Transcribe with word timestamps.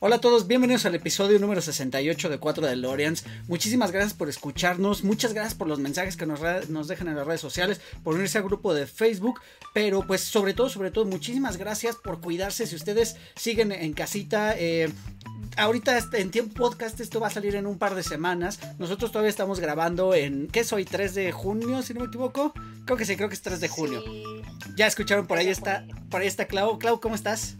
Hola 0.00 0.16
a 0.16 0.20
todos, 0.20 0.46
bienvenidos 0.46 0.86
al 0.86 0.94
episodio 0.94 1.40
número 1.40 1.60
68 1.60 2.28
de 2.28 2.38
4 2.38 2.62
de 2.62 2.70
DeLoreans. 2.70 3.24
Muchísimas 3.48 3.90
gracias 3.90 4.14
por 4.14 4.28
escucharnos, 4.28 5.02
muchas 5.02 5.32
gracias 5.32 5.54
por 5.56 5.66
los 5.66 5.80
mensajes 5.80 6.16
que 6.16 6.24
nos, 6.24 6.38
nos, 6.68 6.86
dejan 6.86 7.08
en 7.08 7.16
las 7.16 7.26
redes 7.26 7.40
sociales, 7.40 7.80
por 8.04 8.14
unirse 8.14 8.38
al 8.38 8.44
grupo 8.44 8.74
de 8.74 8.86
Facebook, 8.86 9.40
pero 9.74 10.06
pues 10.06 10.20
sobre 10.20 10.54
todo, 10.54 10.68
sobre 10.68 10.92
todo, 10.92 11.04
muchísimas 11.04 11.56
gracias 11.56 11.96
por 11.96 12.20
cuidarse. 12.20 12.68
Si 12.68 12.76
ustedes 12.76 13.16
siguen 13.34 13.72
en 13.72 13.92
casita, 13.92 14.54
eh, 14.56 14.88
ahorita 15.56 15.98
este, 15.98 16.20
en 16.20 16.30
tiempo 16.30 16.54
podcast 16.54 17.00
esto 17.00 17.18
va 17.18 17.26
a 17.26 17.30
salir 17.30 17.56
en 17.56 17.66
un 17.66 17.76
par 17.76 17.96
de 17.96 18.04
semanas. 18.04 18.60
Nosotros 18.78 19.10
todavía 19.10 19.30
estamos 19.30 19.58
grabando 19.58 20.14
en, 20.14 20.46
¿qué 20.46 20.62
soy? 20.62 20.84
3 20.84 21.12
de 21.16 21.32
junio, 21.32 21.82
si 21.82 21.94
no 21.94 22.02
me 22.02 22.06
equivoco. 22.06 22.52
Creo 22.84 22.96
que 22.96 23.04
sí, 23.04 23.16
creo 23.16 23.28
que 23.28 23.34
es 23.34 23.42
3 23.42 23.58
de 23.58 23.66
junio. 23.66 24.04
Ya 24.76 24.86
escucharon, 24.86 25.26
por 25.26 25.38
ahí 25.38 25.48
está, 25.48 25.84
por 26.08 26.20
ahí 26.20 26.28
está 26.28 26.44
Clau. 26.44 26.78
Clau, 26.78 27.00
¿cómo 27.00 27.16
estás? 27.16 27.56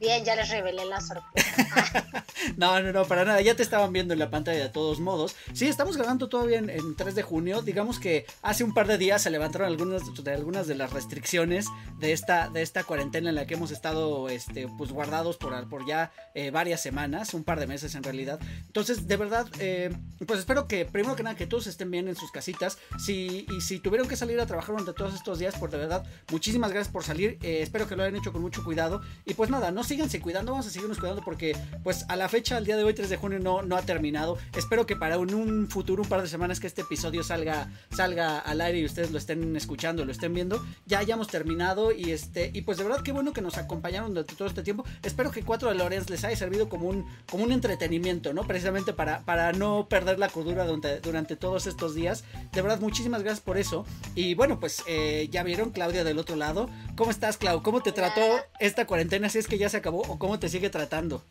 Bien, 0.00 0.24
ya 0.24 0.34
les 0.34 0.48
revelé 0.48 0.86
la 0.86 0.98
sorpresa. 1.02 2.24
no, 2.56 2.80
no, 2.80 2.90
no, 2.90 3.04
para 3.04 3.26
nada. 3.26 3.42
Ya 3.42 3.54
te 3.54 3.62
estaban 3.62 3.92
viendo 3.92 4.14
en 4.14 4.18
la 4.18 4.30
pantalla 4.30 4.58
de 4.58 4.70
todos 4.70 4.98
modos. 4.98 5.36
Sí, 5.52 5.66
estamos 5.66 5.98
grabando 5.98 6.30
todavía 6.30 6.58
en, 6.58 6.96
3 6.96 7.14
de 7.14 7.22
junio. 7.22 7.60
Digamos 7.60 7.98
que 7.98 8.24
hace 8.40 8.64
un 8.64 8.72
par 8.72 8.86
de 8.86 8.96
días 8.96 9.20
se 9.20 9.28
levantaron 9.28 9.68
algunas 9.68 10.02
de, 10.24 10.32
algunas 10.32 10.66
de 10.66 10.74
las 10.74 10.94
restricciones 10.94 11.66
de 11.98 12.12
esta, 12.12 12.48
de 12.48 12.62
esta 12.62 12.82
cuarentena 12.84 13.28
en 13.28 13.34
la 13.34 13.46
que 13.46 13.54
hemos 13.54 13.72
estado 13.72 14.30
este, 14.30 14.68
pues, 14.78 14.90
guardados 14.90 15.36
por, 15.36 15.68
por 15.68 15.86
ya 15.86 16.12
eh, 16.34 16.50
varias 16.50 16.80
semanas, 16.80 17.34
un 17.34 17.44
par 17.44 17.60
de 17.60 17.66
meses 17.66 17.94
en 17.94 18.02
realidad. 18.02 18.40
Entonces, 18.66 19.06
de 19.06 19.16
verdad, 19.18 19.46
eh, 19.58 19.94
pues 20.26 20.38
espero 20.38 20.66
que, 20.66 20.86
primero 20.86 21.14
que 21.14 21.24
nada, 21.24 21.36
que 21.36 21.46
todos 21.46 21.66
estén 21.66 21.90
bien 21.90 22.08
en 22.08 22.16
sus 22.16 22.32
casitas. 22.32 22.78
Si, 22.98 23.46
y 23.54 23.60
si 23.60 23.80
tuvieron 23.80 24.08
que 24.08 24.16
salir 24.16 24.40
a 24.40 24.46
trabajar 24.46 24.70
durante 24.70 24.94
todos 24.94 25.12
estos 25.12 25.38
días, 25.38 25.54
pues 25.60 25.70
de 25.72 25.76
verdad, 25.76 26.04
muchísimas 26.30 26.70
gracias 26.72 26.90
por 26.90 27.04
salir. 27.04 27.38
Eh, 27.42 27.60
espero 27.60 27.86
que 27.86 27.96
lo 27.96 28.02
hayan 28.02 28.16
hecho 28.16 28.32
con 28.32 28.40
mucho 28.40 28.64
cuidado. 28.64 29.02
Y 29.26 29.34
pues 29.34 29.50
nada, 29.50 29.70
no 29.70 29.84
síganse 29.90 30.20
cuidando, 30.20 30.52
vamos 30.52 30.68
a 30.68 30.70
seguirnos 30.70 30.98
cuidando 30.98 31.20
porque 31.24 31.56
pues 31.82 32.04
a 32.08 32.14
la 32.14 32.28
fecha, 32.28 32.56
al 32.56 32.64
día 32.64 32.76
de 32.76 32.84
hoy, 32.84 32.94
3 32.94 33.10
de 33.10 33.16
junio, 33.16 33.40
no, 33.40 33.62
no 33.62 33.74
ha 33.76 33.82
terminado. 33.82 34.38
Espero 34.56 34.86
que 34.86 34.94
para 34.94 35.18
un, 35.18 35.68
futuro, 35.68 36.04
un 36.04 36.08
par 36.08 36.22
de 36.22 36.28
semanas 36.28 36.60
que 36.60 36.68
este 36.68 36.82
episodio 36.82 37.24
salga, 37.24 37.68
salga 37.90 38.38
al 38.38 38.60
aire 38.60 38.78
y 38.78 38.84
ustedes 38.84 39.10
lo 39.10 39.18
estén 39.18 39.56
escuchando, 39.56 40.04
lo 40.04 40.12
estén 40.12 40.32
viendo, 40.32 40.64
ya 40.86 41.00
hayamos 41.00 41.26
terminado 41.26 41.90
y 41.90 42.12
este, 42.12 42.52
y 42.54 42.62
pues 42.62 42.78
de 42.78 42.84
verdad 42.84 43.02
qué 43.02 43.10
bueno 43.10 43.32
que 43.32 43.40
nos 43.40 43.58
acompañaron 43.58 44.10
durante 44.10 44.36
todo 44.36 44.46
este 44.46 44.62
tiempo. 44.62 44.84
Espero 45.02 45.32
que 45.32 45.42
4 45.42 45.70
de 45.70 45.74
Lorenz 45.74 46.08
les 46.08 46.22
haya 46.22 46.36
servido 46.36 46.68
como 46.68 46.88
un, 46.88 47.04
como 47.28 47.42
un 47.42 47.50
entretenimiento, 47.50 48.32
¿no? 48.32 48.46
Precisamente 48.46 48.92
para, 48.92 49.22
para 49.24 49.52
no 49.52 49.88
perder 49.88 50.20
la 50.20 50.28
cordura 50.28 50.66
durante, 50.66 51.00
durante 51.00 51.34
todos 51.34 51.66
estos 51.66 51.96
días. 51.96 52.22
De 52.52 52.62
verdad, 52.62 52.78
muchísimas 52.78 53.24
gracias 53.24 53.40
por 53.40 53.58
eso. 53.58 53.84
Y 54.14 54.34
bueno, 54.34 54.60
pues 54.60 54.84
eh, 54.86 55.26
ya 55.32 55.42
vieron, 55.42 55.70
Claudia 55.70 56.04
del 56.04 56.20
otro 56.20 56.36
lado. 56.36 56.70
¿Cómo 56.94 57.10
estás, 57.10 57.38
Clau? 57.38 57.64
¿Cómo 57.64 57.82
te 57.82 57.90
trató 57.90 58.20
esta 58.60 58.86
cuarentena? 58.86 59.28
Si 59.28 59.38
es 59.38 59.48
que 59.48 59.58
ya 59.58 59.68
se 59.68 59.79
acabó 59.80 60.00
o 60.02 60.18
cómo 60.18 60.38
te 60.38 60.48
sigue 60.48 60.70
tratando? 60.70 61.22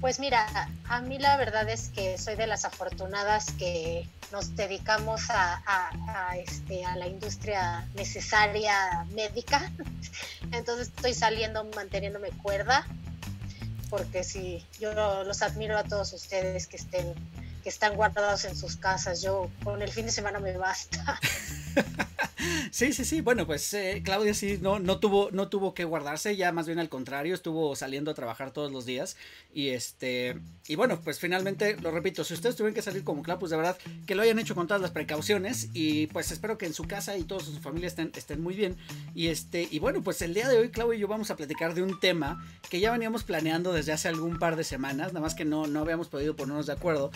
Pues 0.00 0.18
mira, 0.20 0.68
a 0.88 1.00
mí 1.00 1.18
la 1.18 1.36
verdad 1.36 1.68
es 1.68 1.88
que 1.88 2.18
soy 2.18 2.36
de 2.36 2.46
las 2.46 2.64
afortunadas 2.64 3.50
que 3.52 4.06
nos 4.32 4.54
dedicamos 4.54 5.22
a, 5.30 6.36
este, 6.36 6.84
a 6.84 6.96
la 6.96 7.06
industria 7.06 7.88
necesaria 7.94 9.06
médica. 9.14 9.72
Entonces 10.52 10.88
estoy 10.88 11.14
saliendo 11.14 11.64
manteniéndome 11.74 12.30
cuerda, 12.42 12.86
porque 13.88 14.24
sí, 14.24 14.66
yo 14.78 14.92
los 15.24 15.40
admiro 15.42 15.78
a 15.78 15.84
todos 15.84 16.12
ustedes 16.12 16.66
que 16.66 16.76
estén 16.76 17.14
que 17.64 17.70
están 17.70 17.96
guardados 17.96 18.44
en 18.44 18.54
sus 18.54 18.76
casas. 18.76 19.22
Yo 19.22 19.50
con 19.64 19.80
el 19.82 19.90
fin 19.90 20.04
de 20.04 20.12
semana 20.12 20.38
me 20.38 20.56
basta. 20.56 21.18
Sí, 22.70 22.92
sí, 22.92 23.04
sí. 23.04 23.20
Bueno, 23.20 23.46
pues 23.46 23.72
eh, 23.74 24.02
Claudia 24.04 24.34
sí 24.34 24.58
no, 24.60 24.78
no, 24.78 24.98
tuvo, 24.98 25.30
no 25.30 25.48
tuvo 25.48 25.74
que 25.74 25.84
guardarse, 25.84 26.36
ya 26.36 26.52
más 26.52 26.66
bien 26.66 26.78
al 26.78 26.88
contrario, 26.88 27.34
estuvo 27.34 27.74
saliendo 27.76 28.10
a 28.10 28.14
trabajar 28.14 28.50
todos 28.50 28.70
los 28.72 28.84
días. 28.84 29.16
Y 29.52 29.68
este, 29.68 30.38
y 30.66 30.74
bueno, 30.74 31.00
pues 31.00 31.18
finalmente, 31.18 31.76
lo 31.80 31.90
repito, 31.90 32.24
si 32.24 32.34
ustedes 32.34 32.56
tuvieron 32.56 32.74
que 32.74 32.82
salir 32.82 33.04
como 33.04 33.22
Clau, 33.22 33.38
pues 33.38 33.50
de 33.50 33.56
verdad 33.56 33.78
que 34.06 34.14
lo 34.14 34.22
hayan 34.22 34.38
hecho 34.38 34.54
con 34.54 34.66
todas 34.66 34.82
las 34.82 34.90
precauciones. 34.90 35.68
Y 35.72 36.08
pues 36.08 36.32
espero 36.32 36.58
que 36.58 36.66
en 36.66 36.74
su 36.74 36.84
casa 36.84 37.16
y 37.16 37.22
toda 37.22 37.40
su 37.40 37.58
familia 37.60 37.86
estén, 37.86 38.12
estén 38.14 38.42
muy 38.42 38.54
bien. 38.54 38.76
Y 39.14 39.28
este, 39.28 39.68
y 39.70 39.78
bueno, 39.78 40.02
pues 40.02 40.20
el 40.22 40.34
día 40.34 40.48
de 40.48 40.58
hoy, 40.58 40.70
Clau 40.70 40.92
y 40.92 40.98
yo 40.98 41.08
vamos 41.08 41.30
a 41.30 41.36
platicar 41.36 41.74
de 41.74 41.82
un 41.82 41.98
tema 42.00 42.44
que 42.68 42.80
ya 42.80 42.92
veníamos 42.92 43.24
planeando 43.24 43.72
desde 43.72 43.92
hace 43.92 44.08
algún 44.08 44.38
par 44.38 44.56
de 44.56 44.64
semanas, 44.64 45.08
nada 45.08 45.20
más 45.20 45.34
que 45.34 45.44
no, 45.44 45.66
no 45.66 45.80
habíamos 45.80 46.08
podido 46.08 46.36
ponernos 46.36 46.66
de 46.66 46.72
acuerdo. 46.72 47.10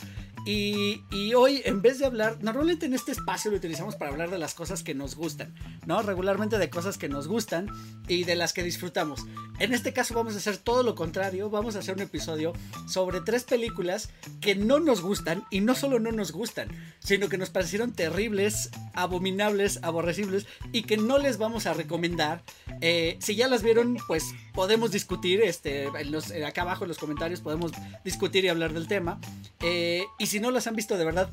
Y, 0.47 1.35
hoy, 1.35 1.63
en 1.65 1.83
vez 1.83 1.99
de 1.99 2.07
hablar, 2.07 2.39
normalmente 2.43 2.87
en 2.87 2.95
este 2.95 3.13
espacio 3.13 3.51
lo 3.51 3.57
utilizamos 3.57 3.97
para 3.97 4.11
hablar 4.11 4.31
de 4.31 4.39
las 4.39 4.55
cosas 4.55 4.83
que 4.83 4.95
nos 4.95 5.15
gustan, 5.15 5.55
¿no? 5.87 6.03
Regularmente 6.03 6.59
de 6.59 6.71
cosas 6.71 6.97
que 6.97 7.09
nos 7.09 7.29
gustan 7.29 7.69
y 8.09 8.25
de 8.25 8.35
las 8.35 8.53
que 8.53 8.63
disfrutamos. 8.63 9.25
En 9.59 9.75
este 9.75 9.93
caso 9.93 10.15
vamos 10.15 10.35
a 10.35 10.39
hacer 10.39 10.57
todo 10.57 10.83
lo 10.83 10.95
contrario, 10.95 11.51
vamos 11.51 11.77
a 11.77 11.81
hacer 11.81 11.95
un 11.95 12.03
episodio 12.03 12.53
sobre 12.87 13.21
tres 13.21 13.45
películas 13.45 14.11
que 14.41 14.55
no 14.55 14.79
nos 14.79 15.01
gustan 15.01 15.45
y 15.51 15.61
no 15.61 15.75
solo 15.75 15.99
no 15.99 16.13
nos 16.13 16.33
gustan, 16.33 16.69
sino 17.01 17.29
que 17.29 17.39
nos 17.39 17.51
parecieron 17.51 17.93
terribles, 17.93 18.71
abominables, 18.95 19.81
aborrecibles 19.83 20.47
y 20.73 20.83
que 20.83 20.97
no 20.97 21.19
les 21.19 21.39
vamos 21.39 21.67
a 21.67 21.75
recomendar. 21.75 22.43
Eh, 22.81 23.19
si 23.21 23.35
ya 23.35 23.49
las 23.49 23.63
vieron, 23.63 23.99
pues 24.07 24.25
podemos 24.55 24.93
discutir, 24.93 25.43
este, 25.43 25.85
en 25.87 26.45
acá 26.45 26.63
abajo 26.63 26.85
en 26.85 26.89
los 26.89 26.99
comentarios 26.99 27.41
podemos 27.41 27.73
discutir 28.05 28.45
y 28.45 28.49
hablar 28.49 28.73
del 28.73 28.89
tema. 28.89 29.21
Eh, 29.61 30.05
si 30.29 30.41
no 30.41 30.51
las 30.51 30.67
han 30.67 30.77
visto 30.77 30.97
de 30.97 31.05
verdad, 31.05 31.31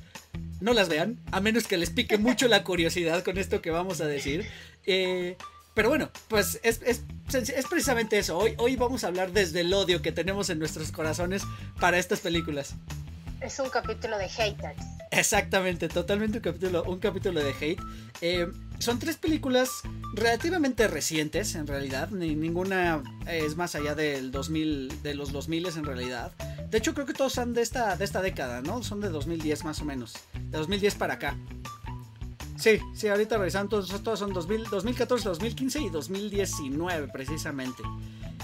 no 0.61 0.73
las 0.73 0.89
vean, 0.89 1.19
a 1.31 1.39
menos 1.39 1.67
que 1.67 1.77
les 1.77 1.89
pique 1.89 2.17
mucho 2.17 2.47
la 2.47 2.63
curiosidad 2.63 3.23
con 3.23 3.37
esto 3.37 3.61
que 3.61 3.69
vamos 3.69 4.01
a 4.01 4.07
decir. 4.07 4.45
Eh, 4.85 5.37
pero 5.73 5.89
bueno, 5.89 6.09
pues 6.29 6.59
es, 6.63 6.79
precisamente 7.69 8.17
eso. 8.17 8.37
Hoy, 8.37 8.55
hoy 8.57 8.75
vamos 8.77 9.03
a 9.03 9.07
hablar 9.07 9.31
desde 9.31 9.61
el 9.61 9.73
odio 9.73 10.01
que 10.01 10.11
tenemos 10.11 10.49
en 10.49 10.57
nuestros 10.57 10.91
corazones 10.91 11.43
para 11.79 11.97
estas 11.99 12.21
películas. 12.21 12.75
Es 13.41 13.59
un 13.59 13.69
capítulo 13.69 14.17
de 14.17 14.29
haters. 14.29 14.81
Exactamente, 15.11 15.87
totalmente 15.87 16.37
un 16.37 16.43
capítulo, 16.43 16.83
un 16.83 16.99
capítulo 16.99 17.43
de 17.43 17.53
hate. 17.59 17.81
Eh, 18.21 18.47
son 18.79 18.99
tres 18.99 19.17
películas 19.17 19.81
relativamente 20.13 20.87
recientes, 20.87 21.55
en 21.55 21.67
realidad. 21.67 22.09
Ni, 22.09 22.35
ninguna 22.35 23.03
es 23.27 23.55
más 23.55 23.75
allá 23.75 23.95
del 23.95 24.31
2000, 24.31 25.01
de 25.03 25.15
los 25.15 25.31
2000 25.31 25.67
en 25.67 25.85
realidad. 25.85 26.31
De 26.69 26.77
hecho, 26.77 26.93
creo 26.93 27.05
que 27.05 27.13
todos 27.13 27.33
son 27.33 27.53
de 27.53 27.61
esta, 27.61 27.95
de 27.95 28.05
esta 28.05 28.21
década, 28.21 28.61
¿no? 28.61 28.83
Son 28.83 29.01
de 29.01 29.09
2010 29.09 29.63
más 29.63 29.81
o 29.81 29.85
menos. 29.85 30.13
De 30.33 30.57
2010 30.57 30.95
para 30.95 31.15
acá. 31.15 31.37
Sí, 32.57 32.79
sí, 32.93 33.07
ahorita 33.07 33.37
revisando, 33.37 33.83
todos, 33.83 34.19
son 34.19 34.33
2000, 34.33 34.65
2014, 34.69 35.29
2015 35.29 35.81
y 35.81 35.89
2019 35.89 37.09
precisamente. 37.09 37.83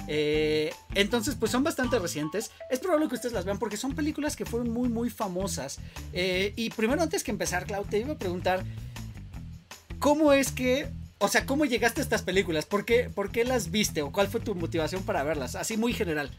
Eh, 0.07 0.73
entonces, 0.95 1.35
pues 1.35 1.51
son 1.51 1.63
bastante 1.63 1.97
recientes. 1.97 2.51
Es 2.69 2.79
probable 2.79 3.07
que 3.07 3.15
ustedes 3.15 3.33
las 3.33 3.45
vean 3.45 3.57
porque 3.57 3.77
son 3.77 3.93
películas 3.95 4.35
que 4.35 4.45
fueron 4.45 4.69
muy, 4.69 4.89
muy 4.89 5.09
famosas. 5.09 5.79
Eh, 6.11 6.53
y 6.55 6.69
primero, 6.71 7.01
antes 7.01 7.23
que 7.23 7.31
empezar, 7.31 7.65
Clau, 7.65 7.85
te 7.85 7.99
iba 7.99 8.13
a 8.13 8.17
preguntar, 8.17 8.65
¿cómo 10.01 10.33
es 10.33 10.51
que, 10.51 10.91
o 11.19 11.29
sea, 11.29 11.45
cómo 11.45 11.63
llegaste 11.63 12.01
a 12.01 12.03
estas 12.03 12.23
películas? 12.23 12.65
¿Por 12.65 12.83
qué, 12.83 13.09
¿Por 13.09 13.31
qué 13.31 13.45
las 13.45 13.71
viste 13.71 14.01
o 14.01 14.11
cuál 14.11 14.27
fue 14.27 14.41
tu 14.41 14.55
motivación 14.55 15.03
para 15.03 15.23
verlas? 15.23 15.55
Así 15.55 15.77
muy 15.77 15.93
general. 15.93 16.29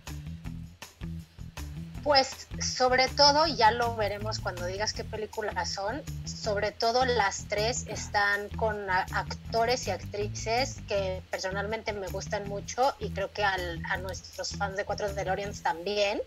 Pues 2.02 2.48
sobre 2.60 3.06
todo, 3.06 3.46
ya 3.46 3.70
lo 3.70 3.94
veremos 3.94 4.40
cuando 4.40 4.66
digas 4.66 4.92
qué 4.92 5.04
películas 5.04 5.72
son, 5.72 6.02
sobre 6.24 6.72
todo 6.72 7.04
las 7.04 7.46
tres 7.46 7.86
están 7.86 8.48
con 8.48 8.90
actores 8.90 9.86
y 9.86 9.92
actrices 9.92 10.78
que 10.88 11.22
personalmente 11.30 11.92
me 11.92 12.08
gustan 12.08 12.48
mucho 12.48 12.96
y 12.98 13.10
creo 13.10 13.30
que 13.30 13.44
a 13.44 13.56
nuestros 13.98 14.56
fans 14.56 14.76
de 14.76 14.84
Cuatro 14.84 15.14
DeLoreans 15.14 15.62
también. 15.62 16.20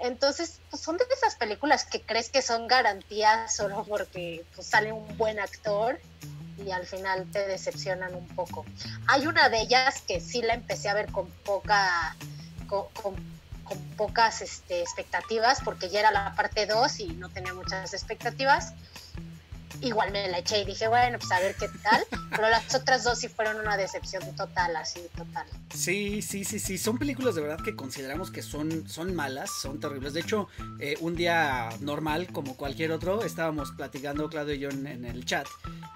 Entonces, 0.00 0.60
pues 0.70 0.82
son 0.82 0.96
de 0.96 1.04
esas 1.16 1.36
películas 1.36 1.84
que 1.84 2.02
crees 2.02 2.28
que 2.28 2.42
son 2.42 2.66
garantías 2.66 3.54
solo 3.54 3.84
porque 3.88 4.44
pues, 4.54 4.66
sale 4.66 4.92
un 4.92 5.16
buen 5.16 5.38
actor 5.38 6.00
y 6.64 6.70
al 6.70 6.86
final 6.86 7.30
te 7.30 7.46
decepcionan 7.46 8.14
un 8.14 8.26
poco. 8.28 8.64
Hay 9.06 9.26
una 9.26 9.48
de 9.48 9.60
ellas 9.60 10.02
que 10.06 10.20
sí 10.20 10.42
la 10.42 10.54
empecé 10.54 10.88
a 10.88 10.94
ver 10.94 11.10
con 11.10 11.28
poca, 11.44 12.16
pocas 13.96 14.42
este, 14.42 14.80
expectativas 14.80 15.60
porque 15.64 15.88
ya 15.88 16.00
era 16.00 16.10
la 16.10 16.34
parte 16.34 16.66
2 16.66 17.00
y 17.00 17.06
no 17.08 17.28
tenía 17.28 17.54
muchas 17.54 17.94
expectativas. 17.94 18.72
Igual 19.80 20.12
me 20.12 20.28
la 20.28 20.38
eché 20.38 20.62
y 20.62 20.64
dije, 20.64 20.88
bueno, 20.88 21.18
pues 21.18 21.30
a 21.32 21.40
ver 21.40 21.54
qué 21.56 21.68
tal. 21.82 22.04
Pero 22.30 22.48
las 22.48 22.74
otras 22.74 23.04
dos 23.04 23.18
sí 23.18 23.28
fueron 23.28 23.60
una 23.60 23.76
decepción 23.76 24.22
total, 24.36 24.76
así, 24.76 25.00
total. 25.16 25.46
Sí, 25.74 26.22
sí, 26.22 26.44
sí, 26.44 26.58
sí. 26.58 26.78
Son 26.78 26.98
películas 26.98 27.34
de 27.34 27.42
verdad 27.42 27.64
que 27.64 27.76
consideramos 27.76 28.30
que 28.30 28.42
son, 28.42 28.88
son 28.88 29.14
malas, 29.14 29.50
son 29.50 29.80
terribles. 29.80 30.14
De 30.14 30.20
hecho, 30.20 30.48
eh, 30.80 30.96
un 31.00 31.14
día 31.16 31.70
normal, 31.80 32.28
como 32.32 32.56
cualquier 32.56 32.92
otro, 32.92 33.24
estábamos 33.24 33.72
platicando 33.72 34.28
Claudio 34.28 34.54
y 34.54 34.58
yo 34.58 34.70
en, 34.70 34.86
en, 34.86 35.04
el 35.04 35.24
chat. 35.24 35.46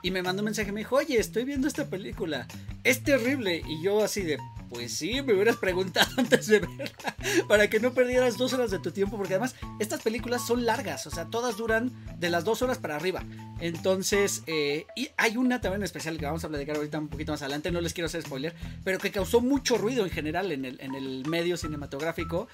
Y 0.03 0.11
me 0.11 0.23
mandó 0.23 0.43
un 0.43 0.47
mensaje, 0.47 0.73
me 0.73 0.81
dijo, 0.81 0.97
oye, 0.97 1.19
estoy 1.19 1.45
viendo 1.45 1.69
esta 1.69 1.87
película. 1.87 2.47
Es 2.85 3.03
terrible. 3.03 3.63
Y 3.67 3.83
yo 3.83 4.05
así 4.05 4.23
de, 4.23 4.39
pues 4.69 4.93
sí, 4.93 5.23
me 5.23 5.35
hubieras 5.35 5.57
preguntado 5.57 6.11
antes 6.17 6.47
de 6.47 6.61
verla. 6.61 7.15
Para 7.49 7.69
que 7.69 7.81
no 7.81 7.93
perdieras 7.93 8.37
dos 8.37 8.53
horas 8.53 8.71
de 8.71 8.79
tu 8.79 8.91
tiempo. 8.91 9.17
Porque 9.17 9.35
además, 9.35 9.55
estas 9.79 10.03
películas 10.03 10.47
son 10.47 10.65
largas. 10.65 11.07
O 11.07 11.11
sea, 11.11 11.27
todas 11.27 11.57
duran 11.57 11.93
de 12.19 12.31
las 12.31 12.45
dos 12.45 12.63
horas 12.63 12.79
para 12.79 12.97
arriba. 12.97 13.25
Entonces, 13.61 14.43
eh, 14.47 14.87
y 14.95 15.09
hay 15.17 15.37
una 15.37 15.61
también 15.61 15.83
especial 15.83 16.19
que 16.19 16.27
vamos 16.27 16.45
a 16.45 16.49
platicar 16.49 16.77
ahorita 16.77 16.99
un 16.99 17.09
poquito 17.09 17.33
más 17.33 17.43
adelante, 17.43 17.71
no 17.71 17.81
les 17.81 17.93
quiero 17.93 18.07
hacer 18.07 18.23
spoiler, 18.23 18.55
pero 18.85 18.99
que 18.99 19.11
causó 19.11 19.41
mucho 19.41 19.79
ruido 19.79 20.05
en 20.05 20.11
general 20.11 20.53
en 20.53 20.65
el, 20.65 20.81
en 20.81 20.95
el 20.95 21.27
medio 21.27 21.57
cinematográfico 21.57 22.49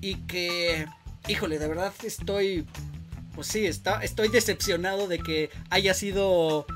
y 0.00 0.16
que, 0.26 0.86
híjole, 1.28 1.58
de 1.58 1.68
verdad 1.68 1.92
estoy, 2.02 2.66
pues 3.34 3.46
sí, 3.46 3.66
está, 3.66 4.02
estoy 4.02 4.28
decepcionado 4.28 5.06
de 5.06 5.20
que 5.20 5.50
haya 5.70 5.94
sido 5.94 6.66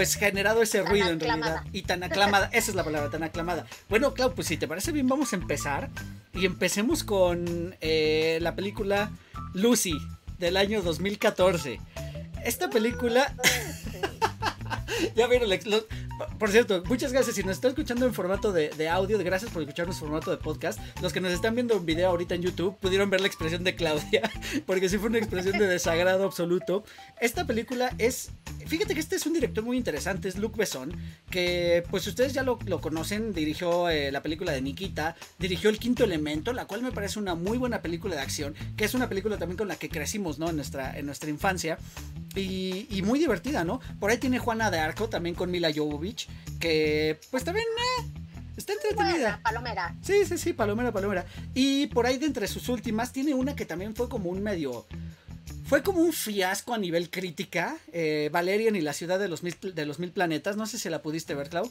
pues 0.00 0.14
generado 0.14 0.62
ese 0.62 0.78
Tan 0.78 0.86
ruido 0.86 1.10
en 1.10 1.20
realidad 1.20 1.62
y 1.72 1.82
tan 1.82 2.02
aclamada, 2.02 2.48
esa 2.54 2.70
es 2.70 2.74
la 2.74 2.84
palabra, 2.84 3.10
tan 3.10 3.22
aclamada. 3.22 3.66
Bueno, 3.90 4.14
Clau, 4.14 4.34
pues 4.34 4.48
si 4.48 4.56
te 4.56 4.66
parece 4.66 4.92
bien 4.92 5.06
vamos 5.06 5.34
a 5.34 5.36
empezar 5.36 5.90
y 6.32 6.46
empecemos 6.46 7.04
con 7.04 7.76
eh, 7.82 8.38
la 8.40 8.56
película 8.56 9.10
Lucy 9.52 9.98
del 10.38 10.56
año 10.56 10.80
2014. 10.80 11.80
Esta 12.42 12.70
película 12.70 13.34
ya 15.16 15.26
vieron, 15.26 15.48
los- 15.48 15.86
por 16.38 16.50
cierto, 16.50 16.82
muchas 16.86 17.12
gracias. 17.12 17.36
Si 17.36 17.42
nos 17.42 17.52
está 17.52 17.68
escuchando 17.68 18.04
en 18.06 18.12
formato 18.12 18.52
de, 18.52 18.68
de 18.70 18.88
audio, 18.88 19.18
gracias 19.18 19.50
por 19.50 19.62
escucharnos 19.62 19.96
en 19.96 20.00
formato 20.00 20.30
de 20.30 20.36
podcast. 20.36 20.78
Los 21.00 21.12
que 21.12 21.20
nos 21.20 21.32
están 21.32 21.54
viendo 21.54 21.74
en 21.74 21.86
video 21.86 22.08
ahorita 22.10 22.34
en 22.34 22.42
YouTube 22.42 22.76
pudieron 22.78 23.08
ver 23.10 23.20
la 23.20 23.26
expresión 23.26 23.64
de 23.64 23.74
Claudia, 23.74 24.30
porque 24.66 24.88
sí 24.88 24.98
fue 24.98 25.08
una 25.08 25.18
expresión 25.18 25.58
de 25.58 25.66
desagrado 25.66 26.24
absoluto. 26.24 26.84
Esta 27.20 27.46
película 27.46 27.94
es, 27.98 28.30
fíjate 28.66 28.94
que 28.94 29.00
este 29.00 29.16
es 29.16 29.26
un 29.26 29.32
director 29.32 29.64
muy 29.64 29.76
interesante, 29.76 30.28
es 30.28 30.36
Luc 30.36 30.56
Besson, 30.56 30.92
que 31.30 31.84
pues 31.90 32.06
ustedes 32.06 32.32
ya 32.34 32.42
lo, 32.42 32.58
lo 32.66 32.80
conocen, 32.80 33.32
dirigió 33.32 33.88
eh, 33.88 34.12
la 34.12 34.22
película 34.22 34.52
de 34.52 34.60
Nikita, 34.60 35.16
dirigió 35.38 35.70
El 35.70 35.78
Quinto 35.78 36.04
Elemento, 36.04 36.52
la 36.52 36.66
cual 36.66 36.82
me 36.82 36.92
parece 36.92 37.18
una 37.18 37.34
muy 37.34 37.56
buena 37.56 37.80
película 37.82 38.16
de 38.16 38.22
acción, 38.22 38.54
que 38.76 38.84
es 38.84 38.94
una 38.94 39.08
película 39.08 39.38
también 39.38 39.56
con 39.56 39.68
la 39.68 39.76
que 39.76 39.88
crecimos, 39.88 40.38
¿no? 40.38 40.50
En 40.50 40.56
nuestra, 40.56 40.98
en 40.98 41.06
nuestra 41.06 41.30
infancia. 41.30 41.78
Y, 42.36 42.86
y 42.90 43.02
muy 43.02 43.18
divertida, 43.18 43.64
¿no? 43.64 43.80
Por 43.98 44.10
ahí 44.10 44.18
tiene 44.18 44.38
Juana 44.38 44.70
de 44.70 44.78
Arco, 44.80 45.08
también 45.08 45.34
con 45.34 45.50
Mila 45.50 45.70
Jovovich, 45.74 46.28
que 46.58 47.18
pues 47.30 47.44
también 47.44 47.66
eh, 48.00 48.06
está 48.56 48.72
entretenida. 48.72 49.12
Buena, 49.12 49.40
palomera. 49.42 49.94
Sí, 50.02 50.24
sí, 50.26 50.36
sí, 50.38 50.52
Palomera, 50.52 50.90
Palomera. 50.92 51.24
Y 51.54 51.86
por 51.88 52.06
ahí 52.06 52.18
de 52.18 52.26
entre 52.26 52.48
sus 52.48 52.68
últimas 52.68 53.12
tiene 53.12 53.34
una 53.34 53.54
que 53.54 53.64
también 53.66 53.94
fue 53.94 54.08
como 54.08 54.30
un 54.30 54.42
medio... 54.42 54.86
Fue 55.64 55.82
como 55.84 56.00
un 56.00 56.12
fiasco 56.12 56.74
a 56.74 56.78
nivel 56.78 57.10
crítica, 57.10 57.76
eh, 57.92 58.28
Valerian 58.32 58.74
y 58.74 58.80
la 58.80 58.92
ciudad 58.92 59.20
de 59.20 59.28
los, 59.28 59.44
mil, 59.44 59.56
de 59.60 59.86
los 59.86 60.00
mil 60.00 60.10
planetas. 60.10 60.56
No 60.56 60.66
sé 60.66 60.78
si 60.80 60.88
la 60.88 61.00
pudiste 61.00 61.34
ver, 61.36 61.48
Clau. 61.48 61.70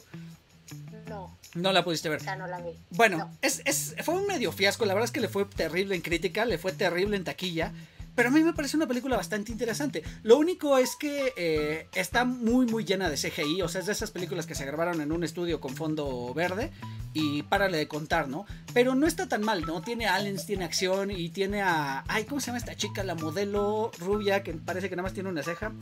No, 1.08 1.36
No 1.54 1.72
la 1.72 1.84
pudiste 1.84 2.08
ver. 2.08 2.22
ya 2.22 2.36
no 2.36 2.46
la 2.46 2.60
vi. 2.60 2.70
Bueno, 2.90 3.18
No. 3.18 3.36
es, 3.42 3.60
es- 3.66 3.94
fue 4.04 4.14
un 4.14 4.26
medio 4.26 4.52
fiasco. 4.52 4.86
La 4.86 4.94
verdad 4.94 5.04
es 5.06 5.10
que 5.10 5.20
le 5.20 5.28
fue 5.28 5.44
terrible 5.44 5.94
en 5.96 6.00
crítica, 6.02 6.44
le 6.46 6.56
fue 6.56 6.72
terrible 6.72 7.16
en 7.16 7.24
taquilla. 7.24 7.72
Pero 8.14 8.28
a 8.28 8.32
mí 8.32 8.42
me 8.42 8.52
parece 8.52 8.76
una 8.76 8.86
película 8.86 9.16
bastante 9.16 9.52
interesante. 9.52 10.02
Lo 10.22 10.38
único 10.38 10.78
es 10.78 10.96
que 10.96 11.32
eh, 11.36 11.88
está 11.94 12.24
muy, 12.24 12.66
muy 12.66 12.84
llena 12.84 13.08
de 13.08 13.16
CGI. 13.16 13.62
O 13.62 13.68
sea, 13.68 13.80
es 13.80 13.86
de 13.86 13.92
esas 13.92 14.10
películas 14.10 14.46
que 14.46 14.54
se 14.54 14.64
grabaron 14.64 15.00
en 15.00 15.12
un 15.12 15.24
estudio 15.24 15.60
con 15.60 15.74
fondo 15.74 16.32
verde. 16.34 16.70
Y 17.12 17.42
párale 17.44 17.78
de 17.78 17.88
contar, 17.88 18.28
¿no? 18.28 18.46
Pero 18.72 18.94
no 18.94 19.06
está 19.06 19.28
tan 19.28 19.42
mal, 19.42 19.62
¿no? 19.62 19.82
Tiene 19.82 20.06
aliens, 20.06 20.46
tiene 20.46 20.64
acción 20.64 21.10
y 21.10 21.30
tiene 21.30 21.62
a. 21.62 22.04
Ay, 22.06 22.24
¿cómo 22.24 22.40
se 22.40 22.48
llama 22.48 22.58
esta 22.58 22.76
chica? 22.76 23.02
La 23.02 23.14
modelo 23.14 23.90
rubia 23.98 24.42
que 24.42 24.52
parece 24.54 24.88
que 24.88 24.96
nada 24.96 25.04
más 25.04 25.14
tiene 25.14 25.28
una 25.28 25.42
ceja. 25.42 25.72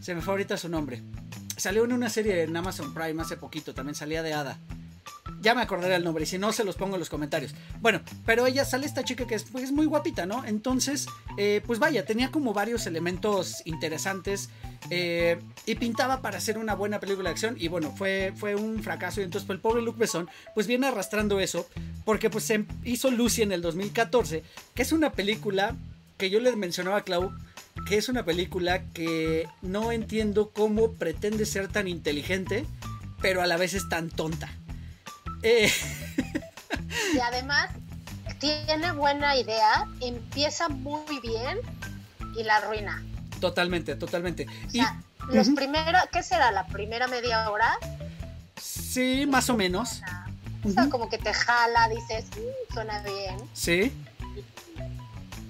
Se 0.00 0.14
me 0.14 0.20
fue 0.20 0.32
ahorita 0.34 0.56
su 0.56 0.68
nombre. 0.68 1.02
Salió 1.56 1.84
en 1.84 1.92
una 1.92 2.10
serie 2.10 2.42
en 2.42 2.56
Amazon 2.56 2.92
Prime 2.92 3.22
hace 3.22 3.36
poquito. 3.36 3.72
También 3.72 3.94
salía 3.94 4.22
de 4.22 4.32
Hada. 4.32 4.58
Ya 5.44 5.54
me 5.54 5.60
acordaré 5.60 5.94
el 5.94 6.04
nombre 6.04 6.24
y 6.24 6.26
si 6.26 6.38
no 6.38 6.52
se 6.52 6.64
los 6.64 6.76
pongo 6.76 6.94
en 6.94 7.00
los 7.00 7.10
comentarios. 7.10 7.54
Bueno, 7.82 8.00
pero 8.24 8.46
ella 8.46 8.64
sale 8.64 8.86
esta 8.86 9.04
chica 9.04 9.26
que 9.26 9.34
es, 9.34 9.44
pues, 9.44 9.72
muy 9.72 9.84
guapita, 9.84 10.24
¿no? 10.24 10.42
Entonces, 10.46 11.06
eh, 11.36 11.60
pues 11.66 11.78
vaya, 11.78 12.06
tenía 12.06 12.30
como 12.30 12.54
varios 12.54 12.86
elementos 12.86 13.60
interesantes 13.66 14.48
eh, 14.88 15.38
y 15.66 15.74
pintaba 15.74 16.22
para 16.22 16.38
hacer 16.38 16.56
una 16.56 16.74
buena 16.74 16.98
película 16.98 17.28
de 17.28 17.32
acción 17.32 17.56
y 17.58 17.68
bueno, 17.68 17.92
fue, 17.94 18.32
fue 18.34 18.54
un 18.54 18.82
fracaso 18.82 19.20
y 19.20 19.24
entonces 19.24 19.46
pues, 19.46 19.56
el 19.58 19.60
pobre 19.60 19.82
Luc 19.82 19.98
Besson 19.98 20.30
pues 20.54 20.66
viene 20.66 20.86
arrastrando 20.86 21.38
eso 21.40 21.68
porque 22.06 22.30
pues 22.30 22.44
se 22.44 22.64
hizo 22.82 23.10
Lucy 23.10 23.42
en 23.42 23.52
el 23.52 23.60
2014, 23.60 24.42
que 24.74 24.82
es 24.82 24.92
una 24.92 25.12
película 25.12 25.76
que 26.16 26.30
yo 26.30 26.40
le 26.40 26.56
mencionaba 26.56 26.98
a 26.98 27.02
Clau 27.02 27.32
que 27.86 27.98
es 27.98 28.08
una 28.08 28.24
película 28.24 28.84
que 28.92 29.46
no 29.60 29.92
entiendo 29.92 30.50
cómo 30.54 30.92
pretende 30.92 31.44
ser 31.44 31.68
tan 31.68 31.86
inteligente, 31.86 32.64
pero 33.20 33.42
a 33.42 33.46
la 33.46 33.56
vez 33.56 33.74
es 33.74 33.88
tan 33.88 34.08
tonta. 34.08 34.50
Eh, 35.44 35.70
Y 37.14 37.20
además 37.20 37.68
tiene 38.40 38.92
buena 38.92 39.36
idea, 39.36 39.86
empieza 40.00 40.68
muy 40.68 41.20
bien 41.20 41.58
y 42.36 42.42
la 42.42 42.56
arruina. 42.56 43.02
totalmente, 43.40 43.94
totalmente. 43.94 44.46
O 44.46 44.70
Y 44.72 44.80
los 45.28 45.48
Ujú. 45.48 45.56
primeros, 45.56 46.02
¿qué 46.12 46.22
será? 46.22 46.50
La 46.50 46.66
primera 46.66 47.06
media 47.08 47.50
hora, 47.50 47.76
sí, 48.56 49.26
más 49.28 49.48
o 49.50 49.54
menos. 49.54 50.00
o 50.64 50.70
sea, 50.70 50.88
como 50.88 51.10
que 51.10 51.18
te 51.18 51.32
jala, 51.34 51.88
dices, 51.90 52.24
"Mm, 52.36 52.72
suena 52.74 53.02
bien. 53.02 53.36
Sí, 53.52 53.92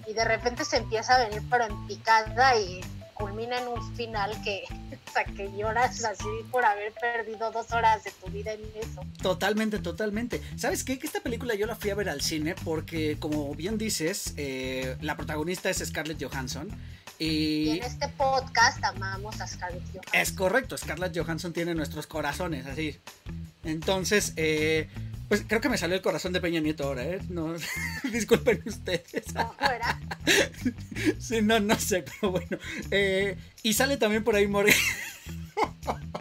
Y 0.06 0.12
de 0.12 0.24
repente 0.24 0.64
se 0.66 0.76
empieza 0.76 1.14
a 1.14 1.18
venir 1.28 1.40
pero 1.48 1.64
en 1.64 1.86
picada 1.86 2.56
y 2.58 2.80
culmina 3.14 3.60
en 3.60 3.68
un 3.68 3.96
final 3.96 4.30
que, 4.42 4.64
o 5.08 5.12
sea, 5.12 5.24
que 5.24 5.50
lloras 5.56 6.04
así 6.04 6.28
por 6.50 6.64
haber 6.64 6.92
perdido 6.92 7.50
dos 7.50 7.72
horas 7.72 8.04
de 8.04 8.10
tu 8.10 8.30
vida 8.30 8.52
en 8.52 8.60
eso. 8.80 9.02
totalmente, 9.22 9.78
totalmente. 9.78 10.42
¿Sabes 10.56 10.84
qué? 10.84 10.98
Que 10.98 11.06
esta 11.06 11.20
película 11.20 11.54
yo 11.54 11.66
la 11.66 11.76
fui 11.76 11.90
a 11.90 11.94
ver 11.94 12.08
al 12.08 12.20
cine 12.20 12.54
porque, 12.64 13.16
como 13.18 13.54
bien 13.54 13.78
dices, 13.78 14.34
eh, 14.36 14.96
la 15.00 15.16
protagonista 15.16 15.70
es 15.70 15.78
Scarlett 15.78 16.22
Johansson. 16.22 16.68
Y 17.18 17.26
Y 17.26 17.70
en 17.78 17.84
este 17.84 18.08
podcast 18.08 18.82
amamos 18.84 19.40
a 19.40 19.46
Scarlett 19.46 19.84
Johansson. 19.92 20.20
es 20.20 20.32
correcto, 20.32 20.76
Scarlett 20.76 21.16
Johansson 21.16 21.52
tiene 21.52 21.74
nuestros 21.74 22.06
corazones, 22.06 22.66
así. 22.66 22.98
Entonces, 23.62 24.32
eh, 24.36 24.88
pues 25.28 25.44
creo 25.46 25.60
que 25.60 25.68
me 25.68 25.78
salió 25.78 25.96
el 25.96 26.02
corazón 26.02 26.32
de 26.32 26.40
Peña 26.40 26.60
Nieto 26.60 26.84
ahora, 26.84 27.04
¿eh? 27.04 27.20
No, 27.28 27.54
disculpen 28.12 28.62
ustedes. 28.66 29.34
¿No? 29.34 29.54
Sí, 31.18 31.42
no, 31.42 31.60
no 31.60 31.78
sé, 31.78 32.02
pero 32.02 32.32
bueno. 32.32 32.58
Eh, 32.90 33.36
y 33.62 33.72
sale 33.72 33.96
también 33.96 34.24
por 34.24 34.36
ahí 34.36 34.46
Morgan. 34.46 34.74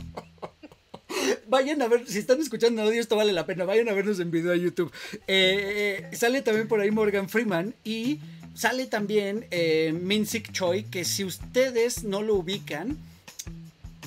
Vayan 1.47 1.81
a 1.81 1.87
ver, 1.87 2.07
si 2.07 2.19
están 2.19 2.41
escuchando 2.41 2.81
audio, 2.81 2.99
esto 2.99 3.15
vale 3.15 3.33
la 3.33 3.45
pena. 3.45 3.65
Vayan 3.65 3.89
a 3.89 3.93
vernos 3.93 4.19
en 4.19 4.31
video 4.31 4.51
a 4.51 4.55
YouTube. 4.55 4.91
Eh, 5.27 6.07
eh, 6.11 6.15
sale 6.15 6.41
también 6.41 6.67
por 6.67 6.79
ahí 6.79 6.91
Morgan 6.91 7.29
Freeman 7.29 7.75
y 7.83 8.19
sale 8.53 8.87
también 8.87 9.45
eh, 9.51 9.93
Min-Sik 9.93 10.51
Choi, 10.51 10.83
que 10.83 11.05
si 11.05 11.23
ustedes 11.23 12.03
no 12.03 12.21
lo 12.21 12.35
ubican, 12.35 12.97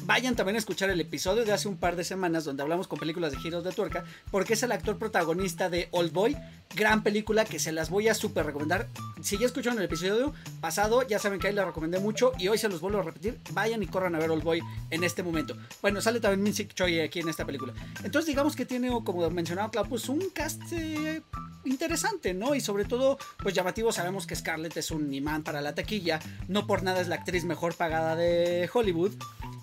vayan 0.07 0.37
también 0.37 0.57
a 0.57 0.59
escuchar 0.59 0.89
el 0.89 1.01
episodio 1.01 1.45
de 1.45 1.53
hace 1.53 1.69
un 1.69 1.77
par 1.77 1.97
de 1.97 2.05
semanas 2.05 2.45
donde 2.45 2.63
hablamos 2.63 2.87
con 2.87 2.99
películas 2.99 3.33
de 3.33 3.39
giros 3.39 3.65
de 3.65 3.73
tuerca, 3.73 4.05
porque 4.31 4.55
es 4.55 4.63
el 4.63 4.73
actor 4.73 4.99
protagonista 4.99 5.69
de 5.69 5.89
Old 5.91 6.13
Boy, 6.13 6.37
gran 6.75 7.03
película 7.03 7.45
que 7.45 7.59
se 7.59 7.73
las 7.73 7.91
voy 7.91 8.09
a 8.09 8.15
súper 8.15 8.47
recomendar. 8.47 8.89
Si 9.21 9.37
ya 9.37 9.47
escucharon 9.47 9.79
el 9.79 9.85
episodio 9.85 10.33
pasado, 10.61 11.03
ya 11.07 11.19
saben 11.19 11.41
que 11.41 11.49
ahí 11.49 11.55
la 11.55 11.65
recomendé 11.65 11.99
mucho 11.99 12.33
y 12.39 12.49
hoy 12.49 12.59
se 12.59 12.69
los 12.69 12.81
vuelvo 12.81 13.01
a 13.01 13.03
repetir. 13.03 13.41
Vayan 13.53 13.83
y 13.83 13.87
corran 13.87 14.15
a 14.15 14.19
ver 14.19 14.31
Old 14.31 14.45
Boy 14.45 14.61
en 14.91 15.05
este 15.05 15.23
momento. 15.23 15.57
Bueno, 15.83 16.01
sale 16.01 16.21
también 16.21 16.43
Min-Sik 16.43 16.75
Choi 16.75 17.01
aquí 17.01 17.21
en 17.21 17.29
esta 17.29 17.45
película. 17.45 17.75
Entonces, 18.05 18.27
digamos 18.27 18.55
que 18.55 18.65
tiene, 18.65 18.89
como 19.05 19.29
mencionaba 19.31 19.71
Clau, 19.71 19.89
pues 19.89 20.09
un 20.09 20.31
cast 20.31 20.63
eh, 20.73 21.23
interesante, 21.65 22.35
¿no? 22.35 22.55
Y 22.55 22.61
sobre 22.61 22.85
todo, 22.85 23.19
pues 23.43 23.55
llamativo, 23.55 23.93
sabemos 23.93 24.27
que 24.27 24.37
Scarlett 24.37 24.77
es 24.77 24.91
un 24.91 25.13
imán 25.13 25.43
para 25.43 25.61
la 25.61 25.75
taquilla, 25.75 26.21
no 26.49 26.67
por 26.67 26.83
nada 26.83 27.01
es 27.01 27.09
la 27.09 27.17
actriz 27.17 27.45
mejor 27.45 27.75
pagada 27.75 28.17
de 28.17 28.69
Hollywood. 28.73 29.13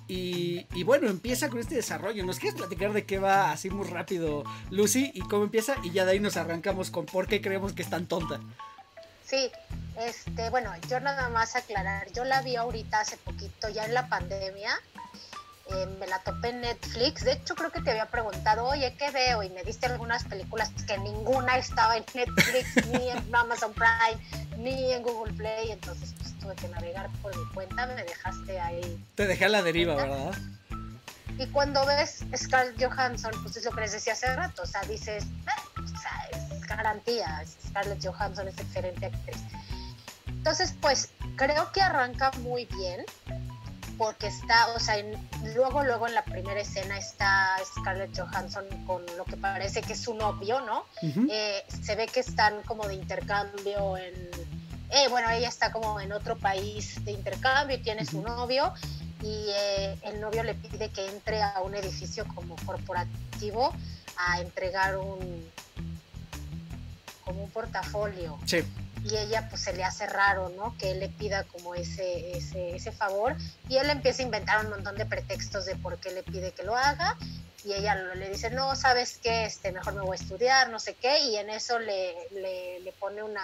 Y, 0.08 0.84
bueno, 0.84 1.10
empieza 1.10 1.50
con 1.50 1.60
este 1.60 1.76
desarrollo. 1.76 2.26
¿Nos 2.26 2.40
quieres 2.40 2.60
platicar 2.60 2.94
de 2.94 3.06
qué 3.06 3.20
va 3.20 3.52
así 3.52 3.70
muy 3.70 3.88
rápido, 3.88 4.44
Lucy? 4.70 5.12
Y 5.14 5.22
cómo 5.22 5.46
empieza, 5.46 5.76
y 5.84 5.92
ya 5.92 6.06
de 6.06 6.14
ahí 6.14 6.20
nos 6.20 6.38
arrancamos 6.38 6.92
con 6.92 7.06
por 7.06 7.28
qué 7.28 7.42
creemos 7.42 7.74
que 7.74 7.82
es 7.84 7.90
tan 7.90 8.06
tonta. 8.08 8.40
Sí, 9.26 9.50
este, 9.98 10.50
bueno, 10.50 10.72
yo 10.90 11.00
nada 11.00 11.30
más 11.30 11.56
aclarar, 11.56 12.12
yo 12.12 12.26
la 12.26 12.42
vi 12.42 12.56
ahorita 12.56 13.00
hace 13.00 13.18
poquito, 13.18 13.70
ya 13.70 13.86
en 13.86 13.94
la 13.94 14.08
pandemia, 14.10 14.72
eh, 15.72 15.88
me 16.00 16.08
la 16.08 16.20
topé 16.20 16.50
en 16.50 16.62
Netflix, 16.62 17.24
de 17.24 17.34
hecho 17.34 17.56
creo 17.56 17.72
que 17.72 17.82
te 17.82 17.92
había 17.92 18.08
preguntado, 18.08 18.66
oye, 18.66 18.94
¿qué 18.98 19.12
veo? 19.12 19.42
Y 19.42 19.50
me 19.50 19.64
diste 19.64 19.86
algunas 19.86 20.24
películas 20.26 20.72
que 20.86 20.98
ninguna 20.98 21.58
estaba 21.58 21.96
en 21.96 22.04
Netflix, 22.14 22.88
ni 22.92 23.10
en 23.10 23.34
Amazon 23.34 23.74
Prime, 23.74 24.58
ni 24.58 24.92
en 24.92 25.02
Google 25.02 25.34
Play, 25.34 25.72
entonces 25.72 26.14
tuve 26.44 26.56
que 26.56 26.68
navegar 26.68 27.10
por 27.22 27.36
mi 27.38 27.46
cuenta, 27.54 27.88
me 27.88 28.04
dejaste 28.04 28.60
ahí. 28.60 29.04
Te 29.16 29.26
dejé 29.26 29.46
a 29.46 29.50
la 29.50 29.64
deriva, 29.64 29.96
¿verdad? 29.96 30.34
Y 31.40 31.48
cuando 31.48 31.86
ves 31.86 32.24
Scarlett 32.36 32.84
Johansson, 32.84 33.32
pues 33.42 33.58
es 33.58 33.66
lo 33.66 33.72
que 33.72 33.82
les 33.82 33.94
decía 33.94 34.14
hace 34.14 34.36
rato, 34.36 34.64
o 34.64 34.66
sea, 34.68 34.82
dices, 34.82 35.24
eh, 35.24 35.82
o 35.82 35.88
sea, 35.88 36.30
es 36.32 36.62
garantía, 36.68 37.44
Scarlett 37.70 38.06
Johansson 38.06 38.48
es 38.48 38.58
excelente 38.60 39.08
actriz. 39.08 39.42
Entonces, 40.28 40.76
pues 40.80 41.10
creo 41.38 41.72
que 41.72 41.82
arranca 41.82 42.32
muy 42.42 42.66
bien, 42.66 43.06
porque 43.98 44.28
está, 44.28 44.68
o 44.76 44.80
sea, 44.80 44.96
luego, 45.56 45.84
luego 45.84 46.08
en 46.08 46.14
la 46.14 46.26
primera 46.26 46.60
escena 46.60 46.98
está 46.98 47.56
Scarlett 47.66 48.20
Johansson 48.20 48.66
con 48.86 49.04
lo 49.18 49.24
que 49.24 49.38
parece 49.38 49.82
que 49.82 49.94
es 49.94 50.02
su 50.02 50.14
novio, 50.14 50.62
¿no? 50.62 50.86
Eh, 51.02 51.64
se 51.82 51.96
ve 51.96 52.08
que 52.08 52.20
están 52.20 52.62
como 52.64 52.88
de 52.88 52.96
intercambio 52.96 53.98
en, 53.98 54.14
eh, 54.94 55.08
bueno, 55.10 55.30
ella 55.30 55.50
está 55.50 55.72
como 55.72 56.00
en 56.00 56.12
otro 56.12 56.38
país 56.38 57.04
de 57.04 57.12
intercambio 57.12 57.78
y 57.78 57.82
tiene 57.82 58.06
su 58.06 58.22
novio 58.22 58.74
y 59.22 59.48
eh, 59.50 59.98
el 60.04 60.22
novio 60.22 60.44
le 60.44 60.54
pide 60.54 60.90
que 60.90 61.08
entre 61.08 61.42
a 61.42 61.62
un 61.62 61.76
edificio 61.76 62.26
como 62.36 62.56
corporativo 62.66 63.74
a 64.18 64.40
entregar 64.42 64.98
un 64.98 65.50
como 67.26 67.44
un 67.44 67.50
portafolio. 67.52 68.38
Sí 68.46 68.64
y 69.06 69.18
ella 69.18 69.48
pues 69.50 69.62
se 69.64 69.74
le 69.74 69.84
hace 69.84 70.06
raro, 70.06 70.50
¿no? 70.50 70.78
Que 70.78 70.92
él 70.92 71.00
le 71.00 71.10
pida 71.10 71.44
como 71.44 71.76
ese, 71.76 72.38
ese, 72.38 72.76
ese 72.76 72.92
favor 72.92 73.36
y 73.68 73.78
él 73.78 73.90
empieza 73.90 74.22
a 74.22 74.26
inventar 74.26 74.64
un 74.64 74.72
montón 74.72 74.96
de 74.96 75.06
pretextos 75.06 75.66
de 75.66 75.76
por 75.76 75.98
qué 75.98 76.12
le 76.12 76.24
pide 76.24 76.52
que 76.52 76.64
lo 76.64 76.76
haga 76.76 77.18
y 77.66 77.74
ella 77.74 77.96
le 77.96 78.30
dice, 78.30 78.50
no, 78.50 78.76
¿sabes 78.76 79.20
qué? 79.22 79.46
Este, 79.46 79.72
mejor 79.72 79.94
me 79.94 80.02
voy 80.02 80.18
a 80.18 80.22
estudiar, 80.22 80.70
no 80.70 80.80
sé 80.80 80.96
qué, 80.96 81.20
y 81.26 81.38
en 81.38 81.50
eso 81.50 81.80
le, 81.80 82.14
le, 82.32 82.94
pone 83.00 83.24
una, 83.24 83.42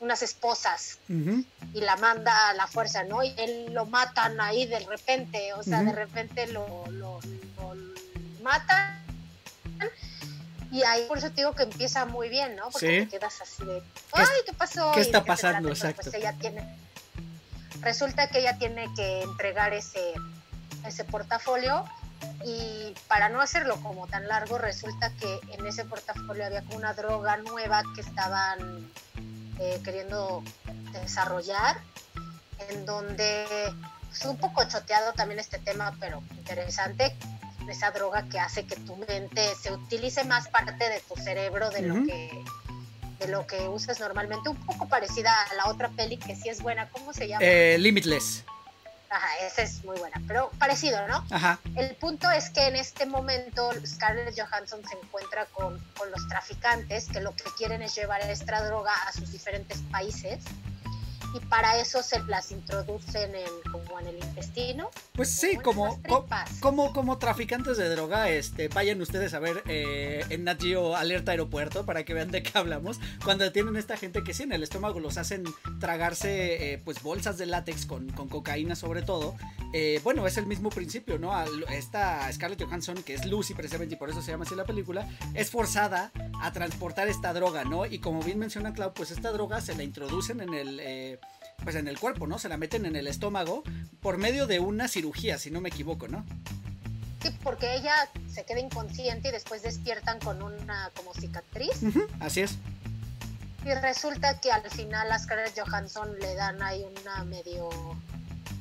unas 0.00 0.22
esposas 0.22 0.98
y 1.08 1.80
la 1.80 1.96
manda 1.96 2.48
a 2.48 2.54
la 2.54 2.66
fuerza, 2.66 3.04
¿no? 3.04 3.22
Y 3.22 3.34
él 3.36 3.72
lo 3.72 3.86
matan 3.86 4.40
ahí 4.40 4.66
de 4.66 4.80
repente, 4.80 5.52
o 5.54 5.62
sea, 5.62 5.82
de 5.82 5.92
repente 5.92 6.46
lo, 6.46 6.86
lo, 6.90 7.20
lo 7.56 7.74
matan 8.42 9.00
y 10.72 10.84
ahí 10.84 11.04
por 11.08 11.18
eso 11.18 11.28
te 11.30 11.36
digo 11.36 11.54
que 11.54 11.64
empieza 11.64 12.04
muy 12.06 12.28
bien, 12.28 12.54
¿no? 12.56 12.70
Porque 12.70 13.02
te 13.02 13.08
quedas 13.08 13.40
así 13.40 13.64
de, 13.64 13.82
ay, 14.12 14.26
¿qué 14.46 14.52
pasó? 14.52 14.92
¿Qué 14.92 15.00
está 15.00 15.24
pasando? 15.24 15.68
Pues 15.68 15.82
Exacto. 15.84 16.10
ella 16.14 16.32
tiene, 16.34 16.64
resulta 17.80 18.28
que 18.28 18.38
ella 18.38 18.56
tiene 18.56 18.88
que 18.94 19.22
entregar 19.22 19.74
ese, 19.74 20.14
ese 20.86 21.04
portafolio 21.04 21.84
y 22.44 22.94
para 23.08 23.28
no 23.28 23.40
hacerlo 23.40 23.80
como 23.82 24.06
tan 24.06 24.28
largo, 24.28 24.58
resulta 24.58 25.12
que 25.14 25.40
en 25.52 25.66
ese 25.66 25.84
portafolio 25.84 26.46
había 26.46 26.62
como 26.62 26.76
una 26.76 26.94
droga 26.94 27.36
nueva 27.38 27.82
que 27.94 28.02
estaban 28.02 28.88
eh, 29.60 29.80
queriendo 29.84 30.42
desarrollar, 30.92 31.80
en 32.70 32.86
donde 32.86 33.44
es 34.10 34.24
un 34.24 34.38
poco 34.38 34.64
choteado 34.64 35.12
también 35.12 35.38
este 35.38 35.58
tema, 35.58 35.96
pero 36.00 36.22
interesante, 36.38 37.14
esa 37.68 37.90
droga 37.90 38.28
que 38.28 38.40
hace 38.40 38.64
que 38.64 38.76
tu 38.76 38.96
mente 38.96 39.54
se 39.54 39.72
utilice 39.72 40.24
más 40.24 40.48
parte 40.48 40.88
de 40.88 41.00
tu 41.08 41.14
cerebro 41.20 41.70
de 41.70 41.82
lo 41.82 41.94
que 42.04 42.42
de 43.20 43.28
lo 43.28 43.46
que 43.46 43.68
usas 43.68 44.00
normalmente, 44.00 44.48
un 44.48 44.56
poco 44.64 44.88
parecida 44.88 45.30
a 45.50 45.54
la 45.54 45.66
otra 45.68 45.90
peli 45.90 46.16
que 46.16 46.34
sí 46.34 46.48
es 46.48 46.62
buena, 46.62 46.88
¿cómo 46.88 47.12
se 47.12 47.28
llama? 47.28 47.44
Eh, 47.44 47.76
Limitless. 47.78 48.44
Ajá, 49.10 49.28
esa 49.44 49.62
es 49.62 49.84
muy 49.84 49.98
buena, 49.98 50.22
pero 50.28 50.50
parecido, 50.58 51.06
¿no? 51.08 51.24
Ajá. 51.30 51.58
El 51.74 51.96
punto 51.96 52.30
es 52.30 52.48
que 52.50 52.68
en 52.68 52.76
este 52.76 53.06
momento 53.06 53.70
Scarlett 53.84 54.38
Johansson 54.38 54.80
se 54.88 54.96
encuentra 54.96 55.46
con, 55.46 55.78
con 55.98 56.10
los 56.12 56.28
traficantes 56.28 57.08
que 57.08 57.20
lo 57.20 57.34
que 57.34 57.42
quieren 57.58 57.82
es 57.82 57.96
llevar 57.96 58.20
esta 58.22 58.64
droga 58.64 58.92
a 59.08 59.12
sus 59.12 59.32
diferentes 59.32 59.78
países 59.90 60.38
y 61.34 61.40
para 61.40 61.78
eso 61.80 62.02
se 62.02 62.22
las 62.24 62.50
introducen 62.50 63.34
en, 63.34 63.72
como 63.72 64.00
en 64.00 64.08
el 64.08 64.16
intestino. 64.16 64.90
Pues 65.14 65.30
sí, 65.30 65.56
como, 65.56 66.00
como, 66.60 66.92
como, 66.92 67.18
traficantes 67.18 67.76
de 67.76 67.88
droga, 67.88 68.28
este, 68.28 68.68
vayan 68.68 69.00
ustedes 69.00 69.34
a 69.34 69.38
ver 69.38 69.62
eh, 69.66 70.24
en 70.30 70.44
Nat 70.44 70.60
Geo 70.60 70.96
Alerta 70.96 71.32
Aeropuerto 71.32 71.84
para 71.84 72.04
que 72.04 72.14
vean 72.14 72.30
de 72.30 72.42
qué 72.42 72.52
hablamos. 72.54 72.98
Cuando 73.24 73.50
tienen 73.52 73.76
esta 73.76 73.96
gente 73.96 74.22
que 74.24 74.34
sí 74.34 74.42
en 74.44 74.52
el 74.52 74.62
estómago 74.62 75.00
los 75.00 75.18
hacen 75.18 75.44
tragarse 75.78 76.72
eh, 76.72 76.78
pues 76.84 77.02
bolsas 77.02 77.38
de 77.38 77.46
látex 77.46 77.86
con, 77.86 78.10
con 78.10 78.28
cocaína 78.28 78.76
sobre 78.76 79.02
todo. 79.02 79.36
Eh, 79.72 80.00
bueno, 80.02 80.26
es 80.26 80.36
el 80.36 80.46
mismo 80.46 80.68
principio, 80.70 81.18
¿no? 81.18 81.32
Esta 81.68 82.30
Scarlett 82.32 82.62
Johansson, 82.62 83.02
que 83.02 83.14
es 83.14 83.24
Lucy 83.26 83.54
precisamente 83.54 83.94
y 83.94 83.98
por 83.98 84.10
eso 84.10 84.20
se 84.20 84.32
llama 84.32 84.44
así 84.44 84.54
la 84.54 84.64
película, 84.64 85.08
es 85.34 85.50
forzada 85.50 86.10
a 86.42 86.52
transportar 86.52 87.08
esta 87.08 87.32
droga, 87.32 87.64
¿no? 87.64 87.86
Y 87.86 88.00
como 88.00 88.22
bien 88.22 88.38
menciona 88.38 88.72
Clau, 88.72 88.92
pues 88.92 89.10
esta 89.10 89.30
droga 89.30 89.60
se 89.60 89.74
la 89.74 89.82
introducen 89.82 90.40
en 90.40 90.54
el 90.54 91.18
pues 91.62 91.76
en 91.76 91.88
el 91.88 91.98
cuerpo, 91.98 92.26
¿no? 92.26 92.38
Se 92.38 92.48
la 92.48 92.56
meten 92.56 92.86
en 92.86 92.96
el 92.96 93.06
estómago 93.06 93.62
por 94.00 94.18
medio 94.18 94.46
de 94.46 94.60
una 94.60 94.88
cirugía, 94.88 95.38
si 95.38 95.50
no 95.50 95.60
me 95.60 95.68
equivoco, 95.68 96.08
¿no? 96.08 96.24
Sí, 97.22 97.30
porque 97.42 97.74
ella 97.76 97.94
se 98.32 98.44
queda 98.44 98.60
inconsciente 98.60 99.28
y 99.28 99.32
después 99.32 99.62
despiertan 99.62 100.18
con 100.20 100.42
una 100.42 100.90
como 100.96 101.12
cicatriz. 101.14 101.72
así 102.20 102.40
es. 102.40 102.56
Y 103.64 103.74
resulta 103.74 104.40
que 104.40 104.50
al 104.50 104.68
final 104.70 105.12
a 105.12 105.18
Scarlett 105.18 105.58
Johansson 105.58 106.18
le 106.18 106.34
dan 106.34 106.62
ahí 106.62 106.82
una 107.02 107.24
medio 107.24 107.68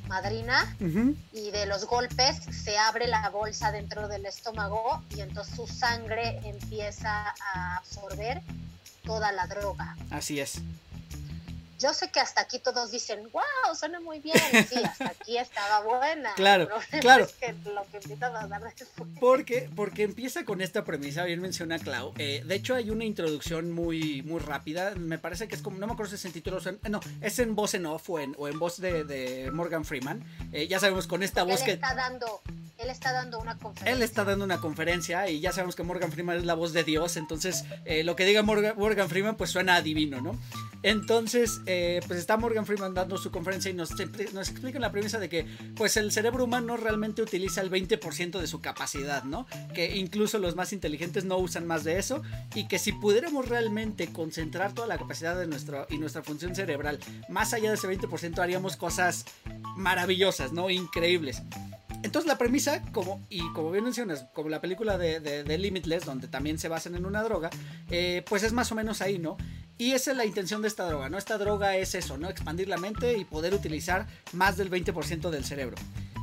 madrina 0.09 0.75
y 1.31 1.51
de 1.51 1.65
los 1.67 1.85
golpes 1.85 2.35
se 2.51 2.77
abre 2.77 3.07
la 3.07 3.29
bolsa 3.29 3.71
dentro 3.71 4.09
del 4.09 4.25
estómago 4.25 5.01
y 5.15 5.21
entonces 5.21 5.55
su 5.55 5.67
sangre 5.67 6.39
empieza 6.43 7.33
a 7.53 7.77
absorber 7.77 8.41
toda 9.05 9.31
la 9.31 9.47
droga. 9.47 9.95
Así 10.09 10.39
es 10.41 10.61
yo 11.79 11.93
sé 11.93 12.11
que 12.11 12.19
hasta 12.19 12.41
aquí 12.41 12.59
todos 12.59 12.91
dicen, 12.91 13.29
wow, 13.31 13.75
suena 13.75 13.99
muy 13.99 14.19
bien. 14.19 14.37
Sí, 14.69 14.75
hasta 14.83 15.07
aquí 15.07 15.37
estaba 15.37 15.81
buena. 15.81 16.33
Claro, 16.35 16.67
claro. 17.01 17.25
lo 17.65 17.85
que 17.89 17.97
empieza 17.97 18.27
a 18.27 18.47
dar 18.47 18.59
porque, 19.19 19.69
porque 19.75 20.03
empieza 20.03 20.43
con 20.43 20.61
esta 20.61 20.83
premisa, 20.83 21.23
bien 21.23 21.41
menciona 21.41 21.79
Clau. 21.79 22.13
Eh, 22.17 22.43
de 22.45 22.55
hecho, 22.55 22.75
hay 22.75 22.89
una 22.89 23.05
introducción 23.05 23.71
muy, 23.71 24.21
muy 24.23 24.39
rápida. 24.39 24.93
Me 24.95 25.17
parece 25.17 25.47
que 25.47 25.55
es 25.55 25.61
como, 25.61 25.77
no 25.77 25.87
me 25.87 25.93
acuerdo 25.93 26.09
si 26.09 26.15
es 26.15 26.25
en 26.25 26.33
título, 26.33 26.59
no, 26.89 26.99
es 27.21 27.39
en 27.39 27.55
voz 27.55 27.73
en 27.73 27.85
off 27.85 28.09
o 28.09 28.19
en, 28.19 28.35
o 28.37 28.47
en 28.47 28.59
voz 28.59 28.79
de, 28.81 29.49
Morgan 29.53 29.85
Freeman. 29.85 30.23
Eh, 30.51 30.67
ya 30.67 30.79
sabemos 30.79 31.07
con 31.07 31.23
esta 31.23 31.43
voz 31.43 31.63
que. 31.63 31.71
Está 31.71 31.95
dando 31.95 32.41
él 32.79 32.89
está 32.89 33.11
dando 33.11 33.39
una 33.39 33.57
conferencia. 33.57 33.91
Él 33.91 34.01
está 34.01 34.23
dando 34.23 34.45
una 34.45 34.61
conferencia 34.61 35.29
y 35.29 35.41
ya 35.41 35.51
sabemos 35.51 35.75
que 35.75 35.83
Morgan 35.83 36.13
Freeman 36.13 36.37
es 36.37 36.45
la 36.45 36.53
voz 36.53 36.71
de 36.71 36.85
Dios, 36.85 37.17
entonces 37.17 37.65
eh, 37.83 38.05
lo 38.05 38.15
que 38.15 38.23
diga 38.23 38.41
Morgan, 38.41 39.09
Freeman 39.09 39.35
pues 39.35 39.49
suena 39.49 39.75
adivino, 39.75 40.21
¿no? 40.21 40.39
Entonces, 40.81 41.59
eh, 41.71 42.01
pues 42.07 42.17
está 42.17 42.35
Morgan 42.35 42.65
Freeman 42.65 42.95
dando 42.95 43.15
su 43.19 43.29
conferencia 43.29 43.69
y 43.69 43.75
nos, 43.75 43.91
nos 44.33 44.49
explica 44.49 44.79
la 44.79 44.91
premisa 44.91 45.19
de 45.19 45.29
que 45.29 45.45
pues 45.75 45.97
el 45.97 46.11
cerebro 46.11 46.45
humano 46.45 46.77
realmente 46.77 47.21
utiliza 47.21 47.61
el 47.61 47.69
20% 47.69 48.39
de 48.39 48.47
su 48.47 48.59
capacidad, 48.59 49.23
¿no? 49.23 49.45
Que 49.75 49.95
incluso 49.95 50.39
los 50.39 50.55
más 50.55 50.73
inteligentes 50.73 51.25
no 51.25 51.37
usan 51.37 51.67
más 51.67 51.83
de 51.83 51.99
eso 51.99 52.23
y 52.55 52.67
que 52.67 52.79
si 52.79 52.91
pudiéramos 52.91 53.47
realmente 53.47 54.11
concentrar 54.11 54.73
toda 54.73 54.87
la 54.87 54.97
capacidad 54.97 55.37
de 55.37 55.45
nuestro 55.45 55.85
y 55.91 55.99
nuestra 55.99 56.23
función 56.23 56.55
cerebral 56.55 56.97
más 57.29 57.53
allá 57.53 57.69
de 57.69 57.75
ese 57.75 57.87
20% 57.87 58.39
haríamos 58.39 58.75
cosas 58.75 59.25
maravillosas, 59.75 60.51
¿no? 60.51 60.71
Increíbles. 60.71 61.43
Entonces 62.03 62.27
la 62.27 62.37
premisa, 62.37 62.81
como, 62.91 63.21
y 63.29 63.41
como 63.53 63.71
bien 63.71 63.83
mencionas, 63.83 64.27
como 64.33 64.49
la 64.49 64.61
película 64.61 64.97
de, 64.97 65.57
Limitless, 65.57 66.05
donde 66.05 66.27
también 66.27 66.57
se 66.57 66.69
basan 66.69 66.95
en 66.95 67.05
una 67.05 67.23
droga, 67.23 67.49
eh, 67.89 68.23
pues 68.27 68.43
es 68.43 68.53
más 68.53 68.71
o 68.71 68.75
menos 68.75 69.01
ahí, 69.01 69.19
¿no? 69.19 69.37
Y 69.77 69.91
esa 69.91 70.11
es 70.11 70.17
la 70.17 70.25
intención 70.25 70.61
de 70.61 70.67
esta 70.67 70.85
droga, 70.85 71.09
¿no? 71.09 71.17
Esta 71.17 71.37
droga 71.37 71.75
es 71.75 71.95
eso, 71.95 72.17
¿no? 72.17 72.29
Expandir 72.29 72.67
la 72.67 72.77
mente 72.77 73.17
y 73.17 73.25
poder 73.25 73.53
utilizar 73.53 74.07
más 74.33 74.57
del 74.57 74.69
20% 74.69 75.29
del 75.29 75.45
cerebro. 75.45 75.77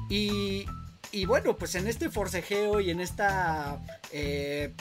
Y, 0.09 0.67
y, 1.13 1.25
bueno, 1.25 1.57
pues 1.57 1.75
en 1.75 1.87
este 1.87 2.11
forcejeo 2.11 2.81
y 2.81 2.91
en 2.91 3.01
esta... 3.01 3.81
Eh, 4.13 4.75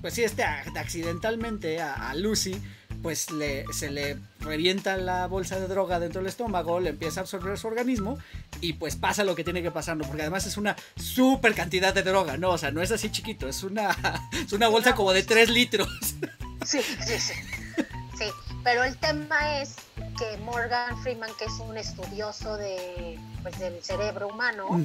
pues 0.00 0.14
sí, 0.14 0.22
este 0.22 0.42
accidentalmente 0.42 1.80
a 1.82 2.14
Lucy 2.14 2.58
pues 3.02 3.30
le, 3.30 3.64
se 3.72 3.90
le 3.90 4.18
revienta 4.40 4.96
la 4.96 5.26
bolsa 5.26 5.58
de 5.58 5.68
droga 5.68 6.00
dentro 6.00 6.20
del 6.20 6.28
estómago, 6.28 6.80
le 6.80 6.90
empieza 6.90 7.20
a 7.20 7.22
absorber 7.22 7.58
su 7.58 7.68
organismo 7.68 8.18
y 8.60 8.74
pues 8.74 8.96
pasa 8.96 9.24
lo 9.24 9.34
que 9.34 9.44
tiene 9.44 9.62
que 9.62 9.70
pasar, 9.70 9.96
¿no? 9.96 10.04
Porque 10.04 10.22
además 10.22 10.46
es 10.46 10.56
una 10.56 10.76
super 10.96 11.54
cantidad 11.54 11.94
de 11.94 12.02
droga, 12.02 12.36
¿no? 12.36 12.50
O 12.50 12.58
sea, 12.58 12.70
no 12.70 12.82
es 12.82 12.90
así 12.92 13.10
chiquito, 13.10 13.48
es 13.48 13.62
una, 13.62 13.96
es 14.44 14.52
una 14.52 14.68
bolsa 14.68 14.94
como 14.94 15.12
de 15.12 15.22
3 15.22 15.50
litros. 15.50 15.88
Sí, 16.64 16.80
sí, 16.82 17.18
sí. 17.18 17.34
Sí, 18.18 18.26
pero 18.62 18.84
el 18.84 18.96
tema 18.98 19.62
es 19.62 19.76
que 20.18 20.36
Morgan 20.44 21.02
Freeman, 21.02 21.30
que 21.38 21.46
es 21.46 21.54
un 21.58 21.78
estudioso 21.78 22.58
de, 22.58 23.18
pues, 23.42 23.58
del 23.58 23.82
cerebro 23.82 24.28
humano, 24.28 24.78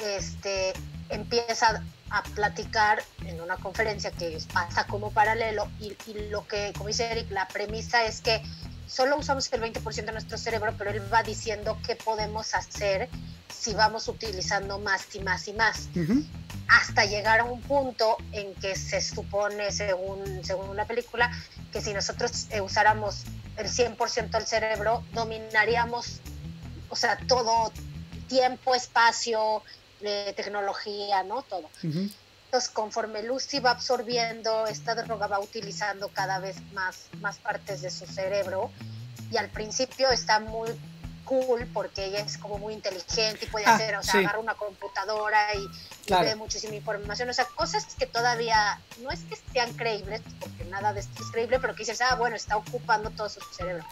este, 0.00 0.72
empieza 1.08 1.84
a 2.12 2.22
platicar 2.34 3.02
en 3.26 3.40
una 3.40 3.56
conferencia 3.56 4.10
que 4.10 4.38
pasa 4.52 4.86
como 4.86 5.10
paralelo 5.10 5.68
y, 5.80 5.94
lo 6.30 6.46
que, 6.46 6.72
como 6.76 6.88
dice 6.88 7.10
Eric, 7.10 7.30
la 7.30 7.48
premisa 7.48 8.04
es 8.04 8.20
que 8.20 8.42
solo 8.86 9.16
usamos 9.16 9.52
el 9.52 9.60
20% 9.60 10.04
de 10.04 10.12
nuestro 10.12 10.38
cerebro, 10.38 10.74
pero 10.76 10.90
él 10.90 11.02
va 11.12 11.22
diciendo 11.22 11.78
qué 11.86 11.96
podemos 11.96 12.54
hacer 12.54 13.08
si 13.48 13.74
vamos 13.74 14.08
utilizando 14.08 14.78
más 14.78 15.14
y 15.14 15.20
más 15.20 15.48
y 15.48 15.52
más. 15.52 15.88
Hasta 16.68 17.04
llegar 17.04 17.40
a 17.40 17.44
un 17.44 17.60
punto 17.60 18.16
en 18.32 18.54
que 18.54 18.76
se 18.76 19.00
supone, 19.00 19.72
según, 19.72 20.44
según 20.44 20.76
la 20.76 20.86
película, 20.86 21.30
que 21.72 21.80
si 21.80 21.92
nosotros 21.92 22.46
eh, 22.50 22.60
usáramos 22.60 23.24
el 23.56 23.66
100% 23.66 24.30
del 24.30 24.46
cerebro, 24.46 25.04
dominaríamos 25.12 26.20
o 26.92 26.96
sea, 26.96 27.16
todo, 27.26 27.72
tiempo, 28.28 28.74
espacio, 28.74 29.62
eh, 30.02 30.32
tecnología, 30.36 31.22
¿no? 31.22 31.42
Todo. 31.42 31.68
Entonces, 31.82 32.70
conforme 32.70 33.22
Lucy 33.22 33.60
va 33.60 33.70
absorbiendo, 33.70 34.66
esta 34.66 34.94
droga 34.94 35.26
va 35.26 35.40
utilizando 35.40 36.08
cada 36.08 36.38
vez 36.38 36.56
más, 36.72 37.06
más 37.20 37.38
partes 37.38 37.80
de 37.80 37.90
su 37.90 38.06
cerebro 38.06 38.70
y 39.30 39.38
al 39.38 39.48
principio 39.48 40.10
está 40.10 40.38
muy 40.38 40.68
cool 41.24 41.66
porque 41.72 42.04
ella 42.04 42.20
es 42.20 42.36
como 42.36 42.58
muy 42.58 42.74
inteligente 42.74 43.46
y 43.46 43.48
puede 43.48 43.66
ah, 43.66 43.74
hacer, 43.74 43.96
o 43.96 44.02
sea, 44.02 44.20
agarra 44.20 44.38
una 44.38 44.54
computadora 44.54 45.38
y, 45.54 45.66
ve 46.10 46.34
muchísima 46.34 46.74
información, 46.74 47.30
o 47.30 47.32
sea, 47.32 47.46
cosas 47.46 47.86
que 47.98 48.06
todavía 48.06 48.80
no 49.02 49.10
es 49.10 49.20
que 49.20 49.36
sean 49.52 49.72
creíbles, 49.74 50.20
porque 50.40 50.64
nada 50.64 50.92
de 50.92 51.00
esto 51.00 51.22
es 51.22 51.30
creíble, 51.30 51.58
pero 51.60 51.74
que 51.74 51.84
dices, 51.84 52.00
ah, 52.02 52.16
bueno, 52.16 52.36
está 52.36 52.56
ocupando 52.56 53.10
todo 53.10 53.28
su 53.28 53.40
cerebro. 53.56 53.84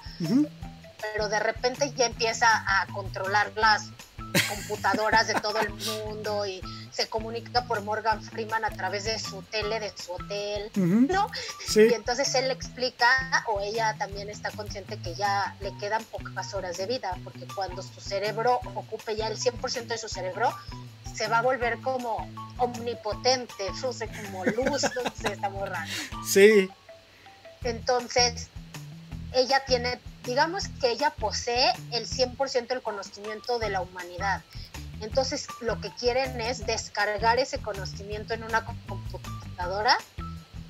Pero 1.00 1.29
de 1.31 1.40
repente 1.40 1.90
ya 1.97 2.07
empieza 2.07 2.47
a 2.47 2.87
controlar 2.93 3.52
las 3.57 3.88
computadoras 4.49 5.29
de 5.29 5.35
todo 5.35 5.59
el 5.61 5.71
mundo 5.71 6.47
y 6.47 6.61
se 6.91 7.09
comunica 7.09 7.65
por 7.65 7.83
Morgan 7.83 8.23
Freeman 8.23 8.65
a 8.65 8.71
través 8.71 9.05
de 9.05 9.19
su 9.19 9.43
tele, 9.43 9.81
de 9.81 9.93
su 9.97 10.13
hotel, 10.13 10.71
¿no? 10.75 11.31
Y 11.75 11.95
entonces 11.95 12.35
él 12.35 12.49
le 12.49 12.55
explica, 12.55 13.07
o 13.49 13.61
ella 13.61 13.95
también 13.99 14.29
está 14.29 14.51
consciente 14.51 14.99
que 14.99 15.15
ya 15.15 15.57
le 15.61 15.77
quedan 15.79 16.05
pocas 16.05 16.53
horas 16.55 16.77
de 16.77 16.87
vida, 16.87 17.17
porque 17.25 17.47
cuando 17.55 17.83
su 17.83 18.01
cerebro 18.01 18.61
ocupe 18.75 19.17
ya 19.17 19.29
el 19.29 19.39
100% 19.39 19.87
de 19.87 19.99
su 19.99 20.09
cerebro, 20.09 20.53
se 21.15 21.29
va 21.29 21.39
a 21.39 21.43
volver 21.43 21.81
como 21.81 22.29
omnipotente, 22.59 23.65
como 24.23 24.45
luz, 24.45 24.83
no 25.05 25.11
sé, 25.15 25.33
está 25.33 25.49
muy 25.49 25.69
raro. 25.69 25.91
Sí. 26.27 26.71
Entonces, 27.63 28.49
ella 29.33 29.63
tiene 29.67 30.01
digamos 30.25 30.69
que 30.81 30.91
ella 30.91 31.11
posee 31.11 31.73
el 31.93 32.07
100% 32.07 32.69
del 32.69 32.83
conocimiento 32.83 33.59
de 33.59 33.71
la 33.71 33.81
humanidad. 33.81 34.43
Entonces 35.00 35.47
lo 35.61 35.81
que 35.81 35.91
quieren 35.95 36.41
es 36.41 36.67
descargar 36.67 37.39
ese 37.39 37.59
conocimiento 37.59 38.35
en 38.35 38.45
una 38.45 38.65
computadora 38.65 39.97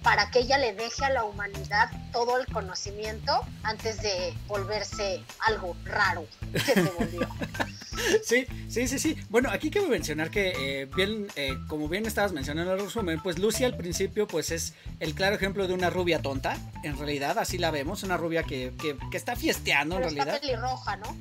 para 0.02 0.30
que 0.30 0.40
ella 0.40 0.57
le 0.57 0.73
deje 0.73 1.04
a 1.04 1.11
la 1.11 1.25
humanidad 1.25 1.90
todo 2.12 2.38
el 2.38 2.47
conocimiento 2.47 3.45
antes 3.62 4.00
de 4.00 4.35
volverse 4.47 5.23
algo 5.40 5.76
raro 5.85 6.26
que 6.52 6.61
se 6.61 6.83
volvió. 6.83 7.28
Sí, 8.25 8.47
sí, 8.68 8.87
sí, 8.87 8.99
sí. 8.99 9.16
Bueno, 9.28 9.50
aquí 9.50 9.70
quiero 9.70 9.88
mencionar 9.88 10.30
que 10.30 10.52
eh, 10.59 10.87
bien, 10.94 11.26
eh, 11.37 11.56
como 11.68 11.88
bien 11.88 12.06
estabas 12.06 12.32
mencionando 12.32 12.75
el 12.75 12.80
resumen, 12.80 13.20
pues 13.23 13.38
Lucy 13.38 13.64
al 13.64 13.76
principio 13.76 14.26
pues 14.26 14.50
es 14.50 14.75
el 15.00 15.14
claro 15.14 15.37
ejemplo 15.37 15.66
de 15.66 15.75
una 15.75 15.90
rubia 15.90 16.20
tonta, 16.20 16.56
en 16.85 16.97
realidad, 16.99 17.38
así 17.38 17.59
la 17.59 17.70
vemos, 17.70 18.02
una 18.02 18.16
rubia 18.16 18.42
que, 18.42 18.73
que, 18.80 18.97
que 19.11 19.16
está 19.16 19.37
fiesteando 19.37 19.97
en 19.97 20.02
realidad. 20.02 20.28
Está 20.28 20.40
pelirroja, 20.40 20.97
¿no? 20.97 21.16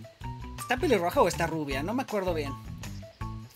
¿Está 0.60 0.78
pelirroja 0.78 1.22
o 1.22 1.28
está 1.28 1.48
rubia? 1.48 1.82
No 1.84 1.94
me 1.94 2.04
acuerdo 2.04 2.34
bien. 2.34 2.54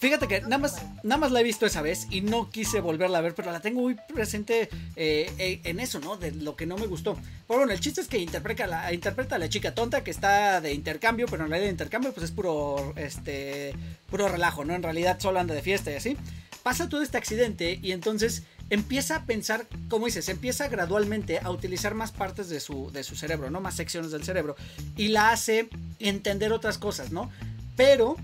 Fíjate 0.03 0.27
que 0.27 0.41
nada 0.41 0.57
más, 0.57 0.81
nada 1.03 1.17
más 1.17 1.31
la 1.31 1.39
he 1.39 1.43
visto 1.43 1.65
esa 1.65 1.81
vez 1.81 2.07
y 2.09 2.19
no 2.19 2.49
quise 2.49 2.81
volverla 2.81 3.19
a 3.19 3.21
ver, 3.21 3.33
pero 3.35 3.53
la 3.53 3.61
tengo 3.61 3.79
muy 3.79 3.95
presente 4.13 4.67
eh, 4.97 5.31
eh, 5.37 5.61
en 5.63 5.79
eso, 5.79 6.01
¿no? 6.01 6.17
De 6.17 6.31
lo 6.31 6.57
que 6.57 6.65
no 6.65 6.75
me 6.75 6.87
gustó. 6.87 7.15
Pero 7.47 7.59
bueno, 7.59 7.71
el 7.71 7.79
chiste 7.79 8.01
es 8.01 8.09
que 8.09 8.17
interpreta, 8.17 8.67
la, 8.67 8.91
interpreta 8.91 9.37
a 9.37 9.39
la 9.39 9.47
chica 9.47 9.73
tonta 9.73 10.03
que 10.03 10.11
está 10.11 10.59
de 10.59 10.73
intercambio, 10.73 11.25
pero 11.29 11.45
en 11.45 11.51
realidad 11.51 11.67
de 11.67 11.71
intercambio 11.71 12.11
pues 12.11 12.25
es 12.25 12.31
puro, 12.31 12.91
este, 12.97 13.73
puro 14.09 14.27
relajo, 14.27 14.65
¿no? 14.65 14.75
En 14.75 14.83
realidad 14.83 15.21
solo 15.21 15.39
anda 15.39 15.55
de 15.55 15.61
fiesta 15.61 15.89
y 15.89 15.95
así. 15.95 16.17
Pasa 16.63 16.89
todo 16.89 17.01
este 17.01 17.17
accidente 17.17 17.79
y 17.81 17.93
entonces 17.93 18.43
empieza 18.69 19.15
a 19.15 19.25
pensar, 19.25 19.67
como 19.87 20.07
dices, 20.07 20.27
empieza 20.27 20.67
gradualmente 20.67 21.39
a 21.39 21.49
utilizar 21.49 21.95
más 21.95 22.11
partes 22.11 22.49
de 22.49 22.59
su, 22.59 22.91
de 22.91 23.05
su 23.05 23.15
cerebro, 23.15 23.49
¿no? 23.49 23.61
Más 23.61 23.75
secciones 23.75 24.11
del 24.11 24.25
cerebro. 24.25 24.57
Y 24.97 25.07
la 25.07 25.29
hace 25.29 25.69
entender 25.99 26.51
otras 26.51 26.77
cosas, 26.77 27.13
¿no? 27.13 27.31
Pero 27.77 28.17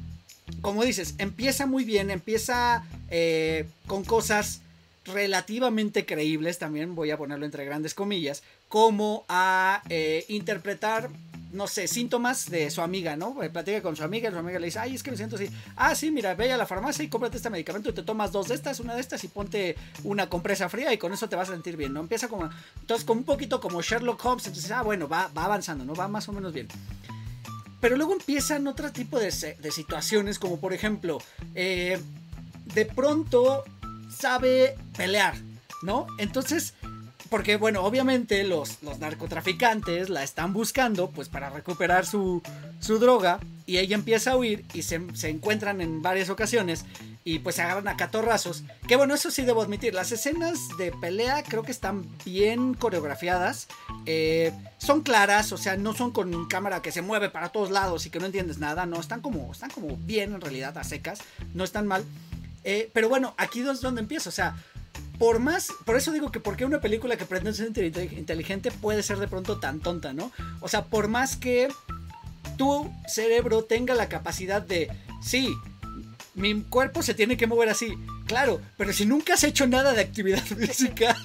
como 0.62 0.84
dices, 0.84 1.16
empieza 1.18 1.66
muy 1.66 1.84
bien, 1.84 2.10
empieza 2.12 2.84
eh, 3.10 3.66
con 3.88 4.04
cosas 4.04 4.62
relativamente 5.06 6.06
creíbles, 6.06 6.60
también 6.60 6.96
voy 6.96 7.12
a 7.12 7.18
ponerlo 7.18 7.46
entre 7.46 7.66
grandes 7.66 7.94
comillas, 7.94 8.44
como 8.68 9.26
a 9.28 9.82
eh, 9.90 10.26
interpretar, 10.28 11.10
no 11.52 11.68
sé, 11.68 11.88
síntomas 11.88 12.50
de 12.50 12.70
su 12.70 12.82
amiga, 12.82 13.16
¿no? 13.16 13.42
Eh, 13.42 13.50
platica 13.50 13.82
con 13.82 13.96
su 13.96 14.04
amiga 14.04 14.30
y 14.30 14.32
su 14.32 14.38
amiga 14.38 14.60
le 14.60 14.68
dice, 14.68 14.80
ay, 14.80 14.96
es 14.96 15.02
que 15.02 15.12
me 15.12 15.18
siento 15.18 15.36
así. 15.36 15.50
Ah, 15.76 15.96
sí, 15.96 16.12
mira, 16.12 16.36
ve 16.36 16.52
a 16.52 16.58
la 16.58 16.68
farmacia 16.68 17.04
y 17.04 17.10
cómprate 17.10 17.38
este 17.38 17.50
medicamento 17.50 17.90
y 17.90 17.94
te 17.94 18.04
tomas 18.04 18.32
dos 18.32 18.50
de 18.50 18.56
estas, 18.56 18.80
una 18.80 18.94
de 18.94 19.02
estas 19.02 19.24
y 19.24 19.28
ponte 19.28 19.76
una 20.04 20.30
compresa 20.30 20.70
fría 20.70 20.94
y 20.94 20.98
con 20.98 21.12
eso 21.12 21.28
te 21.28 21.36
vas 21.36 21.50
a 21.50 21.54
sentir 21.54 21.76
bien, 21.76 21.94
¿no? 21.94 22.02
Empieza 22.02 22.28
como, 22.28 22.50
entonces, 22.80 23.06
como 23.06 23.22
un 23.22 23.26
poquito 23.26 23.60
como 23.60 23.82
Sherlock 23.82 24.24
Holmes, 24.24 24.46
entonces, 24.46 24.72
ah, 24.72 24.84
bueno, 24.84 25.08
va, 25.08 25.30
va 25.36 25.46
avanzando, 25.46 25.86
¿no? 25.86 25.96
Va 25.96 26.08
más 26.08 26.30
o 26.30 26.34
menos 26.34 26.54
bien. 26.54 26.68
Pero 27.80 27.96
luego 27.96 28.14
empiezan 28.14 28.68
otro 28.68 28.92
tipo 28.92 29.20
de, 29.20 29.32
situaciones, 29.32 30.40
como 30.40 30.60
por 30.60 30.74
ejemplo, 30.74 31.20
eh, 31.56 32.00
de 32.74 32.86
pronto 32.86 33.64
sabe 34.10 34.76
pelear, 34.98 35.36
¿no? 35.82 36.08
Entonces, 36.18 36.74
porque 37.30 37.56
bueno, 37.56 37.84
obviamente 37.84 38.44
los, 38.44 38.82
los, 38.84 39.00
narcotraficantes 39.00 40.10
la 40.10 40.24
están 40.24 40.52
buscando 40.52 41.10
pues 41.10 41.30
para 41.30 41.50
recuperar 41.50 42.06
su, 42.06 42.42
su 42.80 43.00
droga 43.00 43.40
y 43.66 43.78
ella 43.78 43.96
empieza 43.96 44.32
a 44.32 44.38
huir 44.38 44.66
y 44.74 44.82
se, 44.82 45.02
se, 45.14 45.30
encuentran 45.30 45.80
en 45.80 46.02
varias 46.02 46.30
ocasiones 46.30 46.86
y 47.30 47.38
pues 47.38 47.58
se 47.58 47.62
agarran 47.62 47.88
a 47.88 47.96
catorrazos. 47.96 48.64
Que 48.88 48.96
bueno, 48.96 49.14
eso 49.14 49.30
sí 49.30 49.44
debo 49.44 49.62
admitir, 49.62 49.94
las 49.94 50.12
escenas 50.12 50.58
de 50.80 50.92
pelea 50.92 51.44
creo 51.44 51.62
que 51.62 51.72
están 51.72 52.08
bien 52.26 52.74
coreografiadas. 52.74 53.68
Eh, 54.08 54.52
son 54.80 55.02
claras, 55.02 55.52
o 55.52 55.58
sea, 55.58 55.78
no 55.78 55.94
son 55.94 56.10
con 56.10 56.48
cámara 56.48 56.82
que 56.82 56.92
se 56.92 57.04
mueve 57.04 57.30
para 57.30 57.50
todos 57.50 57.70
lados 57.70 58.08
y 58.08 58.10
que 58.10 58.20
no 58.20 58.26
entiendes 58.26 58.58
nada, 58.58 58.88
no, 58.88 59.00
están 59.00 59.22
como, 59.22 59.52
están 59.52 59.70
como 59.70 59.96
bien 59.96 60.34
en 60.34 60.42
realidad, 60.42 60.76
a 60.80 60.84
secas, 60.84 61.20
no 61.54 61.64
están 61.64 61.86
mal. 61.86 62.04
Eh, 62.64 62.90
pero 62.94 63.10
bueno, 63.10 63.36
aquí 63.38 63.60
es 63.60 63.80
donde 63.80 64.02
empiezo, 64.02 64.30
o 64.30 64.34
sea, 64.34 64.56
por 65.20 65.38
más, 65.38 65.72
por 65.86 65.98
eso 65.98 66.12
digo 66.12 66.32
que 66.32 66.40
porque 66.40 66.66
una 66.66 66.82
película 66.82 67.16
que 67.16 67.26
pretende 67.26 67.54
ser 67.54 67.68
inteligente 67.68 68.72
puede 68.72 69.04
ser 69.04 69.20
de 69.20 69.28
pronto 69.28 69.60
tan 69.60 69.82
tonta, 69.82 70.14
¿no? 70.14 70.32
O 70.62 70.68
sea, 70.68 70.86
por 70.86 71.10
más 71.10 71.36
que 71.36 71.68
tu 72.58 72.92
cerebro 73.08 73.66
tenga 73.66 73.94
la 73.94 74.10
capacidad 74.10 74.64
de, 74.64 74.90
sí, 75.22 75.54
mi 76.36 76.62
cuerpo 76.64 77.02
se 77.02 77.14
tiene 77.14 77.38
que 77.38 77.48
mover 77.48 77.70
así. 77.70 77.94
Claro, 78.26 78.62
pero 78.78 78.94
si 78.94 79.06
nunca 79.06 79.34
has 79.34 79.44
hecho 79.44 79.68
nada 79.68 79.94
de 79.94 80.02
actividad 80.02 80.44
física, 80.44 81.16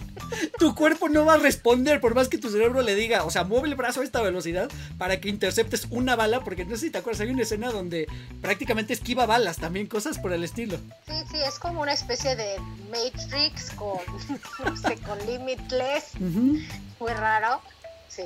tu 0.59 0.75
cuerpo 0.75 1.09
no 1.09 1.25
va 1.25 1.35
a 1.35 1.39
responder 1.39 2.01
por 2.01 2.15
más 2.15 2.29
que 2.29 2.39
tu 2.39 2.51
cerebro 2.51 2.83
le 2.83 2.95
diga, 2.95 3.25
o 3.25 3.31
sea, 3.31 3.45
mueve 3.45 3.69
el 3.69 3.75
brazo 3.75 4.01
a 4.01 4.05
esta 4.05 4.23
velocidad 4.23 4.71
para 4.99 5.21
que 5.21 5.29
interceptes 5.29 5.87
una 5.91 6.17
bala, 6.17 6.43
porque 6.43 6.65
no 6.65 6.77
sé 6.77 6.87
si 6.87 6.91
te 6.91 6.99
acuerdas, 6.99 7.21
hay 7.21 7.31
una 7.31 7.43
escena 7.43 7.71
donde 7.71 8.07
prácticamente 8.41 8.93
esquiva 8.93 9.27
balas, 9.27 9.59
también 9.59 9.87
cosas 9.87 10.19
por 10.19 10.33
el 10.33 10.45
estilo. 10.45 10.79
Sí, 11.07 11.15
sí, 11.31 11.39
es 11.47 11.59
como 11.59 11.83
una 11.83 11.93
especie 11.93 12.37
de 12.37 12.57
Matrix 12.91 13.71
con, 13.73 13.99
no 14.65 14.77
sé, 14.77 14.97
con 14.99 15.19
Limitless, 15.27 16.19
muy 16.21 17.13
raro, 17.13 17.61
sí 18.09 18.25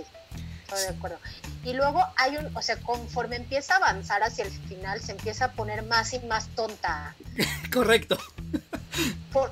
de 0.77 0.89
acuerdo. 0.89 1.19
Y 1.65 1.73
luego 1.73 2.05
hay 2.17 2.37
un, 2.37 2.57
o 2.57 2.63
sea, 2.63 2.77
conforme 2.77 3.37
empieza 3.37 3.75
a 3.75 3.77
avanzar 3.77 4.23
hacia 4.23 4.45
el 4.45 4.51
final, 4.51 5.01
se 5.01 5.13
empieza 5.13 5.47
a 5.47 5.53
poner 5.53 5.83
más 5.85 6.13
y 6.13 6.21
más 6.21 6.49
tonta. 6.49 7.15
Correcto. 7.73 8.19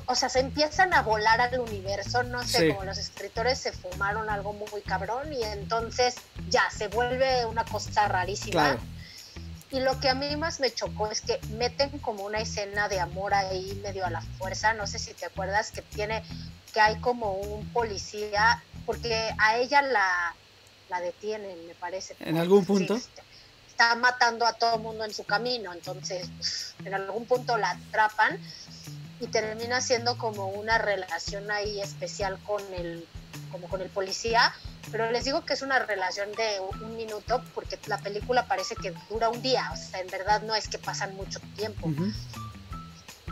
o 0.07 0.15
sea, 0.15 0.29
se 0.29 0.41
empiezan 0.41 0.93
a 0.95 1.03
volar 1.03 1.41
al 1.41 1.59
universo, 1.61 2.23
no 2.23 2.45
sé, 2.45 2.69
como 2.69 2.85
los 2.85 2.99
escritores 2.99 3.59
se 3.59 3.73
fumaron 3.73 4.29
algo 4.29 4.53
muy 4.53 4.81
cabrón 4.83 5.33
y 5.33 5.43
entonces 5.43 6.17
ya 6.49 6.63
se 6.71 6.89
vuelve 6.89 7.47
una 7.47 7.65
cosa 7.65 8.09
rarísima. 8.09 8.79
Y 9.71 9.81
lo 9.81 9.99
que 9.99 10.09
a 10.09 10.15
mí 10.15 10.37
más 10.37 10.61
me 10.61 10.73
chocó 10.73 11.11
es 11.11 11.21
que 11.21 11.41
meten 11.59 11.99
como 11.99 12.25
una 12.25 12.39
escena 12.39 12.89
de 12.89 13.01
amor 13.01 13.35
ahí 13.35 13.79
medio 13.83 14.07
a 14.07 14.11
la 14.11 14.21
fuerza, 14.21 14.75
no 14.75 14.87
sé 14.87 14.99
si 14.99 15.13
te 15.13 15.27
acuerdas 15.27 15.73
que 15.73 15.83
tiene 15.83 16.23
que 16.73 16.81
hay 16.81 17.01
como 17.01 17.33
un 17.33 17.67
policía 17.73 18.63
porque 18.85 19.35
a 19.39 19.57
ella 19.57 19.83
la 19.83 20.35
la 20.89 21.01
detienen, 21.01 21.67
me 21.67 21.75
parece. 21.75 22.17
¿En 22.21 22.39
algún 22.39 22.65
punto? 22.65 22.99
está 23.77 23.95
matando 23.95 24.47
a 24.47 24.55
todo 24.55 24.77
el 24.77 24.81
mundo 24.81 25.05
en 25.05 25.13
su 25.13 25.25
camino, 25.25 25.71
entonces 25.75 26.75
en 26.83 26.95
algún 26.95 27.27
punto 27.27 27.59
la 27.59 27.73
atrapan 27.73 28.41
y 29.21 29.27
termina 29.27 29.83
siendo 29.83 30.17
como 30.17 30.49
una 30.49 30.79
relación 30.79 31.51
ahí 31.51 31.79
especial 31.83 32.39
con 32.45 32.63
el, 32.73 33.07
como 33.53 33.69
con 33.69 33.83
el 33.83 33.91
policía, 33.91 34.55
pero 34.91 35.11
les 35.11 35.27
digo 35.27 35.45
que 35.45 35.53
es 35.53 35.61
una 35.61 35.79
relación 35.79 36.33
de 36.33 36.59
un 36.61 36.97
minuto 36.97 37.45
porque 37.55 37.79
la 37.87 37.99
película 37.99 38.47
parece 38.47 38.77
que 38.77 38.95
dura 39.11 39.29
un 39.29 39.43
día, 39.43 39.71
o 39.75 39.77
sea, 39.77 40.01
en 40.01 40.09
verdad 40.09 40.41
no 40.41 40.55
es 40.55 40.69
que 40.69 40.79
pasan 40.79 41.15
mucho 41.15 41.39
tiempo. 41.55 41.91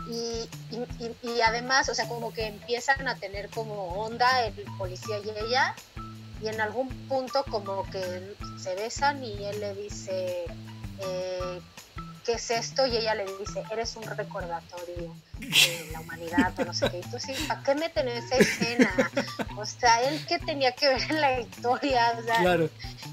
y, 0.07 0.47
y, 0.69 1.15
y, 1.23 1.41
además, 1.41 1.89
o 1.89 1.95
sea, 1.95 2.07
como 2.07 2.31
que 2.31 2.45
empiezan 2.45 3.07
a 3.07 3.15
tener 3.15 3.49
como 3.49 4.03
onda 4.03 4.45
el 4.45 4.53
policía 4.77 5.17
y 5.17 5.29
ella, 5.29 5.75
y 6.41 6.47
en 6.47 6.61
algún 6.61 6.89
punto 7.07 7.43
como 7.49 7.89
que 7.89 8.35
se 8.57 8.75
besan 8.75 9.23
y 9.23 9.45
él 9.45 9.59
le 9.59 9.73
dice, 9.75 10.45
eh, 10.99 11.61
¿qué 12.25 12.33
es 12.33 12.51
esto? 12.51 12.85
Y 12.85 12.97
ella 12.97 13.15
le 13.15 13.25
dice, 13.37 13.63
eres 13.71 13.95
un 13.95 14.03
recordatorio 14.03 15.15
de 15.39 15.89
la 15.91 15.99
humanidad 16.01 16.53
o 16.59 16.65
no 16.65 16.73
sé 16.73 16.89
qué. 16.89 16.99
Y 16.99 17.01
tú 17.01 17.19
sí, 17.19 17.33
¿para 17.47 17.63
qué 17.63 17.75
meten 17.75 18.07
esa 18.07 18.35
escena? 18.35 18.91
O 19.57 19.65
sea, 19.65 20.01
él 20.01 20.23
qué 20.27 20.39
tenía 20.39 20.73
que 20.73 20.89
ver 20.89 21.01
en 21.03 21.21
la 21.21 21.39
historia. 21.39 22.13
claro. 22.41 22.69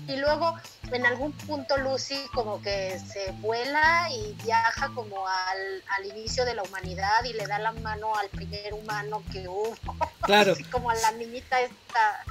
Y 0.08 0.16
luego 0.16 0.56
en 0.90 1.06
algún 1.06 1.32
punto 1.32 1.76
Lucy 1.78 2.18
como 2.34 2.60
que 2.60 2.98
se 2.98 3.32
vuela 3.40 4.08
y 4.10 4.34
viaja 4.44 4.90
como 4.94 5.26
al, 5.26 5.82
al 5.96 6.06
inicio 6.06 6.44
de 6.44 6.54
la 6.54 6.62
humanidad 6.62 7.24
y 7.24 7.32
le 7.32 7.46
da 7.46 7.58
la 7.58 7.72
mano 7.72 8.14
al 8.16 8.28
primer 8.28 8.74
humano 8.74 9.22
que 9.32 9.48
hubo. 9.48 9.74
Claro. 10.22 10.52
Así 10.54 10.64
como 10.64 10.90
a 10.90 10.94
la 10.94 11.12
niñita 11.12 11.60
esta. 11.60 12.24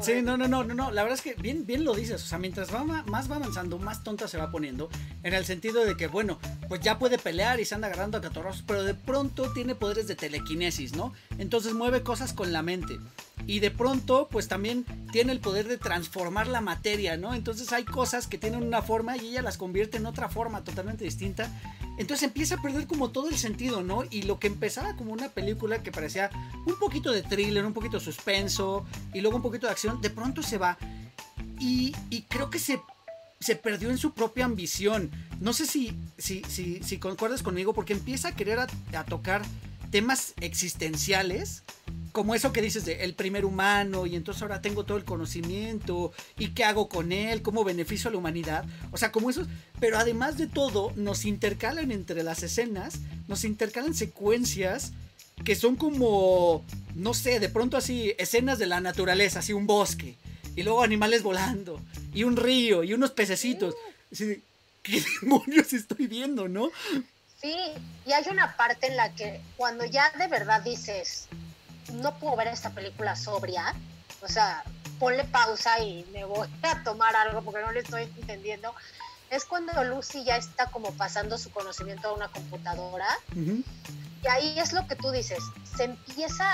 Sí, 0.00 0.22
no, 0.22 0.36
no, 0.36 0.46
no, 0.46 0.62
no, 0.62 0.74
no, 0.74 0.90
la 0.90 1.02
verdad 1.02 1.18
es 1.18 1.22
que 1.22 1.40
bien, 1.40 1.66
bien 1.66 1.84
lo 1.84 1.94
dices, 1.94 2.22
o 2.22 2.26
sea, 2.26 2.38
mientras 2.38 2.74
va, 2.74 2.84
más 2.84 3.30
va 3.30 3.36
avanzando, 3.36 3.78
más 3.78 4.04
tonta 4.04 4.28
se 4.28 4.38
va 4.38 4.50
poniendo, 4.50 4.88
en 5.22 5.34
el 5.34 5.44
sentido 5.44 5.84
de 5.84 5.96
que, 5.96 6.06
bueno, 6.06 6.38
pues 6.68 6.80
ya 6.80 6.98
puede 6.98 7.18
pelear 7.18 7.60
y 7.60 7.64
se 7.64 7.74
anda 7.74 7.86
agarrando 7.88 8.18
a 8.18 8.20
catorrazos, 8.20 8.62
pero 8.66 8.84
de 8.84 8.94
pronto 8.94 9.52
tiene 9.52 9.74
poderes 9.74 10.06
de 10.06 10.14
telequinesis, 10.16 10.94
¿no? 10.94 11.12
Entonces 11.38 11.72
mueve 11.72 12.02
cosas 12.02 12.32
con 12.32 12.52
la 12.52 12.62
mente. 12.62 12.98
Y 13.46 13.60
de 13.60 13.70
pronto, 13.70 14.28
pues 14.30 14.48
también 14.48 14.84
tiene 15.12 15.32
el 15.32 15.40
poder 15.40 15.68
de 15.68 15.78
transformar 15.78 16.48
la 16.48 16.60
materia, 16.60 17.16
¿no? 17.16 17.34
Entonces 17.34 17.72
hay 17.72 17.84
cosas 17.84 18.26
que 18.26 18.38
tienen 18.38 18.62
una 18.62 18.82
forma 18.82 19.16
y 19.16 19.28
ella 19.28 19.42
las 19.42 19.56
convierte 19.56 19.98
en 19.98 20.06
otra 20.06 20.28
forma 20.28 20.64
totalmente 20.64 21.04
distinta. 21.04 21.50
Entonces 21.98 22.24
empieza 22.24 22.56
a 22.56 22.62
perder 22.62 22.86
como 22.86 23.10
todo 23.10 23.28
el 23.28 23.38
sentido, 23.38 23.82
¿no? 23.82 24.04
Y 24.10 24.22
lo 24.22 24.38
que 24.38 24.48
empezaba 24.48 24.96
como 24.96 25.12
una 25.12 25.28
película 25.28 25.82
que 25.82 25.92
parecía 25.92 26.30
un 26.66 26.78
poquito 26.78 27.12
de 27.12 27.22
thriller, 27.22 27.64
un 27.64 27.72
poquito 27.72 27.98
de 27.98 28.04
suspenso 28.04 28.84
y 29.14 29.20
luego 29.20 29.36
un 29.36 29.42
poquito 29.42 29.66
de 29.66 29.72
acción, 29.72 30.00
de 30.00 30.10
pronto 30.10 30.42
se 30.42 30.58
va. 30.58 30.76
Y, 31.58 31.94
creo 32.28 32.50
que 32.50 32.58
se, 32.58 32.80
se 33.40 33.56
perdió 33.56 33.90
en 33.90 33.98
su 33.98 34.12
propia 34.12 34.44
ambición. 34.44 35.10
No 35.40 35.52
sé 35.52 35.66
si, 35.66 35.96
si, 36.18 36.42
si, 36.48 36.82
si 36.82 36.98
concuerdas 36.98 37.42
conmigo, 37.42 37.72
porque 37.72 37.92
empieza 37.92 38.28
a 38.28 38.36
querer 38.36 38.58
a 38.58 39.04
tocar 39.04 39.42
temas 39.96 40.34
existenciales 40.42 41.62
como 42.12 42.34
eso 42.34 42.52
que 42.52 42.60
dices 42.60 42.84
de 42.84 43.04
el 43.04 43.14
primer 43.14 43.46
humano 43.46 44.04
y 44.04 44.14
entonces 44.14 44.42
ahora 44.42 44.60
tengo 44.60 44.84
todo 44.84 44.98
el 44.98 45.06
conocimiento 45.06 46.12
y 46.38 46.48
qué 46.48 46.64
hago 46.64 46.90
con 46.90 47.12
él, 47.12 47.40
cómo 47.40 47.64
beneficio 47.64 48.08
a 48.08 48.12
la 48.12 48.18
humanidad, 48.18 48.66
o 48.92 48.98
sea, 48.98 49.10
como 49.10 49.30
eso, 49.30 49.46
pero 49.80 49.96
además 49.96 50.36
de 50.36 50.48
todo 50.48 50.92
nos 50.96 51.24
intercalan 51.24 51.92
entre 51.92 52.22
las 52.24 52.42
escenas, 52.42 53.00
nos 53.26 53.44
intercalan 53.44 53.94
secuencias 53.94 54.92
que 55.46 55.54
son 55.54 55.76
como, 55.76 56.62
no 56.94 57.14
sé, 57.14 57.40
de 57.40 57.48
pronto 57.48 57.78
así, 57.78 58.12
escenas 58.18 58.58
de 58.58 58.66
la 58.66 58.82
naturaleza, 58.82 59.38
así 59.38 59.54
un 59.54 59.66
bosque, 59.66 60.16
y 60.54 60.62
luego 60.62 60.82
animales 60.82 61.22
volando, 61.22 61.80
y 62.12 62.24
un 62.24 62.36
río, 62.36 62.84
y 62.84 62.92
unos 62.92 63.12
pececitos. 63.12 63.74
Así, 64.12 64.42
¿Qué 64.82 65.02
demonios 65.22 65.72
estoy 65.72 66.06
viendo, 66.06 66.48
no? 66.48 66.70
Sí, 67.40 67.56
y 68.06 68.12
hay 68.12 68.24
una 68.30 68.56
parte 68.56 68.86
en 68.86 68.96
la 68.96 69.12
que 69.14 69.40
cuando 69.56 69.84
ya 69.84 70.10
de 70.12 70.26
verdad 70.26 70.62
dices, 70.62 71.28
no 71.92 72.18
puedo 72.18 72.36
ver 72.36 72.48
esta 72.48 72.70
película 72.70 73.16
sobria. 73.16 73.74
O 74.22 74.28
sea, 74.28 74.64
ponle 74.98 75.24
pausa 75.24 75.78
y 75.80 76.04
me 76.12 76.24
voy 76.24 76.48
a 76.62 76.82
tomar 76.82 77.14
algo 77.16 77.42
porque 77.42 77.60
no 77.60 77.72
le 77.72 77.80
estoy 77.80 78.02
entendiendo. 78.02 78.74
Es 79.30 79.44
cuando 79.44 79.82
Lucy 79.84 80.24
ya 80.24 80.36
está 80.36 80.66
como 80.66 80.92
pasando 80.92 81.36
su 81.36 81.50
conocimiento 81.50 82.08
a 82.08 82.14
una 82.14 82.28
computadora. 82.28 83.08
Y 83.34 84.28
ahí 84.28 84.58
es 84.58 84.72
lo 84.72 84.86
que 84.86 84.96
tú 84.96 85.10
dices. 85.10 85.38
Se 85.76 85.84
empieza 85.84 86.46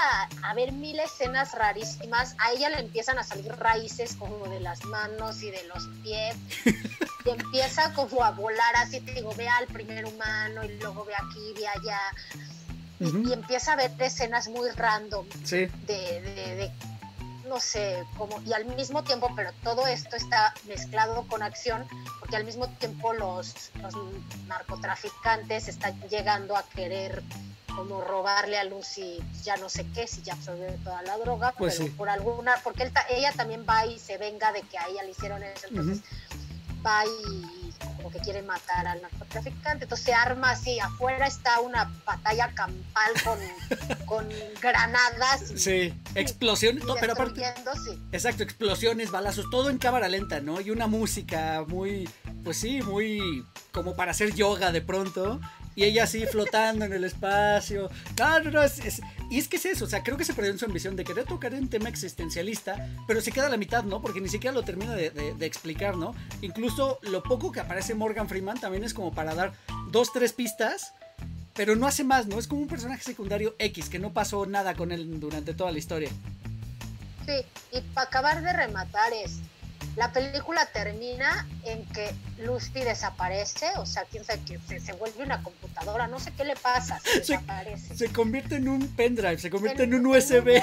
a, 0.43 0.55
ver 0.55 0.73
mil 0.73 0.99
escenas 0.99 1.53
rarísimas. 1.53 2.35
A 2.39 2.53
ella 2.53 2.71
le 2.71 2.81
empiezan 2.81 3.19
a 3.19 3.25
salir 3.25 3.55
raíces 3.57 4.17
como 4.17 4.49
de 4.49 4.61
las 4.61 4.85
manos 4.85 5.43
y 5.43 5.51
de 5.51 5.63
los 5.65 5.87
pies. 6.03 6.35
y 7.25 7.31
empieza 7.31 7.93
como 7.95 8.25
a 8.25 8.31
volar 8.31 8.77
así. 8.77 9.01
Te 9.01 9.15
digo, 9.15 9.35
ve 9.37 9.49
al 9.49 9.67
primer 9.67 10.07
humano 10.07 10.65
y 10.65 10.79
luego 10.79 11.05
ve 11.05 11.15
aquí, 11.15 11.55
ve 11.55 11.67
allá. 11.67 12.01
Y, 13.01 13.33
empieza 13.33 13.73
a 13.73 13.77
ver 13.77 13.91
escenas 13.99 14.49
muy 14.49 14.71
random 14.71 15.27
de, 15.51 15.69
de, 15.89 16.73
no 17.49 17.59
sé, 17.59 18.05
como, 18.17 18.41
y 18.43 18.53
al 18.53 18.65
mismo 18.65 19.03
tiempo, 19.03 19.29
pero 19.35 19.51
todo 19.65 19.89
esto 19.89 20.15
está 20.15 20.55
mezclado 20.69 21.27
con 21.27 21.43
acción, 21.43 21.85
porque 22.21 22.37
al 22.37 22.45
mismo 22.45 22.69
tiempo 22.69 23.13
los, 23.13 23.73
los 23.83 23.95
narcotraficantes 24.47 25.67
están 25.67 26.01
llegando 26.09 26.57
a 26.57 26.63
querer 26.63 27.25
como 27.75 28.03
robarle 28.03 28.59
a 28.59 28.65
Lucy 28.65 29.19
ya 29.43 29.57
no 29.57 29.69
sé 29.69 29.87
qué, 29.95 30.07
si 30.07 30.23
ya 30.23 30.35
absorbió 30.35 30.67
toda 30.85 31.03
la 31.03 31.17
droga, 31.19 31.53
pues 31.57 31.79
pero 31.79 31.93
por 31.95 32.09
alguna, 32.09 32.55
porque 32.63 32.91
ella 33.11 33.33
también 33.33 33.65
va 33.69 33.87
y 33.87 33.99
se 33.99 34.19
venga 34.19 34.53
de 34.53 34.63
que 34.63 34.79
a 34.79 34.89
ella 34.89 35.03
le 35.03 35.11
hicieron 35.11 35.43
eso, 35.43 35.67
entonces 35.69 36.01
va 36.85 37.05
y 37.07 37.63
como 37.97 38.11
que 38.11 38.19
quiere 38.21 38.43
matar 38.43 38.87
al 38.87 39.01
narcotraficante. 39.03 39.85
Entonces 39.85 40.07
se 40.07 40.15
arma 40.15 40.51
así, 40.51 40.79
afuera 40.81 41.27
está 41.27 41.61
una 41.61 41.93
batalla 42.05 42.53
campal 42.55 43.13
con, 43.25 43.39
con 44.07 44.29
granadas. 44.61 45.53
sí, 45.57 45.95
explosiones, 46.15 46.85
pero 47.01 47.13
aparte, 47.13 47.43
Exacto, 48.13 48.43
explosiones, 48.43 49.11
balazos, 49.11 49.49
todo 49.51 49.71
en 49.71 49.79
cámara 49.79 50.09
lenta, 50.09 50.41
¿no? 50.41 50.61
Y 50.61 50.71
una 50.71 50.87
música 50.87 51.65
muy, 51.67 52.09
pues 52.45 52.59
sí, 52.59 52.83
muy 52.83 53.45
como 53.71 53.95
para 53.95 54.11
hacer 54.11 54.35
yoga 54.35 54.73
de 54.73 54.83
pronto 54.83 55.41
y 55.75 55.85
ella 55.85 56.05
así 56.05 56.27
flotando 56.27 56.85
en 56.85 56.93
el 56.93 57.05
espacio. 57.05 57.91
No, 58.19 58.41
no, 58.41 58.63
es, 58.63 59.01
y 59.31 59.39
es 59.39 59.49
que 59.49 59.57
es 59.57 59.67
eso, 59.67 59.85
o 59.85 59.89
sea, 59.89 60.03
creo 60.03 60.17
que 60.17 60.25
se 60.25 60.35
perdió 60.35 60.51
en 60.51 60.59
su 60.59 60.65
ambición 60.65 60.97
de 60.97 61.05
querer 61.05 61.25
tocar 61.25 61.55
un 61.55 61.69
tema 61.69 61.89
existencialista, 61.89 62.89
pero 63.07 63.21
se 63.21 63.33
queda 63.33 63.47
a 63.47 63.51
la 63.51 63.57
mitad, 63.57 63.85
¿no? 63.85 64.03
Porque 64.03 64.21
ni 64.21 64.29
siquiera 64.29 64.55
lo 64.55 64.63
termina 64.63 64.95
de, 64.95 65.11
de, 65.11 65.47
explicar, 65.47 65.97
¿no? 65.97 66.15
Incluso 66.41 66.99
lo 67.03 67.23
poco 67.23 67.51
que 67.53 67.61
aparece 67.61 67.95
Morgan 67.95 68.29
Freeman 68.29 68.61
también 68.61 68.85
es 68.85 68.95
como 68.95 69.13
para 69.13 69.35
dar 69.35 69.53
dos, 69.91 70.13
tres 70.13 70.33
pistas, 70.33 70.93
pero 71.55 71.77
no 71.77 71.87
hace 71.87 72.05
más, 72.05 72.27
¿no? 72.27 72.39
Es 72.39 72.47
como 72.47 72.63
un 72.63 72.69
personaje 72.69 73.03
secundario 73.03 73.55
X, 73.59 73.89
que 73.89 73.99
no 73.99 74.13
pasó 74.13 74.47
nada 74.47 74.75
con 74.75 74.93
él 74.93 75.21
durante 75.21 75.55
toda 75.55 75.73
la 75.73 75.79
historia. 75.79 76.11
Sí, 77.27 77.45
y 77.73 77.81
para 77.95 78.09
acabar 78.09 78.43
de 78.43 78.53
rematar 78.53 79.13
es, 79.13 79.39
la 79.97 80.13
película 80.13 80.67
termina 80.67 81.47
en 81.65 81.85
que 81.87 82.15
Lucy 82.39 82.81
desaparece, 82.81 83.67
o 83.77 83.87
sea, 83.87 84.05
quién 84.05 84.25
sabe 84.25 84.41
que 84.45 84.81
se, 84.81 84.93
vuelve 84.95 85.23
una 85.23 85.43
computadora, 85.43 86.07
no 86.07 86.19
sé 86.19 86.33
qué 86.33 86.45
le 86.45 86.57
pasa, 86.57 86.99
se, 87.01 87.19
desaparece. 87.21 87.97
Se 87.97 88.13
convierte 88.13 88.57
en 88.57 88.69
un 88.69 88.89
pendrive, 88.89 89.39
se 89.39 89.51
convierte 89.51 89.85
en, 89.85 89.95
un 89.95 90.07
USB. 90.07 90.63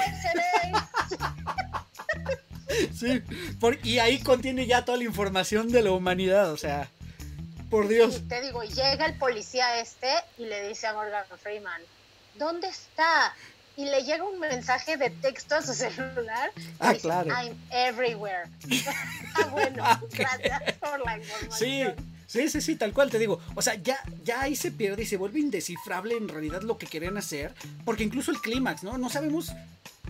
sí, 2.92 3.22
y 3.84 3.98
ahí 3.98 4.18
contiene 4.20 4.66
ya 4.66 4.84
toda 4.84 4.98
la 4.98 5.04
información 5.04 5.70
de 5.70 5.82
la 5.82 5.92
humanidad, 5.92 6.52
o 6.52 6.56
sea, 6.56 6.88
por 7.70 7.88
Dios. 7.88 8.16
Y 8.16 8.20
te 8.28 8.40
digo, 8.42 8.62
llega 8.62 9.06
el 9.06 9.14
policía 9.14 9.80
este 9.80 10.12
y 10.38 10.46
le 10.46 10.68
dice 10.68 10.86
a 10.88 10.94
Morgan 10.94 11.24
Freeman, 11.40 11.80
¿dónde 12.34 12.68
está? 12.68 13.34
Y 13.80 13.86
le 13.86 14.02
llega 14.04 14.24
un 14.24 14.38
mensaje 14.38 14.98
de 14.98 15.08
texto 15.08 15.54
a 15.54 15.62
su 15.62 15.72
celular. 15.72 16.52
Ah, 16.78 16.94
claro. 17.00 17.30
I'm 17.30 17.56
everywhere. 17.70 18.50
ah, 19.34 19.46
bueno, 19.50 19.82
gracias 20.12 20.72
por 20.74 21.00
la 21.04 21.16
información. 21.16 21.50
Sí. 21.58 21.84
Sí, 22.26 22.48
sí, 22.48 22.60
sí, 22.60 22.76
tal 22.76 22.92
cual 22.92 23.10
te 23.10 23.18
digo. 23.18 23.40
O 23.56 23.62
sea, 23.62 23.74
ya, 23.74 23.98
ya 24.22 24.42
ahí 24.42 24.54
se 24.54 24.70
pierde 24.70 25.02
y 25.02 25.06
se 25.06 25.16
vuelve 25.16 25.40
indescifrable 25.40 26.16
en 26.16 26.28
realidad 26.28 26.62
lo 26.62 26.78
que 26.78 26.86
querían 26.86 27.16
hacer. 27.16 27.52
Porque 27.84 28.04
incluso 28.04 28.30
el 28.30 28.40
clímax, 28.40 28.84
¿no? 28.84 28.98
No 28.98 29.10
sabemos 29.10 29.52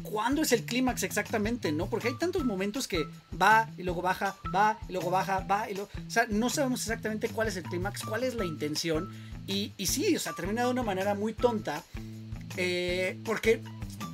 cuándo 0.02 0.42
es 0.42 0.52
el 0.52 0.66
clímax 0.66 1.02
exactamente, 1.02 1.72
¿no? 1.72 1.87
Porque 1.88 2.09
hay 2.09 2.18
tantos 2.18 2.44
momentos 2.44 2.88
que 2.88 3.06
va 3.40 3.70
y 3.78 3.85
luego 3.85 4.02
baja, 4.02 4.37
va 4.54 4.78
y 4.87 4.92
luego 4.92 5.11
baja, 5.11 5.40
va 5.40 5.70
y 5.70 5.74
luego... 5.74 5.88
O 6.06 6.11
sea, 6.11 6.26
no 6.28 6.50
sabemos 6.50 6.83
exactamente 6.83 7.30
cuál 7.30 7.48
es 7.48 7.56
el 7.56 7.62
clímax, 7.62 8.02
cuál 8.02 8.24
es 8.24 8.35
la 8.35 8.44
intención. 8.44 9.09
Y, 9.46 9.72
y 9.78 9.87
sí, 9.87 10.14
o 10.14 10.20
sea, 10.20 10.35
termina 10.35 10.64
de 10.64 10.70
una 10.72 10.83
manera 10.83 11.14
muy 11.14 11.33
tonta. 11.33 11.83
Eh, 12.62 13.18
porque 13.25 13.62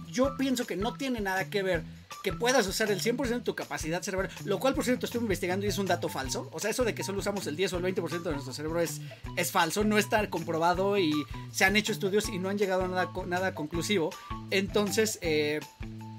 yo 0.08 0.36
pienso 0.36 0.68
que 0.68 0.76
no 0.76 0.94
tiene 0.94 1.20
nada 1.20 1.46
que 1.50 1.64
ver 1.64 1.82
que 2.22 2.32
puedas 2.32 2.66
usar 2.68 2.90
el 2.92 3.00
100% 3.00 3.28
de 3.28 3.40
tu 3.40 3.56
capacidad 3.56 4.02
cerebral, 4.02 4.30
lo 4.44 4.60
cual 4.60 4.74
por 4.74 4.84
cierto 4.84 5.06
estoy 5.06 5.20
investigando 5.20 5.66
y 5.66 5.68
es 5.68 5.78
un 5.78 5.86
dato 5.86 6.08
falso. 6.08 6.48
O 6.52 6.60
sea, 6.60 6.70
eso 6.70 6.84
de 6.84 6.94
que 6.94 7.02
solo 7.02 7.18
usamos 7.18 7.46
el 7.48 7.56
10 7.56 7.72
o 7.72 7.78
el 7.78 7.94
20% 7.94 8.22
de 8.22 8.32
nuestro 8.32 8.52
cerebro 8.52 8.80
es, 8.80 9.00
es 9.36 9.50
falso, 9.50 9.82
no 9.82 9.98
está 9.98 10.28
comprobado 10.30 10.96
y 10.96 11.12
se 11.52 11.64
han 11.64 11.76
hecho 11.76 11.90
estudios 11.90 12.28
y 12.28 12.38
no 12.38 12.48
han 12.48 12.58
llegado 12.58 12.84
a 12.84 12.88
nada, 12.88 13.10
nada 13.26 13.54
conclusivo. 13.54 14.10
Entonces, 14.50 15.18
eh, 15.22 15.60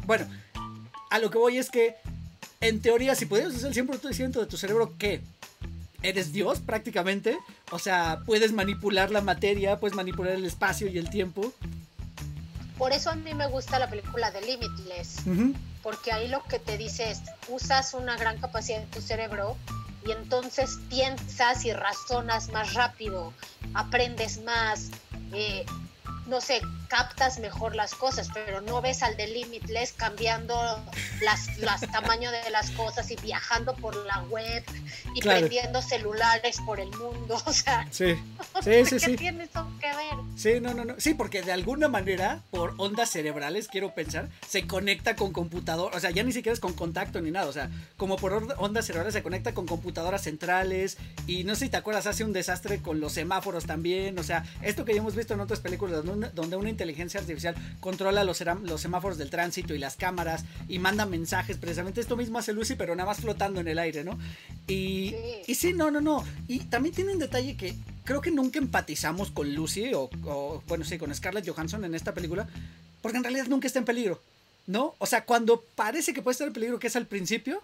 bueno, 0.06 0.28
a 1.10 1.20
lo 1.20 1.30
que 1.30 1.38
voy 1.38 1.58
es 1.58 1.70
que 1.70 1.96
en 2.60 2.82
teoría 2.82 3.16
si 3.16 3.26
pudieras 3.26 3.56
usar 3.56 3.72
el 3.72 3.88
100% 3.88 4.32
de 4.40 4.46
tu 4.48 4.58
cerebro, 4.58 4.96
¿qué? 4.98 5.22
eres 6.04 6.32
Dios 6.32 6.60
prácticamente. 6.60 7.38
O 7.72 7.80
sea, 7.80 8.22
puedes 8.26 8.54
manipular 8.54 9.12
la 9.12 9.22
materia, 9.22 9.80
puedes 9.80 9.96
manipular 9.96 10.34
el 10.34 10.46
espacio 10.46 10.88
y 10.88 10.98
el 10.98 11.10
tiempo. 11.10 11.54
Por 12.78 12.94
eso 12.94 13.10
a 13.10 13.16
mí 13.16 13.34
me 13.34 13.48
gusta 13.48 13.80
la 13.80 13.90
película 13.90 14.32
de 14.32 14.42
Limitless, 14.42 15.18
porque 15.82 16.12
ahí 16.12 16.28
lo 16.28 16.44
que 16.44 16.60
te 16.60 16.78
dice 16.78 17.10
es, 17.10 17.22
usas 17.50 17.94
una 17.94 18.18
gran 18.18 18.40
capacidad 18.40 18.80
de 18.80 18.86
tu 18.88 19.02
cerebro 19.02 19.58
y 20.06 20.12
entonces 20.12 20.80
piensas 20.90 21.66
y 21.66 21.74
razonas 21.74 22.50
más 22.50 22.74
rápido, 22.74 23.34
aprendes 23.74 24.42
más, 24.44 24.92
eh, 25.34 25.66
no 26.28 26.40
sé, 26.40 26.62
captas 26.88 27.40
mejor 27.40 27.76
las 27.76 27.94
cosas, 27.94 28.30
pero 28.34 28.62
no 28.62 28.82
ves 28.82 29.04
al 29.04 29.18
de 29.18 29.28
Limitless 29.28 29.94
cambiando 29.94 30.56
las, 31.22 31.58
las 31.58 31.82
tamaño 31.92 32.32
de 32.32 32.50
las 32.50 32.72
cosas 32.72 33.10
y 33.12 33.16
viajando 33.18 33.76
por 33.76 33.96
la 34.06 34.22
web 34.24 34.64
y 35.14 35.22
prendiendo 35.22 35.82
celulares 35.82 36.58
por 36.66 36.80
el 36.80 36.90
mundo, 36.90 37.42
o 37.46 37.54
sea, 37.54 37.88
sí, 37.92 38.16
sí, 38.62 38.86
sí, 38.86 38.98
¿qué 39.00 39.18
tiene 39.18 39.44
eso 39.44 39.68
que 39.80 39.88
ver? 39.88 40.18
Sí, 40.36 40.60
no, 40.62 40.74
no, 40.74 40.86
no, 40.86 40.96
sí, 40.98 41.14
porque 41.14 41.42
de 41.42 41.52
alguna 41.52 41.88
manera, 41.88 42.42
por 42.52 42.74
ondas 42.78 43.10
cerebrales, 43.10 43.68
quiero 43.68 43.94
pensar, 43.94 44.30
se 44.48 44.68
conecta 44.68 45.16
con 45.16 45.34
computador, 45.34 45.96
o 45.96 46.00
sea, 46.00 46.12
ya 46.12 46.24
ni 46.24 46.32
siquiera 46.32 46.54
es 46.54 46.60
con 46.60 46.74
contacto 46.74 47.22
ni 47.22 47.32
nada, 47.32 47.48
o 47.48 47.54
sea, 47.54 47.70
como 47.98 48.18
por 48.18 48.34
ondas 48.58 48.86
cerebrales 48.86 49.14
se 49.14 49.24
conecta 49.24 49.54
con 49.54 49.66
computadoras 49.66 50.24
centrales 50.24 50.98
y 51.26 51.44
no 51.44 51.56
sé 51.56 51.66
si 51.66 51.72
te 51.72 51.78
acuerdas, 51.78 52.08
hace 52.08 52.24
un 52.24 52.34
desastre 52.34 52.82
con 52.82 53.00
los 53.00 53.14
semáforos 53.14 53.66
también, 53.66 54.18
o 54.20 54.24
sea, 54.24 54.46
esto 54.62 54.86
que 54.86 54.94
ya 54.94 55.00
hemos 55.00 55.16
visto 55.16 55.34
en 55.34 55.40
otras 55.40 55.60
películas 55.60 56.06
donde 56.06 56.28
donde 56.38 56.56
una 56.56 56.70
inteligencia 56.78 57.20
artificial 57.20 57.56
controla 57.80 58.24
los, 58.24 58.44
los 58.64 58.82
semáforos 58.82 59.18
del 59.18 59.32
tránsito 59.32 59.74
y 59.74 59.80
las 59.80 59.96
cámaras 59.96 60.46
y 60.70 60.78
manda 60.78 61.06
mensajes. 61.06 61.58
Precisamente 61.58 62.00
esto 62.02 62.16
mismo 62.16 62.38
hace 62.38 62.54
Lucy, 62.54 62.76
pero 62.76 62.96
nada 62.96 63.08
más 63.08 63.20
flotando 63.20 63.60
en 63.60 63.68
el 63.68 63.80
aire, 63.80 64.04
¿no? 64.04 64.20
Y 64.68 65.10
sí. 65.10 65.52
y 65.52 65.56
sí, 65.56 65.74
no, 65.74 65.90
no, 65.90 66.02
no. 66.02 66.24
Y 66.48 66.60
también 66.60 66.94
tiene 66.94 67.14
un 67.14 67.20
detalle 67.20 67.58
que 67.58 67.76
creo 68.04 68.22
que 68.22 68.32
nunca 68.32 68.60
empatizamos 68.60 69.32
con 69.32 69.54
Lucy 69.54 69.94
o, 69.94 70.10
o, 70.26 70.64
bueno, 70.68 70.86
sí, 70.86 70.98
con 70.98 71.14
Scarlett 71.14 71.48
Johansson 71.48 71.84
en 71.84 71.96
esta 71.96 72.14
película, 72.14 72.48
porque 73.02 73.18
en 73.18 73.24
realidad 73.24 73.48
nunca 73.48 73.68
está 73.68 73.80
en 73.80 73.86
peligro, 73.86 74.22
¿no? 74.68 74.96
O 75.00 75.06
sea, 75.06 75.26
cuando 75.26 75.64
parece 75.76 76.14
que 76.14 76.22
puede 76.22 76.34
estar 76.34 76.48
en 76.48 76.54
peligro, 76.54 76.80
que 76.80 76.88
es 76.88 76.96
al 76.96 77.08
principio, 77.08 77.62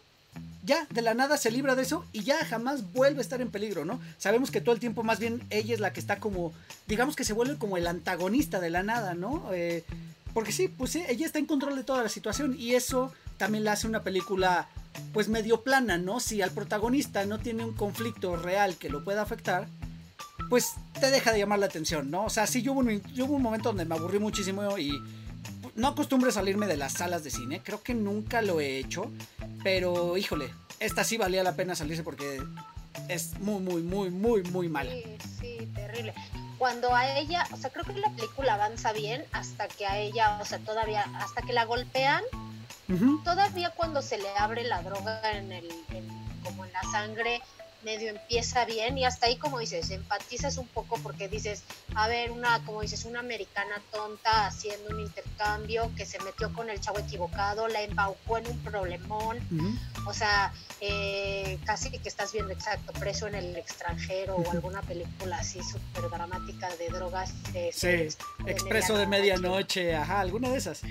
ya 0.63 0.87
de 0.89 1.01
la 1.01 1.13
nada 1.13 1.37
se 1.37 1.51
libra 1.51 1.75
de 1.75 1.83
eso 1.83 2.05
y 2.13 2.23
ya 2.23 2.43
jamás 2.45 2.91
vuelve 2.93 3.19
a 3.19 3.21
estar 3.21 3.41
en 3.41 3.51
peligro, 3.51 3.85
¿no? 3.85 3.99
Sabemos 4.17 4.49
que 4.49 4.61
todo 4.61 4.73
el 4.73 4.79
tiempo 4.79 5.03
más 5.03 5.19
bien 5.19 5.43
ella 5.49 5.73
es 5.73 5.79
la 5.79 5.93
que 5.93 5.99
está 5.99 6.19
como, 6.19 6.53
digamos 6.87 7.15
que 7.15 7.25
se 7.25 7.33
vuelve 7.33 7.57
como 7.57 7.77
el 7.77 7.87
antagonista 7.87 8.59
de 8.59 8.69
la 8.69 8.83
nada, 8.83 9.13
¿no? 9.13 9.49
Eh, 9.53 9.83
porque 10.33 10.51
sí, 10.51 10.67
pues 10.69 10.91
sí, 10.91 11.03
ella 11.07 11.25
está 11.25 11.39
en 11.39 11.45
control 11.45 11.75
de 11.75 11.83
toda 11.83 12.01
la 12.01 12.09
situación 12.09 12.55
y 12.57 12.75
eso 12.75 13.11
también 13.37 13.63
la 13.63 13.73
hace 13.73 13.87
una 13.87 14.03
película 14.03 14.67
pues 15.11 15.27
medio 15.27 15.61
plana, 15.61 15.97
¿no? 15.97 16.19
Si 16.19 16.41
al 16.41 16.51
protagonista 16.51 17.25
no 17.25 17.39
tiene 17.39 17.65
un 17.65 17.73
conflicto 17.73 18.35
real 18.35 18.77
que 18.77 18.89
lo 18.89 19.03
pueda 19.03 19.21
afectar, 19.21 19.67
pues 20.49 20.73
te 20.99 21.11
deja 21.11 21.31
de 21.31 21.39
llamar 21.39 21.59
la 21.59 21.65
atención, 21.65 22.09
¿no? 22.09 22.25
O 22.25 22.29
sea, 22.29 22.47
sí, 22.47 22.61
yo 22.61 22.73
hubo 22.73 22.79
un, 22.79 23.01
hubo 23.19 23.35
un 23.35 23.41
momento 23.41 23.69
donde 23.69 23.85
me 23.85 23.95
aburrí 23.95 24.19
muchísimo 24.19 24.77
y 24.77 24.91
no 25.75 25.87
acostumbro 25.89 26.29
a 26.29 26.33
salirme 26.33 26.67
de 26.67 26.77
las 26.77 26.93
salas 26.93 27.23
de 27.23 27.31
cine, 27.31 27.61
creo 27.63 27.81
que 27.81 27.93
nunca 27.93 28.41
lo 28.41 28.59
he 28.59 28.77
hecho, 28.77 29.11
pero 29.63 30.17
híjole, 30.17 30.49
esta 30.79 31.03
sí 31.03 31.17
valía 31.17 31.43
la 31.43 31.55
pena 31.55 31.75
salirse 31.75 32.03
porque 32.03 32.41
es 33.09 33.39
muy, 33.39 33.59
muy, 33.61 33.81
muy, 33.81 34.09
muy, 34.09 34.43
muy 34.43 34.69
mala. 34.69 34.91
Sí, 34.91 35.17
sí, 35.39 35.71
terrible. 35.73 36.13
Cuando 36.57 36.95
a 36.95 37.17
ella, 37.17 37.45
o 37.51 37.57
sea, 37.57 37.71
creo 37.71 37.83
que 37.85 37.93
la 37.99 38.09
película 38.11 38.53
avanza 38.53 38.93
bien 38.93 39.25
hasta 39.31 39.67
que 39.67 39.85
a 39.85 39.97
ella, 39.97 40.39
o 40.41 40.45
sea, 40.45 40.59
todavía, 40.59 41.05
hasta 41.15 41.41
que 41.41 41.53
la 41.53 41.65
golpean, 41.65 42.23
uh 42.89 42.93
-huh. 42.93 43.23
todavía 43.23 43.71
cuando 43.71 44.01
se 44.01 44.17
le 44.17 44.29
abre 44.37 44.63
la 44.63 44.81
droga 44.81 45.31
en 45.31 45.51
el, 45.51 45.67
en, 45.89 46.07
como 46.43 46.65
en 46.65 46.71
la 46.71 46.81
sangre, 46.91 47.41
medio 47.83 48.09
empieza 48.09 48.65
bien 48.65 48.97
y 48.97 49.05
hasta 49.05 49.27
ahí 49.27 49.37
como 49.37 49.59
dices, 49.59 49.91
empatizas 49.91 50.57
un 50.57 50.67
poco 50.67 50.97
porque 51.01 51.27
dices, 51.27 51.63
a 51.95 52.07
ver, 52.07 52.31
una, 52.31 52.63
como 52.65 52.81
dices, 52.81 53.05
una 53.05 53.19
americana 53.19 53.81
tonta 53.91 54.47
haciendo 54.47 54.89
un 54.89 54.99
intercambio 55.01 55.91
que 55.95 56.05
se 56.05 56.19
metió 56.23 56.51
con 56.53 56.69
el 56.69 56.79
chavo 56.79 56.99
equivocado, 56.99 57.67
la 57.67 57.81
embaucó 57.81 58.37
en 58.37 58.47
un 58.47 58.59
problemón, 58.59 59.37
uh 59.37 59.55
-huh. 59.55 60.07
o 60.07 60.13
sea, 60.13 60.53
eh, 60.81 61.59
casi 61.65 61.91
que 61.91 62.09
estás 62.09 62.33
viendo 62.33 62.51
exacto, 62.51 62.93
preso 62.93 63.27
en 63.27 63.35
el 63.35 63.55
extranjero 63.55 64.37
uh 64.37 64.43
-huh. 64.43 64.47
o 64.47 64.51
alguna 64.51 64.81
película 64.81 65.37
así 65.37 65.61
súper 65.63 66.09
dramática 66.09 66.69
de 66.75 66.89
drogas. 66.89 67.31
De, 67.53 67.71
sí, 67.71 67.87
de 67.87 68.13
Expreso 68.47 68.97
de 68.97 69.07
medianoche, 69.07 69.95
ajá, 69.95 70.19
alguna 70.19 70.49
de 70.49 70.57
esas. 70.57 70.81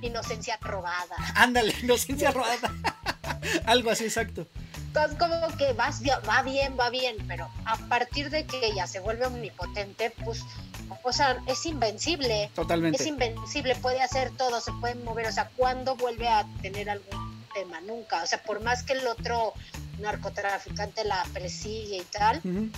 Inocencia 0.00 0.58
robada. 0.60 1.16
Ándale, 1.34 1.74
inocencia 1.82 2.30
robada. 2.30 2.72
Algo 3.66 3.90
así, 3.90 4.04
exacto 4.04 4.46
como 5.18 5.56
que 5.56 5.72
vas, 5.72 6.02
va 6.02 6.42
bien, 6.42 6.76
va 6.78 6.90
bien, 6.90 7.16
pero 7.26 7.48
a 7.64 7.76
partir 7.88 8.30
de 8.30 8.44
que 8.46 8.66
ella 8.66 8.86
se 8.86 9.00
vuelve 9.00 9.26
omnipotente, 9.26 10.12
pues, 10.24 10.42
o 11.02 11.12
sea, 11.12 11.42
es 11.46 11.64
invencible. 11.66 12.50
Totalmente. 12.54 13.00
Es 13.00 13.06
invencible, 13.06 13.74
puede 13.76 14.02
hacer 14.02 14.30
todo, 14.36 14.60
se 14.60 14.72
puede 14.80 14.94
mover, 14.96 15.26
o 15.26 15.32
sea, 15.32 15.50
¿cuándo 15.56 15.96
vuelve 15.96 16.28
a 16.28 16.46
tener 16.60 16.90
algún 16.90 17.46
tema? 17.54 17.80
Nunca, 17.80 18.22
o 18.22 18.26
sea, 18.26 18.42
por 18.42 18.62
más 18.62 18.82
que 18.82 18.94
el 18.94 19.06
otro 19.06 19.54
narcotraficante 20.00 21.04
la 21.04 21.24
persigue 21.32 21.98
y 21.98 22.04
tal, 22.10 22.38
uh 22.38 22.48
-huh. 22.48 22.70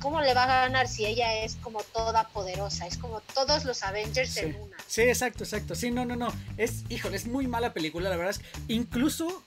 ¿cómo 0.00 0.20
le 0.20 0.34
va 0.34 0.44
a 0.44 0.62
ganar 0.66 0.88
si 0.88 1.06
ella 1.06 1.42
es 1.42 1.56
como 1.56 1.82
toda 1.82 2.28
poderosa? 2.28 2.86
Es 2.86 2.98
como 2.98 3.20
todos 3.34 3.64
los 3.64 3.82
Avengers 3.82 4.30
sí. 4.30 4.40
en 4.40 4.56
una. 4.56 4.76
Sí, 4.86 5.02
exacto, 5.02 5.44
exacto. 5.44 5.74
Sí, 5.74 5.90
no, 5.90 6.04
no, 6.04 6.16
no. 6.16 6.32
Es, 6.56 6.84
híjole, 6.88 7.16
es 7.16 7.26
muy 7.26 7.46
mala 7.46 7.72
película, 7.72 8.10
la 8.10 8.16
verdad 8.16 8.34
es 8.34 8.40
incluso 8.68 9.42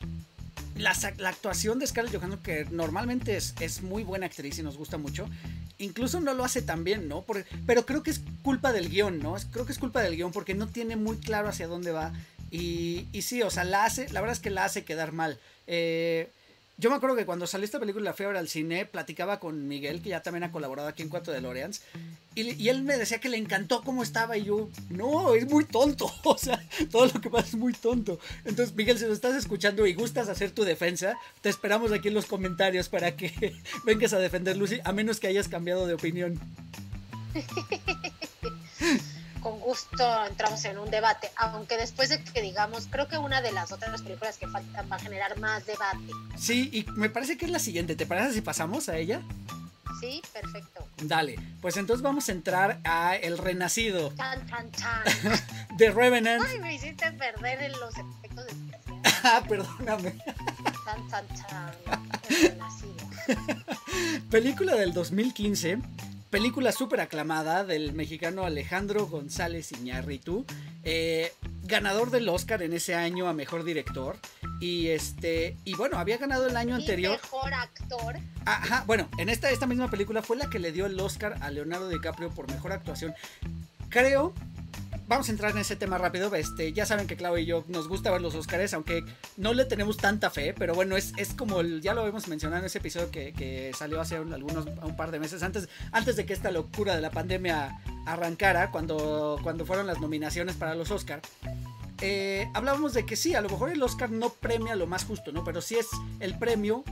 la, 0.77 0.91
actuación 1.27 1.79
de 1.79 1.87
Scarlett 1.87 2.15
Johansson, 2.15 2.41
que 2.41 2.65
normalmente 2.65 3.37
es, 3.37 3.55
es, 3.59 3.81
muy 3.81 4.03
buena 4.03 4.25
actriz 4.25 4.59
y 4.59 4.63
nos 4.63 4.77
gusta 4.77 4.97
mucho, 4.97 5.27
incluso 5.77 6.19
no 6.19 6.33
lo 6.33 6.43
hace 6.43 6.61
tan 6.61 6.83
bien, 6.83 7.07
¿no? 7.07 7.25
Pero 7.65 7.85
creo 7.85 8.03
que 8.03 8.11
es 8.11 8.21
culpa 8.43 8.73
del 8.73 8.89
guion, 8.89 9.19
¿no? 9.19 9.35
Creo 9.51 9.65
que 9.65 9.71
es 9.71 9.79
culpa 9.79 10.01
del 10.01 10.15
guion 10.15 10.31
porque 10.31 10.53
no 10.53 10.67
tiene 10.67 10.95
muy 10.95 11.17
claro 11.17 11.49
hacia 11.49 11.67
dónde 11.67 11.91
va. 11.91 12.13
Y, 12.51 13.07
y 13.11 13.23
sí, 13.23 13.41
o 13.41 13.49
sea, 13.49 13.63
la 13.63 13.85
hace, 13.85 14.09
la 14.09 14.21
verdad 14.21 14.35
es 14.35 14.39
que 14.39 14.49
la 14.49 14.65
hace 14.65 14.83
quedar 14.83 15.11
mal. 15.11 15.39
Eh, 15.67 16.29
yo 16.77 16.89
me 16.89 16.97
acuerdo 16.97 17.15
que 17.15 17.25
cuando 17.25 17.47
salió 17.47 17.63
esta 17.63 17.79
película 17.79 18.13
La 18.19 18.29
al 18.37 18.49
cine, 18.49 18.85
platicaba 18.85 19.39
con 19.39 19.67
Miguel, 19.67 20.01
que 20.01 20.09
ya 20.09 20.21
también 20.21 20.43
ha 20.43 20.51
colaborado 20.51 20.89
aquí 20.89 21.03
en 21.03 21.09
Cuatro 21.09 21.31
de 21.31 21.39
Loreans, 21.39 21.81
y, 22.35 22.61
y, 22.61 22.69
él 22.69 22.83
me 22.83 22.97
decía 22.97 23.19
que 23.19 23.29
le 23.29 23.37
encantó 23.37 23.81
cómo 23.81 24.03
estaba, 24.03 24.37
y 24.37 24.43
yo, 24.43 24.69
no, 24.89 25.33
es 25.35 25.49
muy 25.49 25.63
tonto, 25.63 26.11
o 26.23 26.37
sea, 26.37 26.61
todo 26.91 27.05
lo 27.05 27.21
que 27.21 27.29
pasa 27.29 27.47
es 27.47 27.55
muy 27.55 27.71
tonto. 27.73 28.19
Entonces, 28.43 28.75
Miguel, 28.75 28.97
si 28.97 29.05
nos 29.05 29.13
estás 29.13 29.35
escuchando 29.35 29.87
y 29.87 29.93
gustas 29.93 30.27
hacer 30.27 30.51
tu 30.51 30.63
defensa, 30.63 31.17
te 31.41 31.49
esperamos 31.49 31.93
aquí 31.93 32.09
en 32.09 32.13
los 32.13 32.25
comentarios 32.25 32.89
para 32.89 33.15
que 33.15 33.55
vengas 33.85 34.11
a 34.13 34.19
defender 34.19 34.57
Lucy, 34.57 34.79
a 34.83 34.91
menos 34.91 35.19
que 35.19 35.27
hayas 35.27 35.47
cambiado 35.47 35.87
de 35.87 35.93
opinión. 35.93 36.39
con 39.45 39.59
gusto 39.59 40.25
entramos 40.25 40.65
en 40.65 40.79
un 40.79 40.89
debate, 40.89 41.29
aunque 41.35 41.77
después 41.77 42.09
de 42.09 42.19
que 42.19 42.41
digamos, 42.41 42.87
creo 42.89 43.07
que 43.07 43.19
una 43.19 43.43
de 43.43 43.51
las 43.51 43.71
otras 43.71 44.01
películas 44.01 44.39
que 44.39 44.47
faltan 44.47 44.91
va 44.91 44.95
a 44.95 44.99
generar 44.99 45.37
más 45.37 45.67
debate. 45.67 45.99
Sí, 46.35 46.71
y 46.73 46.83
me 46.93 47.11
parece 47.11 47.37
que 47.37 47.45
es 47.45 47.51
la 47.51 47.59
siguiente, 47.59 47.95
¿te 47.95 48.07
parece 48.07 48.33
si 48.33 48.41
pasamos 48.41 48.89
a 48.89 48.97
ella? 48.97 49.21
Sí, 49.99 50.19
perfecto. 50.33 50.87
Dale, 50.97 51.35
pues 51.61 51.77
entonces 51.77 52.01
vamos 52.01 52.27
a 52.27 52.31
entrar 52.31 52.79
a 52.85 53.17
El 53.17 53.37
Renacido. 53.37 54.11
Chan, 54.17 54.47
chan, 54.49 54.71
chan. 54.71 55.03
The 55.77 55.91
Revenant. 55.91 56.43
Ay, 56.43 56.59
me 56.59 56.73
hiciste 56.73 57.11
perder 57.11 57.61
en 57.61 57.73
los 57.73 57.93
efectos 57.95 58.47
de 58.47 58.53
Ah, 59.23 59.43
perdóname. 59.47 60.15
Chan, 60.85 61.07
chan, 61.11 61.25
chan. 61.35 61.71
El 62.29 62.49
Renacido. 62.49 62.95
Película 64.31 64.73
del 64.73 64.91
2015 64.91 65.77
película 66.35 66.73
súper 66.73 66.99
aclamada 66.99 67.63
del 67.63 67.93
mexicano 67.93 68.43
Alejandro 68.43 69.07
González 69.07 69.71
Iñárritu, 69.71 70.45
eh, 70.83 71.31
ganador 71.63 72.11
del 72.11 72.27
Oscar 72.27 72.61
en 72.61 72.73
ese 72.73 72.93
año 72.93 73.29
a 73.29 73.33
mejor 73.33 73.63
director. 73.63 74.17
Y 74.59 74.87
este, 74.87 75.55
y 75.63 75.75
bueno, 75.75 75.97
había 75.97 76.17
ganado 76.17 76.45
el 76.45 76.57
año 76.57 76.75
anterior. 76.75 77.21
Mejor 77.23 77.53
actor. 77.53 78.17
Ajá, 78.43 78.83
bueno, 78.85 79.07
en 79.17 79.29
esta, 79.29 79.49
esta 79.49 79.65
misma 79.65 79.89
película 79.89 80.21
fue 80.21 80.35
la 80.35 80.49
que 80.49 80.59
le 80.59 80.73
dio 80.73 80.87
el 80.87 80.99
Oscar 80.99 81.37
a 81.39 81.49
Leonardo 81.51 81.87
DiCaprio 81.87 82.29
por 82.31 82.51
mejor 82.51 82.73
actuación. 82.73 83.13
Creo 83.87 84.33
vamos 85.07 85.29
a 85.29 85.31
entrar 85.31 85.51
en 85.51 85.59
ese 85.59 85.75
tema 85.75 85.97
rápido. 85.97 86.33
Este, 86.35 86.73
ya 86.73 86.85
saben 86.85 87.07
que 87.07 87.15
Clau 87.15 87.37
y 87.37 87.45
yo 87.45 87.63
nos 87.67 87.87
gusta 87.87 88.11
ver 88.11 88.21
los 88.21 88.35
Oscars, 88.35 88.73
aunque 88.73 89.03
no 89.37 89.53
le 89.53 89.65
tenemos 89.65 89.97
tanta 89.97 90.29
fe, 90.29 90.53
pero 90.57 90.73
bueno, 90.73 90.97
es, 90.97 91.13
es 91.17 91.33
como 91.33 91.61
el, 91.61 91.81
ya 91.81 91.93
lo 91.93 92.07
hemos 92.07 92.27
mencionado 92.27 92.61
en 92.61 92.65
ese 92.65 92.79
episodio 92.79 93.11
que, 93.11 93.33
que 93.33 93.71
salió 93.77 94.01
hace 94.01 94.19
un, 94.19 94.33
algunos 94.33 94.65
un 94.65 94.95
par 94.95 95.11
de 95.11 95.19
meses 95.19 95.43
antes, 95.43 95.69
antes 95.91 96.15
de 96.15 96.25
que 96.25 96.33
esta 96.33 96.51
locura 96.51 96.95
de 96.95 97.01
la 97.01 97.11
pandemia 97.11 97.79
arrancara, 98.05 98.71
cuando, 98.71 99.39
cuando 99.43 99.65
fueron 99.65 99.87
las 99.87 99.99
nominaciones 99.99 100.55
para 100.55 100.75
los 100.75 100.91
Oscars. 100.91 101.27
Eh, 102.01 102.49
hablábamos 102.53 102.93
de 102.93 103.05
que 103.05 103.15
sí, 103.15 103.35
a 103.35 103.41
lo 103.41 103.49
mejor 103.49 103.71
el 103.71 103.81
Oscar 103.81 104.11
no 104.11 104.29
premia 104.29 104.75
lo 104.75 104.85
más 104.85 105.05
justo, 105.05 105.31
¿no? 105.31 105.43
Pero 105.43 105.61
sí 105.61 105.75
es 105.75 105.87
el 106.19 106.37
premio 106.37 106.83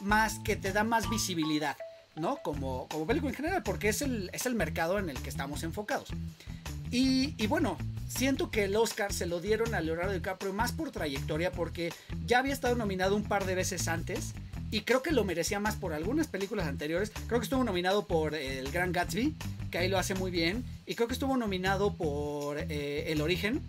más 0.00 0.38
que 0.40 0.56
te 0.56 0.72
da 0.72 0.84
más 0.84 1.10
visibilidad, 1.10 1.76
¿no? 2.16 2.38
Como, 2.42 2.88
como 2.88 3.06
película 3.06 3.30
en 3.30 3.36
general, 3.36 3.62
porque 3.62 3.88
es 3.88 4.02
el, 4.02 4.30
es 4.32 4.46
el 4.46 4.54
mercado 4.54 4.98
en 4.98 5.08
el 5.08 5.20
que 5.20 5.28
estamos 5.28 5.62
enfocados. 5.62 6.08
Y, 6.90 7.34
y, 7.42 7.46
bueno, 7.46 7.78
siento 8.06 8.50
que 8.50 8.64
el 8.64 8.76
Oscar 8.76 9.12
se 9.12 9.26
lo 9.26 9.40
dieron 9.40 9.74
a 9.74 9.80
Leonardo 9.80 10.12
DiCaprio 10.12 10.52
más 10.52 10.72
por 10.72 10.90
trayectoria 10.90 11.50
porque 11.50 11.92
ya 12.26 12.38
había 12.38 12.52
estado 12.52 12.74
nominado 12.74 13.16
un 13.16 13.24
par 13.24 13.46
de 13.46 13.54
veces 13.54 13.88
antes 13.88 14.34
y 14.70 14.82
creo 14.82 15.02
que 15.02 15.12
lo 15.12 15.24
merecía 15.24 15.60
más 15.60 15.76
por 15.76 15.92
algunas 15.92 16.26
películas 16.26 16.66
anteriores. 16.66 17.12
Creo 17.26 17.38
que 17.40 17.44
estuvo 17.44 17.62
nominado 17.62 18.06
por 18.06 18.34
El 18.34 18.70
Gran 18.70 18.90
Gatsby, 18.90 19.34
que 19.70 19.78
ahí 19.78 19.88
lo 19.88 19.98
hace 19.98 20.14
muy 20.14 20.30
bien, 20.30 20.64
y 20.86 20.94
creo 20.94 21.08
que 21.08 21.14
estuvo 21.14 21.36
nominado 21.36 21.94
por 21.94 22.58
eh, 22.58 23.12
El 23.12 23.20
Origen, 23.20 23.62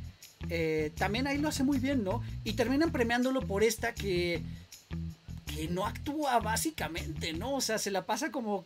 eh, 0.50 0.92
también 0.98 1.28
ahí 1.28 1.38
lo 1.38 1.50
hace 1.50 1.64
muy 1.64 1.78
bien, 1.78 2.04
¿no? 2.04 2.22
Y 2.44 2.54
terminan 2.54 2.92
premiándolo 2.92 3.42
por 3.42 3.64
esta 3.64 3.94
que, 3.94 4.44
que 5.54 5.68
no 5.68 5.86
actúa 5.86 6.40
básicamente, 6.40 7.34
¿no? 7.34 7.56
O 7.56 7.62
sea, 7.62 7.78
se 7.78 7.92
la 7.92 8.06
pasa 8.06 8.32
como 8.32 8.66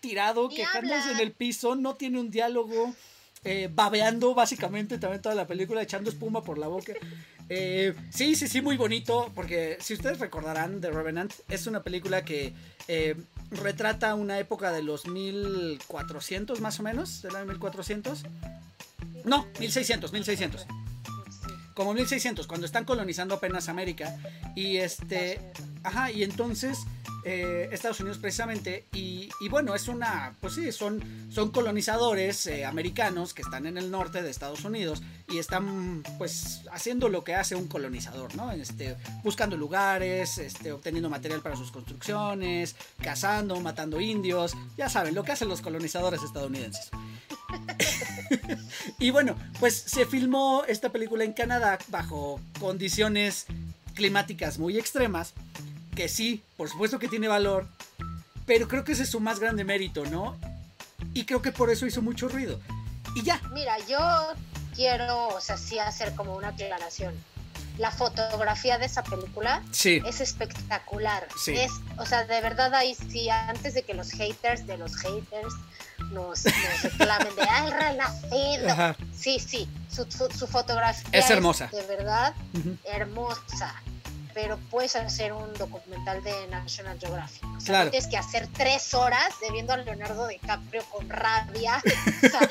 tirado, 0.00 0.48
quejándose 0.48 1.12
en 1.12 1.20
el 1.20 1.32
piso, 1.32 1.74
no 1.74 1.94
tiene 1.94 2.20
un 2.20 2.30
diálogo. 2.30 2.94
eh, 3.42 3.70
babeando 3.72 4.34
básicamente 4.34 4.98
también 4.98 5.22
toda 5.22 5.34
la 5.34 5.46
película, 5.46 5.80
echando 5.80 6.10
espuma 6.10 6.44
por 6.44 6.58
la 6.58 6.68
boca. 6.68 6.92
Eh, 7.48 7.94
sí, 8.10 8.34
sí, 8.34 8.46
sí, 8.48 8.60
muy 8.60 8.76
bonito, 8.76 9.32
porque 9.34 9.78
si 9.80 9.94
ustedes 9.94 10.18
recordarán, 10.18 10.80
The 10.82 10.90
Revenant 10.90 11.32
es 11.48 11.66
una 11.66 11.82
película 11.82 12.22
que 12.22 12.52
eh, 12.86 13.16
retrata 13.50 14.14
una 14.14 14.38
época 14.38 14.72
de 14.72 14.82
los 14.82 15.06
1400 15.06 16.60
más 16.60 16.80
o 16.80 16.82
menos, 16.82 17.22
del 17.22 17.34
año 17.34 17.46
1400. 17.46 18.24
No, 19.24 19.46
1600, 19.58 20.12
1600 20.12 20.66
como 21.80 21.94
1600, 21.94 22.46
cuando 22.46 22.66
están 22.66 22.84
colonizando 22.84 23.34
apenas 23.34 23.70
América. 23.70 24.14
Y 24.54 24.76
este, 24.76 25.40
ajá, 25.82 26.10
y 26.10 26.22
entonces 26.22 26.78
eh, 27.22 27.68
Estados 27.70 28.00
Unidos 28.00 28.18
precisamente, 28.18 28.86
y, 28.92 29.28
bueno, 29.50 29.74
es 29.74 29.88
una, 29.88 30.34
pues 30.40 30.54
sí, 30.54 30.72
son, 30.72 31.02
son 31.30 31.50
colonizadores 31.50 32.46
eh, 32.46 32.64
americanos 32.64 33.34
que 33.34 33.42
están 33.42 33.66
en 33.66 33.76
el 33.76 33.90
norte 33.90 34.22
de 34.22 34.30
Estados 34.30 34.64
Unidos 34.64 35.02
y 35.28 35.38
están 35.38 36.02
pues 36.18 36.62
haciendo 36.72 37.08
lo 37.08 37.22
que 37.22 37.34
hace 37.34 37.54
un 37.56 37.68
colonizador, 37.68 38.34
¿no? 38.36 38.50
Este, 38.52 38.96
buscando 39.22 39.56
lugares, 39.56 40.38
este, 40.38 40.72
obteniendo 40.72 41.10
material 41.10 41.42
para 41.42 41.56
sus 41.56 41.70
construcciones, 41.70 42.74
cazando, 43.02 43.60
matando 43.60 44.00
indios, 44.00 44.56
ya 44.78 44.88
saben, 44.88 45.14
lo 45.14 45.22
que 45.22 45.32
hacen 45.32 45.48
los 45.48 45.60
colonizadores 45.60 46.22
estadounidenses. 46.22 46.90
y 48.98 49.10
bueno, 49.10 49.36
pues 49.58 49.74
se 49.74 50.06
filmó 50.06 50.64
esta 50.66 50.90
película 50.90 51.24
en 51.24 51.32
Canadá 51.32 51.78
bajo 51.88 52.40
condiciones 52.58 53.46
climáticas 53.94 54.58
muy 54.58 54.78
extremas, 54.78 55.34
que 56.00 56.08
sí, 56.08 56.42
por 56.56 56.66
supuesto 56.70 56.98
que 56.98 57.08
tiene 57.08 57.28
valor, 57.28 57.66
pero 58.46 58.68
creo 58.68 58.84
que 58.84 58.92
ese 58.92 59.02
es 59.02 59.10
su 59.10 59.20
más 59.20 59.38
grande 59.38 59.64
mérito, 59.64 60.06
¿no? 60.06 60.34
Y 61.12 61.26
creo 61.26 61.42
que 61.42 61.52
por 61.52 61.68
eso 61.68 61.84
hizo 61.84 62.00
mucho 62.00 62.26
ruido. 62.26 62.58
Y 63.14 63.22
ya. 63.22 63.38
Mira, 63.52 63.76
yo 63.86 63.98
quiero, 64.74 65.28
o 65.28 65.40
sea, 65.42 65.58
sí 65.58 65.78
hacer 65.78 66.14
como 66.14 66.34
una 66.34 66.48
aclaración. 66.48 67.12
La 67.76 67.90
fotografía 67.90 68.78
de 68.78 68.86
esa 68.86 69.02
película 69.02 69.62
es 69.74 70.22
espectacular. 70.22 71.28
Es, 71.46 71.70
o 71.98 72.06
sea, 72.06 72.24
de 72.24 72.40
verdad 72.40 72.72
ahí 72.72 72.94
sí, 72.94 73.28
antes 73.28 73.74
de 73.74 73.82
que 73.82 73.92
los 73.92 74.10
haters 74.12 74.66
de 74.66 74.78
los 74.78 74.96
haters 74.96 75.52
nos, 76.12 76.44
reclamen 76.82 77.36
de 77.36 77.42
¡ay, 77.42 77.70
renacido! 77.72 78.96
Sí, 79.14 79.38
sí, 79.38 79.68
su, 79.90 80.06
su, 80.10 80.46
fotografía 80.46 81.10
es 81.12 81.28
hermosa. 81.28 81.68
de 81.70 81.82
verdad, 81.82 82.34
hermosa. 82.84 83.74
Pero 84.34 84.58
puedes 84.70 84.96
hacer 84.96 85.32
un 85.32 85.52
documental 85.54 86.22
de 86.22 86.46
National 86.48 86.98
Geographic. 86.98 87.44
O 87.56 87.60
sea, 87.60 87.90
tienes 87.90 88.08
que 88.08 88.16
hacer 88.16 88.48
tres 88.48 88.94
horas 88.94 89.28
de 89.40 89.50
viendo 89.52 89.72
a 89.72 89.76
Leonardo 89.76 90.26
DiCaprio 90.28 90.82
con 90.84 91.08
rabia. 91.08 91.82
O 92.22 92.28
sea, 92.28 92.50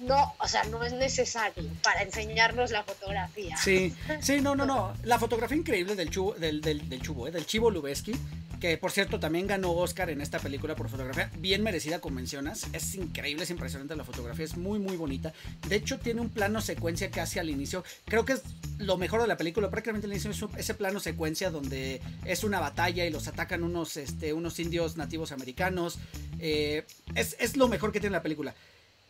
no, 0.00 0.34
o 0.38 0.46
sea, 0.46 0.64
no 0.64 0.82
es 0.84 0.92
necesario 0.92 1.64
para 1.82 2.02
enseñarnos 2.02 2.70
la 2.70 2.84
fotografía. 2.84 3.56
Sí, 3.56 3.94
sí, 4.20 4.40
no, 4.40 4.54
no, 4.54 4.64
no. 4.64 4.92
La 5.02 5.18
fotografía 5.18 5.56
increíble 5.56 5.96
del 5.96 6.10
chubo, 6.10 6.34
del, 6.34 6.60
del, 6.60 6.88
del 6.88 7.02
chubo, 7.02 7.26
¿eh? 7.26 7.30
del 7.30 7.46
Chivo 7.46 7.70
Lubeski, 7.70 8.14
que 8.60 8.76
por 8.78 8.90
cierto 8.90 9.20
también 9.20 9.46
ganó 9.46 9.72
Oscar 9.72 10.10
en 10.10 10.20
esta 10.20 10.38
película 10.38 10.74
por 10.74 10.88
fotografía, 10.88 11.30
bien 11.38 11.62
merecida 11.62 12.00
como 12.00 12.16
mencionas, 12.16 12.66
es 12.72 12.94
increíble, 12.94 13.44
es 13.44 13.50
impresionante 13.50 13.96
la 13.96 14.04
fotografía, 14.04 14.44
es 14.44 14.56
muy 14.56 14.78
muy 14.78 14.96
bonita, 14.96 15.32
de 15.68 15.76
hecho 15.76 15.98
tiene 15.98 16.20
un 16.20 16.30
plano 16.30 16.60
secuencia 16.60 17.10
casi 17.10 17.38
al 17.38 17.50
inicio, 17.50 17.84
creo 18.04 18.24
que 18.24 18.34
es 18.34 18.42
lo 18.78 18.96
mejor 18.96 19.20
de 19.20 19.28
la 19.28 19.36
película, 19.36 19.70
prácticamente 19.70 20.06
al 20.06 20.12
inicio 20.12 20.30
es 20.30 20.44
ese 20.56 20.74
plano 20.74 21.00
secuencia 21.00 21.50
donde 21.50 22.00
es 22.24 22.44
una 22.44 22.60
batalla 22.60 23.04
y 23.04 23.10
los 23.10 23.28
atacan 23.28 23.62
unos, 23.62 23.96
este, 23.96 24.32
unos 24.32 24.58
indios 24.58 24.96
nativos 24.96 25.32
americanos, 25.32 25.98
eh, 26.38 26.84
es, 27.14 27.36
es 27.38 27.56
lo 27.56 27.68
mejor 27.68 27.92
que 27.92 28.00
tiene 28.00 28.14
la 28.14 28.22
película. 28.22 28.54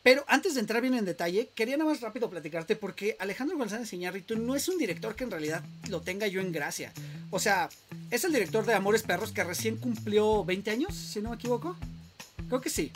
Pero 0.09 0.25
antes 0.27 0.55
de 0.55 0.61
entrar 0.61 0.81
bien 0.81 0.95
en 0.95 1.05
detalle, 1.05 1.51
quería 1.55 1.77
nada 1.77 1.91
más 1.91 2.01
rápido 2.01 2.31
platicarte 2.31 2.77
porque 2.77 3.15
Alejandro 3.19 3.59
González 3.59 3.93
Iñárritu 3.93 4.37
no 4.37 4.57
es 4.57 4.67
un 4.71 4.79
director 4.79 5.15
que 5.15 5.25
en 5.25 5.31
realidad 5.31 5.63
lo 5.91 6.01
tenga 6.01 6.27
yo 6.27 6.41
en 6.41 6.51
gracia. 6.51 6.95
O 7.31 7.39
sea, 7.39 7.69
es 8.11 8.25
el 8.25 8.33
director 8.33 8.65
de 8.65 8.73
Amores 8.73 9.03
Perros 9.03 9.33
que 9.33 9.45
recién 9.45 9.77
cumplió 9.77 10.47
20 10.47 10.71
años, 10.71 10.95
si 10.95 11.21
no 11.21 11.29
me 11.29 11.37
equivoco. 11.37 11.77
Creo 12.49 12.63
que 12.63 12.71
sí. 12.71 12.91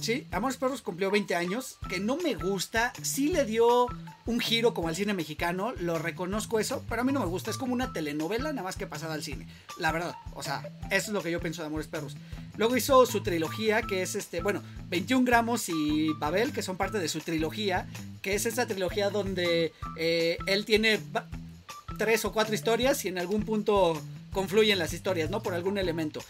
Sí, 0.00 0.26
Amores 0.30 0.56
Perros 0.56 0.82
cumplió 0.82 1.10
20 1.10 1.34
años, 1.34 1.78
que 1.88 2.00
no 2.00 2.16
me 2.16 2.34
gusta, 2.34 2.92
sí 3.02 3.28
le 3.28 3.44
dio 3.44 3.86
un 4.26 4.40
giro 4.40 4.74
como 4.74 4.88
al 4.88 4.96
cine 4.96 5.14
mexicano, 5.14 5.72
lo 5.80 5.98
reconozco 5.98 6.60
eso, 6.60 6.84
pero 6.88 7.02
a 7.02 7.04
mí 7.04 7.12
no 7.12 7.20
me 7.20 7.26
gusta, 7.26 7.50
es 7.50 7.58
como 7.58 7.72
una 7.72 7.92
telenovela 7.92 8.52
nada 8.52 8.62
más 8.62 8.76
que 8.76 8.86
pasada 8.86 9.14
al 9.14 9.22
cine, 9.22 9.48
la 9.78 9.90
verdad, 9.92 10.14
o 10.34 10.42
sea, 10.42 10.68
eso 10.90 11.06
es 11.06 11.08
lo 11.08 11.22
que 11.22 11.30
yo 11.30 11.40
pienso 11.40 11.62
de 11.62 11.66
Amores 11.66 11.88
Perros. 11.88 12.16
Luego 12.56 12.76
hizo 12.76 13.06
su 13.06 13.22
trilogía, 13.22 13.82
que 13.82 14.02
es 14.02 14.16
este, 14.16 14.42
bueno, 14.42 14.62
21 14.88 15.24
gramos 15.24 15.68
y 15.68 16.12
Babel, 16.18 16.52
que 16.52 16.62
son 16.62 16.76
parte 16.76 16.98
de 16.98 17.08
su 17.08 17.20
trilogía, 17.20 17.86
que 18.20 18.34
es 18.34 18.46
esta 18.46 18.66
trilogía 18.66 19.10
donde 19.10 19.72
eh, 19.96 20.38
él 20.46 20.64
tiene 20.64 20.98
tres 21.98 22.24
o 22.24 22.32
cuatro 22.32 22.54
historias 22.54 23.04
y 23.04 23.08
en 23.08 23.18
algún 23.18 23.44
punto 23.44 24.00
confluyen 24.32 24.78
las 24.78 24.92
historias, 24.92 25.30
¿no? 25.30 25.40
Por 25.42 25.54
algún 25.54 25.78
elemento. 25.78 26.20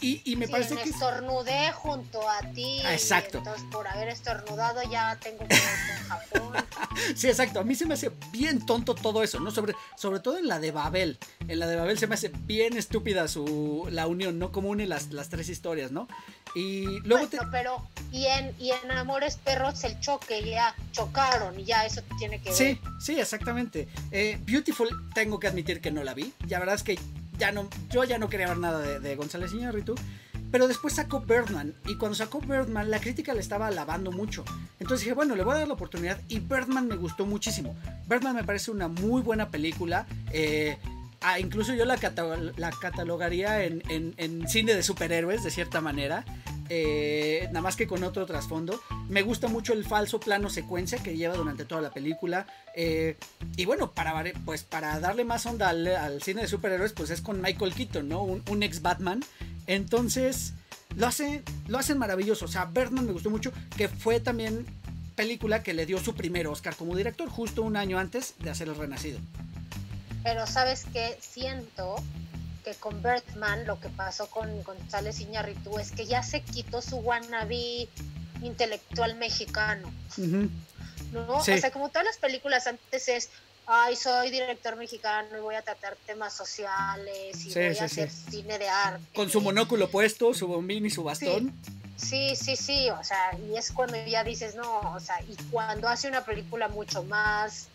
Y, 0.00 0.36
me 0.36 0.48
parece 0.48 0.76
que. 0.76 0.90
estornudé 0.90 1.72
junto 1.72 2.28
a 2.28 2.40
ti. 2.52 2.80
Ah, 2.84 2.92
exacto. 2.94 3.38
Entonces, 3.38 3.64
por 3.70 3.86
haber 3.86 4.08
estornudado, 4.08 4.82
ya 4.90 5.18
tengo 5.20 5.46
que 5.46 5.54
ir 5.54 5.60
con 5.60 6.08
Japón. 6.08 6.64
sí, 7.14 7.28
exacto. 7.28 7.60
A 7.60 7.64
mí 7.64 7.74
se 7.74 7.86
me 7.86 7.94
hace 7.94 8.10
bien 8.32 8.64
tonto 8.64 8.94
todo 8.94 9.22
eso, 9.22 9.40
¿no? 9.40 9.50
Sobre, 9.50 9.74
sobre 9.96 10.20
todo 10.20 10.38
en 10.38 10.48
la 10.48 10.58
de 10.58 10.70
Babel. 10.70 11.18
En 11.48 11.58
la 11.58 11.66
de 11.66 11.76
Babel 11.76 11.98
se 11.98 12.06
me 12.06 12.14
hace 12.14 12.28
bien 12.28 12.76
estúpida 12.76 13.28
su, 13.28 13.86
la 13.90 14.06
unión, 14.06 14.38
¿no? 14.38 14.52
Como 14.52 14.70
une 14.70 14.86
las, 14.86 15.12
las 15.12 15.28
tres 15.28 15.48
historias, 15.48 15.90
¿no? 15.90 16.08
Y 16.54 17.00
luego 17.00 17.28
pero 17.50 17.86
y 18.10 18.26
en, 18.26 18.54
y 18.58 18.72
en 18.72 18.90
Amores 18.90 19.36
Perros 19.36 19.84
el 19.84 19.98
choque, 20.00 20.42
ya 20.50 20.74
chocaron 20.92 21.58
y 21.58 21.64
ya 21.64 21.86
eso 21.86 22.02
tiene 22.18 22.40
que 22.40 22.50
ver. 22.50 22.58
Sí, 22.58 22.80
sí, 22.98 23.20
exactamente. 23.20 23.88
Eh, 24.10 24.38
Beautiful, 24.42 24.88
tengo 25.14 25.38
que 25.38 25.46
admitir 25.46 25.80
que 25.80 25.90
no 25.90 26.02
la 26.02 26.14
vi. 26.14 26.32
La 26.48 26.58
verdad 26.58 26.74
es 26.74 26.82
que 26.82 26.98
yo 27.90 28.04
ya 28.04 28.18
no 28.18 28.28
quería 28.28 28.48
ver 28.48 28.58
nada 28.58 28.80
de, 28.80 29.00
de 29.00 29.16
González 29.16 29.52
Iñárritu. 29.52 29.94
Pero 30.50 30.66
después 30.66 30.94
sacó 30.94 31.20
Birdman. 31.20 31.74
Y 31.86 31.96
cuando 31.96 32.16
sacó 32.16 32.40
Birdman, 32.40 32.90
la 32.90 33.00
crítica 33.00 33.34
le 33.34 33.40
estaba 33.40 33.68
alabando 33.68 34.10
mucho. 34.10 34.44
Entonces 34.80 35.04
dije, 35.04 35.14
bueno, 35.14 35.36
le 35.36 35.44
voy 35.44 35.54
a 35.54 35.58
dar 35.58 35.68
la 35.68 35.74
oportunidad. 35.74 36.20
Y 36.28 36.40
Birdman 36.40 36.88
me 36.88 36.96
gustó 36.96 37.24
muchísimo. 37.24 37.76
Birdman 38.08 38.34
me 38.34 38.44
parece 38.44 38.70
una 38.70 38.88
muy 38.88 39.22
buena 39.22 39.48
película. 39.48 40.06
Eh, 40.32 40.76
ah, 41.20 41.38
incluso 41.38 41.74
yo 41.74 41.84
la, 41.84 41.96
catalogaría 41.96 43.64
en, 43.64 44.48
cine 44.48 44.74
de 44.74 44.82
superhéroes, 44.82 45.42
de 45.42 45.50
cierta 45.50 45.80
manera. 45.80 46.24
Eh, 46.72 47.46
nada 47.48 47.62
más 47.62 47.74
que 47.74 47.86
con 47.86 48.04
otro 48.04 48.26
trasfondo. 48.26 48.80
Me 49.08 49.22
gusta 49.22 49.48
mucho 49.48 49.72
el 49.72 49.84
falso 49.84 50.20
plano 50.20 50.50
secuencia 50.50 51.02
que 51.02 51.16
lleva 51.16 51.34
durante 51.34 51.64
toda 51.64 51.80
la 51.80 51.90
película. 51.90 52.46
Eh, 52.76 53.16
y 53.56 53.64
bueno, 53.64 53.90
para, 53.92 54.22
pues 54.44 54.62
para 54.62 55.00
darle 55.00 55.24
más 55.24 55.46
onda 55.46 55.68
al, 55.68 56.22
cine 56.22 56.42
de 56.42 56.48
superhéroes, 56.48 56.92
pues 56.92 57.10
es 57.10 57.20
con 57.20 57.40
Michael 57.40 57.74
Keaton. 57.74 58.12
Un, 58.12 58.62
ex 58.62 58.82
Batman. 58.82 59.20
Entonces, 59.66 60.54
lo 60.96 61.06
hacen 61.06 61.98
maravilloso. 61.98 62.44
O 62.44 62.48
sea, 62.48 62.66
Birdman 62.66 63.06
me 63.06 63.12
gustó 63.12 63.30
mucho, 63.30 63.52
que 63.76 63.88
fue 63.88 64.20
también 64.20 64.64
película 65.16 65.62
que 65.62 65.74
le 65.74 65.86
dio 65.86 65.98
su 65.98 66.14
primer 66.14 66.46
Oscar 66.46 66.74
como 66.76 66.96
director, 66.96 67.28
justo 67.28 67.62
un 67.62 67.76
año 67.76 67.98
antes 67.98 68.34
de 68.38 68.48
hacer 68.48 68.68
El 68.68 68.76
Renacido. 68.76 69.18
Pero 70.22 70.46
sabes 70.46 70.84
que 70.92 71.16
siento 71.20 71.96
que 72.64 72.74
con 72.74 73.02
Bertman 73.02 73.66
lo 73.66 73.80
que 73.80 73.88
pasó 73.88 74.26
con 74.28 74.62
González 74.62 75.20
Iñárritu 75.20 75.78
es 75.78 75.92
que 75.92 76.06
ya 76.06 76.22
se 76.22 76.42
quitó 76.42 76.82
su 76.82 76.96
wannabe 76.96 77.88
intelectual 78.42 79.16
mexicano. 79.16 79.92
¿No? 81.12 81.38
O 81.38 81.42
sea, 81.42 81.70
como 81.70 81.88
todas 81.88 82.04
las 82.04 82.18
películas 82.18 82.66
antes 82.66 83.08
es, 83.08 83.30
ay, 83.66 83.96
soy 83.96 84.30
director 84.30 84.76
mexicano 84.76 85.36
y 85.36 85.40
voy 85.40 85.54
a 85.54 85.62
tratar 85.62 85.96
temas 86.06 86.34
sociales 86.34 87.44
y 87.44 87.54
voy 87.54 87.78
a 87.78 87.84
hacer 87.84 88.10
cine 88.10 88.58
de 88.58 88.68
arte. 88.68 89.04
Con 89.14 89.30
su 89.30 89.40
monóculo 89.40 89.90
puesto, 89.90 90.34
su 90.34 90.46
bombín 90.46 90.86
y 90.86 90.90
su 90.90 91.02
bastón. 91.02 91.52
Sí, 91.96 92.34
sí, 92.34 92.56
sí, 92.56 92.88
o 92.90 93.04
sea, 93.04 93.36
y 93.38 93.56
es 93.56 93.72
cuando 93.72 93.96
ya 94.06 94.24
dices, 94.24 94.54
no, 94.54 94.80
o 94.94 95.00
sea, 95.00 95.20
y 95.22 95.36
cuando 95.50 95.86
hace 95.88 96.08
una 96.08 96.24
película 96.24 96.68
mucho 96.68 97.02
más 97.04 97.68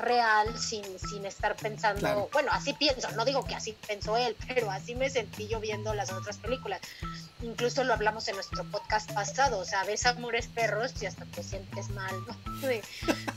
real 0.00 0.58
sin, 0.58 0.84
sin 0.98 1.24
estar 1.26 1.56
pensando, 1.56 2.28
bueno, 2.32 2.50
así 2.52 2.72
pienso, 2.72 3.10
no 3.12 3.24
digo 3.24 3.44
que 3.44 3.54
así 3.54 3.76
pensó 3.86 4.16
él, 4.16 4.36
pero 4.48 4.70
así 4.70 4.94
me 4.94 5.10
sentí 5.10 5.48
yo 5.48 5.60
viendo 5.60 5.94
las 5.94 6.12
otras 6.12 6.38
películas. 6.38 6.80
Incluso 7.42 7.84
lo 7.84 7.94
hablamos 7.94 8.28
en 8.28 8.34
nuestro 8.34 8.64
podcast 8.64 9.10
pasado, 9.12 9.58
o 9.58 9.64
sea, 9.64 9.84
ves 9.84 10.04
Amores 10.06 10.48
Perros 10.48 10.92
y 11.00 11.06
hasta 11.06 11.24
te 11.24 11.42
sientes 11.42 11.88
mal, 11.90 12.14
¿no? 12.26 12.60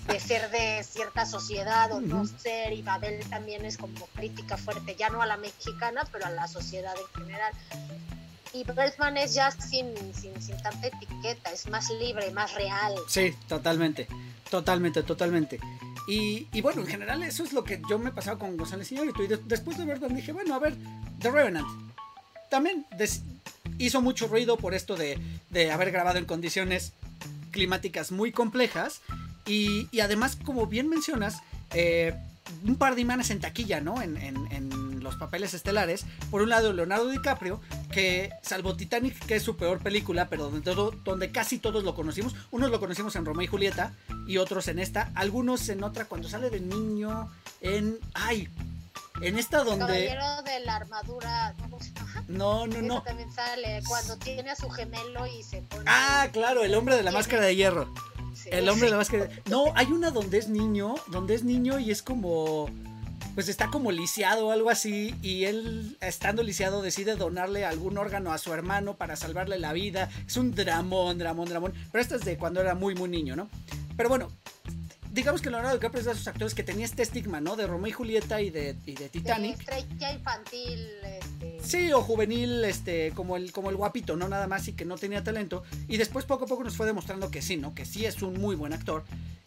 De, 0.07 0.19
ser 0.19 0.51
de 0.51 0.83
cierta 0.83 1.25
sociedad 1.25 1.91
o 1.91 1.99
no 1.99 2.25
ser, 2.25 2.71
y 2.73 2.81
Babel 2.81 3.19
también 3.29 3.65
es 3.65 3.77
como 3.77 4.05
crítica 4.07 4.57
fuerte, 4.57 4.95
ya 4.95 5.09
no 5.09 5.21
a 5.21 5.25
la 5.25 5.37
mexicana, 5.37 6.07
pero 6.11 6.25
a 6.25 6.29
la 6.29 6.47
sociedad 6.47 6.93
en 6.95 7.21
general. 7.21 7.53
Y 8.53 8.63
Birdman 8.63 9.17
es 9.17 9.33
ya 9.33 9.49
sin, 9.49 9.95
sin, 10.13 10.39
sin 10.39 10.61
tanta 10.61 10.87
etiqueta, 10.87 11.51
es 11.51 11.67
más 11.67 11.89
libre, 11.89 12.29
más 12.31 12.53
real. 12.53 12.93
Sí, 13.07 13.33
totalmente, 13.47 14.07
totalmente, 14.53 15.01
totalmente. 15.01 15.59
Y, 16.07 16.61
bueno, 16.61 16.81
en 16.81 16.87
general 16.87 17.23
eso 17.23 17.43
es 17.43 17.53
lo 17.53 17.63
que 17.63 17.81
yo 17.89 17.97
me 17.97 18.11
he 18.11 18.13
pasado 18.13 18.37
con 18.37 18.55
González 18.55 18.91
Iñárritu. 18.91 19.23
Y 19.23 19.27
después 19.47 19.79
de 19.79 19.85
verlo 19.85 20.07
dije, 20.09 20.31
bueno, 20.31 20.53
a 20.53 20.59
ver, 20.59 20.75
The 21.19 21.31
Revenant. 21.31 21.65
También 22.51 22.85
hizo 23.79 23.99
mucho 23.99 24.27
ruido 24.27 24.57
por 24.57 24.75
esto 24.75 24.95
de, 24.95 25.17
haber 25.71 25.91
grabado 25.91 26.19
en 26.19 26.25
condiciones 26.25 26.93
climáticas 27.49 28.11
muy 28.11 28.31
complejas 28.31 29.01
y, 29.47 29.87
además, 29.99 30.37
como 30.45 30.67
bien 30.67 30.87
mencionas, 30.87 31.41
eh, 31.73 32.13
un 32.63 32.75
par 32.75 32.93
de 32.93 33.01
imanes 33.01 33.31
en 33.31 33.39
taquilla, 33.39 33.81
¿no? 33.81 34.03
En, 34.03 34.92
los 35.03 35.15
papeles 35.15 35.53
estelares. 35.53 36.05
Por 36.31 36.41
un 36.41 36.49
lado, 36.49 36.73
Leonardo 36.73 37.09
DiCaprio, 37.09 37.61
que 37.91 38.31
salvo 38.41 38.75
Titanic, 38.75 39.17
que 39.25 39.35
es 39.35 39.43
su 39.43 39.57
peor 39.57 39.79
película, 39.79 40.29
pero 40.29 40.45
donde, 40.45 40.61
todo, 40.61 40.91
donde 40.91 41.31
casi 41.31 41.59
todos 41.59 41.83
lo 41.83 41.95
conocimos. 41.95 42.35
Unos 42.51 42.71
lo 42.71 42.79
conocimos 42.79 43.15
en 43.15 43.25
Romeo 43.25 43.43
y 43.43 43.47
Julieta 43.47 43.93
y 44.27 44.37
otros 44.37 44.67
en 44.67 44.79
esta. 44.79 45.11
Algunos 45.15 45.67
en 45.69 45.83
otra, 45.83 46.05
cuando 46.05 46.29
sale 46.29 46.49
de 46.49 46.59
niño, 46.59 47.29
en... 47.61 47.99
¡Ay! 48.13 48.49
En 49.21 49.37
esta 49.37 49.63
donde... 49.63 49.85
Caballero 49.85 50.41
de 50.43 50.59
la 50.61 50.75
armadura... 50.77 51.55
No, 52.27 52.65
no, 52.67 52.81
no. 52.81 53.03
también 53.03 53.31
sale 53.31 53.81
cuando 53.87 54.17
tiene 54.17 54.49
a 54.49 54.55
su 54.55 54.69
gemelo 54.69 55.27
y 55.27 55.43
se 55.43 55.61
pone... 55.61 55.83
Ah, 55.87 56.29
claro, 56.31 56.63
el 56.63 56.73
hombre 56.73 56.95
de 56.95 57.03
la 57.03 57.11
máscara 57.11 57.43
de 57.43 57.55
hierro. 57.55 57.93
El 58.45 58.69
hombre 58.69 58.85
de 58.85 58.91
la 58.91 58.97
máscara. 58.97 59.29
No, 59.49 59.65
hay 59.75 59.87
una 59.87 60.11
donde 60.11 60.37
es 60.37 60.49
niño, 60.49 60.95
donde 61.07 61.35
es 61.35 61.43
niño 61.43 61.79
y 61.79 61.91
es 61.91 62.01
como. 62.01 62.69
Pues 63.33 63.49
está 63.49 63.69
como 63.69 63.91
lisiado 63.91 64.47
o 64.47 64.51
algo 64.51 64.69
así. 64.69 65.15
Y 65.21 65.45
él, 65.45 65.97
estando 66.01 66.43
lisiado, 66.43 66.81
decide 66.81 67.15
donarle 67.15 67.65
algún 67.65 67.97
órgano 67.97 68.31
a 68.31 68.37
su 68.37 68.53
hermano 68.53 68.95
para 68.95 69.15
salvarle 69.15 69.57
la 69.59 69.73
vida. 69.73 70.09
Es 70.27 70.37
un 70.37 70.53
dramón, 70.53 71.17
dramón, 71.17 71.49
dramón. 71.49 71.73
Pero 71.91 72.01
esto 72.01 72.15
es 72.15 72.25
de 72.25 72.37
cuando 72.37 72.61
era 72.61 72.75
muy, 72.75 72.95
muy 72.95 73.09
niño, 73.09 73.35
¿no? 73.35 73.49
Pero 73.97 74.09
bueno, 74.09 74.29
digamos 75.13 75.41
que 75.41 75.51
Leonardo 75.51 75.75
DiCaprio 75.75 75.99
es 75.99 76.05
de 76.05 76.11
esos 76.11 76.27
actores 76.27 76.55
que 76.55 76.63
tenía 76.63 76.85
este 76.85 77.03
estigma, 77.03 77.39
¿no? 77.39 77.55
De 77.55 77.67
Romeo 77.67 77.87
y 77.87 77.91
Julieta 77.91 78.41
y 78.41 78.49
de, 78.49 78.75
y 78.85 78.95
de 78.95 79.09
Titanic. 79.09 79.59
estrella 79.59 80.11
infantil. 80.11 80.87
Este... 81.03 81.59
Sí, 81.63 81.93
o 81.93 82.01
juvenil, 82.01 82.63
este, 82.65 83.11
como 83.11 83.37
el, 83.37 83.51
como 83.51 83.69
el 83.69 83.75
guapito, 83.75 84.15
¿no? 84.15 84.27
Nada 84.27 84.47
más 84.47 84.67
y 84.67 84.73
que 84.73 84.85
no 84.85 84.97
tenía 84.97 85.23
talento. 85.23 85.63
Y 85.87 85.97
después 85.97 86.25
poco 86.25 86.45
a 86.45 86.47
poco 86.47 86.63
nos 86.63 86.75
fue 86.75 86.87
demostrando 86.87 87.29
que 87.29 87.43
sí, 87.43 87.57
¿no? 87.57 87.75
Que 87.75 87.85
sí 87.85 88.05
es 88.05 88.23
un 88.23 88.41
muy 88.41 88.55
buen 88.55 88.73
actor. 88.73 89.03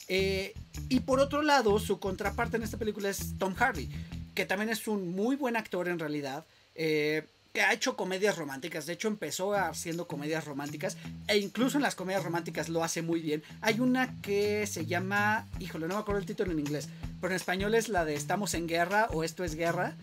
Eh, 0.08 0.54
y 0.88 1.00
por 1.00 1.20
otro 1.20 1.42
lado, 1.42 1.78
su 1.78 1.98
contraparte 1.98 2.56
en 2.56 2.62
esta 2.62 2.76
película 2.76 3.08
es 3.08 3.38
Tom 3.38 3.54
Hardy, 3.54 3.88
que 4.34 4.46
también 4.46 4.70
es 4.70 4.86
un 4.88 5.14
muy 5.14 5.36
buen 5.36 5.56
actor 5.56 5.88
en 5.88 5.98
realidad. 5.98 6.44
Eh, 6.74 7.24
que 7.56 7.62
ha 7.62 7.72
hecho 7.72 7.96
comedias 7.96 8.36
románticas. 8.36 8.84
De 8.84 8.92
hecho, 8.92 9.08
empezó 9.08 9.54
haciendo 9.54 10.06
comedias 10.06 10.44
románticas. 10.44 10.98
E 11.26 11.38
incluso 11.38 11.78
en 11.78 11.82
las 11.82 11.94
comedias 11.94 12.22
románticas 12.22 12.68
lo 12.68 12.84
hace 12.84 13.00
muy 13.00 13.22
bien. 13.22 13.42
Hay 13.62 13.80
una 13.80 14.20
que 14.20 14.66
se 14.66 14.84
llama. 14.84 15.46
Híjole, 15.58 15.88
no 15.88 15.94
me 15.94 16.00
acuerdo 16.00 16.20
el 16.20 16.26
título 16.26 16.52
en 16.52 16.58
inglés. 16.58 16.90
Pero 17.18 17.32
en 17.32 17.36
español 17.36 17.74
es 17.74 17.88
la 17.88 18.04
de 18.04 18.14
Estamos 18.14 18.52
en 18.52 18.66
guerra 18.66 19.08
o 19.10 19.24
Esto 19.24 19.42
es 19.42 19.54
guerra. 19.54 19.94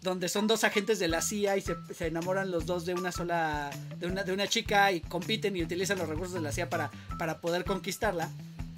Donde 0.00 0.30
son 0.30 0.46
dos 0.46 0.64
agentes 0.64 0.98
de 0.98 1.08
la 1.08 1.20
CIA 1.20 1.58
y 1.58 1.60
se, 1.60 1.76
se 1.94 2.06
enamoran 2.06 2.50
los 2.50 2.64
dos 2.64 2.86
de 2.86 2.94
una 2.94 3.12
sola. 3.12 3.68
De 3.98 4.06
una, 4.06 4.24
de 4.24 4.32
una 4.32 4.48
chica 4.48 4.90
y 4.90 5.02
compiten 5.02 5.54
y 5.54 5.62
utilizan 5.62 5.98
los 5.98 6.08
recursos 6.08 6.32
de 6.32 6.40
la 6.40 6.50
CIA 6.50 6.70
para, 6.70 6.90
para 7.18 7.42
poder 7.42 7.66
conquistarla. 7.66 8.30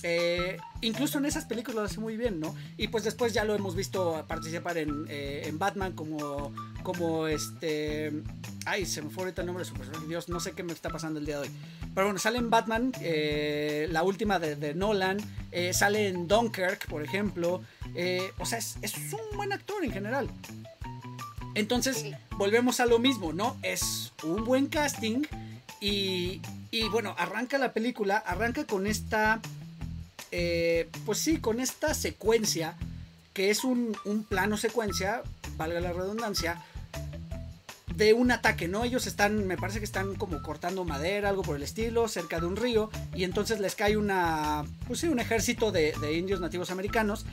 Eh, 0.06 0.58
incluso 0.82 1.16
en 1.16 1.24
esas 1.24 1.46
películas 1.46 1.76
lo 1.76 1.82
hace 1.84 1.98
muy 1.98 2.18
bien, 2.18 2.38
¿no? 2.38 2.54
Y 2.76 2.88
pues 2.88 3.04
después 3.04 3.32
ya 3.32 3.42
lo 3.42 3.54
hemos 3.54 3.74
visto 3.74 4.22
participar 4.28 4.76
en, 4.76 5.06
eh, 5.08 5.44
en 5.46 5.58
Batman 5.58 5.94
como, 5.94 6.52
como 6.82 7.26
este... 7.26 8.12
Ay, 8.66 8.84
se 8.84 9.00
me 9.00 9.08
fue 9.08 9.24
ahorita 9.24 9.40
el 9.40 9.46
nombre 9.46 9.64
de 9.64 9.70
su 9.70 9.74
personaje. 9.74 10.06
Dios, 10.06 10.28
no 10.28 10.40
sé 10.40 10.52
qué 10.52 10.62
me 10.62 10.74
está 10.74 10.90
pasando 10.90 11.20
el 11.20 11.24
día 11.24 11.36
de 11.36 11.48
hoy. 11.48 11.50
Pero 11.94 12.08
bueno, 12.08 12.18
sale 12.18 12.36
en 12.36 12.50
Batman, 12.50 12.92
eh, 13.00 13.88
la 13.90 14.02
última 14.02 14.38
de, 14.38 14.56
de 14.56 14.74
Nolan. 14.74 15.18
Sale 15.72 16.08
en 16.08 16.28
Dunkirk, 16.28 16.86
por 16.88 17.02
ejemplo. 17.02 17.62
O 18.38 18.44
sea, 18.44 18.58
es, 18.58 18.76
es, 18.82 18.94
un 19.12 19.36
buen 19.38 19.54
actor 19.54 19.82
en 19.84 19.92
general. 19.92 20.28
Entonces, 21.54 22.04
volvemos 22.32 22.80
a 22.80 22.86
lo 22.86 22.98
mismo, 22.98 23.32
¿no? 23.32 23.56
Es 23.62 24.12
un 24.22 24.44
buen 24.44 24.66
casting. 24.66 25.22
Y, 25.80 26.42
y 26.70 26.88
bueno, 26.88 27.14
arranca 27.16 27.56
la 27.56 27.72
película, 27.72 28.18
arranca 28.18 28.66
con 28.66 28.86
esta 28.86 29.40
eh, 30.36 30.88
pues 31.06 31.18
sí, 31.18 31.36
con 31.38 31.60
esta 31.60 31.94
secuencia, 31.94 32.74
que 33.32 33.50
es 33.50 33.62
un, 33.62 33.96
plano 34.28 34.56
secuencia, 34.56 35.22
valga 35.56 35.78
la 35.78 35.92
redundancia, 35.92 36.60
de 37.94 38.14
un 38.14 38.32
ataque, 38.32 38.66
¿no? 38.66 38.82
Ellos 38.82 39.06
están, 39.06 39.46
me 39.46 39.56
parece 39.56 39.78
que 39.78 39.84
están 39.84 40.16
como 40.16 40.42
cortando 40.42 40.84
madera, 40.84 41.28
algo 41.28 41.42
por 41.42 41.54
el 41.54 41.62
estilo, 41.62 42.08
cerca 42.08 42.40
de 42.40 42.46
un 42.46 42.56
río, 42.56 42.90
y 43.14 43.22
entonces 43.22 43.60
les 43.60 43.76
cae 43.76 43.96
una, 43.96 44.64
pues 44.88 44.98
sí, 44.98 45.06
un 45.06 45.20
ejército 45.20 45.70
de, 45.70 45.94
indios 46.18 46.40
nativos 46.40 46.72
americanos. 46.72 47.26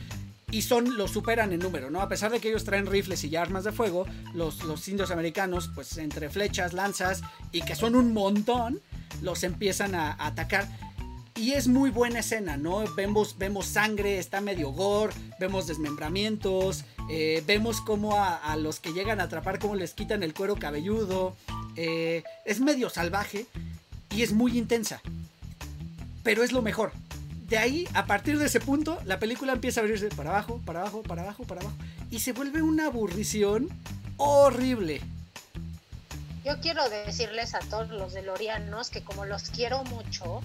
Y 0.51 0.61
son, 0.61 0.95
los 0.95 1.09
superan 1.09 1.53
en 1.53 1.59
número, 1.59 1.89
¿no? 1.89 2.01
A 2.01 2.09
pesar 2.09 2.29
de 2.29 2.39
que 2.39 2.49
ellos 2.49 2.65
traen 2.65 2.85
rifles 2.85 3.23
y 3.23 3.35
armas 3.35 3.63
de 3.63 3.71
fuego, 3.71 4.05
los, 4.35 4.87
indios 4.87 5.09
americanos, 5.09 5.71
pues 5.73 5.97
entre 5.97 6.29
flechas, 6.29 6.73
lanzas, 6.73 7.23
y 7.51 7.63
que 7.63 7.73
son 7.73 7.95
un 7.95 8.13
montón, 8.13 8.79
los 9.23 9.41
empiezan 9.43 9.95
a 9.95 10.15
atacar 10.19 10.67
y 11.41 11.53
es 11.53 11.67
muy 11.67 11.89
buena 11.89 12.19
escena, 12.19 12.55
¿no? 12.55 12.83
Vemos, 12.93 13.35
vemos 13.39 13.65
sangre, 13.65 14.19
está 14.19 14.41
medio 14.41 14.69
gore, 14.69 15.11
vemos 15.39 15.65
desmembramientos, 15.65 16.85
eh, 17.09 17.43
vemos 17.47 17.81
cómo 17.81 18.23
a, 18.23 18.55
los 18.57 18.79
que 18.79 18.93
llegan 18.93 19.19
a 19.19 19.23
atrapar, 19.23 19.57
cómo 19.57 19.73
les 19.73 19.93
quitan 19.93 20.21
el 20.21 20.35
cuero 20.35 20.55
cabelludo. 20.57 21.35
Eh, 21.75 22.23
es 22.45 22.59
medio 22.59 22.91
salvaje 22.91 23.47
y 24.11 24.21
es 24.21 24.33
muy 24.33 24.55
intensa. 24.55 25.01
Pero 26.21 26.43
es 26.43 26.51
lo 26.51 26.61
mejor. 26.61 26.91
De 27.49 27.57
ahí, 27.57 27.87
a 27.95 28.05
partir 28.05 28.37
de 28.37 28.45
ese 28.45 28.59
punto, 28.59 28.99
la 29.05 29.17
película 29.17 29.53
empieza 29.53 29.81
a 29.81 29.83
abrirse 29.83 30.09
para 30.09 30.29
abajo, 30.29 30.61
para 30.63 30.81
abajo, 30.81 31.01
para 31.01 31.23
abajo, 31.23 31.43
para 31.45 31.61
abajo. 31.61 31.75
Y 32.11 32.19
se 32.19 32.33
vuelve 32.33 32.61
una 32.61 32.85
aburrición 32.85 33.67
horrible. 34.17 35.01
Yo 36.45 36.59
quiero 36.59 36.87
decirles 36.87 37.55
a 37.55 37.59
todos 37.61 37.89
los 37.89 38.13
delorianos 38.13 38.91
que 38.91 39.03
como 39.03 39.25
los 39.25 39.49
quiero 39.49 39.83
mucho, 39.85 40.41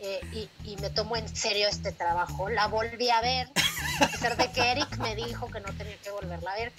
eh, 0.00 0.20
y, 0.32 0.70
y, 0.70 0.76
me 0.76 0.90
tomo 0.90 1.16
en 1.16 1.28
serio 1.34 1.68
este 1.68 1.92
trabajo. 1.92 2.48
La 2.48 2.68
volví 2.68 3.10
a 3.10 3.20
ver, 3.20 3.50
a 4.00 4.06
pesar 4.06 4.36
de 4.36 4.50
que 4.52 4.60
Eric 4.72 4.96
me 4.98 5.16
dijo 5.16 5.48
que 5.50 5.60
no 5.60 5.72
tenía 5.72 5.96
que 5.96 6.10
volverla 6.10 6.52
a 6.52 6.56
ver. 6.56 6.72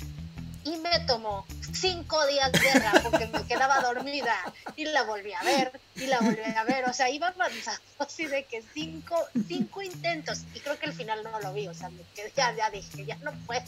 Y 0.63 0.77
me 0.77 0.99
tomó 1.01 1.45
cinco 1.73 2.25
días 2.27 2.51
de 2.51 2.59
guerra 2.59 2.91
porque 3.03 3.27
me 3.27 3.43
quedaba 3.43 3.79
dormida 3.79 4.35
y 4.75 4.85
la 4.85 5.03
volví 5.03 5.33
a 5.33 5.41
ver 5.43 5.79
y 5.95 6.05
la 6.07 6.19
volví 6.19 6.41
a 6.55 6.63
ver. 6.63 6.85
O 6.85 6.93
sea, 6.93 7.09
iba 7.09 7.27
avanzando 7.27 7.81
así 7.99 8.25
de 8.25 8.43
que 8.43 8.61
cinco, 8.73 9.15
cinco 9.47 9.81
intentos 9.81 10.41
y 10.53 10.59
creo 10.59 10.77
que 10.77 10.87
al 10.87 10.93
final 10.93 11.23
no 11.23 11.39
lo 11.39 11.53
vi. 11.53 11.67
O 11.67 11.73
sea, 11.73 11.89
me 11.89 12.03
quedé, 12.15 12.31
ya, 12.35 12.55
ya 12.55 12.69
dije, 12.69 13.05
ya 13.05 13.15
no 13.17 13.31
puedo. 13.45 13.63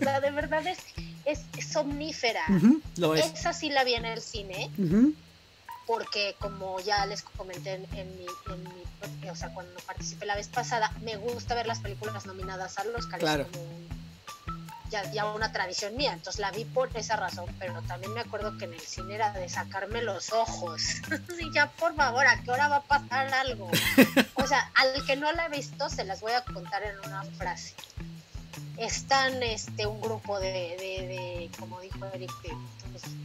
O 0.00 0.04
sea, 0.04 0.20
de 0.20 0.30
verdad 0.30 0.64
es, 0.66 0.78
es, 1.24 1.40
somnífera. 1.66 2.44
Uh 2.48 2.52
-huh, 2.52 2.82
lo 2.96 3.14
es. 3.14 3.26
Esa 3.26 3.52
sí 3.52 3.68
la 3.70 3.84
vi 3.84 3.94
en 3.94 4.06
el 4.06 4.20
cine. 4.20 4.70
Uh 4.78 4.82
-huh 4.82 5.14
porque 5.86 6.36
como 6.38 6.80
ya 6.80 7.04
les 7.06 7.22
comenté 7.22 7.74
en, 7.74 7.84
en, 7.96 8.16
mi, 8.16 8.26
en, 8.50 8.64
mi, 9.20 9.28
o 9.28 9.34
sea, 9.34 9.52
cuando 9.52 9.78
participé 9.80 10.26
la 10.26 10.36
vez 10.36 10.48
pasada, 10.48 10.92
me 11.00 11.16
gusta 11.16 11.54
ver 11.54 11.66
las 11.66 11.80
películas 11.80 12.26
nominadas 12.26 12.78
al 12.78 12.94
Oscar, 12.94 13.18
claro. 13.20 13.46
como 13.50 13.82
ya, 14.92 15.10
ya, 15.10 15.24
una 15.24 15.50
tradición 15.52 15.96
mía, 15.96 16.12
entonces 16.12 16.38
la 16.38 16.50
vi 16.50 16.66
por 16.66 16.94
esa 16.96 17.16
razón, 17.16 17.46
pero 17.58 17.80
también 17.82 18.12
me 18.12 18.20
acuerdo 18.20 18.58
que 18.58 18.66
en 18.66 18.74
el 18.74 18.80
cine 18.80 19.14
era 19.14 19.32
de 19.32 19.48
sacarme 19.48 20.02
los 20.02 20.32
ojos, 20.32 20.82
y 21.40 21.50
ya 21.52 21.70
por 21.70 21.96
favor, 21.96 22.26
¿a 22.26 22.42
qué 22.42 22.50
hora 22.50 22.68
va 22.68 22.76
a 22.76 22.82
pasar 22.82 23.32
algo? 23.34 23.70
O 24.34 24.46
sea, 24.46 24.70
al 24.74 25.06
que 25.06 25.16
no 25.16 25.30
la 25.32 25.44
ha 25.44 25.48
visto, 25.48 25.88
se 25.88 26.04
las 26.04 26.20
voy 26.20 26.32
a 26.32 26.42
contar 26.42 26.82
en 26.82 26.98
una 26.98 27.22
frase. 27.22 27.74
Están 28.76 29.42
este, 29.42 29.86
un 29.86 30.00
grupo 30.00 30.38
de, 30.40 30.52
de, 30.52 31.06
de 31.06 31.50
como 31.58 31.80
dijo 31.80 32.04
Eric, 32.12 32.30
de, 32.42 32.50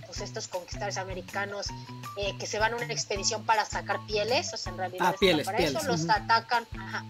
pues 0.05 0.21
estos 0.21 0.47
conquistadores 0.47 0.97
americanos 0.97 1.67
eh, 2.17 2.33
que 2.39 2.47
se 2.47 2.59
van 2.59 2.73
a 2.73 2.77
una 2.77 2.85
expedición 2.85 3.45
para 3.45 3.65
sacar 3.65 3.99
pieles, 4.07 4.53
o 4.53 4.57
sea, 4.57 4.71
en 4.71 4.77
realidad 4.77 5.13
ah, 5.13 5.15
pieles, 5.19 5.45
para 5.45 5.57
pieles. 5.57 5.75
eso 5.75 5.87
los 5.87 6.01
uh 6.01 6.07
-huh. 6.07 6.23
atacan, 6.23 6.65
ajá, 6.79 7.05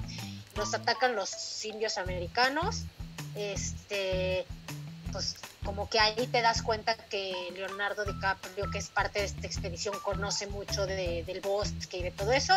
los 0.56 0.74
atacan 0.74 1.16
los 1.16 1.66
indios 1.66 1.98
americanos, 1.98 2.84
este, 3.36 4.46
pues 5.12 5.36
como 5.64 5.90
que 5.90 6.00
ahí 6.00 6.28
te 6.28 6.42
das 6.42 6.62
cuenta 6.62 6.96
que 6.96 7.34
Leonardo 7.54 8.06
DiCaprio, 8.06 8.70
que 8.72 8.78
es 8.78 8.90
parte 8.90 9.20
de 9.20 9.26
esta 9.26 9.46
expedición, 9.46 9.96
conoce 10.04 10.48
mucho 10.48 10.86
de, 10.86 11.24
del 11.26 11.42
bosque 11.42 11.98
y 11.98 12.04
de 12.04 12.12
todo 12.12 12.32
eso, 12.32 12.54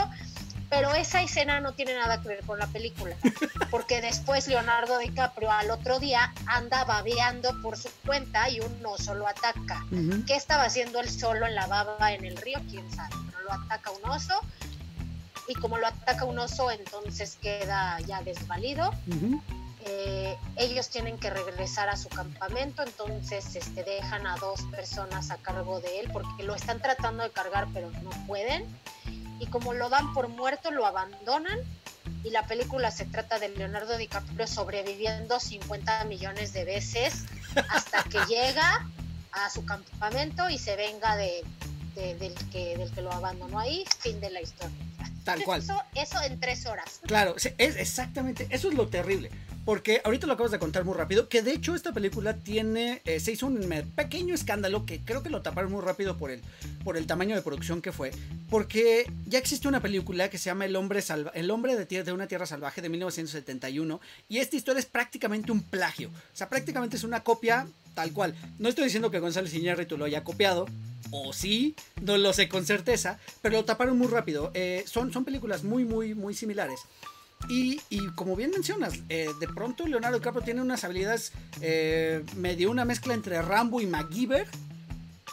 pero 0.70 0.94
esa 0.94 1.20
escena 1.20 1.58
no 1.58 1.72
tiene 1.72 1.94
nada 1.94 2.22
que 2.22 2.28
ver 2.28 2.44
con 2.46 2.58
la 2.58 2.68
película, 2.68 3.16
porque 3.70 4.00
después 4.00 4.46
Leonardo 4.46 4.98
DiCaprio 4.98 5.50
al 5.50 5.70
otro 5.70 5.98
día 5.98 6.32
anda 6.46 6.84
babeando 6.84 7.60
por 7.60 7.76
su 7.76 7.90
cuenta 8.06 8.48
y 8.48 8.60
un 8.60 8.86
oso 8.86 9.14
lo 9.14 9.26
ataca. 9.26 9.84
Uh 9.90 9.96
-huh. 9.96 10.26
¿Qué 10.26 10.36
estaba 10.36 10.62
haciendo 10.62 11.00
él 11.00 11.10
solo 11.10 11.44
en 11.46 11.56
la 11.56 11.66
baba 11.66 12.12
en 12.12 12.24
el 12.24 12.36
río? 12.36 12.60
¿Quién 12.70 12.88
sabe? 12.90 13.14
Pero 13.26 13.42
lo 13.42 13.52
ataca 13.52 13.90
un 13.90 14.08
oso 14.08 14.40
y 15.48 15.54
como 15.54 15.76
lo 15.76 15.88
ataca 15.88 16.24
un 16.24 16.38
oso, 16.38 16.70
entonces 16.70 17.36
queda 17.42 17.98
ya 18.06 18.22
desvalido. 18.22 18.90
Uh 19.08 19.10
-huh. 19.10 19.42
eh, 19.86 20.36
ellos 20.56 20.88
tienen 20.88 21.18
que 21.18 21.30
regresar 21.30 21.88
a 21.88 21.96
su 21.96 22.08
campamento, 22.10 22.84
entonces 22.84 23.56
este, 23.56 23.82
dejan 23.82 24.24
a 24.26 24.36
dos 24.36 24.60
personas 24.70 25.32
a 25.32 25.36
cargo 25.38 25.80
de 25.80 26.00
él 26.00 26.10
porque 26.12 26.44
lo 26.44 26.54
están 26.54 26.80
tratando 26.80 27.24
de 27.24 27.30
cargar 27.30 27.66
pero 27.72 27.90
no 27.90 28.10
pueden 28.28 28.66
y 29.40 29.46
como 29.46 29.72
lo 29.72 29.88
dan 29.88 30.12
por 30.14 30.28
muerto 30.28 30.70
lo 30.70 30.86
abandonan. 30.86 31.58
Y 32.22 32.30
la 32.30 32.46
película 32.46 32.90
se 32.90 33.06
trata 33.06 33.38
de 33.38 33.48
Leonardo 33.48 33.96
DiCaprio 33.96 34.46
sobreviviendo 34.46 35.40
50 35.40 36.04
millones 36.04 36.52
de 36.52 36.64
veces 36.64 37.24
hasta 37.70 38.02
que 38.04 38.18
llega 38.28 38.86
a 39.32 39.48
su 39.48 39.64
campamento 39.64 40.50
y 40.50 40.58
se 40.58 40.76
venga 40.76 41.16
de, 41.16 41.42
de, 41.94 42.14
del, 42.16 42.34
que, 42.50 42.76
del 42.76 42.90
que 42.90 43.02
lo 43.02 43.12
abandonó 43.12 43.58
ahí, 43.58 43.84
fin 43.98 44.20
de 44.20 44.30
la 44.30 44.40
historia. 44.40 44.76
Tal 45.24 45.42
cual. 45.44 45.60
Eso, 45.60 45.82
eso 45.94 46.22
en 46.22 46.40
tres 46.40 46.66
horas. 46.66 47.00
Claro, 47.06 47.36
es 47.36 47.76
exactamente, 47.76 48.46
eso 48.50 48.68
es 48.68 48.74
lo 48.74 48.88
terrible. 48.88 49.30
Porque 49.64 50.00
ahorita 50.04 50.26
lo 50.26 50.32
acabas 50.32 50.52
de 50.52 50.58
contar 50.58 50.84
muy 50.84 50.94
rápido, 50.94 51.28
que 51.28 51.42
de 51.42 51.52
hecho 51.52 51.74
esta 51.74 51.92
película 51.92 52.34
tiene, 52.34 53.02
eh, 53.04 53.20
se 53.20 53.32
hizo 53.32 53.46
un 53.46 53.60
pequeño 53.94 54.34
escándalo 54.34 54.86
que 54.86 55.00
creo 55.00 55.22
que 55.22 55.28
lo 55.28 55.42
taparon 55.42 55.70
muy 55.70 55.82
rápido 55.82 56.16
por 56.16 56.30
el, 56.30 56.40
por 56.82 56.96
el 56.96 57.06
tamaño 57.06 57.36
de 57.36 57.42
producción 57.42 57.82
que 57.82 57.92
fue, 57.92 58.10
porque 58.48 59.04
ya 59.26 59.38
existe 59.38 59.68
una 59.68 59.80
película 59.80 60.30
que 60.30 60.38
se 60.38 60.46
llama 60.46 60.64
El 60.64 60.76
hombre, 60.76 61.02
salva, 61.02 61.30
el 61.34 61.50
hombre 61.50 61.76
de, 61.76 62.02
de 62.02 62.12
una 62.12 62.26
tierra 62.26 62.46
salvaje 62.46 62.80
de 62.80 62.88
1971 62.88 64.00
y 64.30 64.38
esta 64.38 64.56
historia 64.56 64.80
es 64.80 64.86
prácticamente 64.86 65.52
un 65.52 65.62
plagio, 65.62 66.08
o 66.08 66.36
sea, 66.36 66.48
prácticamente 66.48 66.96
es 66.96 67.04
una 67.04 67.22
copia 67.22 67.66
tal 67.94 68.12
cual. 68.12 68.34
No 68.58 68.68
estoy 68.68 68.84
diciendo 68.84 69.10
que 69.10 69.18
González 69.18 69.52
Iñárritu 69.52 69.98
lo 69.98 70.06
haya 70.06 70.24
copiado, 70.24 70.66
o 71.10 71.32
sí, 71.32 71.74
no 72.00 72.16
lo 72.16 72.32
sé 72.32 72.48
con 72.48 72.64
certeza, 72.64 73.18
pero 73.42 73.56
lo 73.56 73.64
taparon 73.64 73.98
muy 73.98 74.08
rápido. 74.08 74.50
Eh, 74.54 74.84
son, 74.86 75.12
son 75.12 75.24
películas 75.24 75.64
muy, 75.64 75.84
muy, 75.84 76.14
muy 76.14 76.34
similares. 76.34 76.80
Y, 77.48 77.80
como 78.14 78.36
bien 78.36 78.50
mencionas, 78.50 78.94
eh, 79.08 79.28
de 79.40 79.48
pronto 79.48 79.86
Leonardo 79.86 80.18
DiCaprio 80.18 80.44
tiene 80.44 80.60
unas 80.60 80.84
habilidades 80.84 81.32
eh, 81.60 82.22
medio 82.36 82.70
una 82.70 82.84
mezcla 82.84 83.14
entre 83.14 83.40
Rambo 83.40 83.80
y 83.80 83.86
MacGyver. 83.86 84.46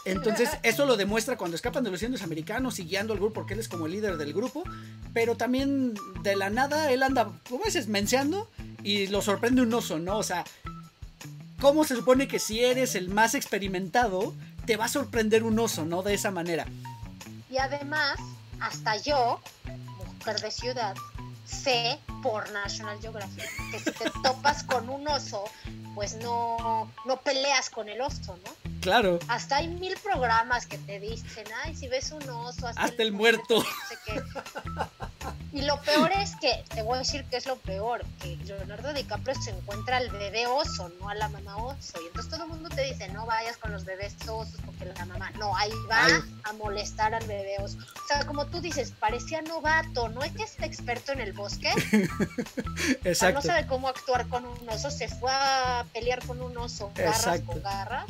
Entonces, 0.04 0.48
eso 0.62 0.86
lo 0.86 0.96
demuestra 0.96 1.36
cuando 1.36 1.54
escapan 1.54 1.84
de 1.84 1.90
los 1.90 2.02
indios 2.02 2.22
americanos 2.22 2.78
y 2.78 2.84
guiando 2.84 3.12
al 3.12 3.18
grupo, 3.18 3.34
porque 3.34 3.54
él 3.54 3.60
es 3.60 3.68
como 3.68 3.86
el 3.86 3.92
líder 3.92 4.16
del 4.16 4.32
grupo. 4.32 4.64
Pero 5.12 5.36
también 5.36 5.94
de 6.22 6.34
la 6.34 6.50
nada, 6.50 6.90
él 6.90 7.02
anda, 7.02 7.30
como 7.48 7.64
veces, 7.64 7.88
menseando 7.88 8.50
y 8.82 9.08
lo 9.08 9.20
sorprende 9.20 9.62
un 9.62 9.72
oso, 9.74 9.98
¿no? 9.98 10.16
O 10.16 10.22
sea, 10.22 10.44
¿cómo 11.60 11.84
se 11.84 11.94
supone 11.94 12.26
que 12.26 12.38
si 12.38 12.64
eres 12.64 12.94
el 12.94 13.10
más 13.10 13.34
experimentado, 13.34 14.34
te 14.68 14.76
va 14.76 14.84
a 14.84 14.88
sorprender 14.88 15.44
un 15.44 15.58
oso, 15.58 15.86
¿no? 15.86 16.02
De 16.02 16.12
esa 16.12 16.30
manera. 16.30 16.66
Y 17.50 17.56
además, 17.56 18.18
hasta 18.60 18.98
yo, 18.98 19.40
mujer 20.18 20.40
de 20.40 20.50
ciudad, 20.50 20.94
sé 21.46 21.98
por 22.22 22.50
National 22.52 23.00
Geographic 23.00 23.48
que 23.70 23.78
si 23.78 23.92
te 23.92 24.10
topas 24.22 24.64
con 24.64 24.90
un 24.90 25.08
oso, 25.08 25.44
pues 25.94 26.16
no, 26.16 26.92
no 27.06 27.16
peleas 27.22 27.70
con 27.70 27.88
el 27.88 28.02
oso, 28.02 28.38
¿no? 28.44 28.70
Claro. 28.82 29.18
Hasta 29.28 29.56
hay 29.56 29.68
mil 29.68 29.94
programas 30.02 30.66
que 30.66 30.76
te 30.76 31.00
dicen, 31.00 31.46
ay, 31.64 31.74
si 31.74 31.88
ves 31.88 32.12
un 32.12 32.28
oso, 32.28 32.66
hasta, 32.66 33.02
el, 33.02 33.12
muerto. 33.12 33.64
Y 35.52 35.62
lo 35.62 35.80
peor 35.82 36.10
es 36.12 36.36
que, 36.36 36.64
te 36.74 36.82
voy 36.82 36.96
a 36.96 36.98
decir 36.98 37.24
que 37.24 37.36
es 37.36 37.46
lo 37.46 37.56
peor, 37.56 38.04
que 38.20 38.36
Leonardo 38.44 38.92
DiCaprio 38.92 39.34
se 39.40 39.50
encuentra 39.50 39.98
al 39.98 40.10
bebé 40.10 40.46
oso, 40.46 40.90
no 41.00 41.08
a 41.08 41.14
la 41.14 41.28
mamá 41.28 41.56
oso. 41.56 42.00
Y 42.02 42.06
entonces 42.06 42.30
todo 42.30 42.44
el 42.44 42.50
mundo 42.50 42.68
te 42.68 42.82
dice, 42.82 43.08
no 43.08 43.26
vayas 43.26 43.56
con 43.56 43.72
los 43.72 43.84
bebés 43.84 44.14
osos 44.28 44.60
porque 44.64 44.84
la 44.84 45.04
mamá, 45.06 45.30
no, 45.32 45.56
ahí 45.56 45.72
va 45.90 46.06
a 46.44 46.52
molestar 46.54 47.14
al 47.14 47.26
bebé 47.26 47.56
oso. 47.60 47.78
O 47.78 48.06
sea, 48.06 48.26
como 48.26 48.46
tú 48.46 48.60
dices, 48.60 48.92
parecía 48.98 49.42
novato, 49.42 50.08
no 50.08 50.22
es 50.22 50.32
que 50.32 50.44
esté 50.44 50.66
experto 50.66 51.12
en 51.12 51.20
el 51.20 51.32
bosque. 51.32 51.72
Exacto. 53.04 53.40
no 53.40 53.42
sabe 53.42 53.66
cómo 53.66 53.88
actuar 53.88 54.28
con 54.28 54.44
un 54.44 54.68
oso, 54.68 54.90
se 54.90 55.08
fue 55.08 55.30
a 55.32 55.84
pelear 55.92 56.24
con 56.26 56.40
un 56.40 56.56
oso, 56.56 56.92
garras 56.94 57.40
con 57.40 57.62
garras. 57.62 58.06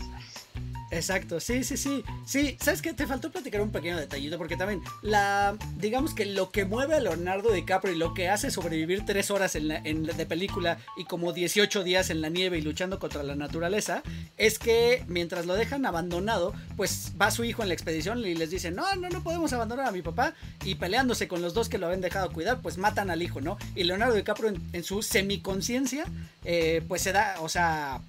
Exacto, 0.91 1.39
sí, 1.39 1.64
sí, 1.64 1.76
sí. 1.76 2.03
Sí, 2.24 2.57
¿sabes 2.61 2.80
qué? 2.80 2.95
Te 2.95 3.07
faltó 3.07 3.30
platicar 3.30 3.61
un 3.61 3.70
pequeño 3.70 3.99
detallito 3.99 4.39
porque 4.39 4.57
también 4.57 4.82
la, 5.03 5.57
digamos 5.76 6.14
que 6.14 6.24
lo 6.24 6.51
que 6.51 6.64
mueve 6.64 6.95
a 6.95 7.01
Leonardo 7.01 7.53
DiCaprio 7.53 7.93
y 7.93 7.99
lo 7.99 8.14
que 8.14 8.28
hace 8.28 8.51
sobrevivir 8.51 9.05
tres 9.05 9.30
horas 9.30 9.55
en, 9.55 9.68
de 9.68 10.26
película 10.26 10.78
y 10.97 11.05
como 11.05 11.32
18 11.32 11.84
días 11.84 12.11
en 12.11 12.22
la 12.22 12.30
nieve 12.30 12.59
y 12.59 12.62
luchando 12.62 12.99
contra 12.99 13.22
la 13.22 13.34
naturaleza 13.34 14.03
es 14.39 14.59
que 14.59 15.05
mientras 15.09 15.45
lo 15.45 15.55
dejan 15.55 15.84
abandonado, 15.84 16.55
pues 16.76 17.12
va 17.20 17.30
su 17.30 17.45
hijo 17.45 17.62
en 17.62 17.68
la 17.68 17.74
expedición 17.74 18.20
y 18.20 18.34
les 18.34 18.51
dice, 18.51 18.70
no, 18.70 18.95
no, 18.97 19.11
no 19.11 19.22
podemos 19.22 19.53
abandonar 19.53 19.86
a 19.86 19.93
mi 19.93 20.03
papá 20.03 20.34
y 20.64 20.76
peleándose 20.76 21.28
con 21.28 21.43
los 21.43 21.53
dos 21.53 21.68
que 21.68 21.78
lo 21.78 21.86
habían 21.86 22.01
dejado 22.01 22.32
cuidar, 22.32 22.61
pues 22.62 22.78
matan 22.78 23.11
al 23.11 23.22
hijo, 23.22 23.41
¿no? 23.41 23.59
Y 23.74 23.84
Leonardo 23.84 24.14
DiCaprio 24.14 24.55
en, 24.72 24.84
su 24.84 25.03
semiconciencia, 25.03 26.05
eh, 26.45 26.82
pues 26.89 27.03
se 27.03 27.12
da, 27.12 27.36
o 27.41 27.49
sea, 27.49 28.01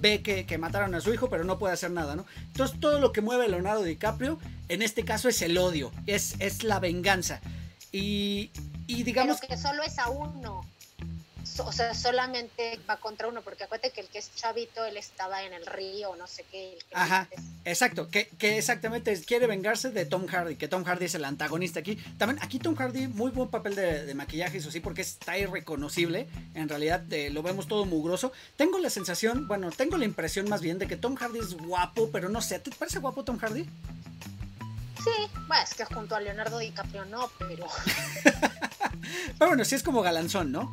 ve 0.00 0.22
que, 0.22 0.46
que 0.46 0.56
mataron 0.56 0.94
a 0.94 1.00
su 1.00 1.12
hijo, 1.12 1.28
pero 1.28 1.44
no 1.44 1.58
puede 1.58 1.74
hacer 1.74 1.90
nada, 1.90 2.16
¿no? 2.16 2.21
Entonces 2.46 2.78
todo 2.80 2.98
lo 2.98 3.12
que 3.12 3.20
mueve 3.20 3.46
a 3.46 3.48
Leonardo 3.48 3.82
DiCaprio, 3.82 4.38
en 4.68 4.82
este 4.82 5.04
caso 5.04 5.28
es 5.28 5.42
el 5.42 5.58
odio, 5.58 5.92
es, 6.06 6.34
es 6.38 6.64
la 6.64 6.80
venganza. 6.80 7.40
Y, 7.92 8.50
digamos... 8.86 9.40
que 9.40 9.56
solo 9.56 9.82
es 9.82 9.98
a 9.98 10.08
uno. 10.08 10.62
O 11.60 11.72
sea, 11.72 11.94
solamente 11.94 12.80
va 12.88 12.96
contra 12.96 13.28
uno, 13.28 13.42
porque 13.42 13.64
acuérdate 13.64 13.90
que 13.90 14.00
el 14.00 14.08
que 14.08 14.18
es 14.18 14.34
chavito, 14.34 14.84
él 14.84 14.96
estaba 14.96 15.42
en 15.42 15.52
el 15.52 15.66
río, 15.66 16.16
no 16.16 16.26
sé 16.26 16.44
qué. 16.50 16.78
Ajá, 16.92 17.28
exacto, 17.64 18.08
que, 18.08 18.28
que, 18.38 18.58
exactamente 18.58 19.18
quiere 19.22 19.46
vengarse 19.46 19.90
de 19.90 20.06
Tom 20.06 20.26
Hardy, 20.26 20.56
que 20.56 20.68
Tom 20.68 20.84
Hardy 20.84 21.06
es 21.06 21.14
el 21.14 21.24
antagonista 21.24 21.80
aquí. 21.80 21.96
También 22.18 22.42
aquí 22.42 22.58
Tom 22.58 22.74
Hardy, 22.74 23.08
muy 23.08 23.30
buen 23.30 23.50
papel 23.50 23.74
de, 23.74 24.14
maquillaje, 24.14 24.58
eso 24.58 24.70
sí, 24.70 24.80
porque 24.80 25.02
está 25.02 25.36
irreconocible, 25.38 26.28
en 26.54 26.68
realidad 26.68 27.02
lo 27.30 27.42
vemos 27.42 27.66
todo 27.68 27.84
mugroso. 27.84 28.32
Tengo 28.56 28.78
la 28.78 28.90
sensación, 28.90 29.46
bueno, 29.48 29.70
tengo 29.70 29.96
la 29.96 30.04
impresión 30.04 30.48
más 30.48 30.60
bien 30.60 30.78
de 30.78 30.86
que 30.86 30.96
Tom 30.96 31.16
Hardy 31.16 31.38
es 31.40 31.56
guapo, 31.56 32.10
pero 32.10 32.28
no 32.28 32.40
sé, 32.40 32.58
¿te 32.58 32.70
parece 32.70 32.98
guapo 32.98 33.24
Tom 33.24 33.38
Hardy? 33.38 33.64
Sí, 35.02 35.10
bueno, 35.48 35.64
es 35.64 35.74
que 35.74 35.84
junto 35.84 36.14
a 36.14 36.20
Leonardo 36.20 36.58
DiCaprio 36.58 37.04
no, 37.06 37.28
pero... 37.38 37.66
pero 39.38 39.50
bueno, 39.50 39.64
sí 39.64 39.74
es 39.74 39.82
como 39.82 40.00
galanzón, 40.00 40.52
¿no? 40.52 40.72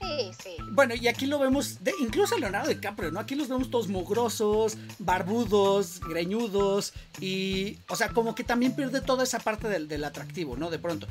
Sí, 0.00 0.30
sí. 0.42 0.56
Bueno, 0.72 0.94
y 0.94 1.08
aquí 1.08 1.26
lo 1.26 1.38
vemos, 1.38 1.84
de, 1.84 1.92
incluso 2.00 2.38
Leonardo 2.38 2.68
DiCaprio, 2.68 3.10
¿no? 3.10 3.20
Aquí 3.20 3.34
los 3.34 3.48
vemos 3.48 3.70
todos 3.70 3.88
mugrosos, 3.88 4.78
barbudos, 4.98 6.00
greñudos, 6.00 6.94
y, 7.20 7.78
o 7.88 7.96
sea, 7.96 8.08
como 8.08 8.34
que 8.34 8.44
también 8.44 8.74
pierde 8.74 9.00
toda 9.00 9.24
esa 9.24 9.38
parte 9.40 9.68
del, 9.68 10.04
atractivo, 10.04 10.56
¿no? 10.56 10.70
De 10.70 10.78
pronto. 10.78 11.06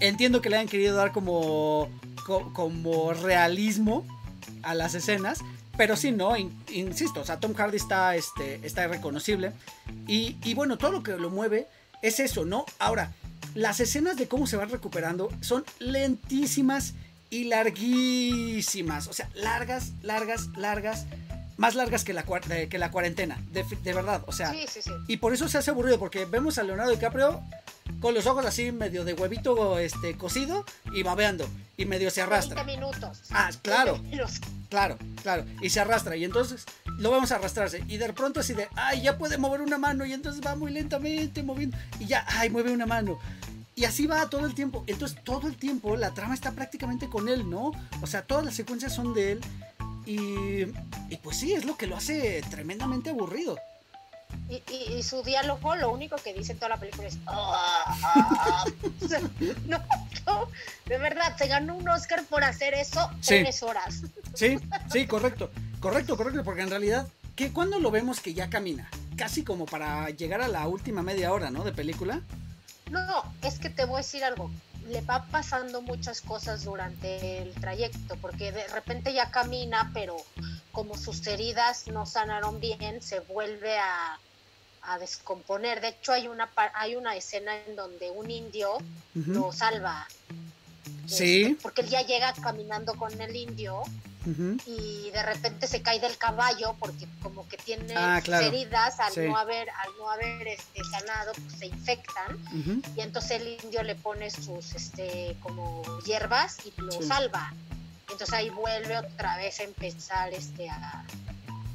Entiendo 0.00 0.40
que 0.40 0.50
le 0.50 0.58
han 0.58 0.68
querido 0.68 0.94
dar 0.96 1.12
como, 1.12 1.88
como 2.52 3.12
realismo 3.14 4.06
a 4.62 4.74
las 4.74 4.94
escenas, 4.94 5.40
pero 5.76 5.96
sí, 5.96 6.10
no, 6.10 6.36
insisto, 6.36 7.20
o 7.20 7.24
sea, 7.24 7.40
Tom 7.40 7.54
Hardy 7.54 7.76
está, 7.76 8.14
este, 8.14 8.60
está 8.62 8.84
irreconocible. 8.84 9.52
Y, 10.06 10.36
y, 10.44 10.54
bueno, 10.54 10.76
todo 10.76 10.92
lo 10.92 11.02
que 11.02 11.16
lo 11.16 11.30
mueve 11.30 11.66
es 12.02 12.20
eso, 12.20 12.44
¿no? 12.44 12.66
Ahora, 12.78 13.12
las 13.54 13.80
escenas 13.80 14.16
de 14.16 14.28
cómo 14.28 14.46
se 14.46 14.56
va 14.56 14.66
recuperando 14.66 15.30
son 15.40 15.64
lentísimas 15.78 16.94
y 17.30 17.44
larguísimas. 17.44 19.08
O 19.08 19.12
sea, 19.12 19.28
largas, 19.34 19.92
largas, 20.02 20.48
largas. 20.56 21.06
Más 21.56 21.74
largas 21.74 22.04
que 22.04 22.12
la, 22.12 22.22
que 22.22 22.78
la 22.78 22.92
cuarentena, 22.92 23.36
de, 23.50 23.64
verdad. 23.92 24.22
O 24.28 24.32
sea, 24.32 24.52
sí, 24.52 24.66
sí, 24.68 24.80
sí. 24.80 24.92
y 25.08 25.16
por 25.16 25.34
eso 25.34 25.48
se 25.48 25.58
hace 25.58 25.72
aburrido, 25.72 25.98
porque 25.98 26.24
vemos 26.24 26.56
a 26.56 26.62
Leonardo 26.62 26.92
DiCaprio 26.92 27.42
con 28.00 28.14
los 28.14 28.26
ojos 28.26 28.46
así 28.46 28.70
medio 28.70 29.04
de 29.04 29.14
huevito 29.14 29.78
este, 29.78 30.16
cocido 30.16 30.64
y 30.92 31.02
babeando. 31.02 31.48
Y 31.76 31.84
medio 31.84 32.10
se 32.10 32.22
arrastra. 32.22 32.62
20 32.62 32.80
minutos. 32.80 33.22
Ah, 33.30 33.50
claro. 33.62 34.00
Claro, 34.68 34.98
claro. 35.22 35.44
Y 35.62 35.70
se 35.70 35.80
arrastra. 35.80 36.16
Y 36.16 36.24
entonces 36.24 36.64
lo 36.86 37.10
vemos 37.10 37.32
arrastrarse. 37.32 37.82
Y 37.88 37.96
de 37.96 38.12
pronto 38.12 38.40
así 38.40 38.54
de, 38.54 38.68
ay, 38.74 39.02
ya 39.02 39.16
puede 39.16 39.38
mover 39.38 39.60
una 39.60 39.78
mano. 39.78 40.04
Y 40.04 40.12
entonces 40.12 40.44
va 40.44 40.54
muy 40.54 40.72
lentamente 40.72 41.42
moviendo. 41.42 41.76
Y 41.98 42.06
ya, 42.06 42.24
ay, 42.28 42.50
mueve 42.50 42.72
una 42.72 42.86
mano. 42.86 43.18
Y 43.78 43.84
así 43.84 44.08
va 44.08 44.28
todo 44.28 44.44
el 44.44 44.54
tiempo. 44.54 44.82
Entonces 44.88 45.22
todo 45.22 45.46
el 45.46 45.56
tiempo 45.56 45.94
la 45.94 46.12
trama 46.12 46.34
está 46.34 46.50
prácticamente 46.50 47.08
con 47.08 47.28
él, 47.28 47.48
¿no? 47.48 47.70
O 48.02 48.06
sea, 48.08 48.22
todas 48.22 48.44
las 48.44 48.56
secuencias 48.56 48.92
son 48.92 49.14
de 49.14 49.32
él. 49.32 49.40
Y, 50.04 50.62
y 51.12 51.16
pues 51.22 51.36
sí, 51.36 51.52
es 51.52 51.64
lo 51.64 51.76
que 51.76 51.86
lo 51.86 51.96
hace 51.96 52.42
tremendamente 52.50 53.10
aburrido. 53.10 53.56
Y, 54.48 55.02
su 55.04 55.22
diálogo, 55.22 55.76
lo 55.76 55.92
único 55.92 56.16
que 56.16 56.34
dice 56.34 56.52
en 56.52 56.58
toda 56.58 56.70
la 56.70 56.76
película 56.78 57.06
es. 57.06 57.18
Ah". 57.28 58.64
no, 59.66 59.78
no, 60.26 60.48
de 60.86 60.98
verdad, 60.98 61.36
se 61.36 61.46
ganó 61.46 61.76
un 61.76 61.88
Oscar 61.88 62.24
por 62.24 62.42
hacer 62.42 62.74
eso 62.74 63.08
tres 63.24 63.62
horas. 63.62 64.02
Sí, 64.34 64.58
sí, 64.90 65.06
correcto. 65.06 65.52
Correcto, 65.78 66.16
correcto, 66.16 66.42
porque 66.42 66.62
en 66.62 66.70
realidad, 66.70 67.06
que 67.36 67.52
cuando 67.52 67.78
lo 67.78 67.92
vemos 67.92 68.18
que 68.18 68.34
ya 68.34 68.50
camina? 68.50 68.90
Casi 69.16 69.44
como 69.44 69.66
para 69.66 70.10
llegar 70.10 70.40
a 70.40 70.48
la 70.48 70.66
última 70.66 71.02
media 71.02 71.32
hora, 71.32 71.50
¿no? 71.50 71.62
De 71.62 71.72
película. 71.72 72.22
No, 72.90 73.22
es 73.42 73.58
que 73.58 73.70
te 73.70 73.84
voy 73.84 73.96
a 73.96 73.98
decir 73.98 74.24
algo. 74.24 74.50
Le 74.86 75.00
va 75.02 75.26
pasando 75.26 75.82
muchas 75.82 76.22
cosas 76.22 76.64
durante 76.64 77.42
el 77.42 77.52
trayecto, 77.54 78.16
porque 78.16 78.52
de 78.52 78.66
repente 78.68 79.12
ya 79.12 79.30
camina, 79.30 79.90
pero 79.92 80.16
como 80.72 80.96
sus 80.96 81.26
heridas 81.26 81.86
no 81.88 82.06
sanaron 82.06 82.60
bien, 82.60 83.02
se 83.02 83.20
vuelve 83.20 83.78
a, 83.78 84.18
descomponer. 85.00 85.82
De 85.82 85.88
hecho, 85.88 86.12
hay 86.12 86.28
una, 86.28 86.48
hay 86.72 86.96
una 86.96 87.14
escena 87.14 87.54
en 87.66 87.76
donde 87.76 88.10
un 88.10 88.30
indio 88.30 88.78
lo 89.14 89.52
salva. 89.52 90.08
Sí. 91.06 91.42
Este, 91.42 91.62
porque 91.62 91.82
él 91.82 91.88
ya 91.88 92.02
llega 92.02 92.32
caminando 92.34 92.94
con 92.94 93.20
el 93.20 93.34
indio 93.34 93.82
y 94.66 95.10
de 95.10 95.22
repente 95.22 95.66
se 95.66 95.80
cae 95.80 96.00
del 96.00 96.18
caballo 96.18 96.76
porque 96.78 97.08
como 97.22 97.48
que 97.48 97.56
tiene 97.56 97.94
ah, 97.96 98.20
heridas 98.42 99.00
al 99.00 99.26
no 99.26 99.38
haber 99.38 99.70
al 99.70 99.88
no 99.98 100.10
haber 100.10 100.48
este, 100.48 100.82
sanado 100.84 101.32
pues 101.32 101.58
se 101.58 101.66
infectan. 101.66 102.38
Y 102.96 103.00
entonces 103.00 103.40
el 103.40 103.58
indio 103.64 103.82
le 103.82 103.94
pone 103.94 104.30
sus 104.30 104.74
este 104.74 105.36
como 105.40 105.82
hierbas 106.04 106.58
y 106.66 106.80
lo 106.80 107.00
salva. 107.00 107.54
Entonces 108.02 108.32
ahí 108.32 108.50
vuelve 108.50 108.98
otra 108.98 109.36
vez 109.36 109.60
a 109.60 109.64
empezar 109.64 110.32
este 110.32 110.68
a, 110.68 111.04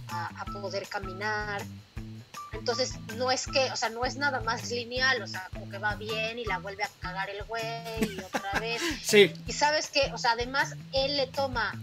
a, 0.10 0.46
poder 0.62 0.88
caminar 0.88 1.64
entonces 2.54 2.94
no 3.18 3.32
es 3.32 3.46
que, 3.48 3.72
o 3.72 3.76
sea, 3.76 3.90
no 3.90 4.06
es 4.06 4.16
nada 4.16 4.40
más 4.42 4.70
lineal, 4.72 5.22
o 5.22 5.28
sea, 5.28 5.50
como 5.54 5.70
que 5.70 5.78
va 5.78 5.96
bien 5.96 6.40
y 6.40 6.46
la 6.46 6.60
vuelve 6.60 6.84
a 6.84 6.90
cagar 7.02 7.30
el 7.30 7.44
güey 7.46 7.64
y 8.02 8.20
otra 8.20 8.52
vez. 8.60 8.82
Sí. 9.04 9.34
Y 9.48 9.54
sabes 9.54 9.90
que, 9.90 10.12
o 10.14 10.18
sea, 10.18 10.32
además 10.32 10.76
él 10.94 11.18
le 11.18 11.28
toma, 11.28 11.74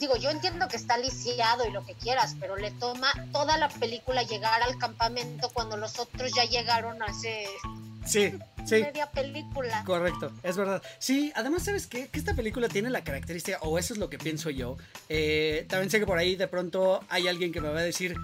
digo, 0.00 0.16
yo 0.16 0.30
entiendo 0.30 0.68
que 0.68 0.76
está 0.76 0.98
lisiado 0.98 1.66
y 1.66 1.72
lo 1.72 1.84
que 1.86 1.94
quieras, 1.94 2.36
pero 2.40 2.56
le 2.56 2.70
toma 2.72 3.10
toda 3.32 3.56
la 3.58 3.68
película 3.68 4.22
llegar 4.22 4.62
al 4.62 4.76
campamento 4.78 5.50
cuando 5.50 5.76
los 5.76 5.98
otros 5.98 6.32
ya 6.34 6.44
llegaron 6.44 7.02
hace 7.02 7.46
Sí, 8.06 8.34
sí. 8.66 8.82
media 8.82 9.10
película. 9.10 9.82
Correcto, 9.86 10.30
es 10.42 10.58
verdad. 10.58 10.82
Sí, 10.98 11.32
además, 11.34 11.62
¿sabes 11.64 11.86
qué? 11.86 12.08
Que 12.08 12.18
esta 12.18 12.34
película 12.34 12.68
tiene 12.68 12.90
la 12.90 13.02
característica, 13.02 13.58
o 13.62 13.78
eso 13.78 13.94
es 13.94 13.98
lo 13.98 14.10
que 14.10 14.18
pienso 14.18 14.50
yo. 14.50 14.76
eh, 15.08 15.64
también 15.70 15.90
sé 15.90 16.00
que 16.00 16.06
por 16.06 16.18
ahí 16.18 16.36
de 16.36 16.46
pronto 16.46 17.02
hay 17.08 17.28
alguien 17.28 17.50
que 17.50 17.62
me 17.62 17.70
va 17.70 17.78
a 17.78 17.82
decir 17.82 18.14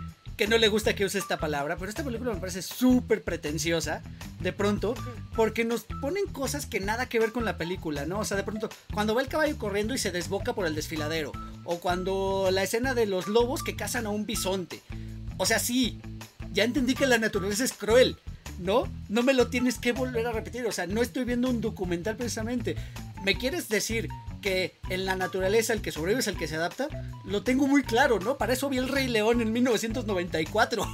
que 0.41 0.47
no 0.47 0.57
le 0.57 0.69
gusta 0.69 0.95
que 0.95 1.05
use 1.05 1.19
esta 1.19 1.37
palabra, 1.37 1.77
pero 1.77 1.91
esta 1.91 2.03
película 2.03 2.33
me 2.33 2.41
parece 2.41 2.63
súper 2.63 3.23
pretenciosa, 3.23 4.03
de 4.41 4.55
pronto, 4.55 4.95
porque 5.37 5.67
nos 5.67 5.85
ponen 6.01 6.25
cosas 6.29 6.65
que 6.65 6.81
nada 6.81 7.11
que 7.11 7.19
ver 7.19 7.31
con 7.31 7.45
la 7.45 7.59
película, 7.59 8.07
¿no? 8.07 8.21
O 8.21 8.25
sea, 8.25 8.39
de 8.39 8.43
pronto, 8.43 8.71
cuando 8.95 9.15
va 9.15 9.21
el 9.21 9.29
caballo 9.29 9.59
corriendo 9.59 9.93
y 9.93 9.99
se 9.99 10.13
desboca 10.13 10.55
por 10.55 10.65
el 10.65 10.75
desfiladero, 10.75 11.31
o 11.65 11.79
cuando 11.79 12.49
la 12.51 12.63
escena 12.63 12.95
de 12.95 13.05
los 13.05 13.29
lobos 13.29 13.63
que 13.63 13.77
cazan 13.77 14.07
a 14.07 14.09
un 14.09 14.25
bisonte. 14.25 14.81
O 15.37 15.45
sea, 15.45 15.59
sí, 15.59 16.01
ya 16.55 16.65
entendí 16.65 16.95
que 16.95 17.07
la 17.07 17.19
naturaleza 17.19 17.63
es 17.63 17.75
cruel, 17.75 18.17
¿no? 18.61 18.85
No 19.11 19.23
me 19.23 19.35
lo 19.35 19.49
tienes 19.49 19.79
que 19.79 19.93
volver 19.93 20.27
a 20.27 20.33
repetir, 20.33 20.65
o 20.65 20.73
sea, 20.73 20.87
no 20.87 21.03
estoy 21.03 21.25
viendo 21.25 21.51
un 21.51 21.61
documental 21.61 22.17
precisamente. 22.17 22.77
¿Me 23.23 23.37
quieres 23.37 23.69
decir 23.69 24.09
que 24.41 24.79
en 24.89 25.05
la 25.05 25.15
naturaleza 25.15 25.73
el 25.73 25.83
que 25.83 25.93
sobrevive 25.93 26.21
es 26.21 26.27
el 26.27 26.39
que 26.39 26.49
se 26.49 26.57
adapta? 26.57 26.89
Lo 27.25 27.43
tengo 27.43 27.67
muy 27.67 27.83
claro, 27.83 28.19
¿no? 28.19 28.39
Para 28.39 28.55
eso 28.55 28.69
vi 28.69 28.79
el 28.79 28.89
Rey 28.89 29.09
León 29.09 29.41
en 29.41 29.53
1994. 29.53 30.87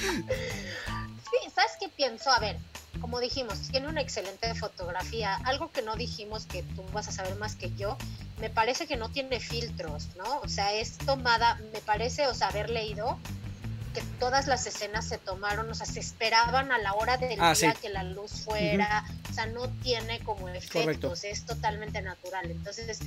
Sí, 0.00 1.50
¿sabes 1.54 1.72
qué 1.78 1.88
pienso? 1.88 2.30
A 2.30 2.38
ver, 2.38 2.56
como 3.00 3.20
dijimos, 3.20 3.58
tiene 3.70 3.88
una 3.88 4.00
excelente 4.00 4.54
fotografía. 4.54 5.36
Algo 5.44 5.70
que 5.70 5.82
no 5.82 5.96
dijimos 5.96 6.46
que 6.46 6.62
tú 6.62 6.82
vas 6.92 7.08
a 7.08 7.12
saber 7.12 7.36
más 7.36 7.54
que 7.56 7.74
yo, 7.74 7.98
me 8.40 8.50
parece 8.50 8.86
que 8.86 8.96
no 8.96 9.10
tiene 9.10 9.40
filtros, 9.40 10.08
¿no? 10.16 10.40
O 10.40 10.48
sea, 10.48 10.72
es 10.72 10.96
tomada, 10.98 11.60
me 11.72 11.80
parece, 11.80 12.26
o 12.26 12.34
sea, 12.34 12.48
haber 12.48 12.70
leído 12.70 13.18
que 13.94 14.02
todas 14.18 14.46
las 14.46 14.66
escenas 14.66 15.06
se 15.08 15.16
tomaron, 15.18 15.70
o 15.70 15.74
sea, 15.74 15.86
se 15.86 16.00
esperaban 16.00 16.72
a 16.72 16.78
la 16.78 16.92
hora 16.94 17.16
del 17.16 17.40
Ah, 17.40 17.54
día 17.54 17.72
sí. 17.72 17.78
que 17.80 17.88
la 17.88 18.02
luz 18.02 18.32
fuera, 18.44 19.04
o 19.30 19.32
sea, 19.32 19.46
no 19.46 19.68
tiene 19.82 20.18
como 20.20 20.48
efectos, 20.50 20.82
Correcto. 20.82 21.12
es 21.22 21.46
totalmente 21.46 22.02
natural. 22.02 22.50
Entonces, 22.50 22.98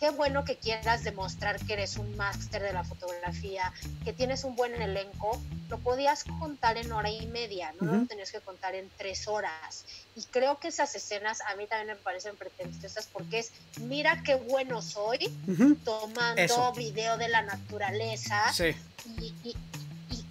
qué 0.00 0.10
bueno 0.10 0.44
que 0.44 0.56
quieras 0.56 1.04
demostrar 1.04 1.58
que 1.64 1.72
eres 1.72 1.96
un 1.96 2.14
máster 2.16 2.60
de 2.62 2.72
la 2.72 2.84
fotografía, 2.84 3.72
que 4.04 4.12
tienes 4.12 4.44
un 4.44 4.54
buen 4.56 4.74
elenco, 4.82 5.40
lo 5.70 5.78
podías 5.78 6.24
contar 6.38 6.76
en 6.76 6.92
hora 6.92 7.08
y 7.10 7.26
media, 7.28 7.72
no 7.80 7.90
Ujú. 7.92 8.00
lo 8.02 8.06
tenías 8.06 8.30
que 8.30 8.40
contar 8.40 8.74
en 8.74 8.90
tres 8.98 9.26
horas. 9.26 9.84
Y 10.14 10.22
creo 10.24 10.58
que 10.58 10.68
esas 10.68 10.94
escenas 10.96 11.40
a 11.40 11.56
mí 11.56 11.66
también 11.66 11.96
me 11.96 12.02
parecen 12.02 12.36
pretenciosas 12.36 13.06
porque 13.12 13.38
es, 13.38 13.52
mira 13.80 14.22
qué 14.22 14.34
bueno 14.34 14.82
soy 14.82 15.34
Ujú, 15.46 15.76
tomando 15.76 16.42
Eso. 16.42 16.72
video 16.72 17.16
de 17.16 17.28
la 17.28 17.42
naturaleza 17.42 18.52
Sí, 18.52 18.74
y, 19.18 19.32
y- 19.48 19.56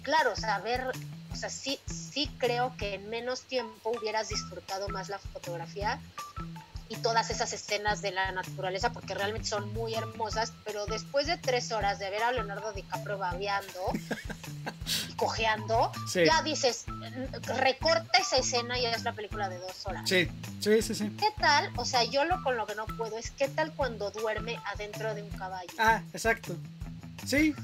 claro, 0.06 0.36
saber, 0.36 0.86
o 1.32 1.34
sea, 1.36 1.50
sí, 1.50 1.80
sí 1.86 2.30
creo 2.38 2.72
que 2.76 2.94
en 2.94 3.10
menos 3.10 3.42
tiempo 3.42 3.90
hubieras 3.90 4.28
disfrutado 4.28 4.88
más 4.88 5.08
la 5.08 5.18
fotografía 5.18 5.98
y 6.88 6.94
todas 6.98 7.30
esas 7.30 7.52
escenas 7.52 8.02
de 8.02 8.12
la 8.12 8.30
naturaleza 8.30 8.92
porque 8.92 9.14
realmente 9.14 9.48
son 9.48 9.72
muy 9.74 9.94
hermosas, 9.94 10.52
pero 10.64 10.86
después 10.86 11.26
de 11.26 11.36
tres 11.38 11.72
horas 11.72 11.98
de 11.98 12.08
ver 12.08 12.22
a 12.22 12.30
Leonardo 12.30 12.72
DiCaprio 12.72 13.18
babeando 13.18 13.80
y 15.08 15.12
cojeando, 15.14 15.90
Sí. 16.08 16.20
ya 16.24 16.40
dices, 16.44 16.84
recorta 17.58 18.18
esa 18.18 18.36
escena 18.36 18.78
y 18.78 18.86
es 18.86 19.02
la 19.02 19.12
película 19.12 19.48
de 19.48 19.58
dos 19.58 19.84
horas. 19.86 20.08
sí, 20.08 20.28
sí, 20.60 20.80
sí, 20.82 20.94
sí. 20.94 21.10
¿Qué 21.18 21.30
tal? 21.40 21.72
O 21.76 21.84
sea, 21.84 22.04
yo 22.04 22.24
lo 22.24 22.40
con 22.44 22.56
lo 22.56 22.64
que 22.68 22.76
no 22.76 22.86
puedo 22.86 23.18
es 23.18 23.32
qué 23.32 23.48
tal 23.48 23.72
cuando 23.74 24.12
duerme 24.12 24.56
adentro 24.72 25.12
de 25.16 25.24
un 25.24 25.30
caballo. 25.30 25.72
Ah, 25.78 26.00
exacto. 26.12 26.54
Sí, 27.24 27.54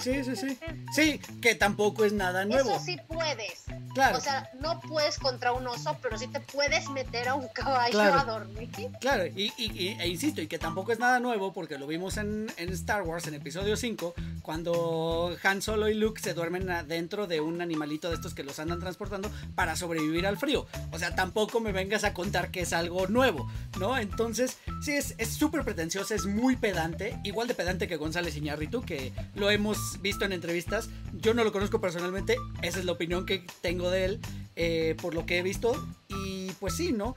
sí, 0.00 0.24
sí, 0.24 0.36
sí. 0.36 0.58
Sí, 0.94 1.20
que 1.40 1.54
tampoco 1.54 2.04
es 2.04 2.12
nada 2.12 2.44
nuevo. 2.44 2.70
Eso 2.76 2.84
sí 2.84 2.96
puedes. 3.06 3.64
Claro. 3.94 4.18
O 4.18 4.20
sea, 4.20 4.50
no 4.60 4.80
puedes 4.80 5.18
contra 5.18 5.52
un 5.52 5.66
oso, 5.66 5.96
pero 6.02 6.18
sí 6.18 6.26
te 6.28 6.40
puedes 6.40 6.88
meter 6.90 7.28
a 7.28 7.34
un 7.34 7.48
caballo 7.48 7.92
Claro. 7.92 8.18
a 8.20 8.24
dormir. 8.24 8.68
Claro, 9.00 9.26
y, 9.26 9.52
y- 9.56 9.72
y- 9.72 9.96
e 10.00 10.08
insisto, 10.08 10.40
y 10.42 10.48
que 10.48 10.58
tampoco 10.58 10.92
es 10.92 10.98
nada 10.98 11.18
nuevo 11.20 11.52
porque 11.52 11.78
lo 11.78 11.86
vimos 11.86 12.16
en, 12.18 12.52
en 12.56 12.72
Star 12.72 13.02
Wars 13.02 13.26
en 13.26 13.34
episodio 13.34 13.76
5, 13.76 14.14
cuando 14.42 15.36
Han 15.42 15.62
Solo 15.62 15.88
y 15.88 15.94
Luke 15.94 16.20
se 16.20 16.34
duermen 16.34 16.68
adentro 16.70 17.26
de 17.26 17.40
un 17.40 17.60
animalito 17.62 18.08
de 18.08 18.16
estos 18.16 18.34
que 18.34 18.42
los 18.44 18.58
andan 18.58 18.80
transportando 18.80 19.30
para 19.54 19.76
sobrevivir 19.76 20.26
al 20.26 20.36
frío. 20.36 20.66
O 20.92 20.98
sea, 20.98 21.14
tampoco 21.14 21.60
me 21.60 21.72
vengas 21.72 22.04
a 22.04 22.12
contar 22.12 22.50
que 22.50 22.60
es 22.62 22.72
algo 22.72 23.06
nuevo, 23.06 23.48
¿no? 23.78 23.96
Entonces, 23.98 24.58
sí, 24.82 24.92
es 24.92 25.14
es 25.18 25.30
súper 25.34 25.64
pretenciosa, 25.64 26.14
es 26.14 26.26
muy 26.26 26.56
pedante, 26.56 27.18
igual 27.24 27.48
de 27.48 27.54
pedante 27.54 27.88
que 27.88 27.96
González 27.96 28.36
Iñárritu, 28.36 28.82
que 28.86 29.12
lo 29.34 29.50
hemos 29.50 30.00
visto 30.00 30.24
en 30.24 30.32
entrevistas. 30.32 30.88
Yo 31.12 31.34
no 31.34 31.44
lo 31.44 31.52
conozco 31.52 31.80
personalmente, 31.80 32.36
esa 32.62 32.78
es 32.78 32.84
la 32.86 32.92
opinión 32.92 33.26
que 33.26 33.44
tengo 33.60 33.90
de 33.90 34.04
él 34.06 34.20
eh, 34.56 34.96
por 35.02 35.14
lo 35.14 35.26
que 35.26 35.38
he 35.38 35.42
visto. 35.42 35.74
Y 36.08 36.50
pues 36.52 36.76
sí, 36.76 36.92
¿no? 36.92 37.16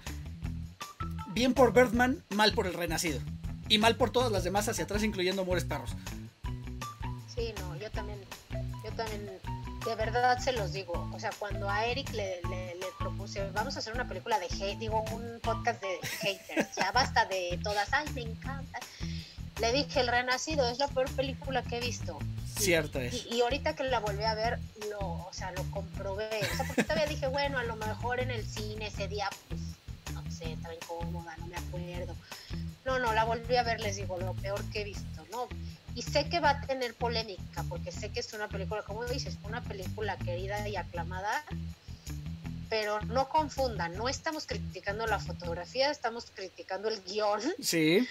bien 1.32 1.54
por 1.54 1.72
Birdman, 1.74 2.22
mal 2.32 2.54
por 2.54 2.68
el 2.68 2.74
Renacido. 2.74 3.22
Y 3.70 3.78
mal 3.78 3.96
por 3.96 4.10
todas 4.10 4.32
las 4.32 4.44
demás 4.44 4.68
hacia 4.68 4.84
atrás, 4.84 5.04
incluyendo 5.04 5.44
Amores 5.44 5.64
Perros. 5.64 5.92
Sí, 7.34 7.54
no, 7.60 7.78
yo 7.78 7.90
también, 7.92 8.20
yo 8.84 8.92
también, 8.94 9.30
de 9.86 9.96
verdad 9.96 10.40
se 10.40 10.52
los 10.52 10.74
digo. 10.74 11.10
O 11.14 11.20
sea, 11.20 11.30
cuando 11.38 11.70
a 11.70 11.86
Eric 11.86 12.10
le, 12.14 12.42
le- 12.50 12.80
propuse, 12.98 13.50
vamos 13.52 13.78
a 13.78 13.80
hacer 13.80 13.94
una 13.94 14.10
película 14.10 14.38
de 14.40 14.48
hate, 14.48 14.78
digo, 14.78 15.02
un 15.14 15.40
podcast 15.42 15.82
de 15.82 16.00
haters, 16.20 16.76
ya 16.76 16.92
basta 16.92 17.24
de 17.28 17.58
todas, 17.64 17.88
ay, 17.94 18.06
me 18.14 18.24
encanta. 18.24 18.78
Le 19.60 19.72
dije, 19.74 20.00
El 20.02 20.08
Renacido 20.08 20.68
es 20.70 20.80
la 20.80 20.88
peor 20.88 21.10
película 21.12 21.62
que 21.64 21.78
he 21.78 21.82
visto. 21.82 22.18
Y- 22.58 22.62
Cierto 22.64 23.00
es. 23.00 23.26
Y, 23.30 23.36
y 23.36 23.42
ahorita 23.42 23.76
que 23.76 23.84
la 23.84 24.00
volví 24.00 24.24
a 24.24 24.34
ver, 24.36 24.60
lo, 24.90 25.00
o 25.00 25.30
sea, 25.32 25.52
lo 25.52 25.64
comprobé. 25.72 26.30
O 26.52 26.56
sea, 26.56 26.66
porque 26.66 26.84
todavía 26.84 27.06
dije, 27.08 27.28
bueno, 27.28 27.58
a 27.58 27.64
lo 27.64 27.76
mejor 27.76 28.20
en 28.20 28.32
el 28.32 28.46
cine 28.48 28.88
ese 28.88 29.08
día, 29.08 29.30
pues, 29.48 29.62
no 30.14 30.24
sé, 30.32 30.52
estaba 30.54 30.74
incómoda, 30.74 31.36
no 31.38 31.48
me 31.48 31.56
acuerdo. 31.58 32.16
No, 32.86 33.00
no, 33.00 33.14
la 33.14 33.24
volví 33.24 33.56
a 33.56 33.64
ver, 33.64 33.80
les 33.82 33.96
digo, 33.98 34.18
lo 34.20 34.34
peor 34.34 34.62
que 34.72 34.82
he 34.82 34.84
visto, 34.84 35.26
¿no? 35.32 35.48
Y 35.96 36.02
sé 36.02 36.30
que 36.30 36.40
va 36.40 36.52
a 36.52 36.62
tener 36.62 36.94
polémica, 36.94 37.64
porque 37.68 37.92
sé 37.92 38.10
que 38.10 38.20
es 38.22 38.32
una 38.34 38.48
película, 38.48 38.84
como 38.84 39.06
dices, 39.06 39.38
una 39.44 39.62
película 39.62 40.18
querida 40.18 40.68
y 40.68 40.76
aclamada, 40.76 41.44
pero 42.70 43.02
no 43.02 43.28
confundan, 43.30 43.96
no 43.98 44.08
estamos 44.10 44.46
criticando 44.46 45.06
la 45.08 45.20
fotografía, 45.20 45.90
estamos 45.92 46.28
criticando 46.34 46.88
el 46.90 47.02
guion. 47.04 47.42
Sí, 47.62 48.08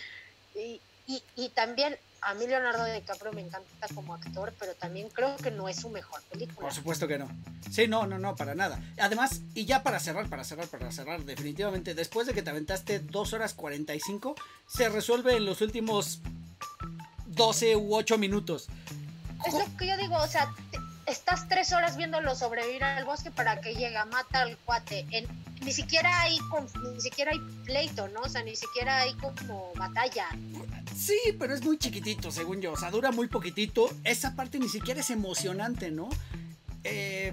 Y, 0.55 0.81
y, 1.09 1.23
y 1.35 1.49
también 1.49 1.97
a 2.21 2.35
mí 2.35 2.47
Leonardo 2.47 2.85
DiCaprio 2.85 3.33
me 3.33 3.41
encanta 3.41 3.87
como 3.95 4.15
actor, 4.15 4.53
pero 4.59 4.75
también 4.75 5.09
creo 5.09 5.37
que 5.37 5.51
no 5.51 5.69
es 5.69 5.77
su 5.81 5.89
mejor 5.89 6.21
película. 6.25 6.61
por 6.61 6.73
supuesto 6.75 7.07
que 7.09 7.17
no. 7.19 7.29
Sí, 7.71 7.87
no, 7.89 8.07
no, 8.07 8.19
no, 8.19 8.35
para 8.37 8.55
nada. 8.55 8.81
Además, 9.01 9.41
y 9.55 9.65
ya 9.67 9.83
para 9.83 10.01
cerrar, 10.01 10.29
para 10.29 10.43
cerrar, 10.45 10.67
para 10.69 10.91
cerrar, 10.93 11.23
definitivamente, 11.25 11.95
después 11.95 12.27
de 12.27 12.35
que 12.35 12.43
te 12.43 12.51
aventaste 12.51 12.99
2 13.01 13.33
horas 13.33 13.55
45, 13.55 14.35
se 14.67 14.89
resuelve 14.89 15.37
en 15.37 15.45
los 15.45 15.61
últimos 15.61 16.21
12 17.27 17.77
u 17.77 17.95
8 17.95 18.19
minutos. 18.19 18.67
Es 19.47 19.55
lo 19.55 19.65
que 19.77 19.87
yo 19.87 19.97
digo, 19.97 20.17
o 20.17 20.27
sea, 20.27 20.49
estás 21.07 21.49
tres 21.49 21.73
horas 21.73 21.97
viéndolo 21.97 22.35
sobrevivir 22.35 22.83
al 22.83 23.05
bosque 23.05 23.31
para 23.31 23.61
que 23.61 23.75
llega, 23.75 24.05
mata 24.07 24.41
al 24.43 24.57
cuate. 24.59 25.07
En- 25.13 25.27
ni 25.65 25.73
siquiera 25.73 26.21
hay 26.23 26.39
ni 26.95 27.01
siquiera 27.01 27.33
hay 27.33 27.39
pleito, 27.65 28.07
¿no? 28.09 28.21
O 28.21 28.29
sea, 28.29 28.43
ni 28.43 28.55
siquiera 28.57 28.99
hay 28.99 29.13
como 29.15 29.73
batalla. 29.75 30.27
Sí, 30.99 31.19
pero 31.39 31.55
es 31.55 31.65
muy 31.65 31.79
chiquitito, 31.79 32.33
según 32.33 32.61
yo. 32.61 32.73
O 32.73 32.77
sea, 32.77 32.91
dura 32.91 33.13
muy 33.13 33.29
poquitito. 33.29 33.89
Esa 34.03 34.35
parte 34.35 34.59
ni 34.59 34.69
siquiera 34.69 35.01
es 35.01 35.11
emocionante, 35.11 35.93
¿no? 35.93 36.09
Eh, 36.83 37.33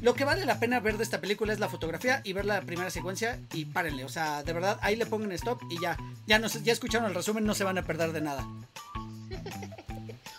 lo 0.00 0.14
que 0.14 0.24
vale 0.24 0.46
la 0.46 0.58
pena 0.58 0.80
ver 0.80 0.96
de 0.96 1.04
esta 1.04 1.20
película 1.20 1.52
es 1.52 1.60
la 1.60 1.68
fotografía 1.68 2.22
y 2.24 2.32
ver 2.32 2.46
la 2.46 2.62
primera 2.62 2.88
secuencia 2.88 3.38
y 3.52 3.66
párenle. 3.66 4.06
O 4.06 4.08
sea, 4.08 4.42
de 4.42 4.54
verdad, 4.54 4.78
ahí 4.80 4.96
le 4.96 5.04
pongan 5.04 5.30
stop 5.32 5.60
y 5.68 5.78
ya. 5.78 5.98
Ya, 6.26 6.38
no, 6.38 6.48
ya 6.48 6.72
escucharon 6.72 7.06
el 7.06 7.14
resumen, 7.14 7.44
no 7.44 7.54
se 7.54 7.64
van 7.64 7.76
a 7.76 7.82
perder 7.82 8.12
de 8.12 8.20
nada. 8.22 8.46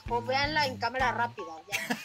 O 0.09 0.21
véanla 0.21 0.67
en 0.67 0.77
cámara 0.77 1.11
rápida. 1.13 1.47
Ya. 1.71 1.97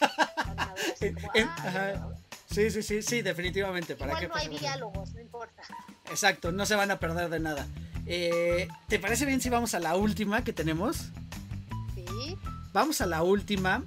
Así 0.95 1.13
como, 1.13 1.31
En-. 1.35 2.28
Sí, 2.51 2.71
sí, 2.71 2.83
sí, 2.83 3.03
sí, 3.03 3.23
definitivamente. 3.23 3.95
¿Para 3.95 4.13
Igual 4.13 4.23
qué 4.23 4.29
no 4.29 4.35
hay 4.35 4.59
diálogos, 4.59 5.13
no 5.13 5.21
importa. 5.21 5.63
Exacto, 6.11 6.51
no 6.51 6.65
se 6.65 6.75
van 6.75 6.91
a 6.91 6.99
perder 6.99 7.29
de 7.29 7.41
nada. 7.41 7.67
Eh, 8.07 8.69
¿Te 8.89 8.99
parece 8.99 9.27
bien 9.27 9.41
si 9.41 9.51
vamos 9.51 9.75
a 9.75 9.81
la 9.81 9.95
última 9.97 10.43
que 10.45 10.55
tenemos? 10.55 11.11
Sí. 11.95 12.39
Vamos 12.73 13.03
a 13.03 13.07
la 13.07 13.23
última, 13.23 13.85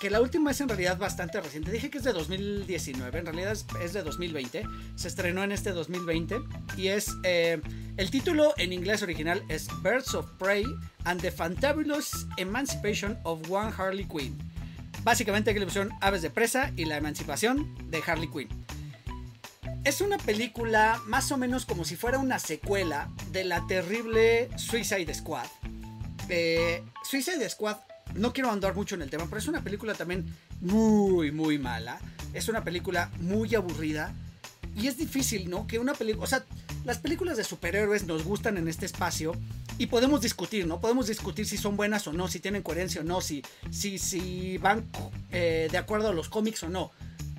que 0.00 0.10
la 0.10 0.20
última 0.20 0.50
es 0.50 0.60
en 0.60 0.68
realidad 0.68 0.98
bastante 0.98 1.40
reciente. 1.40 1.70
Dije 1.70 1.88
que 1.88 1.98
es 1.98 2.04
de 2.04 2.12
2019, 2.12 3.20
en 3.20 3.26
realidad 3.26 3.52
es, 3.52 3.64
es 3.80 3.92
de 3.92 4.02
2020. 4.02 4.64
Se 4.96 5.08
estrenó 5.08 5.44
en 5.44 5.52
este 5.52 5.70
2020 5.70 6.40
y 6.76 6.88
es 6.88 7.14
eh, 7.22 7.60
el 7.96 8.10
título 8.10 8.54
en 8.56 8.72
inglés 8.72 9.02
original 9.02 9.44
es 9.48 9.68
Birds 9.82 10.14
of 10.14 10.26
Prey 10.38 10.64
and 11.04 11.20
the 11.20 11.30
Fantabulous 11.30 12.26
Emancipation 12.38 13.18
of 13.22 13.48
One 13.48 13.70
Harley 13.76 14.04
Quinn. 14.04 14.49
Básicamente 15.02 15.52
que 15.52 15.60
le 15.60 15.66
pusieron 15.66 15.92
Aves 16.00 16.22
de 16.22 16.30
Presa 16.30 16.72
y 16.76 16.84
la 16.84 16.96
emancipación 16.96 17.74
de 17.90 18.02
Harley 18.06 18.28
Quinn. 18.28 18.48
Es 19.84 20.00
una 20.00 20.18
película 20.18 21.00
más 21.06 21.32
o 21.32 21.38
menos 21.38 21.64
como 21.64 21.84
si 21.84 21.96
fuera 21.96 22.18
una 22.18 22.38
secuela 22.38 23.10
de 23.32 23.44
la 23.44 23.66
terrible 23.66 24.50
Suicide 24.58 25.12
Squad. 25.14 25.46
Eh, 26.28 26.82
Suicide 27.02 27.48
Squad, 27.48 27.78
no 28.14 28.32
quiero 28.32 28.50
andar 28.50 28.74
mucho 28.74 28.94
en 28.94 29.02
el 29.02 29.10
tema, 29.10 29.24
pero 29.24 29.38
es 29.38 29.48
una 29.48 29.64
película 29.64 29.94
también 29.94 30.26
muy, 30.60 31.32
muy 31.32 31.58
mala. 31.58 31.98
Es 32.34 32.48
una 32.48 32.62
película 32.62 33.10
muy 33.20 33.54
aburrida. 33.54 34.14
Y 34.76 34.86
es 34.86 34.98
difícil, 34.98 35.48
¿no? 35.48 35.66
Que 35.66 35.78
una 35.78 35.94
película... 35.94 36.24
O 36.24 36.26
sea, 36.28 36.44
las 36.84 36.98
películas 36.98 37.36
de 37.36 37.44
superhéroes 37.44 38.04
nos 38.06 38.24
gustan 38.24 38.56
en 38.56 38.68
este 38.68 38.86
espacio 38.86 39.32
y 39.78 39.86
podemos 39.86 40.20
discutir, 40.20 40.66
¿no? 40.66 40.80
Podemos 40.80 41.06
discutir 41.06 41.46
si 41.46 41.56
son 41.56 41.76
buenas 41.76 42.06
o 42.06 42.12
no, 42.12 42.28
si 42.28 42.40
tienen 42.40 42.62
coherencia 42.62 43.00
o 43.00 43.04
no, 43.04 43.20
si, 43.20 43.42
si, 43.70 43.98
si 43.98 44.58
van 44.58 44.84
eh, 45.30 45.68
de 45.70 45.78
acuerdo 45.78 46.08
a 46.08 46.12
los 46.12 46.28
cómics 46.28 46.62
o 46.62 46.68
no. 46.68 46.90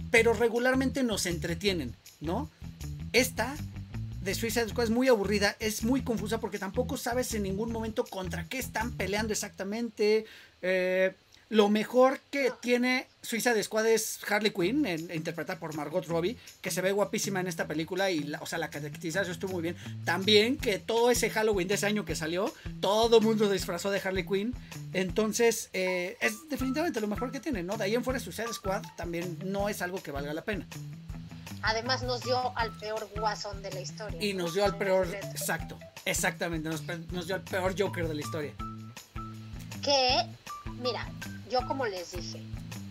Pero 0.09 0.33
regularmente 0.33 1.03
nos 1.03 1.25
entretienen, 1.25 1.95
¿no? 2.19 2.49
Esta 3.13 3.55
de 4.21 4.35
Suicide 4.35 4.69
Squad 4.69 4.85
es 4.85 4.89
muy 4.91 5.07
aburrida, 5.07 5.55
es 5.59 5.83
muy 5.83 6.01
confusa 6.01 6.39
porque 6.39 6.59
tampoco 6.59 6.97
sabes 6.97 7.33
en 7.33 7.43
ningún 7.43 7.71
momento 7.71 8.05
contra 8.05 8.45
qué 8.45 8.59
están 8.59 8.91
peleando 8.91 9.33
exactamente. 9.33 10.25
Eh, 10.61 11.13
lo 11.51 11.67
mejor 11.67 12.21
que 12.31 12.49
tiene 12.61 13.07
Suiza 13.21 13.61
Squad 13.61 13.85
es 13.85 14.19
Harley 14.29 14.51
Quinn, 14.51 14.87
interpretada 15.13 15.59
por 15.59 15.75
Margot 15.75 16.05
Robbie, 16.05 16.37
que 16.61 16.71
se 16.71 16.79
ve 16.79 16.93
guapísima 16.93 17.41
en 17.41 17.47
esta 17.47 17.67
película 17.67 18.09
y, 18.09 18.23
la, 18.23 18.39
o 18.39 18.45
sea, 18.45 18.57
la 18.57 18.69
caracterización 18.69 19.29
estuvo 19.29 19.51
muy 19.51 19.61
bien. 19.61 19.75
También 20.05 20.55
que 20.55 20.79
todo 20.79 21.11
ese 21.11 21.29
Halloween 21.29 21.67
de 21.67 21.73
ese 21.73 21.87
año 21.87 22.05
que 22.05 22.15
salió, 22.15 22.53
todo 22.79 23.17
el 23.17 23.23
mundo 23.25 23.51
disfrazó 23.51 23.91
de 23.91 23.99
Harley 23.99 24.25
Quinn. 24.25 24.55
Entonces, 24.93 25.69
eh, 25.73 26.17
es 26.21 26.47
definitivamente 26.49 27.01
lo 27.01 27.07
mejor 27.07 27.33
que 27.33 27.41
tiene, 27.41 27.63
¿no? 27.63 27.75
De 27.75 27.83
ahí 27.83 27.95
en 27.95 28.05
fuera 28.05 28.21
Suicide 28.21 28.53
Squad 28.53 28.83
también 28.95 29.37
no 29.43 29.67
es 29.67 29.81
algo 29.81 30.01
que 30.01 30.11
valga 30.11 30.33
la 30.33 30.45
pena. 30.45 30.65
Además 31.63 32.01
nos 32.03 32.21
dio 32.23 32.57
al 32.57 32.71
peor 32.77 33.09
guasón 33.17 33.61
de 33.61 33.71
la 33.71 33.81
historia. 33.81 34.23
Y 34.23 34.33
nos 34.33 34.53
dio 34.53 34.63
al 34.63 34.77
peor, 34.77 35.05
exacto, 35.13 35.77
exactamente, 36.05 36.69
nos, 36.69 36.81
nos 37.11 37.27
dio 37.27 37.35
al 37.35 37.43
peor 37.43 37.75
Joker 37.77 38.07
de 38.07 38.15
la 38.15 38.21
historia. 38.21 38.53
Que, 39.83 40.25
mira, 40.81 41.05
yo 41.51 41.67
como 41.67 41.85
les 41.85 42.11
dije, 42.11 42.41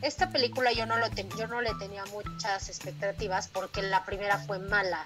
esta 0.03 0.31
película 0.31 0.73
yo 0.73 0.87
no, 0.87 0.97
lo 0.99 1.09
yo 1.39 1.47
no 1.47 1.61
le 1.61 1.75
tenía 1.75 2.05
muchas 2.07 2.69
expectativas 2.69 3.49
porque 3.49 3.83
la 3.83 4.05
primera 4.05 4.39
fue 4.39 4.59
mala, 4.59 5.03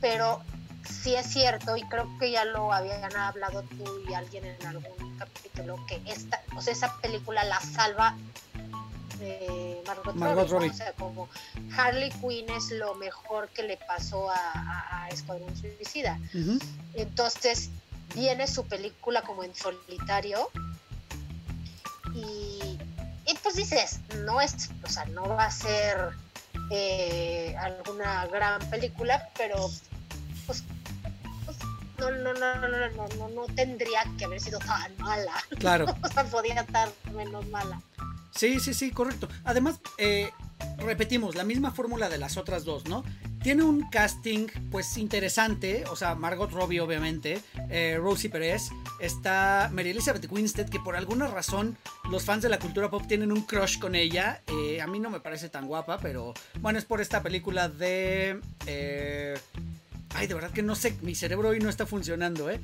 pero 0.00 0.42
sí 0.88 1.14
es 1.14 1.26
cierto 1.26 1.76
y 1.76 1.82
creo 1.84 2.08
que 2.18 2.30
ya 2.30 2.44
lo 2.44 2.72
habían 2.72 3.14
hablado 3.16 3.62
tú 3.62 3.84
y 4.08 4.14
alguien 4.14 4.44
en 4.44 4.66
algún 4.66 5.18
capítulo 5.18 5.76
que 5.86 6.02
esta, 6.06 6.42
o 6.56 6.62
sea, 6.62 6.72
esa 6.72 6.96
película 7.00 7.44
la 7.44 7.60
salva 7.60 8.16
de 9.18 9.82
Margot, 9.86 10.48
Robbie, 10.48 10.70
O 10.70 10.72
sea, 10.72 10.92
como 10.92 11.28
Harley 11.76 12.10
Quinn 12.10 12.48
es 12.50 12.70
lo 12.70 12.94
mejor 12.94 13.48
que 13.48 13.62
le 13.62 13.76
pasó 13.76 14.30
a, 14.30 15.04
a, 15.04 15.08
Escuadrón 15.08 15.54
Suicida. 15.56 16.18
Entonces 16.94 17.70
viene 18.14 18.46
su 18.46 18.64
película 18.64 19.22
como 19.22 19.44
en 19.44 19.54
solitario 19.54 20.48
y, 22.14 22.78
pues 23.42 23.56
dices, 23.56 24.00
no 24.24 24.40
es, 24.40 24.70
o 24.84 24.88
sea, 24.88 25.04
no 25.06 25.28
va 25.28 25.46
a 25.46 25.50
ser 25.50 26.10
eh, 26.70 27.54
alguna 27.58 28.26
gran 28.26 28.60
película, 28.70 29.28
pero 29.36 29.70
pues, 30.46 30.64
pues 31.46 31.58
no, 31.98 32.10
no, 32.10 32.34
no, 32.34 32.54
no, 32.56 32.68
no, 32.68 33.08
no, 33.16 33.28
no, 33.28 33.54
tendría 33.54 34.02
que 34.18 34.24
haber 34.24 34.40
sido 34.40 34.58
tan 34.58 34.96
mala. 34.98 35.32
Claro. 35.58 35.86
o 36.02 36.08
sea, 36.08 36.24
podía 36.24 36.60
estar 36.60 36.90
menos 37.12 37.46
mala. 37.48 37.80
Sí, 38.34 38.60
sí, 38.60 38.74
sí, 38.74 38.90
correcto. 38.90 39.28
Además, 39.44 39.80
eh, 39.98 40.30
repetimos, 40.78 41.34
la 41.34 41.44
misma 41.44 41.72
fórmula 41.72 42.08
de 42.08 42.18
las 42.18 42.36
otras 42.36 42.64
dos, 42.64 42.86
¿no? 42.86 43.04
Tiene 43.42 43.62
un 43.62 43.88
casting, 43.88 44.48
pues, 44.70 44.96
interesante. 44.96 45.84
O 45.90 45.96
sea, 45.96 46.14
Margot 46.14 46.50
Robbie, 46.50 46.80
obviamente. 46.80 47.42
Eh, 47.70 47.98
Rosie 47.98 48.28
Pérez. 48.28 48.70
Está 49.00 49.70
Mary 49.72 49.90
Elizabeth 49.90 50.30
Winstead, 50.30 50.68
que 50.68 50.78
por 50.78 50.94
alguna 50.94 51.26
razón 51.26 51.76
los 52.10 52.24
fans 52.24 52.42
de 52.42 52.50
la 52.50 52.58
cultura 52.58 52.90
pop 52.90 53.06
tienen 53.06 53.32
un 53.32 53.42
crush 53.42 53.78
con 53.78 53.94
ella. 53.94 54.42
Eh, 54.46 54.82
a 54.82 54.86
mí 54.86 55.00
no 55.00 55.08
me 55.08 55.20
parece 55.20 55.48
tan 55.48 55.66
guapa, 55.66 55.98
pero 55.98 56.34
bueno, 56.60 56.78
es 56.78 56.84
por 56.84 57.00
esta 57.00 57.22
película 57.22 57.68
de... 57.68 58.38
ay, 60.14 60.26
de 60.26 60.34
verdad 60.34 60.50
que 60.50 60.62
no 60.62 60.74
sé, 60.74 60.96
mi 61.00 61.14
cerebro 61.14 61.48
hoy 61.48 61.60
no 61.60 61.70
está 61.70 61.86
funcionando, 61.86 62.50
¿eh? 62.50 62.60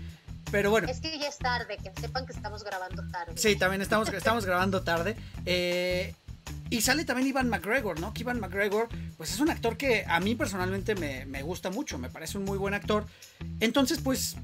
Pero 0.50 0.70
bueno. 0.70 0.88
Es 0.88 1.00
que 1.00 1.18
ya 1.18 1.28
es 1.28 1.38
tarde, 1.38 1.76
que 1.78 1.92
sepan 2.00 2.26
que 2.26 2.32
estamos 2.32 2.62
grabando 2.62 3.02
tarde. 3.10 3.32
Sí, 3.36 3.56
también 3.56 3.82
estamos, 3.82 4.08
estamos 4.10 4.44
grabando 4.44 4.82
tarde. 4.82 5.16
Eh, 5.44 6.14
y 6.68 6.80
sale 6.80 7.04
también 7.04 7.28
Ivan 7.28 7.48
McGregor, 7.48 8.00
¿no? 8.00 8.12
Que 8.12 8.22
Ivan 8.22 8.40
McGregor, 8.40 8.88
pues 9.16 9.32
es 9.32 9.40
un 9.40 9.50
actor 9.50 9.76
que 9.76 10.04
a 10.06 10.18
mí 10.20 10.34
personalmente 10.34 10.94
me, 10.94 11.42
gusta 11.42 11.70
mucho, 11.70 11.98
me 11.98 12.10
parece 12.10 12.38
un 12.38 12.44
muy 12.44 12.58
buen 12.58 12.74
actor. 12.74 13.06
Entonces, 13.60 14.00
pues, 14.02 14.36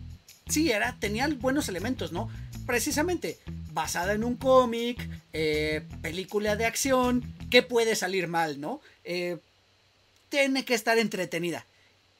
sí, 0.49 0.71
era, 0.71 0.97
tenía 1.01 1.27
buenos 1.29 1.69
elementos, 1.69 2.13
¿no? 2.13 2.29
Precisamente, 2.67 3.39
basada 3.73 4.13
en 4.13 4.23
un 4.23 4.37
cómic, 4.37 5.09
eh, 5.33 5.83
película 6.01 6.55
de 6.55 6.67
acción, 6.67 7.25
¿qué 7.51 7.63
puede 7.63 7.97
salir 7.97 8.29
mal, 8.29 8.61
no? 8.61 8.81
Eh, 9.05 9.39
tiene 10.29 10.65
que 10.65 10.75
estar 10.75 10.99
entretenida. 10.99 11.67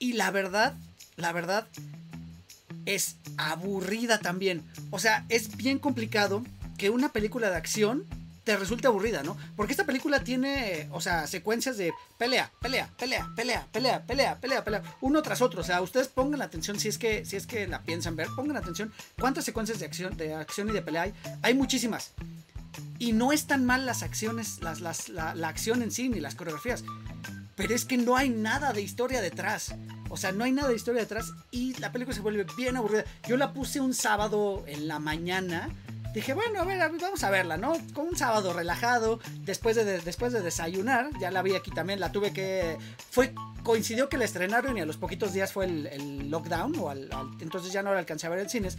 Y 0.01 0.15
la 0.15 0.33
verdad, 0.33 0.75
la 1.17 1.33
verdad, 1.33 1.69
es 2.87 3.17
aburrida 3.37 4.19
también. 4.19 4.63
O 4.91 4.99
sea, 4.99 5.25
es 5.29 5.57
bien 5.57 5.79
complicado 5.79 6.43
que 6.77 6.91
una 6.91 7.13
película 7.13 7.51
de 7.51 7.57
acción 7.57 8.05
te 8.45 8.57
resulte 8.57 8.87
aburrida, 8.87 9.23
¿no? 9.23 9.37
Porque 9.57 9.73
esta 9.73 9.85
película 9.85 10.25
tiene, 10.25 10.89
o 10.93 11.01
sea, 11.01 11.27
secuencias 11.27 11.77
de 11.77 11.93
pelea, 12.19 12.53
pelea, 12.61 12.91
pelea, 12.99 13.29
pelea, 13.35 13.67
pelea, 13.67 14.07
pelea, 14.07 14.41
pelea, 14.41 14.65
pelea, 14.65 14.83
uno 15.01 15.23
tras 15.23 15.41
otro. 15.41 15.61
O 15.61 15.65
sea, 15.65 15.81
ustedes 15.81 16.09
pongan 16.09 16.43
atención 16.43 16.79
si 16.79 16.89
es 16.89 16.99
que, 16.99 17.25
si 17.25 17.37
es 17.37 17.47
que 17.47 17.67
la 17.69 17.83
piensan 17.83 18.17
ver, 18.17 18.29
pongan 18.35 18.57
atención 18.57 18.93
cuántas 19.19 19.45
secuencias 19.45 19.79
de 19.79 19.87
acción, 19.87 20.17
de 20.17 20.35
acción 20.35 20.69
y 20.71 20.73
de 20.73 20.83
pelea 20.83 21.03
hay. 21.03 21.15
Hay 21.43 21.55
muchísimas. 21.55 22.13
Y 22.99 23.13
no 23.13 23.33
están 23.33 23.65
mal 23.65 23.87
las 23.87 24.03
acciones, 24.03 24.61
las, 24.63 24.81
las, 24.81 25.09
la, 25.09 25.35
la 25.35 25.49
acción 25.49 25.83
en 25.83 25.91
sí, 25.91 26.09
ni 26.09 26.21
las 26.21 26.35
coreografías. 26.35 26.85
Pero 27.55 27.75
es 27.75 27.85
que 27.85 27.97
no 27.97 28.17
hay 28.17 28.31
nada 28.31 28.73
de 28.73 28.83
historia 28.83 29.21
detrás. 29.21 29.75
O 30.09 30.17
sea, 30.17 30.33
no 30.33 30.45
hay 30.45 30.53
nada 30.53 30.69
de 30.69 30.77
historia 30.77 31.01
detrás 31.01 31.33
y 31.51 31.75
la 31.79 31.93
película 31.93 32.15
se 32.15 32.21
vuelve 32.21 32.47
bien 32.57 32.77
aburrida. 32.77 33.05
Yo 33.27 33.37
la 33.37 33.53
puse 33.53 33.81
un 33.81 33.95
sábado 33.95 34.65
en 34.67 34.89
la 34.89 34.99
mañana. 34.99 35.71
Dije, 36.13 36.35
bueno, 36.35 36.61
a 36.61 36.65
ver, 36.65 36.79
vamos 37.01 37.25
a 37.25 37.31
verla, 37.31 37.57
¿no? 37.57 37.73
Con 37.95 38.09
un 38.09 38.17
sábado 38.17 38.53
relajado, 38.53 39.19
después 39.41 39.77
de, 39.77 40.01
después 40.01 40.33
de 40.33 40.43
desayunar, 40.43 41.09
ya 41.19 41.31
la 41.31 41.41
vi 41.43 41.55
aquí 41.55 41.71
también, 41.71 42.01
la 42.01 42.13
tuve 42.13 42.33
que... 42.33 42.77
Fue, 43.11 43.35
coincidió 43.63 44.09
que 44.09 44.19
la 44.19 44.25
estrenaron 44.25 44.77
y 44.77 44.81
a 44.81 44.87
los 44.87 44.99
poquitos 44.99 45.33
días 45.33 45.53
fue 45.53 45.65
el, 45.65 46.31
lockdown, 46.31 46.79
o 46.79 46.93
entonces 47.41 47.73
ya 47.73 47.83
no 47.83 47.93
la 47.93 48.01
alcancé 48.01 48.27
a 48.27 48.31
ver 48.31 48.41
en 48.41 48.51
cines. 48.51 48.77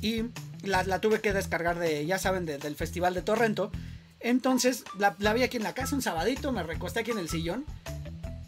Y 0.00 0.24
la, 0.62 1.00
tuve 1.00 1.20
que 1.20 1.32
descargar 1.32 1.78
de, 1.78 2.04
ya 2.06 2.18
saben, 2.18 2.44
del 2.44 2.74
Festival 2.74 3.14
de 3.14 3.22
Torrento. 3.22 3.70
Entonces 4.18 4.84
la, 4.98 5.14
la, 5.18 5.32
vi 5.32 5.42
aquí 5.42 5.58
en 5.58 5.62
la 5.62 5.74
casa 5.74 5.94
un 5.94 6.02
sabadito, 6.02 6.50
me 6.50 6.62
recosté 6.62 7.00
aquí 7.00 7.10
en 7.10 7.18
el 7.18 7.28
sillón 7.28 7.64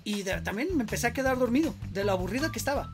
y 0.06 0.22
también 0.22 0.76
me 0.76 0.84
empecé 0.84 1.08
a 1.08 1.12
quedar 1.12 1.36
dormido 1.36 1.74
de 1.90 2.04
lo 2.04 2.12
aburrido 2.12 2.50
que 2.52 2.58
estaba. 2.58 2.92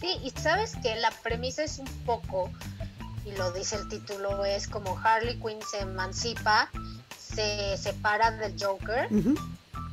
Sí, 0.00 0.18
y 0.22 0.30
sabes 0.30 0.76
que 0.82 0.96
la 0.96 1.10
premisa 1.22 1.62
es 1.62 1.78
un 1.78 1.86
poco, 2.06 2.50
y 3.24 3.32
lo 3.32 3.52
dice 3.52 3.76
el 3.76 3.88
título, 3.88 4.44
es 4.44 4.68
como 4.68 4.98
Harley 5.02 5.38
Quinn 5.40 5.60
se 5.62 5.80
emancipa, 5.80 6.70
se 7.18 7.76
separa 7.76 8.30
del 8.32 8.54
Joker. 8.60 9.08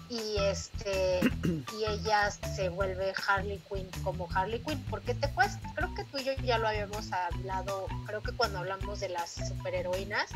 Y 0.09 0.35
este 0.39 1.21
y 1.45 1.85
ella 1.85 2.29
se 2.31 2.67
vuelve 2.67 3.13
Harley 3.25 3.61
Quinn 3.69 3.89
como 4.03 4.27
Harley 4.33 4.59
Quinn. 4.59 4.83
Porque 4.89 5.13
te 5.13 5.29
puedes, 5.29 5.53
creo 5.73 5.93
que 5.95 6.03
tú 6.03 6.17
y 6.17 6.25
yo 6.25 6.33
ya 6.43 6.57
lo 6.57 6.67
habíamos 6.67 7.11
hablado, 7.13 7.87
creo 8.05 8.21
que 8.21 8.33
cuando 8.33 8.59
hablamos 8.59 8.99
de 8.99 9.07
las 9.07 9.29
superheroínas, 9.47 10.29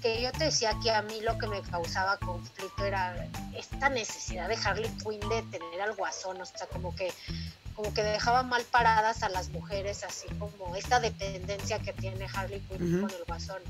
que 0.00 0.22
yo 0.22 0.30
te 0.30 0.44
decía 0.44 0.76
que 0.82 0.92
a 0.92 1.02
mí 1.02 1.20
lo 1.20 1.36
que 1.38 1.48
me 1.48 1.60
causaba 1.62 2.18
conflicto 2.18 2.84
era 2.84 3.28
esta 3.56 3.88
necesidad 3.88 4.48
de 4.48 4.54
Harley 4.56 4.90
Quinn 4.98 5.20
de 5.28 5.42
tener 5.42 5.82
al 5.82 5.94
guasón, 5.94 6.40
o 6.40 6.44
sea, 6.44 6.68
como 6.68 6.94
que 6.94 7.12
como 7.82 7.94
que 7.94 8.04
dejaba 8.04 8.44
mal 8.44 8.62
paradas 8.70 9.24
a 9.24 9.28
las 9.28 9.48
mujeres, 9.48 10.04
así 10.04 10.28
como 10.38 10.76
esta 10.76 11.00
dependencia 11.00 11.80
que 11.80 11.92
tiene 11.92 12.28
Harley 12.32 12.60
Quinn 12.60 13.00
con 13.00 13.10
el 13.10 13.24
guasón. 13.26 13.60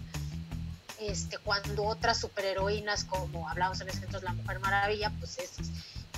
Este, 1.01 1.39
cuando 1.39 1.85
otras 1.85 2.21
superheroínas, 2.21 3.05
como 3.05 3.49
hablamos 3.49 3.81
en 3.81 3.89
ese 3.89 4.05
entonces, 4.05 4.23
la 4.23 4.35
Mujer 4.35 4.61
Maravilla, 4.61 5.11
pues 5.19 5.39
es, 5.39 5.53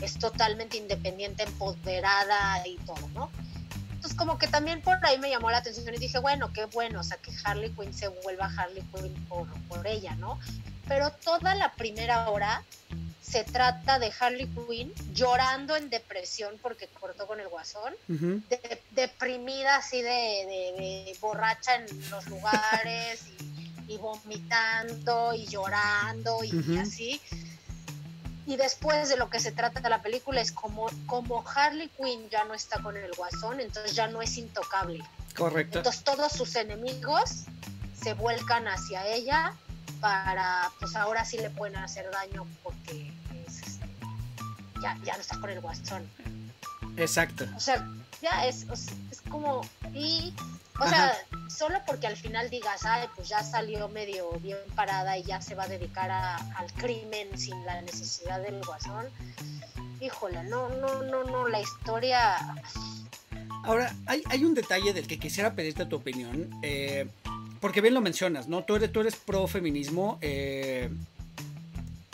es 0.02 0.18
totalmente 0.18 0.76
independiente, 0.76 1.44
empoderada 1.44 2.66
y 2.66 2.78
todo, 2.78 3.08
¿no? 3.14 3.30
Entonces 3.92 4.18
como 4.18 4.38
que 4.38 4.48
también 4.48 4.82
por 4.82 4.98
ahí 5.06 5.18
me 5.18 5.30
llamó 5.30 5.52
la 5.52 5.58
atención 5.58 5.94
y 5.94 5.98
dije, 5.98 6.18
bueno, 6.18 6.52
qué 6.52 6.64
bueno, 6.64 6.98
o 6.98 7.04
sea, 7.04 7.16
que 7.18 7.32
Harley 7.44 7.70
Quinn 7.70 7.94
se 7.94 8.08
vuelva 8.08 8.50
Harley 8.56 8.82
Quinn 8.92 9.14
por, 9.28 9.46
por 9.68 9.86
ella, 9.86 10.16
¿no? 10.16 10.40
Pero 10.88 11.12
toda 11.12 11.54
la 11.54 11.72
primera 11.74 12.28
hora 12.28 12.64
se 13.34 13.42
trata 13.42 13.98
de 13.98 14.12
Harley 14.20 14.46
Quinn 14.46 14.94
llorando 15.12 15.74
en 15.74 15.90
depresión 15.90 16.56
porque 16.62 16.86
cortó 16.86 17.26
con 17.26 17.40
el 17.40 17.48
guasón, 17.48 17.92
deprimida 18.92 19.74
así 19.74 20.02
de, 20.02 21.16
borracha 21.20 21.74
en 21.74 22.10
los 22.10 22.28
lugares 22.28 23.24
y 23.88 23.96
vomitando 23.96 25.34
y 25.34 25.46
llorando 25.46 26.44
y 26.44 26.78
así. 26.78 27.20
Y 28.46 28.54
después 28.54 29.08
de 29.08 29.16
lo 29.16 29.28
que 29.30 29.40
se 29.40 29.50
trata 29.50 29.80
de 29.80 29.88
la 29.88 30.00
película 30.00 30.40
es 30.40 30.52
como, 30.52 30.86
como 31.06 31.42
Harley 31.44 31.88
Quinn 31.88 32.30
ya 32.30 32.44
no 32.44 32.54
está 32.54 32.80
con 32.84 32.96
el 32.96 33.10
guasón, 33.14 33.58
entonces 33.58 33.96
ya 33.96 34.06
no 34.06 34.22
es 34.22 34.36
intocable. 34.36 35.02
Correcto. 35.34 35.78
Entonces 35.78 36.04
todos 36.04 36.30
sus 36.30 36.54
enemigos 36.54 37.46
se 38.00 38.14
vuelcan 38.14 38.68
hacia 38.68 39.04
ella 39.08 39.56
para, 40.00 40.70
pues 40.78 40.94
ahora 40.94 41.24
sí 41.24 41.36
le 41.38 41.50
pueden 41.50 41.74
hacer 41.76 42.08
daño 42.12 42.46
porque 42.62 43.12
ya, 44.84 44.98
ya 45.02 45.14
no 45.14 45.22
está 45.22 45.40
con 45.40 45.48
el 45.48 45.60
guasón. 45.60 46.06
Exacto. 46.98 47.46
O 47.56 47.60
sea, 47.60 47.88
ya 48.20 48.46
es, 48.46 48.66
es 49.10 49.20
como, 49.30 49.62
y 49.94 50.34
o 50.78 50.86
sea, 50.86 51.16
solo 51.48 51.78
porque 51.86 52.06
al 52.06 52.16
final 52.16 52.50
digas, 52.50 52.84
ay, 52.84 53.08
pues 53.16 53.28
ya 53.28 53.42
salió 53.42 53.88
medio 53.88 54.30
bien 54.40 54.58
parada 54.74 55.16
y 55.16 55.22
ya 55.22 55.40
se 55.40 55.54
va 55.54 55.64
a 55.64 55.68
dedicar 55.68 56.10
al 56.10 56.72
crimen 56.74 57.28
sin 57.38 57.64
la 57.64 57.80
necesidad 57.80 58.42
del 58.42 58.62
guasón. 58.62 59.06
Híjole, 60.00 60.44
no, 60.44 60.68
no, 60.68 61.02
no, 61.02 61.24
no, 61.24 61.48
la 61.48 61.60
historia... 61.60 62.36
Ahora, 63.64 63.94
hay, 64.04 64.22
hay 64.28 64.44
un 64.44 64.52
detalle 64.52 64.92
del 64.92 65.06
que 65.06 65.18
quisiera 65.18 65.54
pedirte 65.54 65.86
tu 65.86 65.96
opinión, 65.96 66.50
eh, 66.62 67.08
porque 67.60 67.80
bien 67.80 67.94
lo 67.94 68.02
mencionas, 68.02 68.46
¿no? 68.46 68.62
Tú 68.64 68.76
eres, 68.76 68.92
tú 68.92 69.00
eres 69.00 69.16
pro 69.16 69.46
feminismo, 69.46 70.18
eh, 70.20 70.90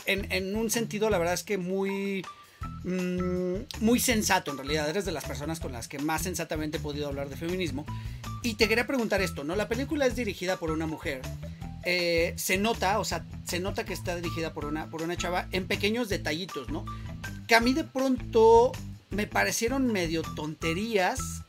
en, 0.06 0.30
en 0.30 0.54
un 0.54 0.70
sentido, 0.70 1.10
la 1.10 1.18
verdad 1.18 1.34
es 1.34 1.42
que 1.42 1.58
muy 1.58 2.24
Mm, 2.84 3.66
muy 3.80 4.00
sensato 4.00 4.50
en 4.50 4.56
realidad, 4.56 4.88
eres 4.88 5.04
de 5.04 5.12
las 5.12 5.24
personas 5.24 5.60
con 5.60 5.72
las 5.72 5.86
que 5.86 5.98
más 5.98 6.22
sensatamente 6.22 6.78
he 6.78 6.80
podido 6.80 7.08
hablar 7.08 7.28
de 7.28 7.36
feminismo. 7.36 7.84
Y 8.42 8.54
te 8.54 8.68
quería 8.68 8.86
preguntar 8.86 9.20
esto, 9.20 9.44
¿no? 9.44 9.54
La 9.56 9.68
película 9.68 10.06
es 10.06 10.16
dirigida 10.16 10.56
por 10.56 10.70
una 10.70 10.86
mujer. 10.86 11.20
Eh, 11.84 12.34
se 12.36 12.58
nota, 12.58 12.98
o 12.98 13.04
sea, 13.04 13.24
se 13.44 13.60
nota 13.60 13.84
que 13.84 13.92
está 13.92 14.16
dirigida 14.16 14.52
por 14.52 14.64
una, 14.64 14.88
por 14.90 15.02
una 15.02 15.16
chava 15.16 15.48
en 15.52 15.66
pequeños 15.66 16.08
detallitos, 16.08 16.68
¿no? 16.68 16.84
Que 17.46 17.54
a 17.54 17.60
mí 17.60 17.72
de 17.72 17.84
pronto 17.84 18.72
me 19.10 19.26
parecieron 19.26 19.86
medio 19.92 20.22
tonterías 20.22 21.42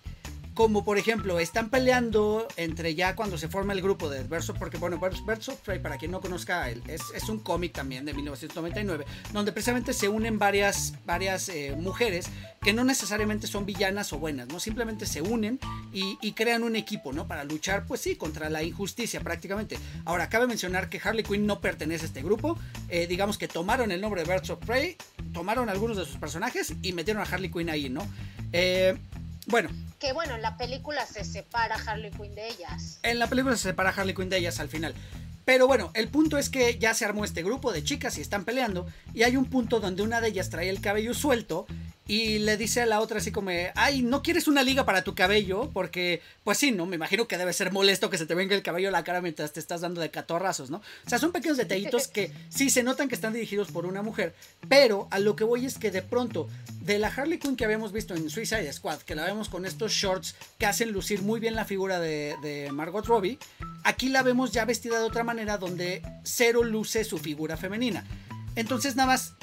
como 0.62 0.84
por 0.84 1.00
ejemplo, 1.00 1.40
están 1.40 1.72
peleando 1.72 2.48
entre 2.56 2.94
ya 2.94 3.16
cuando 3.16 3.36
se 3.36 3.48
forma 3.48 3.74
el 3.74 3.82
grupo 3.82 4.12
de 4.12 4.22
Verso, 4.22 4.54
porque 4.54 4.78
bueno, 4.78 5.00
Verso 5.26 5.56
Prey, 5.56 5.80
para 5.80 5.98
quien 5.98 6.12
no 6.12 6.22
conozca, 6.22 6.70
es, 6.70 7.02
es 7.16 7.30
un 7.30 7.40
cómic 7.40 7.74
también 7.74 8.06
de 8.06 8.14
1999, 8.14 9.06
donde 9.34 9.54
precisamente 9.54 9.92
se 9.92 10.08
unen 10.08 10.38
varias, 10.38 10.94
varias 11.04 11.50
eh, 11.50 11.76
mujeres 11.76 12.28
que 12.62 12.74
no 12.74 12.84
necesariamente 12.84 13.48
son 13.48 13.66
villanas 13.66 14.14
o 14.14 14.20
buenas, 14.20 14.50
¿no? 14.50 14.60
Simplemente 14.60 15.08
se 15.08 15.24
unen 15.24 15.60
y, 15.92 16.32
crean 16.34 16.62
un 16.62 16.76
equipo, 16.76 17.12
¿no? 17.12 17.28
Para 17.28 17.44
luchar, 17.44 17.88
pues 17.88 18.02
sí, 18.02 18.16
contra 18.16 18.52
la 18.52 18.62
injusticia 18.62 19.20
prácticamente. 19.22 19.80
Ahora, 20.06 20.30
cabe 20.30 20.46
mencionar 20.46 20.90
que 20.90 21.02
Harley 21.04 21.24
Quinn 21.24 21.48
no 21.48 21.60
pertenece 21.60 22.06
a 22.06 22.08
este 22.08 22.22
grupo, 22.22 22.56
eh, 22.88 23.08
digamos 23.08 23.40
que 23.40 23.48
tomaron 23.48 23.92
el 23.92 24.00
nombre 24.00 24.24
de 24.24 24.32
Birds 24.32 24.52
of 24.52 24.64
Prey, 24.64 24.96
tomaron 25.34 25.70
algunos 25.70 25.98
de 25.98 26.06
sus 26.06 26.18
personajes 26.18 26.76
y 26.84 26.94
metieron 26.94 27.24
a 27.24 27.26
Harley 27.26 27.50
Quinn 27.50 27.72
ahí, 27.72 27.90
¿no? 27.90 28.08
Eh, 28.54 28.96
bueno. 29.48 29.70
Que 30.00 30.14
bueno, 30.14 30.36
en 30.36 30.42
la 30.42 30.58
película 30.58 31.06
se 31.06 31.24
separa 31.24 31.76
Harley 31.76 32.12
Quinn 32.12 32.36
de 32.36 32.48
ellas. 32.48 33.00
En 33.04 33.20
la 33.20 33.28
película 33.28 33.56
se 33.56 33.70
separa 33.70 33.90
Harley 33.90 34.16
Quinn 34.16 34.30
de 34.30 34.38
ellas 34.38 34.60
al 34.60 34.70
final. 34.70 34.94
Pero 35.46 35.68
bueno, 35.68 35.92
el 35.96 36.08
punto 36.08 36.38
es 36.38 36.50
que 36.50 36.78
ya 36.78 36.94
se 36.94 37.04
armó 37.04 37.26
este 37.26 37.44
grupo 37.44 37.72
de 37.72 37.84
chicas 37.84 38.18
y 38.18 38.22
están 38.22 38.46
peleando. 38.46 38.88
Y 39.14 39.24
hay 39.24 39.38
un 39.38 39.46
punto 39.46 39.80
donde 39.80 40.04
una 40.04 40.22
de 40.22 40.30
ellas 40.30 40.50
trae 40.50 40.70
el 40.70 40.82
cabello 40.82 41.14
suelto 41.14 41.66
y 42.12 42.40
le 42.40 42.58
dice 42.58 42.82
a 42.82 42.86
la 42.86 43.00
otra 43.00 43.20
así 43.20 43.32
como, 43.32 43.52
ay, 43.74 44.02
¿no 44.02 44.22
quieres 44.22 44.50
una 44.50 44.64
liga 44.64 44.84
para 44.84 45.02
tu 45.02 45.16
cabello? 45.16 45.70
Porque, 45.72 46.22
pues 46.44 46.58
sí, 46.58 46.74
¿no? 46.74 46.86
Me 46.86 46.98
imagino 46.98 47.26
que 47.26 47.38
debe 47.38 47.54
ser 47.54 47.72
molesto 47.72 48.10
que 48.10 48.18
se 48.18 48.26
te 48.26 48.36
venga 48.36 48.54
el 48.54 48.64
cabello 48.64 48.90
a 48.90 48.92
la 48.92 49.06
cara 49.06 49.22
mientras 49.22 49.54
te 49.54 49.62
estás 49.62 49.80
dando 49.80 50.02
de 50.02 50.12
catorrazos, 50.12 50.70
¿no? 50.70 50.80
O 51.06 51.10
sea, 51.10 51.20
son 51.20 51.32
pequeños 51.32 51.56
detallitos 51.56 52.10
que 52.10 52.34
sí 52.50 52.70
se 52.70 52.84
notan 52.84 53.08
que 53.08 53.16
están 53.16 53.32
dirigidos 53.32 53.72
por 53.72 53.86
una 53.86 54.02
mujer, 54.02 54.36
pero 54.68 55.08
a 55.10 55.20
lo 55.20 55.38
que 55.38 55.46
voy 55.46 55.66
es 55.66 55.78
que 55.78 55.90
de 55.90 56.02
pronto, 56.02 56.50
de 56.82 57.00
la 57.00 57.08
Harley 57.08 57.40
Quinn 57.40 57.56
que 57.56 57.64
habíamos 57.64 57.94
visto 57.94 58.14
en 58.14 58.30
Suicide 58.30 58.74
Squad, 58.74 59.00
que 59.04 59.16
la 59.16 59.24
vemos 59.24 59.48
con 59.48 59.66
estos 59.66 59.94
shorts 59.94 60.36
que 60.58 60.66
hacen 60.66 60.92
lucir 60.92 61.22
muy 61.22 61.40
bien 61.40 61.56
la 61.56 61.64
figura 61.64 62.02
de, 62.02 62.36
de 62.42 62.74
Margot 62.74 63.06
Robbie, 63.06 63.40
aquí 63.86 64.10
la 64.10 64.22
vemos 64.22 64.52
ya 64.52 64.66
vestida 64.66 65.00
de 65.00 65.06
otra 65.06 65.24
manera 65.24 65.58
donde 65.58 66.02
cero 66.26 66.62
luce 66.62 67.06
su 67.06 67.20
figura 67.20 67.56
femenina. 67.56 68.06
Entonces 68.58 68.98
nada 68.98 69.14
más 69.14 69.34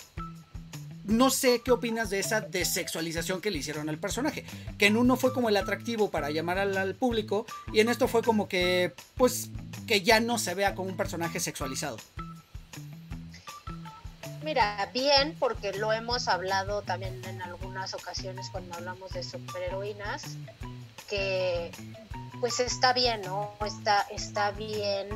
no 1.08 1.30
sé 1.30 1.62
qué 1.62 1.72
opinas 1.72 2.10
de 2.10 2.20
esa 2.20 2.42
desexualización 2.42 3.40
que 3.40 3.50
le 3.50 3.58
hicieron 3.58 3.88
al 3.88 3.98
personaje. 3.98 4.44
Que 4.78 4.86
en 4.86 4.96
uno 4.96 5.16
fue 5.16 5.32
como 5.32 5.48
el 5.48 5.56
atractivo 5.56 6.10
para 6.10 6.30
llamar 6.30 6.58
al, 6.58 6.94
público 6.94 7.46
y 7.72 7.80
en 7.80 7.88
esto 7.88 8.08
fue 8.08 8.22
como 8.22 8.46
que, 8.46 8.92
pues, 9.16 9.50
que 9.86 10.02
ya 10.02 10.20
no 10.20 10.38
se 10.38 10.54
vea 10.54 10.74
como 10.74 10.90
un 10.90 10.96
personaje 10.96 11.40
sexualizado. 11.40 11.96
Mira, 14.42 14.90
bien, 14.92 15.34
porque 15.38 15.72
lo 15.72 15.92
hemos 15.92 16.28
hablado 16.28 16.82
también 16.82 17.24
en 17.24 17.40
algunas 17.42 17.94
ocasiones 17.94 18.48
cuando 18.50 18.74
hablamos 18.74 19.10
de 19.12 19.22
superheroínas, 19.22 20.36
que 21.08 21.70
pues 22.40 22.60
está 22.60 22.92
bien, 22.92 23.22
¿no? 23.22 23.52
Está, 23.66 24.06
está 24.10 24.52
bien 24.52 25.08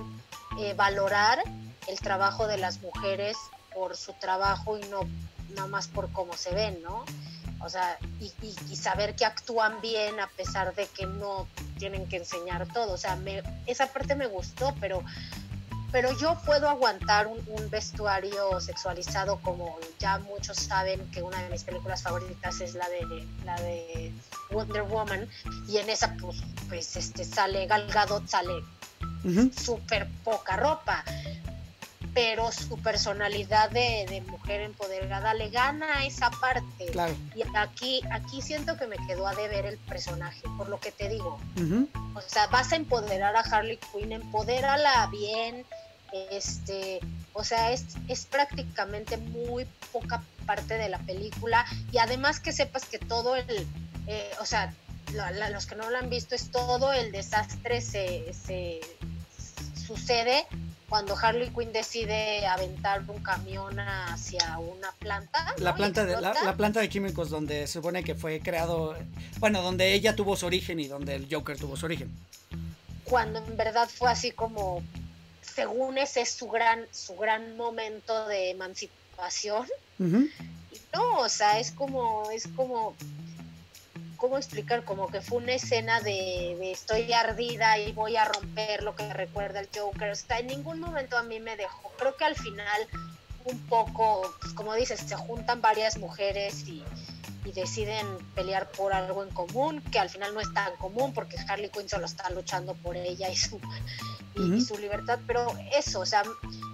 eh, 0.59 0.74
valorar 0.74 1.43
el 1.86 1.99
trabajo 2.01 2.47
de 2.47 2.59
las 2.59 2.80
mujeres 2.80 3.36
por 3.74 3.97
su 3.97 4.12
trabajo 4.14 4.78
y 4.78 4.82
no 4.88 5.01
nada 5.55 5.68
más 5.68 5.88
por 5.88 6.11
cómo 6.12 6.36
se 6.36 6.55
ven, 6.55 6.82
¿no? 6.82 7.05
O 7.64 7.68
sea, 7.68 7.96
y, 8.20 8.76
saber 8.76 9.14
que 9.14 9.24
actúan 9.24 9.80
bien 9.80 10.18
a 10.18 10.26
pesar 10.26 10.74
de 10.74 10.86
que 10.88 11.07
no 11.07 11.46
tienen 11.78 12.09
que 12.09 12.16
enseñar 12.16 12.66
todo. 12.72 12.94
O 12.94 12.96
sea, 12.96 13.16
esa 13.66 13.86
parte 13.86 14.16
me 14.16 14.26
gustó, 14.26 14.74
pero, 14.80 15.05
pero 15.92 16.11
yo 16.18 16.36
puedo 16.44 16.68
aguantar 16.68 17.28
un, 17.28 17.40
vestuario 17.70 18.61
sexualizado 18.61 19.38
como 19.40 19.78
ya 19.98 20.18
muchos 20.18 20.59
saben 20.59 21.09
que 21.12 21.22
una 21.22 21.40
de 21.40 21.50
mis 21.50 21.62
películas 21.64 22.03
favoritas 22.03 22.61
es 22.61 22.74
la 22.74 22.88
de, 22.88 23.26
la 23.44 23.61
de 23.61 24.12
Wonder 24.50 24.82
Woman 24.82 25.26
y 25.68 25.78
en 25.78 25.88
esa 25.88 26.14
pues, 26.20 26.42
pues 26.68 26.96
este, 26.96 27.24
sale 27.24 27.66
Gal 27.66 27.86
Gadot, 27.86 28.28
sale 28.28 28.53
súper 29.57 30.07
poca 30.22 30.57
ropa 30.57 31.03
pero 32.14 32.52
su 32.52 32.78
personalidad 32.78 33.70
de, 33.70 34.22
mujer 34.26 34.60
empoderada 34.60 35.34
le 35.34 35.48
gana 35.48 36.04
esa 36.04 36.30
parte. 36.30 36.92
Y 37.34 37.42
aquí, 37.54 38.00
aquí 38.10 38.42
siento 38.42 38.76
que 38.76 38.86
me 38.86 38.96
quedó 39.06 39.26
a 39.26 39.34
deber 39.34 39.64
el 39.66 39.78
personaje, 39.78 40.42
por 40.58 40.68
lo 40.68 40.78
que 40.78 40.92
te 40.92 41.08
digo. 41.08 41.40
O 42.14 42.20
sea, 42.20 42.46
vas 42.48 42.72
a 42.72 42.76
empoderar 42.76 43.34
a 43.36 43.40
Harley 43.40 43.78
Quinn, 43.92 44.12
empodérala 44.12 45.06
bien. 45.06 45.64
Este, 46.30 47.00
o 47.32 47.42
sea, 47.42 47.72
es, 47.72 47.86
es 48.08 48.26
prácticamente 48.26 49.16
muy 49.16 49.66
poca 49.90 50.22
parte 50.44 50.74
de 50.74 50.90
la 50.90 50.98
película. 50.98 51.64
Y 51.90 51.98
además 51.98 52.40
que 52.40 52.52
sepas 52.52 52.84
que 52.84 52.98
todo 52.98 53.36
el, 53.36 53.66
eh, 54.06 54.30
o 54.40 54.44
sea, 54.44 54.74
los 55.50 55.66
que 55.66 55.76
no 55.76 55.88
lo 55.88 55.96
han 55.96 56.10
visto, 56.10 56.34
es 56.34 56.50
todo 56.50 56.92
el 56.92 57.12
desastre 57.12 57.80
se, 57.80 58.32
se 58.34 58.80
sucede 59.86 60.46
cuando 60.93 61.16
Harley 61.16 61.49
Quinn 61.49 61.72
decide 61.72 62.47
aventar 62.47 63.03
un 63.09 63.22
camión 63.22 63.80
hacia 63.80 64.59
una 64.59 64.93
planta. 64.93 65.55
La 65.57 65.74
planta 65.74 66.05
de 66.05 66.20
la, 66.20 66.55
planta 66.55 66.80
de 66.80 66.90
químicos 66.90 67.30
donde 67.30 67.66
se 67.66 67.72
supone 67.72 68.05
que 68.05 68.14
fue 68.14 68.40
creado, 68.40 68.95
bueno, 69.38 69.62
donde 69.62 69.95
ella 69.95 70.14
tuvo 70.14 70.36
su 70.36 70.45
origen 70.45 70.80
y 70.80 70.88
donde 70.88 71.14
el 71.14 71.34
Joker 71.34 71.57
tuvo 71.57 71.78
su 71.78 71.86
origen. 71.86 72.14
Cuando 73.05 73.38
en 73.38 73.57
verdad 73.57 73.88
fue 73.88 74.11
así 74.11 74.32
como, 74.32 74.82
según 75.40 75.97
ese 75.97 76.20
es 76.20 76.30
su 76.30 76.49
gran, 76.49 76.84
su 76.90 77.16
gran 77.16 77.57
momento 77.57 78.28
de 78.28 78.51
emancipación. 78.51 79.66
no, 79.99 81.20
o 81.20 81.28
sea, 81.30 81.59
es 81.59 81.70
como, 81.70 82.30
es 82.32 82.47
como 82.55 82.95
¿cómo 84.22 84.38
explicar? 84.38 84.84
Como 84.84 85.08
que 85.08 85.20
fue 85.20 85.38
una 85.38 85.54
escena 85.54 86.00
de, 86.00 86.70
estoy 86.70 87.12
ardida 87.12 87.76
y 87.80 87.90
voy 87.90 88.16
a 88.16 88.24
romper 88.24 88.84
lo 88.84 88.94
que 88.94 89.12
recuerda 89.12 89.58
el 89.58 89.68
Joker. 89.74 90.12
O 90.12 90.14
sea, 90.14 90.38
en 90.38 90.46
ningún 90.46 90.78
momento 90.78 91.18
a 91.18 91.24
mí 91.24 91.40
me 91.40 91.56
dejó. 91.56 91.90
Creo 91.98 92.16
que 92.16 92.24
al 92.24 92.36
final 92.36 92.86
un 93.44 93.58
poco, 93.66 94.32
pues, 94.40 94.54
como 94.54 94.74
dices, 94.74 95.00
se 95.00 95.16
juntan 95.16 95.60
varias 95.60 95.98
mujeres 95.98 96.68
y, 96.68 96.84
deciden 97.52 98.06
pelear 98.34 98.70
por 98.70 98.94
algo 98.94 99.24
en 99.24 99.30
común, 99.30 99.82
que 99.90 99.98
al 99.98 100.08
final 100.08 100.32
no 100.32 100.40
es 100.40 100.54
tan 100.54 100.74
común 100.76 101.12
porque 101.12 101.36
Harley 101.48 101.68
Quinn 101.68 101.88
solo 101.88 102.06
está 102.06 102.30
luchando 102.30 102.74
por 102.74 102.96
ella 102.96 103.28
y 103.28 103.36
su, 103.36 103.60
y, 104.36 104.60
su 104.62 104.78
libertad, 104.78 105.18
pero 105.26 105.52
eso, 105.76 106.00
o 106.00 106.06
sea, 106.06 106.22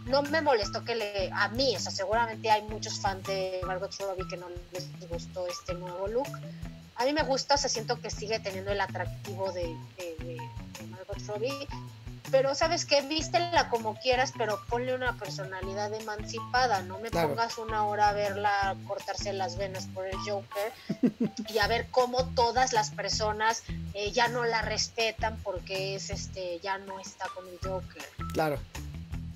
no 0.05 0.23
me 0.23 0.41
molestó 0.41 0.85
que 0.85 0.95
le, 0.95 1.31
a 1.33 1.49
mí, 1.49 1.75
o 1.75 1.81
sea, 1.81 1.91
seguramente 1.91 2.51
hay 2.51 2.63
muchos 2.63 3.01
fans 3.01 3.27
de 3.27 3.61
Margot 3.67 3.93
Robbie 3.99 4.29
que 4.29 4.37
no 4.37 4.47
les 4.73 5.09
gustó 5.09 5.49
este 5.49 5.75
nuevo 5.75 6.07
look, 6.07 6.29
a 6.99 7.05
mí 7.05 7.13
me 7.13 7.23
gusta, 7.23 7.55
o 7.55 7.59
sea, 7.59 7.71
siento 7.71 8.01
que 8.01 8.11
sigue 8.11 8.41
teniendo 8.41 8.73
el 8.73 8.81
atractivo 8.81 9.53
de, 9.53 9.77
Margot 10.91 11.19
Robbie, 11.27 11.69
pero 12.31 12.55
sabes 12.55 12.85
que 12.85 13.01
vístela 13.03 13.69
como 13.69 13.95
quieras, 13.95 14.33
pero 14.37 14.61
ponle 14.69 14.95
una 14.95 15.17
personalidad 15.17 15.95
emancipada, 15.95 16.83
no 16.83 16.99
me 16.99 17.11
pongas 17.11 17.57
una 17.59 17.85
hora 17.87 18.11
a 18.11 18.13
verla 18.13 18.77
cortarse 18.87 19.33
las 19.33 19.57
venas 19.57 19.87
por 19.95 20.07
el 20.07 20.17
Joker 20.17 20.73
y 21.49 21.59
a 21.59 21.69
ver 21.69 21.87
cómo 21.91 22.27
todas 22.35 22.73
las 22.73 22.91
personas 22.91 23.63
eh, 23.95 24.11
ya 24.11 24.29
no 24.29 24.45
la 24.45 24.63
respetan 24.63 25.39
porque 25.43 25.95
es 25.95 26.11
este 26.11 26.59
ya 26.61 26.79
no 26.79 26.99
está 26.99 27.27
con 27.35 27.47
el 27.49 27.59
Joker. 27.63 28.03
Claro. 28.35 28.59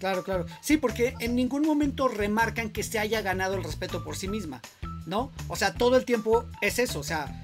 Claro, 0.00 0.24
claro. 0.24 0.46
Sí, 0.60 0.78
porque 0.78 1.14
en 1.20 1.36
ningún 1.36 1.62
momento 1.62 2.08
remarcan 2.08 2.70
que 2.70 2.82
se 2.82 2.98
haya 2.98 3.22
ganado 3.22 3.54
el 3.54 3.62
respeto 3.62 4.02
por 4.02 4.16
sí 4.16 4.26
misma, 4.26 4.60
¿no? 5.06 5.30
O 5.46 5.54
sea, 5.54 5.74
todo 5.74 5.96
el 5.96 6.04
tiempo 6.04 6.44
es 6.60 6.80
eso, 6.80 6.98
o 6.98 7.04
sea, 7.04 7.41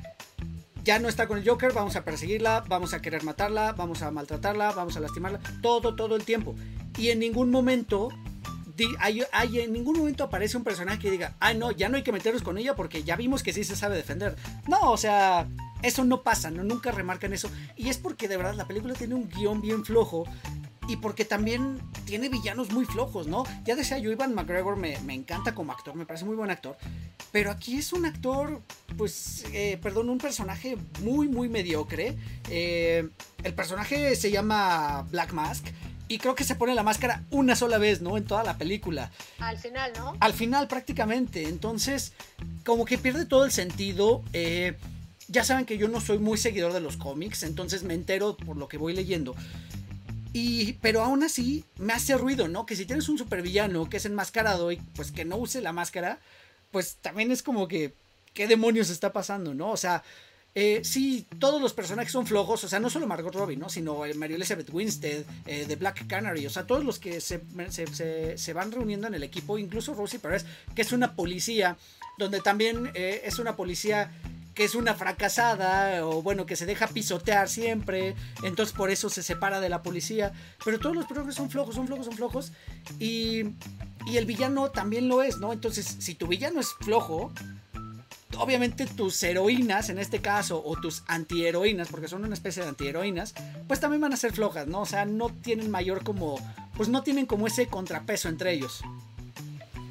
ya 0.89 0.99
no 0.99 1.11
está 1.11 1.29
con 1.29 1.37
el 1.37 1.47
Joker, 1.47 1.75
vamos 1.75 1.97
a 1.97 2.03
perseguirla, 2.03 2.65
vamos 2.67 2.95
a 2.95 3.03
querer 3.03 3.23
matarla, 3.23 3.73
vamos 3.73 4.01
a 4.01 4.11
maltratarla, 4.11 4.73
vamos 4.73 4.97
a 4.97 5.01
lastimarla, 5.01 5.39
todo, 5.61 5.95
todo 5.95 6.17
el 6.17 6.25
tiempo. 6.25 6.55
Y 6.97 7.11
en 7.11 7.19
ningún 7.19 7.51
momento, 7.51 8.09
hay, 8.99 9.23
en 9.59 9.75
ningún 9.75 9.99
momento 9.99 10.25
aparece 10.25 10.57
un 10.57 10.65
personaje 10.65 10.99
que 10.99 11.11
diga, 11.11 11.37
ah, 11.41 11.53
no, 11.53 11.73
ya 11.73 11.91
no 11.91 11.99
hay 11.99 12.03
que 12.03 12.11
meternos 12.11 12.41
con 12.41 12.57
ella 12.57 12.75
porque 12.75 13.03
ya 13.03 13.17
vimos 13.17 13.43
que 13.43 13.53
sí 13.53 13.65
se 13.65 13.77
sabe 13.77 13.97
defender. 13.97 14.35
No, 14.67 14.91
o 14.91 14.97
sea, 14.97 15.47
eso 15.83 16.05
no 16.05 16.23
pasa, 16.23 16.51
no, 16.51 16.65
nunca 16.65 16.91
remarcan 16.91 17.35
eso. 17.35 17.51
Y 17.77 17.91
es 17.91 17.99
porque 17.99 18.27
de 18.27 18.39
verdad 18.39 18.55
la 18.55 18.67
película 18.67 18.95
tiene 18.95 19.15
un 19.15 19.29
guion 19.29 19.61
bien 19.61 19.85
flojo 19.85 20.25
y 20.89 20.97
porque 20.97 21.27
también 21.27 21.79
tiene 22.07 22.31
villanos 22.31 22.73
muy 22.73 22.87
flojos, 22.87 23.27
¿no? 23.27 23.45
Ya 23.65 23.77
decía 23.77 23.99
yo, 23.99 24.11
Ivan 24.11 24.35
McGregor 24.35 24.77
me, 24.77 24.95
encanta 25.15 25.55
como 25.55 25.71
actor, 25.73 25.95
me 25.95 26.07
parece 26.07 26.25
muy 26.25 26.35
buen 26.35 26.51
actor, 26.51 26.77
pero 27.31 27.51
aquí 27.51 27.77
es 27.77 27.93
un 27.93 28.07
actor, 28.07 28.63
pues, 28.97 29.45
eh, 29.53 29.79
perdón, 29.83 30.09
un 30.09 30.19
personaje 30.19 30.79
muy, 31.03 31.29
muy 31.29 31.51
mediocre. 31.51 32.17
Eh, 32.49 33.07
el 33.45 33.55
personaje 33.55 34.17
se 34.17 34.31
llama 34.31 35.07
Black 35.11 35.33
Mask. 35.33 35.67
Y 36.11 36.17
creo 36.17 36.35
que 36.35 36.43
se 36.43 36.55
pone 36.55 36.75
la 36.75 36.83
máscara 36.83 37.25
una 37.31 37.55
sola 37.55 37.77
vez, 37.77 38.01
¿no? 38.01 38.17
En 38.17 38.25
toda 38.25 38.43
la 38.43 38.57
película. 38.57 39.13
Al 39.41 39.59
final, 39.59 39.93
¿no? 39.95 40.15
Al 40.21 40.33
final 40.33 40.67
prácticamente. 40.67 41.47
Entonces, 41.47 42.15
como 42.65 42.87
que 42.87 42.97
pierde 42.97 43.27
todo 43.27 43.45
el 43.45 43.53
sentido. 43.53 44.23
Eh, 44.33 44.79
ya 45.29 45.45
saben 45.45 45.67
que 45.67 45.77
yo 45.77 45.89
no 45.89 46.01
soy 46.01 46.19
muy 46.19 46.39
seguidor 46.39 46.73
de 46.73 46.81
los 46.81 46.97
cómics, 46.97 47.43
entonces 47.43 47.83
me 47.83 47.93
entero 47.93 48.37
por 48.39 48.57
lo 48.57 48.67
que 48.67 48.79
voy 48.79 48.95
leyendo. 48.95 49.35
Pero 50.81 51.03
aún 51.03 51.23
así 51.23 51.65
me 51.79 51.93
hace 51.93 52.17
ruido, 52.17 52.49
¿no? 52.49 52.67
Que 52.67 52.77
si 52.77 52.85
tienes 52.85 53.09
un 53.09 53.19
supervillano 53.19 53.89
que 53.89 53.99
es 53.99 54.07
enmascarado 54.07 54.73
y 54.73 54.77
pues 54.95 55.13
que 55.13 55.25
no 55.25 55.37
use 55.37 55.61
la 55.61 55.73
máscara, 55.73 56.19
pues 56.71 56.97
también 57.01 57.31
es 57.31 57.43
como 57.43 57.69
que, 57.69 57.93
¿qué 58.35 58.47
demonios 58.47 58.91
está 58.91 59.13
pasando, 59.13 59.55
no? 59.55 59.71
O 59.71 59.77
sea, 59.77 60.03
eh, 60.55 60.81
sí, 60.83 61.27
todos 61.39 61.63
los 61.63 61.73
personajes 61.73 62.13
son 62.13 62.27
flojos, 62.27 62.65
o 62.65 62.69
sea, 62.69 62.81
no 62.81 62.91
solo 62.91 63.07
Margot 63.07 63.35
Robbie, 63.35 63.57
¿no? 63.57 63.69
Sino 63.69 64.01
Mary 64.17 64.35
Elizabeth 64.35 64.71
Winstead, 64.73 65.25
eh, 65.47 65.67
de 65.67 65.77
Black 65.77 66.07
Canary, 66.07 66.47
o 66.47 66.51
sea, 66.51 66.67
todos 66.67 66.85
los 66.85 66.99
que 66.99 67.21
se, 67.21 67.41
se, 68.37 68.53
van 68.53 68.73
reuniendo 68.73 69.07
en 69.07 69.15
el 69.15 69.23
equipo, 69.23 69.59
incluso 69.59 69.95
Rosie 69.95 70.19
Perez, 70.19 70.47
que 70.75 70.83
es 70.83 70.93
una 70.93 71.15
policía, 71.15 71.77
donde 72.19 72.41
también 72.41 72.91
eh, 72.95 73.23
es 73.25 73.39
una 73.39 73.55
policía 73.55 74.11
que 74.59 74.65
es 74.65 74.75
una 74.75 74.95
fracasada 74.95 76.05
o 76.05 76.21
bueno, 76.21 76.45
que 76.45 76.57
se 76.57 76.67
deja 76.67 76.89
pisotear 76.89 77.49
siempre, 77.49 78.17
entonces 78.43 78.75
por 78.77 78.91
eso 78.91 79.09
se 79.09 79.23
separa 79.23 79.61
de 79.61 79.69
la 79.69 79.85
policía, 79.85 80.33
pero 80.65 80.81
todos 80.81 80.97
los 80.97 81.07
personajes 81.07 81.37
son 81.37 81.49
flojos, 81.49 81.77
son 81.77 81.87
flojos, 81.87 82.07
son 82.07 82.17
flojos 82.17 82.53
y, 82.99 83.45
y 84.05 84.17
el 84.17 84.27
villano 84.27 84.73
también 84.73 85.07
lo 85.07 85.23
es, 85.23 85.39
¿no? 85.39 85.53
Entonces, 85.53 85.99
si 86.01 86.17
tu 86.17 86.27
villano 86.27 86.59
es 86.59 86.75
flojo, 86.81 87.33
obviamente 88.37 88.87
tus 88.87 89.23
heroínas 89.23 89.91
en 89.91 90.01
este 90.01 90.21
caso 90.21 90.61
o 90.67 90.75
tus 90.75 91.05
antiheroínas, 91.07 91.87
porque 91.87 92.09
son 92.09 92.25
una 92.25 92.35
especie 92.35 92.65
de 92.65 92.71
antiheroínas, 92.71 93.35
pues 93.69 93.79
también 93.79 94.01
van 94.01 94.13
a 94.13 94.17
ser 94.17 94.33
flojas, 94.33 94.67
¿no? 94.67 94.81
O 94.81 94.87
sea, 94.87 95.05
no 95.05 95.29
tienen 95.29 95.71
mayor 95.71 96.03
como, 96.03 96.37
pues 96.77 96.89
no 96.89 97.05
tienen 97.05 97.27
como 97.27 97.47
ese 97.47 97.69
contrapeso 97.69 98.29
entre 98.29 98.55
ellos. 98.55 98.81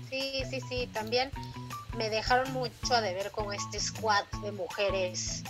Sí, 0.09 0.43
sí, 0.49 0.59
sí, 0.68 0.89
también 0.91 1.32
me 1.98 2.10
dejaron 2.10 2.54
mucho 2.54 2.93
a 2.93 3.02
deber 3.02 3.32
con 3.32 3.54
este 3.54 3.80
squad 3.80 4.24
de 4.43 4.52
mujeres, 4.52 5.43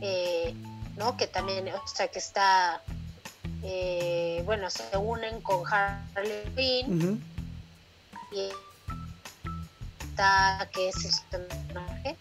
eh, 0.00 0.54
¿no? 0.96 1.16
Que 1.16 1.26
también, 1.26 1.68
o 1.68 1.86
sea, 1.86 2.08
que 2.08 2.18
está, 2.18 2.82
eh, 3.62 4.42
bueno, 4.44 4.68
se 4.68 4.96
unen 4.96 5.40
con 5.40 5.62
Harley 5.66 6.42
Quinn. 6.56 7.24
Y 8.32 8.48
está, 10.04 10.68
que 10.72 10.88
es 10.88 11.04
este 11.04 11.38
personaje, 11.38 12.16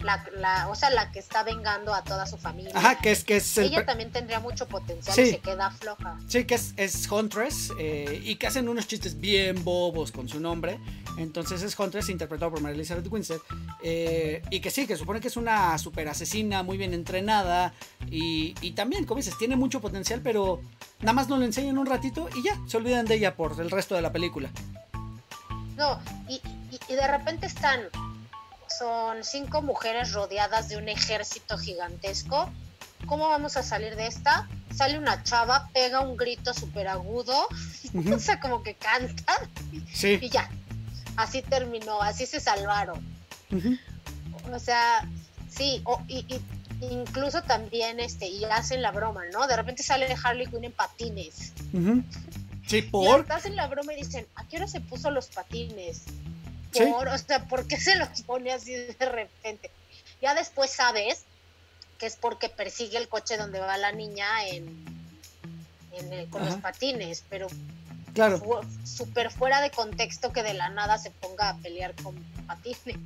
la, 0.00 0.68
o 0.68 0.74
sea, 0.74 0.90
la 0.90 1.10
que 1.10 1.18
está 1.18 1.42
vengando 1.42 1.94
a 1.94 2.04
toda 2.04 2.26
su 2.26 2.38
familia. 2.38 2.72
Ajá, 2.74 2.98
que 2.98 3.10
es 3.10 3.24
que 3.24 3.36
es 3.36 3.58
Ella 3.58 3.84
también 3.84 4.12
tendría 4.12 4.40
mucho 4.40 4.66
potencial 4.68 5.18
y 5.18 5.30
se 5.30 5.38
queda 5.38 5.70
floja. 5.70 6.18
Sí, 6.28 6.44
que 6.44 6.54
es, 6.54 6.74
es 6.76 7.10
Huntress 7.10 7.72
eh, 7.78 8.20
y 8.24 8.36
que 8.36 8.46
hacen 8.46 8.68
unos 8.68 8.86
chistes 8.86 9.20
bien 9.20 9.64
bobos 9.64 10.12
con 10.12 10.28
su 10.28 10.40
nombre. 10.40 10.78
Entonces 11.16 11.62
es 11.62 11.78
Huntress 11.78 12.08
interpretado 12.08 12.52
por 12.52 12.60
Mary 12.60 12.74
Elizabeth 12.74 13.06
Winstead. 13.10 13.40
Eh, 13.82 14.42
y 14.50 14.60
que 14.60 14.70
sí, 14.70 14.86
que 14.86 14.96
supone 14.96 15.20
que 15.20 15.28
es 15.28 15.36
una 15.36 15.76
super 15.78 16.08
asesina 16.08 16.62
muy 16.62 16.78
bien 16.78 16.94
entrenada. 16.94 17.74
Y, 18.10 18.54
y 18.60 18.72
también, 18.72 19.04
como 19.04 19.18
dices, 19.18 19.36
tiene 19.36 19.56
mucho 19.56 19.80
potencial, 19.80 20.20
pero 20.22 20.60
nada 21.00 21.12
más 21.12 21.28
nos 21.28 21.38
lo 21.38 21.44
enseñan 21.44 21.78
un 21.78 21.86
ratito 21.86 22.28
y 22.36 22.44
ya, 22.44 22.56
se 22.66 22.76
olvidan 22.76 23.06
de 23.06 23.16
ella 23.16 23.34
por 23.34 23.60
el 23.60 23.70
resto 23.70 23.94
de 23.94 24.02
la 24.02 24.12
película. 24.12 24.50
No, 25.76 26.00
y, 26.28 26.40
y 26.88 26.94
de 26.94 27.06
repente 27.06 27.46
están 27.46 27.82
son 28.78 29.24
cinco 29.24 29.62
mujeres 29.62 30.12
rodeadas 30.12 30.68
de 30.68 30.76
un 30.76 30.88
ejército 30.88 31.58
gigantesco. 31.58 32.50
¿Cómo 33.06 33.28
vamos 33.28 33.56
a 33.56 33.62
salir 33.62 33.96
de 33.96 34.06
esta? 34.06 34.48
Sale 34.74 34.98
una 34.98 35.22
chava, 35.24 35.68
pega 35.72 36.00
un 36.00 36.16
grito 36.16 36.54
súper 36.54 36.88
agudo, 36.88 37.48
o 38.14 38.18
sea, 38.18 38.40
como 38.40 38.62
que 38.62 38.74
canta, 38.74 39.34
y 40.02 40.28
ya. 40.28 40.50
Así 41.16 41.42
terminó, 41.42 42.00
así 42.00 42.26
se 42.26 42.38
salvaron. 42.38 43.04
O 44.52 44.58
sea, 44.58 45.08
sí, 45.50 45.82
y, 46.06 46.24
incluso 46.80 47.42
también 47.42 47.98
este, 47.98 48.28
y 48.28 48.44
hacen 48.44 48.82
la 48.82 48.92
broma, 48.92 49.22
¿no? 49.32 49.46
De 49.48 49.56
repente 49.56 49.82
sale 49.82 50.06
Harley 50.22 50.46
Quinn 50.46 50.64
en 50.64 50.72
patines. 50.72 51.52
Sí, 52.66 52.82
por. 52.82 53.26
Y 53.28 53.32
hacen 53.32 53.56
la 53.56 53.66
broma 53.66 53.94
y 53.94 53.96
dicen, 54.04 54.26
¿a 54.36 54.46
qué 54.46 54.58
hora 54.58 54.68
se 54.68 54.80
puso 54.80 55.10
los 55.10 55.26
patines? 55.28 56.04
O 56.74 57.18
sea, 57.18 57.44
¿por 57.44 57.66
qué 57.66 57.78
se 57.78 57.96
los 57.96 58.22
pone 58.22 58.52
así 58.52 58.72
de 58.74 59.06
repente? 59.06 59.70
Ya 60.20 60.34
después 60.34 60.70
sabes 60.70 61.24
que 61.98 62.06
es 62.06 62.16
porque 62.16 62.48
persigue 62.48 62.98
el 62.98 63.08
coche 63.08 63.36
donde 63.36 63.58
va 63.58 63.76
la 63.76 63.92
niña 63.92 64.26
en, 64.46 64.86
con 66.30 66.44
los 66.44 66.54
patines, 66.56 67.24
pero 67.28 67.48
claro. 68.14 68.40
súper 68.84 69.30
fuera 69.32 69.60
de 69.60 69.70
contexto 69.70 70.32
que 70.32 70.42
de 70.42 70.54
la 70.54 70.68
nada 70.68 70.98
se 70.98 71.10
ponga 71.10 71.48
a 71.50 71.56
pelear 71.56 71.94
con 71.96 72.16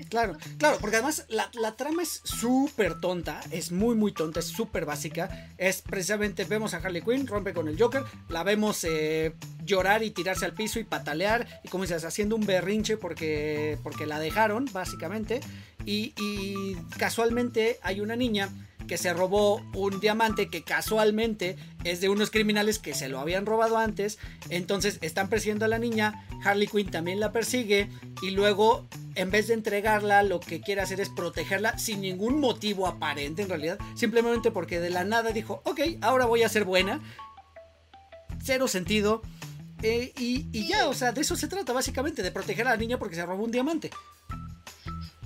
Claro, 0.08 0.36
claro, 0.58 0.78
porque 0.80 0.96
además 0.96 1.26
la, 1.28 1.76
trama 1.76 2.02
es 2.02 2.20
súper 2.24 3.00
tonta, 3.00 3.40
es 3.50 3.72
muy, 3.72 3.94
muy 3.94 4.12
tonta, 4.12 4.40
es 4.40 4.46
súper 4.46 4.84
básica. 4.84 5.50
Es 5.58 5.82
precisamente, 5.82 6.44
vemos 6.44 6.74
a 6.74 6.78
Harley 6.78 7.02
Quinn, 7.02 7.26
rompe 7.26 7.52
con 7.52 7.68
el 7.68 7.78
Joker, 7.78 8.04
la 8.28 8.42
vemos 8.42 8.84
eh, 8.84 9.34
llorar 9.64 10.02
y 10.02 10.10
tirarse 10.10 10.44
al 10.44 10.54
piso 10.54 10.78
y 10.78 10.84
patalear, 10.84 11.60
y 11.64 11.68
como 11.68 11.84
dices, 11.84 12.04
haciendo 12.04 12.36
un 12.36 12.46
berrinche 12.46 12.96
porque, 12.96 13.78
porque 13.82 14.06
la 14.06 14.18
dejaron, 14.18 14.68
básicamente. 14.72 15.40
Y 15.84 16.76
casualmente 16.96 17.80
hay 17.82 18.00
una 18.00 18.14
niña 18.14 18.48
que 18.86 18.98
se 18.98 19.12
robó 19.12 19.62
un 19.74 20.00
diamante 20.00 20.48
que 20.48 20.62
casualmente 20.62 21.56
es 21.84 22.00
de 22.00 22.08
unos 22.08 22.30
criminales 22.30 22.78
que 22.78 22.94
se 22.94 23.08
lo 23.08 23.20
habían 23.20 23.46
robado 23.46 23.78
antes. 23.78 24.18
Entonces 24.48 24.98
están 25.00 25.28
persiguiendo 25.28 25.64
a 25.64 25.68
la 25.68 25.78
niña. 25.78 26.26
Harley 26.44 26.66
Quinn 26.66 26.90
también 26.90 27.20
la 27.20 27.32
persigue. 27.32 27.88
Y 28.22 28.30
luego, 28.30 28.88
en 29.14 29.30
vez 29.30 29.48
de 29.48 29.54
entregarla, 29.54 30.22
lo 30.22 30.40
que 30.40 30.60
quiere 30.60 30.80
hacer 30.80 31.00
es 31.00 31.08
protegerla 31.08 31.78
sin 31.78 32.00
ningún 32.00 32.40
motivo 32.40 32.86
aparente 32.86 33.42
en 33.42 33.48
realidad. 33.48 33.78
Simplemente 33.94 34.50
porque 34.50 34.80
de 34.80 34.90
la 34.90 35.04
nada 35.04 35.30
dijo, 35.30 35.62
ok, 35.64 35.80
ahora 36.00 36.26
voy 36.26 36.42
a 36.42 36.48
ser 36.48 36.64
buena. 36.64 37.00
Cero 38.42 38.68
sentido. 38.68 39.22
Eh, 39.82 40.12
y, 40.16 40.46
y 40.52 40.68
ya, 40.68 40.88
o 40.88 40.94
sea, 40.94 41.12
de 41.12 41.22
eso 41.22 41.34
se 41.34 41.48
trata 41.48 41.72
básicamente, 41.72 42.22
de 42.22 42.30
proteger 42.30 42.68
a 42.68 42.70
la 42.70 42.76
niña 42.76 42.98
porque 42.98 43.16
se 43.16 43.26
robó 43.26 43.44
un 43.44 43.50
diamante 43.50 43.90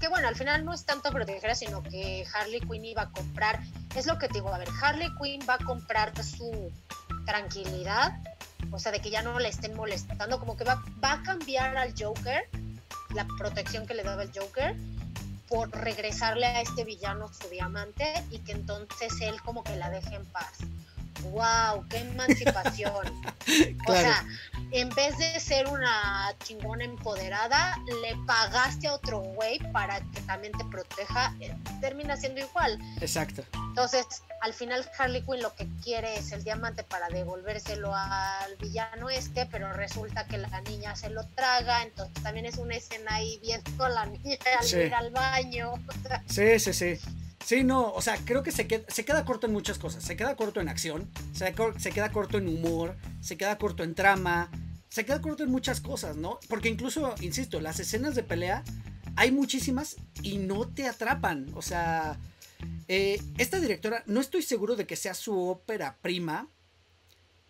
que 0.01 0.09
bueno, 0.09 0.29
al 0.29 0.37
final 0.37 0.65
no 0.65 0.73
es 0.73 0.85
tanto 0.85 1.11
proteger, 1.11 1.57
sino 1.57 1.83
que 1.83 2.27
Harley 2.35 2.61
Quinn 2.61 2.85
iba 2.85 3.03
a 3.03 3.11
comprar, 3.11 3.61
es 3.95 4.07
lo 4.07 4.19
que 4.19 4.29
te 4.29 4.35
digo, 4.35 4.53
a 4.53 4.59
ver, 4.59 4.69
Harley 4.83 5.11
Quinn 5.21 5.41
va 5.49 5.55
a 5.55 5.65
comprar 5.65 6.13
su 6.23 6.73
tranquilidad, 7.25 8.13
o 8.71 8.79
sea, 8.79 8.93
de 8.93 9.01
que 9.01 9.11
ya 9.11 9.23
no 9.23 9.39
le 9.39 9.49
estén 9.49 9.75
molestando, 9.75 10.39
como 10.39 10.57
que 10.57 10.65
va, 10.65 10.83
va 11.03 11.13
a 11.13 11.23
cambiar 11.23 11.77
al 11.77 11.95
Joker, 11.99 12.49
la 13.15 13.27
protección 13.39 13.87
que 13.87 13.95
le 13.95 14.03
daba 14.03 14.23
el 14.23 14.33
Joker, 14.35 14.77
por 15.49 15.71
regresarle 15.71 16.47
a 16.47 16.61
este 16.61 16.85
villano 16.85 17.29
su 17.33 17.49
diamante 17.49 18.13
y 18.31 18.41
que 18.41 18.53
entonces 18.53 19.21
él 19.21 19.41
como 19.43 19.63
que 19.63 19.77
la 19.77 19.91
deje 19.91 20.17
en 20.17 20.27
paz. 20.27 20.59
Wow, 21.23 21.87
qué 21.89 21.99
emancipación. 21.99 23.07
O 23.89 23.93
sea, 23.93 24.27
en 24.73 24.89
vez 24.91 25.17
de 25.19 25.39
ser 25.39 25.69
una 25.69 26.35
chingona 26.43 26.85
empoderada, 26.85 27.79
le 28.03 28.17
pagaste 28.27 28.89
a 28.89 28.95
otro 28.95 29.21
güey 29.21 29.61
para 29.73 30.01
que 30.01 30.21
también 30.23 30.53
te 30.59 30.65
proteja, 30.65 31.33
eh, 31.41 31.55
termina 31.81 32.17
siendo 32.17 32.41
igual. 32.41 32.77
Exacto. 33.01 33.45
Entonces, 33.53 34.05
al 34.41 34.53
final 34.53 34.85
Harley 34.99 35.23
Quinn 35.23 35.43
lo 35.43 35.55
que 35.55 35.69
quiere 35.83 36.17
es 36.17 36.33
el 36.33 36.43
diamante 36.43 36.83
para 36.83 37.09
devolvérselo 37.09 37.95
al 37.95 38.57
villano 38.57 39.11
este, 39.11 39.47
pero 39.47 39.73
resulta 39.73 40.27
que 40.27 40.39
la 40.39 40.61
niña 40.63 40.97
se 40.97 41.11
lo 41.11 41.25
traga, 41.29 41.83
entonces 41.83 42.23
también 42.23 42.47
es 42.47 42.57
una 42.57 42.75
escena 42.75 43.15
ahí 43.15 43.39
viendo 43.43 43.85
a 43.85 43.89
la 43.89 44.07
niña 44.07 44.37
al 44.59 44.67
ir 44.67 44.95
al 44.95 45.11
baño. 45.11 45.75
Sí, 46.29 46.59
sí, 46.59 46.73
sí. 46.73 46.99
Sí, 47.45 47.63
no, 47.63 47.93
o 47.93 48.03
sea, 48.03 48.17
creo 48.25 48.43
que 48.43 48.51
se 48.51 48.67
queda, 48.67 49.25
corto 49.25 49.47
en 49.47 49.53
muchas 49.53 49.79
cosas. 49.79 50.03
Se 50.03 50.17
queda 50.17 50.37
corto 50.37 50.61
en 50.61 50.69
acción, 50.69 51.11
se, 51.33 51.55
se 51.79 51.93
queda 51.93 52.11
corto 52.11 52.39
en 52.39 52.49
humor, 52.49 52.97
se 53.21 53.37
queda 53.37 53.57
corto 53.59 53.85
en 53.85 53.95
trama, 53.95 54.51
se 54.89 55.05
queda 55.05 55.21
corto 55.21 55.45
en 55.45 55.51
muchas 55.51 55.81
cosas, 55.81 56.17
¿no? 56.17 56.41
Porque 56.49 56.69
incluso, 56.69 57.15
insisto, 57.21 57.61
las 57.61 57.79
escenas 57.79 58.15
de 58.15 58.23
pelea 58.23 58.65
hay 59.17 59.31
muchísimas 59.31 59.97
y 60.23 60.39
no 60.39 60.69
te 60.69 60.87
atrapan. 60.87 61.47
O 61.55 61.63
sea, 61.63 62.19
eh, 62.89 63.21
esta 63.39 63.61
directora, 63.61 64.03
no 64.07 64.21
estoy 64.21 64.43
seguro 64.43 64.77
de 64.77 64.87
que 64.87 64.97
sea 64.97 65.15
su 65.15 65.49
ópera 65.49 65.97
prima, 66.03 66.49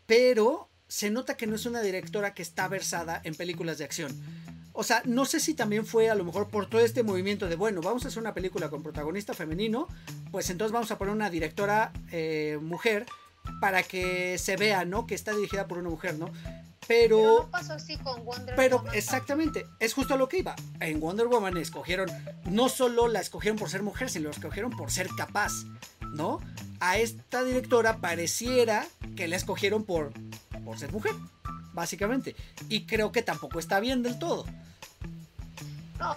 pero 0.06 0.68
se 0.88 1.10
nota 1.10 1.36
que 1.36 1.46
no 1.46 1.56
es 1.56 1.66
una 1.66 1.82
directora 1.82 2.34
que 2.34 2.42
está 2.42 2.68
versada 2.68 3.20
en 3.24 3.34
películas 3.34 3.78
de 3.78 3.84
acción. 3.84 4.12
O 4.78 4.82
sea, 4.82 5.00
no 5.06 5.24
sé 5.24 5.40
si 5.40 5.54
también 5.54 5.86
fue 5.86 6.10
a 6.10 6.14
lo 6.14 6.22
mejor 6.22 6.48
por 6.48 6.68
todo 6.68 6.82
este 6.82 7.02
movimiento 7.02 7.48
de, 7.48 7.56
bueno, 7.56 7.80
vamos 7.80 8.04
a 8.04 8.08
hacer 8.08 8.20
una 8.20 8.34
película 8.34 8.68
con 8.68 8.82
protagonista 8.82 9.32
femenino, 9.32 9.88
pues 10.30 10.50
entonces 10.50 10.70
vamos 10.70 10.90
a 10.90 10.98
poner 10.98 11.14
una 11.14 11.30
directora 11.30 11.92
eh, 12.12 12.58
mujer 12.60 13.06
para 13.58 13.82
que 13.82 14.36
se 14.36 14.56
vea, 14.56 14.84
¿no? 14.84 15.06
Que 15.06 15.14
está 15.14 15.32
dirigida 15.32 15.66
por 15.66 15.78
una 15.78 15.88
mujer, 15.88 16.18
¿no? 16.18 16.30
Pero, 16.86 17.16
pero 17.16 17.42
no 17.44 17.50
pasó 17.50 17.72
así 17.72 17.96
con 17.96 18.24
Wonder 18.24 18.54
pero 18.54 18.84
exactamente, 18.92 19.66
es 19.80 19.94
justo 19.94 20.18
lo 20.18 20.28
que 20.28 20.38
iba. 20.38 20.54
En 20.80 21.00
Wonder 21.00 21.26
Woman 21.26 21.56
escogieron, 21.56 22.10
no 22.44 22.68
solo 22.68 23.08
la 23.08 23.20
escogieron 23.20 23.58
por 23.58 23.70
ser 23.70 23.82
mujer, 23.82 24.10
sino 24.10 24.26
la 24.26 24.34
escogieron 24.34 24.70
por 24.70 24.90
ser 24.90 25.08
capaz, 25.16 25.52
¿no? 26.12 26.38
A 26.80 26.98
esta 26.98 27.42
directora 27.44 27.96
pareciera 27.96 28.86
que 29.16 29.26
la 29.26 29.36
escogieron 29.36 29.84
por, 29.84 30.12
por 30.66 30.78
ser 30.78 30.92
mujer, 30.92 31.14
básicamente. 31.72 32.34
Y 32.68 32.84
creo 32.84 33.12
que 33.12 33.22
tampoco 33.22 33.60
está 33.60 33.78
bien 33.80 34.02
del 34.02 34.18
todo. 34.18 34.44
No, 35.98 36.14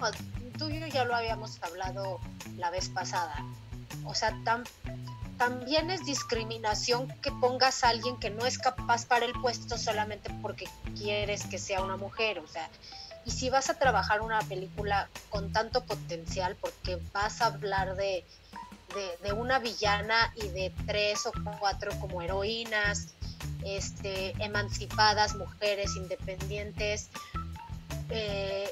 tú 0.58 0.70
y 0.70 0.80
yo 0.80 0.88
ya 0.88 1.06
lo 1.06 1.16
habíamos 1.16 1.62
hablado 1.64 2.20
la 2.58 2.72
vez 2.72 2.90
pasada. 2.90 3.46
O 4.04 4.16
sea, 4.16 4.36
también 5.38 5.92
es 5.92 6.04
discriminación 6.04 7.08
que 7.22 7.32
pongas 7.32 7.84
a 7.84 7.90
alguien 7.90 8.18
que 8.18 8.32
no 8.32 8.46
es 8.46 8.58
capaz 8.58 9.06
para 9.06 9.26
el 9.26 9.34
puesto 9.34 9.78
solamente 9.78 10.32
porque 10.42 10.68
quieres 10.98 11.46
que 11.46 11.60
sea 11.60 11.84
una 11.84 11.96
mujer. 11.96 12.40
O 12.40 12.48
sea, 12.48 12.68
y 13.26 13.32
si 13.32 13.52
vas 13.52 13.70
a 13.70 13.76
trabajar 13.76 14.22
una 14.22 14.42
película 14.42 15.10
con 15.30 15.54
tanto 15.54 15.84
potencial, 15.84 16.58
porque 16.60 17.00
vas 17.14 17.42
a 17.42 17.48
hablar 17.48 17.96
de, 17.96 18.26
de, 19.24 19.34
una 19.34 19.60
villana 19.60 20.34
y 20.36 20.48
de 20.48 20.74
tres 20.88 21.28
o 21.28 21.32
cuatro 21.60 21.92
como 22.00 22.22
heroínas, 22.24 23.14
este, 23.64 24.32
emancipadas, 24.44 25.36
mujeres 25.36 25.96
independientes, 25.96 27.10
eh, 28.10 28.70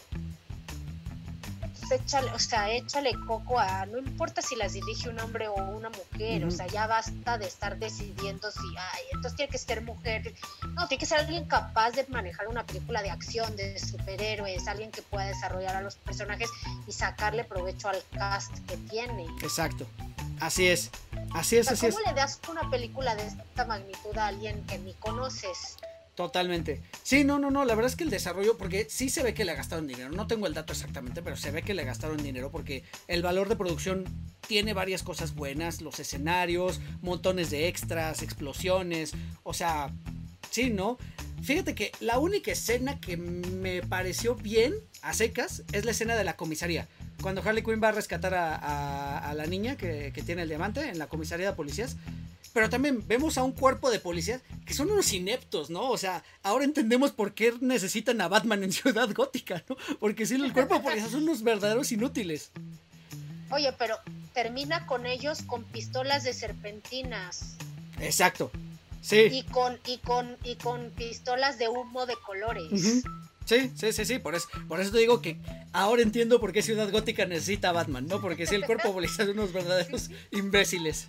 échale, 1.92 2.32
o 2.32 2.40
sea, 2.40 2.72
échale 2.72 3.14
coco 3.26 3.60
a, 3.60 3.86
no 3.86 3.98
importa 3.98 4.42
si 4.42 4.56
las 4.56 4.74
dirige 4.74 5.10
un 5.10 5.20
hombre 5.20 5.48
o 5.48 5.56
una 5.56 5.90
mujer, 5.90 6.46
o 6.46 6.52
sea, 6.52 6.68
ya 6.68 6.88
basta 6.88 7.38
de 7.38 7.48
estar 7.48 7.78
decidiendo 7.78 8.52
si, 8.52 8.68
ay, 8.78 9.04
entonces 9.14 9.36
tiene 9.36 9.52
que 9.52 9.58
ser 9.58 9.82
mujer, 9.82 10.34
no, 10.74 10.88
tiene 10.88 11.00
que 11.00 11.06
ser 11.06 11.20
alguien 11.20 11.46
capaz 11.46 11.92
de 11.92 12.06
manejar 12.08 12.48
una 12.48 12.66
película 12.66 13.02
de 13.02 13.10
acción, 13.10 13.56
de 13.56 13.80
superhéroes, 13.80 14.68
alguien 14.68 14.92
que 14.92 15.02
pueda 15.02 15.26
desarrollar 15.26 15.76
a 15.76 15.82
los 15.82 15.96
personajes 15.96 16.50
y 16.88 16.92
sacarle 16.92 17.44
provecho 17.44 17.90
al 17.90 18.04
cast 18.12 18.54
que 18.68 18.78
tiene. 18.78 19.26
Exacto, 19.42 19.86
así 20.40 20.68
es, 20.68 20.92
así 21.34 21.58
es, 21.58 21.68
así 21.70 21.88
¿cómo 21.88 22.00
le 22.06 22.14
das 22.14 22.40
una 22.50 22.70
película 22.70 23.16
de 23.16 23.28
esta 23.28 23.66
magnitud 23.66 24.18
a 24.18 24.28
alguien 24.28 24.64
que 24.66 24.78
ni 24.80 24.94
conoces? 24.94 25.78
Totalmente. 26.18 26.82
Sí, 27.04 27.24
no, 27.24 27.38
no, 27.38 27.52
no, 27.52 27.64
la 27.64 27.76
verdad 27.76 27.92
es 27.92 27.96
que 27.96 28.04
el 28.04 28.10
desarrollo, 28.10 28.58
porque 28.58 28.88
sí 28.90 29.08
se 29.10 29.22
ve 29.22 29.36
que 29.36 29.46
le 29.46 29.54
gastaron 29.54 29.86
dinero, 29.86 30.10
no 30.10 30.26
tengo 30.26 30.48
el 30.48 30.56
dato 30.56 30.74
exactamente, 30.74 31.22
pero 31.22 31.38
se 31.38 31.52
ve 31.52 31.62
que 31.62 31.76
le 31.76 31.84
gastaron 31.84 32.18
dinero 32.18 32.50
porque 32.50 32.84
el 33.08 33.22
valor 33.22 33.50
de 33.50 33.56
producción 33.56 34.06
tiene 34.48 34.74
varias 34.74 35.04
cosas 35.04 35.36
buenas, 35.36 35.80
los 35.80 36.00
escenarios, 36.00 36.80
montones 37.02 37.52
de 37.52 37.68
extras, 37.68 38.24
explosiones, 38.24 39.14
o 39.44 39.54
sea, 39.54 39.92
sí, 40.58 40.72
¿no? 40.72 40.98
Fíjate 41.44 41.76
que 41.76 41.92
la 42.00 42.18
única 42.18 42.52
escena 42.52 43.00
que 43.00 43.16
me 43.16 43.84
pareció 43.84 44.34
bien 44.34 44.74
a 45.04 45.14
secas 45.14 45.64
es 45.72 45.86
la 45.86 45.92
escena 45.92 46.16
de 46.16 46.24
la 46.24 46.36
comisaría. 46.36 46.88
Cuando 47.22 47.42
Harley 47.42 47.64
Quinn 47.64 47.80
va 47.82 47.90
a 47.90 47.92
rescatar 47.92 48.34
a, 48.34 49.34
la 49.36 49.46
niña 49.46 49.78
que, 49.78 50.12
que 50.14 50.24
tiene 50.24 50.42
el 50.42 50.50
diamante 50.50 50.90
en 50.90 50.98
la 50.98 51.08
comisaría 51.08 51.52
de 51.52 51.56
policías 51.56 51.96
pero 52.54 52.72
también 52.72 53.08
vemos 53.08 53.38
a 53.38 53.44
un 53.44 53.52
cuerpo 53.52 53.92
de 53.92 54.00
policías 54.00 54.42
que 54.66 54.74
son 54.74 54.90
unos 54.90 55.14
ineptos, 55.14 55.70
¿no? 55.70 55.92
O 55.92 55.98
sea, 55.98 56.24
ahora 56.42 56.66
entendemos 56.66 57.12
por 57.12 57.36
qué 57.36 57.54
necesitan 57.62 58.20
a 58.20 58.28
Batman 58.28 58.64
en 58.64 58.72
Ciudad 58.72 59.08
Gótica, 59.14 59.64
¿no? 59.70 59.78
Porque 60.00 60.26
si 60.26 60.34
el 60.34 60.54
cuerpo 60.54 60.74
de 60.74 60.80
policías 60.80 61.12
son 61.12 61.22
unos 61.22 61.44
verdaderos 61.44 61.92
inútiles. 61.92 62.50
Oye, 63.52 63.72
pero 63.78 63.98
termina 64.34 64.88
con 64.88 65.06
ellos 65.06 65.44
con 65.44 65.66
pistolas 65.66 66.24
de 66.24 66.34
serpentinas. 66.34 67.58
Exacto. 68.00 68.50
Sí. 69.02 69.28
Y 69.32 69.44
con, 69.44 69.80
y 69.86 69.98
con, 70.00 70.38
y 70.44 70.56
con 70.56 70.92
pistolas 70.92 71.58
de 71.58 71.70
humo 71.70 72.06
de 72.06 72.16
colores. 72.26 73.04
Sí, 73.46 73.72
sí, 73.76 73.94
sí, 73.94 74.06
sí, 74.06 74.20
por 74.20 74.36
eso, 74.36 74.50
por 74.68 74.82
eso 74.82 74.92
te 74.92 74.98
digo 74.98 75.22
que 75.22 75.40
ahora 75.72 76.02
entiendo 76.02 76.42
por 76.42 76.52
qué 76.52 76.62
Ciudad 76.62 76.92
Gótica 76.92 77.26
necesita 77.26 77.70
a 77.70 77.72
Batman, 77.72 78.06
¿no? 78.08 78.20
Porque 78.20 78.46
si 78.46 78.56
el 78.56 78.66
cuerpo 78.66 78.90
de 78.90 78.94
policías 78.94 79.28
son 79.28 79.40
unos 79.40 79.54
verdaderos 79.54 80.10
imbéciles. 80.32 81.08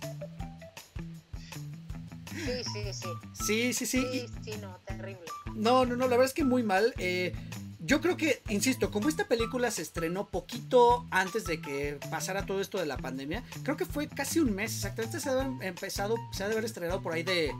Sí, 2.45 2.63
sí, 2.63 2.93
sí. 2.93 3.09
Sí, 3.33 3.73
sí, 3.73 3.85
sí. 3.85 4.07
Sí, 4.11 4.25
sí, 4.43 4.51
no, 4.61 4.77
terrible. 4.85 5.25
No, 5.53 5.85
no, 5.85 5.97
no, 5.97 6.05
la 6.05 6.11
verdad 6.11 6.27
es 6.27 6.33
que 6.33 6.45
muy 6.45 6.63
mal. 6.63 6.93
Eh, 6.97 7.33
yo 7.79 7.99
creo 8.01 8.15
que, 8.15 8.41
insisto, 8.47 8.91
como 8.91 9.09
esta 9.09 9.27
película 9.27 9.69
se 9.71 9.81
estrenó 9.81 10.27
poquito 10.27 11.07
antes 11.11 11.43
de 11.45 11.59
que 11.59 11.99
pasara 12.09 12.45
todo 12.45 12.61
esto 12.61 12.77
de 12.77 12.85
la 12.85 12.97
pandemia, 12.97 13.43
creo 13.63 13.75
que 13.75 13.85
fue 13.85 14.07
casi 14.07 14.39
un 14.39 14.53
mes, 14.53 14.75
exactamente 14.75 15.19
se 15.19 15.29
ha 15.29 15.41
empezado, 15.61 16.15
se 16.31 16.43
ha 16.43 16.47
de 16.47 16.53
haber 16.53 16.65
estrenado 16.65 17.01
por 17.01 17.13
ahí 17.13 17.23
de 17.23 17.51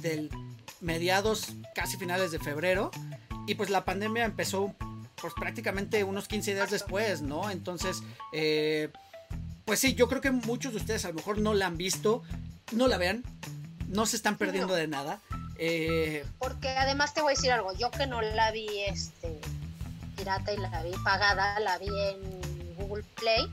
del 0.00 0.30
mediados, 0.80 1.52
casi 1.74 1.96
finales 1.96 2.30
de 2.30 2.38
febrero, 2.38 2.90
y 3.46 3.54
pues 3.54 3.70
la 3.70 3.84
pandemia 3.84 4.24
empezó 4.24 4.74
pues 5.20 5.34
prácticamente 5.34 6.02
unos 6.04 6.28
15 6.28 6.54
días 6.54 6.70
después, 6.70 7.20
¿no? 7.20 7.50
Entonces, 7.50 8.02
eh, 8.32 8.88
pues 9.64 9.80
sí, 9.80 9.94
yo 9.94 10.08
creo 10.08 10.20
que 10.20 10.30
muchos 10.30 10.72
de 10.72 10.78
ustedes 10.78 11.04
a 11.04 11.08
lo 11.08 11.14
mejor 11.14 11.38
no 11.38 11.54
la 11.54 11.66
han 11.66 11.76
visto, 11.76 12.22
no 12.72 12.88
la 12.88 12.96
vean, 12.96 13.22
no 13.88 14.06
se 14.06 14.16
están 14.16 14.36
perdiendo 14.36 14.74
de 14.74 14.88
nada. 14.88 15.20
Eh, 15.58 16.24
Porque 16.38 16.70
además 16.70 17.12
te 17.12 17.20
voy 17.20 17.32
a 17.32 17.36
decir 17.36 17.52
algo, 17.52 17.76
yo 17.76 17.90
que 17.90 18.06
no 18.06 18.22
la 18.22 18.50
vi 18.50 18.66
este 18.86 19.40
pirata 20.16 20.52
y 20.52 20.56
la 20.56 20.82
vi 20.82 20.92
pagada, 21.04 21.60
la 21.60 21.78
vi 21.78 21.88
en 21.88 22.76
Google 22.76 23.04
Play, 23.16 23.52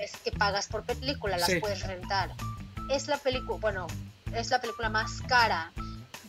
es 0.00 0.16
que 0.24 0.32
pagas 0.32 0.66
por 0.66 0.84
película, 0.84 1.38
las 1.38 1.50
puedes 1.60 1.86
rentar. 1.86 2.34
Es 2.90 3.08
la 3.08 3.18
película, 3.18 3.58
bueno, 3.60 3.86
es 4.40 4.50
la 4.50 4.60
película 4.60 4.88
más 4.88 5.20
cara 5.28 5.72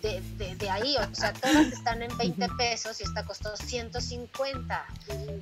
de, 0.02 0.56
de, 0.56 0.70
ahí, 0.70 0.96
o 0.98 1.16
sea, 1.16 1.34
todas 1.34 1.68
están 1.68 2.02
en 2.02 2.16
20 2.18 2.48
pesos 2.58 3.00
y 3.02 3.04
esta 3.04 3.26
costó 3.26 3.56
150. 3.58 4.86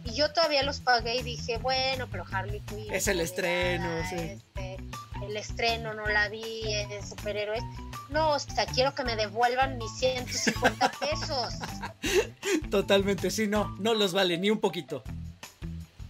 Y 0.05 0.13
yo 0.13 0.31
todavía 0.31 0.63
los 0.63 0.79
pagué 0.79 1.17
y 1.17 1.23
dije, 1.23 1.57
bueno, 1.57 2.07
pero 2.09 2.25
Harley 2.31 2.61
Quinn. 2.61 2.91
Es 2.91 3.07
el 3.07 3.19
estreno, 3.19 3.87
sí. 4.09 4.15
Este, 4.15 4.77
el 5.27 5.37
estreno, 5.37 5.93
no 5.93 6.05
la 6.07 6.29
vi, 6.29 6.61
es 6.65 7.09
superhéroes. 7.09 7.63
No, 8.09 8.31
o 8.31 8.39
sea, 8.39 8.65
quiero 8.65 8.93
que 8.95 9.03
me 9.03 9.15
devuelvan 9.15 9.77
mis 9.77 9.91
150 9.97 10.91
pesos. 10.99 11.53
Totalmente, 12.71 13.31
sí, 13.31 13.47
no, 13.47 13.75
no 13.79 13.93
los 13.93 14.13
vale 14.13 14.37
ni 14.37 14.49
un 14.49 14.59
poquito. 14.59 15.03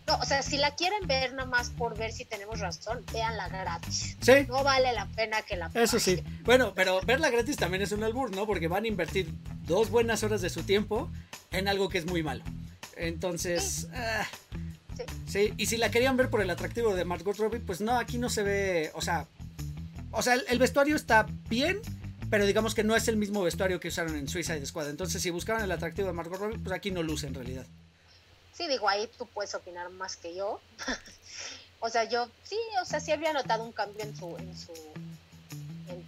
No, 0.07 0.17
o 0.17 0.25
sea, 0.25 0.43
si 0.43 0.57
la 0.57 0.75
quieren 0.75 1.07
ver 1.07 1.33
nomás 1.33 1.71
por 1.71 1.97
ver 1.97 2.11
si 2.11 2.25
tenemos 2.25 2.59
razón, 2.59 3.03
véanla 3.11 3.47
gratis. 3.49 4.17
Sí. 4.21 4.45
No 4.47 4.63
vale 4.63 4.93
la 4.93 5.07
pena 5.07 5.41
que 5.41 5.55
la 5.55 5.71
Eso 5.73 5.99
sí. 5.99 6.23
Bueno, 6.43 6.73
pero 6.75 7.01
verla 7.01 7.31
gratis 7.31 7.57
también 7.57 7.81
es 7.81 7.91
un 7.91 8.03
albur, 8.03 8.35
¿no? 8.35 8.45
Porque 8.45 8.67
van 8.67 8.83
a 8.83 8.87
invertir 8.87 9.33
dos 9.65 9.89
buenas 9.89 10.23
horas 10.23 10.41
de 10.41 10.49
su 10.49 10.63
tiempo 10.63 11.09
en 11.51 11.67
algo 11.67 11.89
que 11.89 11.97
es 11.97 12.05
muy 12.05 12.21
malo. 12.21 12.43
Entonces, 12.97 13.87
ah, 13.93 14.27
Sí. 15.27 15.53
y 15.57 15.65
si 15.65 15.77
la 15.77 15.91
querían 15.91 16.17
ver 16.17 16.29
por 16.29 16.41
el 16.41 16.49
atractivo 16.49 16.95
de 16.95 17.03
Margot 17.03 17.37
Robbie, 17.37 17.59
pues 17.59 17.81
no, 17.81 17.97
aquí 17.97 18.17
no 18.17 18.29
se 18.29 18.43
ve, 18.43 18.91
o 18.93 19.01
sea, 19.01 19.27
o 20.11 20.21
sea, 20.21 20.35
el, 20.35 20.59
vestuario 20.59 20.95
está 20.95 21.25
bien, 21.49 21.81
pero 22.29 22.45
digamos 22.45 22.73
que 22.73 22.83
no 22.83 22.95
es 22.95 23.07
el 23.09 23.17
mismo 23.17 23.43
vestuario 23.43 23.79
que 23.81 23.89
usaron 23.89 24.15
en 24.15 24.29
Suicide 24.29 24.65
Squad. 24.65 24.89
Entonces, 24.89 25.21
si 25.21 25.29
buscaban 25.29 25.63
el 25.63 25.71
atractivo 25.71 26.07
de 26.07 26.13
Margot 26.13 26.39
Robbie, 26.39 26.59
pues 26.59 26.73
aquí 26.73 26.91
no 26.91 27.03
luce 27.03 27.27
en 27.27 27.33
realidad. 27.33 27.65
Sí, 28.55 28.67
digo, 28.67 28.87
ahí 28.87 29.09
tú 29.17 29.27
puedes 29.27 29.53
opinar 29.53 29.89
más 29.89 30.15
que 30.15 30.33
yo. 30.33 30.61
o 31.79 31.89
sea, 31.89 32.05
yo 32.05 32.29
sí, 32.43 32.57
o 32.81 32.85
sea, 32.85 32.99
sí 32.99 33.11
había 33.11 33.33
notado 33.33 33.63
un 33.63 33.73
cambio 33.73 34.03
en 34.03 34.15
su, 34.15 34.37
en 34.37 34.57
su, 34.57 34.71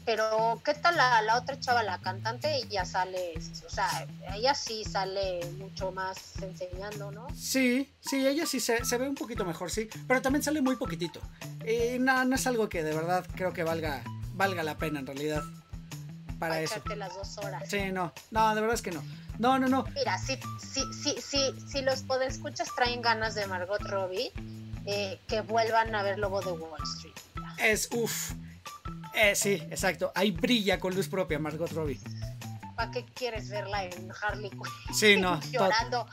pero 0.05 0.61
¿qué 0.63 0.73
tal 0.73 0.95
la, 0.95 1.21
la 1.21 1.37
otra 1.37 1.59
chava, 1.59 1.83
la 1.83 1.99
cantante? 1.99 2.61
Ya 2.69 2.85
sale, 2.85 3.33
o 3.65 3.69
sea, 3.69 4.07
ella 4.33 4.53
sí 4.53 4.85
sale 4.85 5.41
mucho 5.57 5.91
más 5.91 6.41
enseñando, 6.41 7.11
¿no? 7.11 7.27
Sí, 7.35 7.93
sí, 7.99 8.25
ella 8.25 8.45
sí 8.45 8.61
se, 8.61 8.85
se 8.85 8.97
ve 8.97 9.09
un 9.09 9.15
poquito 9.15 9.43
mejor, 9.43 9.69
sí, 9.69 9.89
pero 10.07 10.21
también 10.21 10.41
sale 10.41 10.61
muy 10.61 10.77
poquitito. 10.77 11.19
Y 11.65 11.99
no, 11.99 12.23
no 12.23 12.35
es 12.35 12.47
algo 12.47 12.69
que 12.69 12.83
de 12.83 12.95
verdad 12.95 13.25
creo 13.35 13.51
que 13.51 13.63
valga, 13.63 14.01
valga 14.33 14.63
la 14.63 14.77
pena 14.77 15.01
en 15.01 15.07
realidad 15.07 15.43
para 16.39 16.61
eso. 16.61 16.81
las 16.95 17.13
dos 17.15 17.37
horas. 17.39 17.63
Sí, 17.69 17.91
no, 17.91 18.13
no, 18.31 18.55
de 18.55 18.61
verdad 18.61 18.75
es 18.75 18.81
que 18.81 18.91
no. 18.91 19.03
No, 19.39 19.59
no, 19.59 19.67
no. 19.67 19.85
Mira, 19.95 20.17
si, 20.17 20.37
si, 20.59 20.81
si, 20.93 21.21
si, 21.21 21.53
si 21.67 21.81
los 21.81 22.03
podescuchas 22.03 22.73
traen 22.75 23.01
ganas 23.01 23.35
de 23.35 23.45
Margot 23.47 23.81
Robbie, 23.81 24.31
eh, 24.85 25.19
que 25.27 25.41
vuelvan 25.41 25.93
a 25.95 26.03
ver 26.03 26.17
Lobo 26.17 26.41
de 26.41 26.51
Wall 26.51 26.81
Street. 26.83 27.13
Es, 27.59 27.89
uff, 27.91 28.31
eh, 29.13 29.35
sí, 29.35 29.53
exacto. 29.69 30.11
Ahí 30.15 30.31
brilla 30.31 30.79
con 30.79 30.95
luz 30.95 31.07
propia 31.07 31.39
Margot 31.39 31.71
Robbie. 31.71 31.99
¿Para 32.75 32.91
qué 32.91 33.05
quieres 33.05 33.49
verla 33.49 33.83
en 33.85 34.11
Harley 34.21 34.49
Quinn? 34.51 34.95
Sí, 34.95 35.17
no. 35.19 35.39
Llorando. 35.51 36.07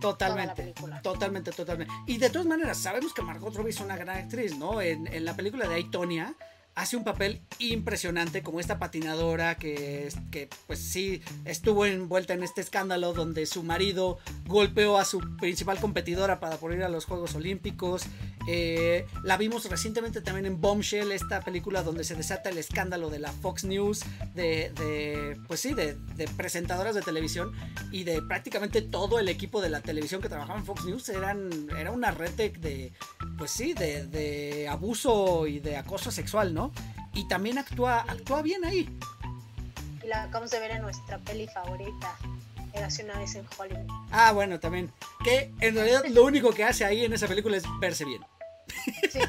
Totalmente, 0.00 0.74
totalmente, 1.02 1.52
totalmente. 1.52 1.94
Y 2.06 2.18
de 2.18 2.28
todas 2.28 2.46
maneras, 2.46 2.76
sabemos 2.76 3.14
que 3.14 3.22
Margot 3.22 3.54
Robbie 3.54 3.70
es 3.70 3.80
una 3.80 3.96
gran 3.96 4.16
actriz, 4.16 4.56
¿no? 4.56 4.80
En, 4.80 5.06
en 5.06 5.24
la 5.24 5.36
película 5.36 5.68
de 5.68 5.76
Aitonia, 5.76 6.34
hace 6.74 6.96
un 6.96 7.04
papel 7.04 7.42
impresionante 7.58 8.42
como 8.42 8.58
esta 8.58 8.78
patinadora 8.78 9.56
que, 9.56 10.08
que 10.30 10.48
pues 10.66 10.78
sí 10.78 11.22
estuvo 11.44 11.84
envuelta 11.84 12.32
en 12.32 12.42
este 12.42 12.60
escándalo 12.62 13.12
donde 13.12 13.44
su 13.46 13.62
marido 13.62 14.18
golpeó 14.46 14.98
a 14.98 15.04
su 15.04 15.20
principal 15.36 15.78
competidora 15.78 16.40
para 16.40 16.56
poder 16.56 16.78
ir 16.78 16.84
a 16.84 16.88
los 16.88 17.04
Juegos 17.04 17.34
Olímpicos. 17.34 18.04
Eh, 18.48 19.06
la 19.22 19.36
vimos 19.36 19.68
recientemente 19.68 20.20
también 20.20 20.46
en 20.46 20.60
Bombshell, 20.60 21.12
esta 21.12 21.42
película 21.42 21.82
donde 21.82 22.04
se 22.04 22.14
desata 22.14 22.48
el 22.48 22.58
escándalo 22.58 23.10
de 23.10 23.18
la 23.18 23.30
Fox 23.30 23.64
News, 23.64 24.00
de, 24.34 25.38
pues 25.46 25.60
sí, 25.60 25.74
de, 25.74 25.96
presentadoras 26.36 26.94
de 26.94 27.02
televisión 27.02 27.52
y 27.90 28.04
de 28.04 28.22
prácticamente 28.22 28.82
todo 28.82 29.18
el 29.18 29.28
equipo 29.28 29.60
de 29.60 29.68
la 29.68 29.80
televisión 29.80 30.20
que 30.22 30.28
trabajaba 30.28 30.58
en 30.58 30.64
Fox 30.64 30.84
News. 30.84 31.08
Eran, 31.10 31.68
era 31.78 31.90
una 31.90 32.10
red 32.10 32.32
de, 32.32 32.92
pues 33.36 33.50
sí, 33.50 33.74
de, 33.74 34.06
de 34.06 34.68
abuso 34.68 35.46
y 35.46 35.60
de 35.60 35.76
acoso 35.76 36.10
sexual, 36.10 36.54
¿no? 36.54 36.61
Y 37.14 37.26
también 37.28 37.58
actúa, 37.58 38.00
actúa 38.00 38.42
bien 38.42 38.64
ahí. 38.64 38.88
Y 40.02 40.06
la 40.06 40.24
acabamos 40.24 40.50
de 40.50 40.60
ver 40.60 40.72
en 40.72 40.82
nuestra 40.82 41.18
peli 41.18 41.46
favorita, 41.48 42.16
Hace 42.82 43.04
una 43.04 43.18
vez 43.18 43.34
en 43.34 43.46
Hollywood. 43.58 43.86
Ah, 44.10 44.32
bueno, 44.32 44.58
también. 44.58 44.90
Que 45.22 45.52
en 45.60 45.74
realidad 45.74 46.04
lo 46.08 46.24
único 46.24 46.52
que 46.52 46.64
hace 46.64 46.86
ahí 46.86 47.04
en 47.04 47.12
esa 47.12 47.28
película 47.28 47.58
es 47.58 47.64
verse 47.80 48.04
bien. 48.06 48.22
Sí. 49.10 49.20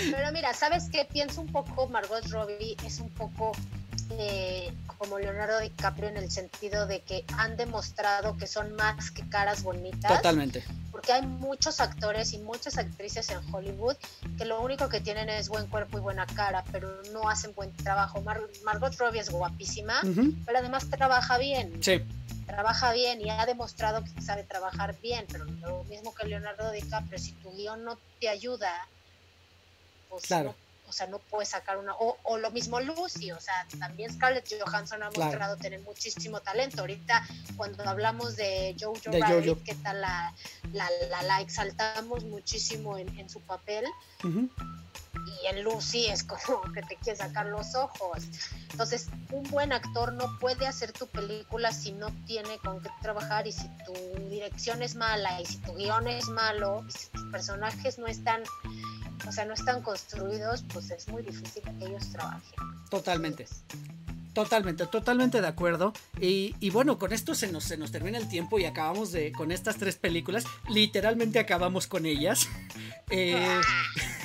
Pero 0.10 0.32
mira, 0.32 0.54
¿sabes 0.54 0.88
qué? 0.90 1.04
Pienso 1.04 1.42
un 1.42 1.52
poco, 1.52 1.86
Margot 1.88 2.24
Robbie 2.30 2.76
es 2.84 2.98
un 2.98 3.10
poco 3.10 3.52
eh, 4.10 4.72
como 4.98 5.18
Leonardo 5.18 5.60
DiCaprio 5.60 6.08
en 6.08 6.16
el 6.16 6.30
sentido 6.30 6.86
de 6.86 7.00
que 7.00 7.24
han 7.36 7.56
demostrado 7.56 8.36
que 8.36 8.46
son 8.46 8.74
más 8.74 9.10
que 9.10 9.28
caras 9.28 9.62
bonitas. 9.62 10.16
Totalmente. 10.16 10.64
Porque 10.90 11.12
hay 11.12 11.22
muchos 11.22 11.80
actores 11.80 12.32
y 12.32 12.38
muchas 12.38 12.78
actrices 12.78 13.28
en 13.30 13.38
Hollywood 13.52 13.96
que 14.38 14.44
lo 14.44 14.60
único 14.62 14.88
que 14.88 15.00
tienen 15.00 15.28
es 15.28 15.48
buen 15.48 15.66
cuerpo 15.66 15.98
y 15.98 16.00
buena 16.00 16.26
cara, 16.26 16.64
pero 16.72 17.02
no 17.12 17.28
hacen 17.28 17.54
buen 17.54 17.72
trabajo. 17.76 18.22
Margot 18.22 18.96
Robbie 18.96 19.20
es 19.20 19.30
guapísima, 19.30 20.00
pero 20.46 20.58
además 20.58 20.88
trabaja 20.88 21.38
bien. 21.38 21.82
Sí. 21.82 22.02
Trabaja 22.46 22.92
bien 22.92 23.20
y 23.20 23.30
ha 23.30 23.44
demostrado 23.46 24.04
que 24.04 24.22
sabe 24.22 24.44
trabajar 24.44 24.94
bien, 25.00 25.26
pero 25.30 25.44
lo 25.44 25.84
mismo 25.84 26.14
que 26.14 26.26
Leonardo 26.26 26.70
DiCaprio, 26.70 27.18
si 27.18 27.32
tu 27.32 27.50
guion 27.56 27.84
no 27.84 27.98
te 28.20 28.28
ayuda, 28.28 28.70
pues 30.08 30.24
claro 30.24 30.54
o 30.86 30.92
sea, 30.92 31.06
no 31.06 31.18
puede 31.18 31.46
sacar 31.46 31.78
una, 31.78 31.94
o, 31.94 32.38
lo 32.38 32.50
mismo 32.50 32.80
Lucy, 32.80 33.32
o 33.32 33.40
sea, 33.40 33.66
también 33.78 34.12
Scarlett 34.12 34.48
Johansson 34.60 35.02
ha 35.02 35.10
mostrado 35.10 35.56
tener 35.56 35.80
muchísimo 35.80 36.40
talento. 36.40 36.80
Ahorita 36.80 37.26
cuando 37.56 37.88
hablamos 37.88 38.36
de 38.36 38.76
Jojo 38.78 39.00
Rabbit, 39.06 39.62
que 39.62 39.74
tal 39.76 40.00
la, 40.00 40.34
la, 40.72 41.22
la, 41.22 41.40
exaltamos 41.40 42.24
muchísimo 42.24 42.98
en, 42.98 43.28
su 43.28 43.40
papel. 43.40 43.84
Y 44.22 45.46
en 45.46 45.62
Lucy 45.62 46.06
es 46.06 46.24
como 46.24 46.60
que 46.72 46.82
te 46.82 46.96
quiere 46.96 47.16
sacar 47.16 47.46
los 47.46 47.74
ojos. 47.74 48.24
Entonces, 48.70 49.06
un 49.30 49.44
buen 49.44 49.72
actor 49.72 50.12
no 50.12 50.38
puede 50.38 50.66
hacer 50.66 50.92
tu 50.92 51.06
película 51.06 51.72
si 51.72 51.92
no 51.92 52.08
tiene 52.26 52.58
con 52.58 52.82
qué 52.82 52.90
trabajar 53.00 53.46
y 53.46 53.52
si 53.52 53.68
tu 53.86 53.94
dirección 54.28 54.82
es 54.82 54.96
mala 54.96 55.40
y 55.40 55.46
si 55.46 55.58
tu 55.58 55.74
guion 55.74 56.08
es 56.08 56.28
malo 56.28 56.84
y 56.88 56.92
si 56.92 57.06
tus 57.08 57.24
personajes 57.30 57.98
no 57.98 58.06
están 58.06 58.42
o 59.26 59.32
sea, 59.32 59.44
no 59.44 59.54
están 59.54 59.82
construidos, 59.82 60.64
pues 60.72 60.90
es 60.90 61.08
muy 61.08 61.22
difícil 61.22 61.62
que 61.62 61.86
ellos 61.86 62.10
trabajen. 62.10 62.58
Totalmente. 62.90 63.46
Totalmente, 64.34 64.86
totalmente 64.86 65.40
de 65.40 65.46
acuerdo. 65.46 65.92
Y, 66.20 66.56
y, 66.58 66.70
bueno, 66.70 66.98
con 66.98 67.12
esto 67.12 67.34
se 67.36 67.50
nos, 67.52 67.64
se 67.64 67.76
nos 67.76 67.92
termina 67.92 68.18
el 68.18 68.28
tiempo 68.28 68.58
y 68.58 68.64
acabamos 68.64 69.12
de, 69.12 69.30
con 69.30 69.52
estas 69.52 69.76
tres 69.76 69.96
películas, 69.96 70.44
literalmente 70.68 71.38
acabamos 71.38 71.86
con 71.86 72.04
ellas. 72.04 72.48
Eh, 73.10 73.60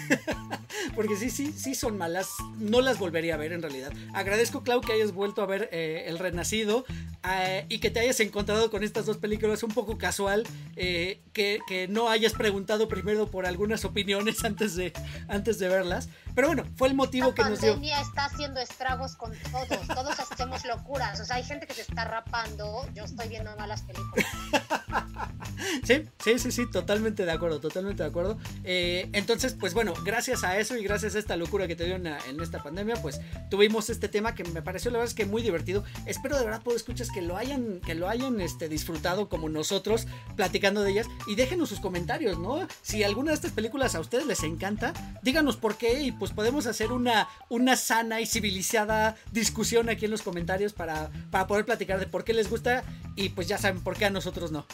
porque 0.96 1.18
sí, 1.18 1.30
sí, 1.30 1.52
sí 1.52 1.76
son 1.76 1.98
malas. 1.98 2.30
No 2.58 2.80
las 2.80 2.98
volvería 2.98 3.34
a 3.34 3.38
ver 3.38 3.52
en 3.52 3.62
realidad. 3.62 3.92
Agradezco, 4.14 4.64
Clau, 4.64 4.80
que 4.80 4.94
hayas 4.94 5.12
vuelto 5.12 5.42
a 5.42 5.46
ver 5.46 5.70
eh, 5.74 6.06
El 6.08 6.18
Renacido 6.18 6.86
eh, 7.30 7.66
y 7.68 7.80
que 7.80 7.92
te 7.92 8.00
hayas 8.00 8.22
encontrado 8.22 8.72
con 8.72 8.84
estas 8.84 9.06
dos 9.06 9.18
películas 9.18 9.64
un 9.64 9.72
poco 9.72 9.98
casual. 9.98 10.48
que, 10.76 11.20
que, 11.34 11.88
no 11.90 12.10
hayas 12.10 12.34
preguntado 12.34 12.88
primero 12.88 13.30
por 13.30 13.46
algunas 13.46 13.84
opiniones 13.84 14.46
antes 14.46 14.76
de, 14.76 14.94
antes 15.28 15.60
de 15.60 15.68
verlas. 15.68 16.08
Pero 16.34 16.48
bueno, 16.48 16.64
fue 16.78 16.88
el 16.88 16.96
motivo 16.96 17.34
que 17.34 17.44
nos 17.44 17.60
dio. 17.60 17.72
La 17.72 17.76
pandemia 17.76 18.02
está 18.02 18.26
haciendo 18.26 18.62
estragos 18.62 19.18
con 19.18 19.34
todos. 19.52 19.88
Todos 20.00 20.18
hacemos 20.18 20.64
locuras. 20.64 21.20
O 21.20 21.26
sea, 21.26 21.36
hay 21.36 21.44
gente 21.44 21.68
que 21.68 21.74
se 21.74 21.82
está 21.82 22.06
rapando. 22.06 22.88
Yo 22.94 23.04
estoy 23.04 23.28
viendo 23.28 23.54
malas 23.58 23.82
películas. 23.82 24.26
sí, 25.84 26.04
sí, 26.24 26.40
sí, 26.40 26.52
sí, 26.52 26.72
totalmente 26.72 27.26
de 27.26 27.32
acuerdo, 27.32 27.60
totalmente 27.60 28.04
de 28.04 28.10
acuerdo. 28.10 28.38
Eh, 28.64 29.10
entonces, 29.14 29.54
pues 29.54 29.74
bueno, 29.74 29.94
gracias 30.04 30.44
a 30.44 30.58
eso 30.60 30.78
y 30.78 30.84
gracias 30.84 31.16
a 31.16 31.20
esta 31.20 31.36
locura 31.36 31.68
que 31.68 31.76
te 31.76 31.86
dio 31.86 31.96
en, 31.96 32.08
esta 32.42 32.64
pandemia, 32.64 32.96
pues 33.02 33.20
tuvimos 33.50 33.90
este 33.90 34.08
tema 34.08 34.34
que 34.34 34.44
me 34.46 34.62
pareció 34.62 34.92
la 34.92 35.00
verdad 35.00 35.10
es 35.10 35.16
que 35.16 35.26
muy 35.26 35.42
divertido. 35.42 35.84
Espero 36.06 36.38
de 36.38 36.46
verdad, 36.46 36.62
puedo 36.62 36.78
escuchas 36.78 37.10
que 37.12 37.22
lo 37.22 37.38
hayan, 37.38 37.82
que 37.86 37.96
lo 37.96 38.08
hayan 38.08 38.40
este, 38.42 38.70
disfrutado 38.70 39.30
como 39.30 39.50
nosotros 39.50 40.08
platicando 40.36 40.84
de 40.84 40.92
ellas 40.92 41.08
y 41.28 41.36
déjenos 41.36 41.70
sus 41.70 41.80
comentarios, 41.80 42.40
¿no? 42.40 42.68
Si 42.82 43.04
alguna 43.04 43.32
de 43.32 43.36
estas 43.36 43.52
películas 43.52 43.96
a 43.96 44.00
ustedes 44.00 44.26
les 44.26 44.44
encanta, 44.44 44.94
díganos 45.22 45.58
por 45.58 45.78
qué 45.78 46.02
y 46.02 46.12
pues 46.12 46.32
podemos 46.32 46.66
hacer 46.66 46.92
una, 46.92 47.28
una 47.50 47.76
sana 47.76 48.22
y 48.22 48.26
civilizada 48.26 49.16
discusión 49.32 49.90
aquí 49.90 50.06
en 50.06 50.12
los 50.12 50.22
comentarios 50.22 50.74
para, 50.74 51.12
para 51.32 51.48
poder 51.48 51.66
platicar 51.66 52.00
de 52.00 52.08
por 52.08 52.24
qué 52.24 52.34
les 52.34 52.50
gusta 52.50 52.84
y 53.16 53.30
pues 53.30 53.48
ya 53.48 53.58
saben 53.58 53.82
por 53.82 53.98
qué 53.98 54.06
a 54.06 54.10
nosotros 54.10 54.52
no. 54.52 54.66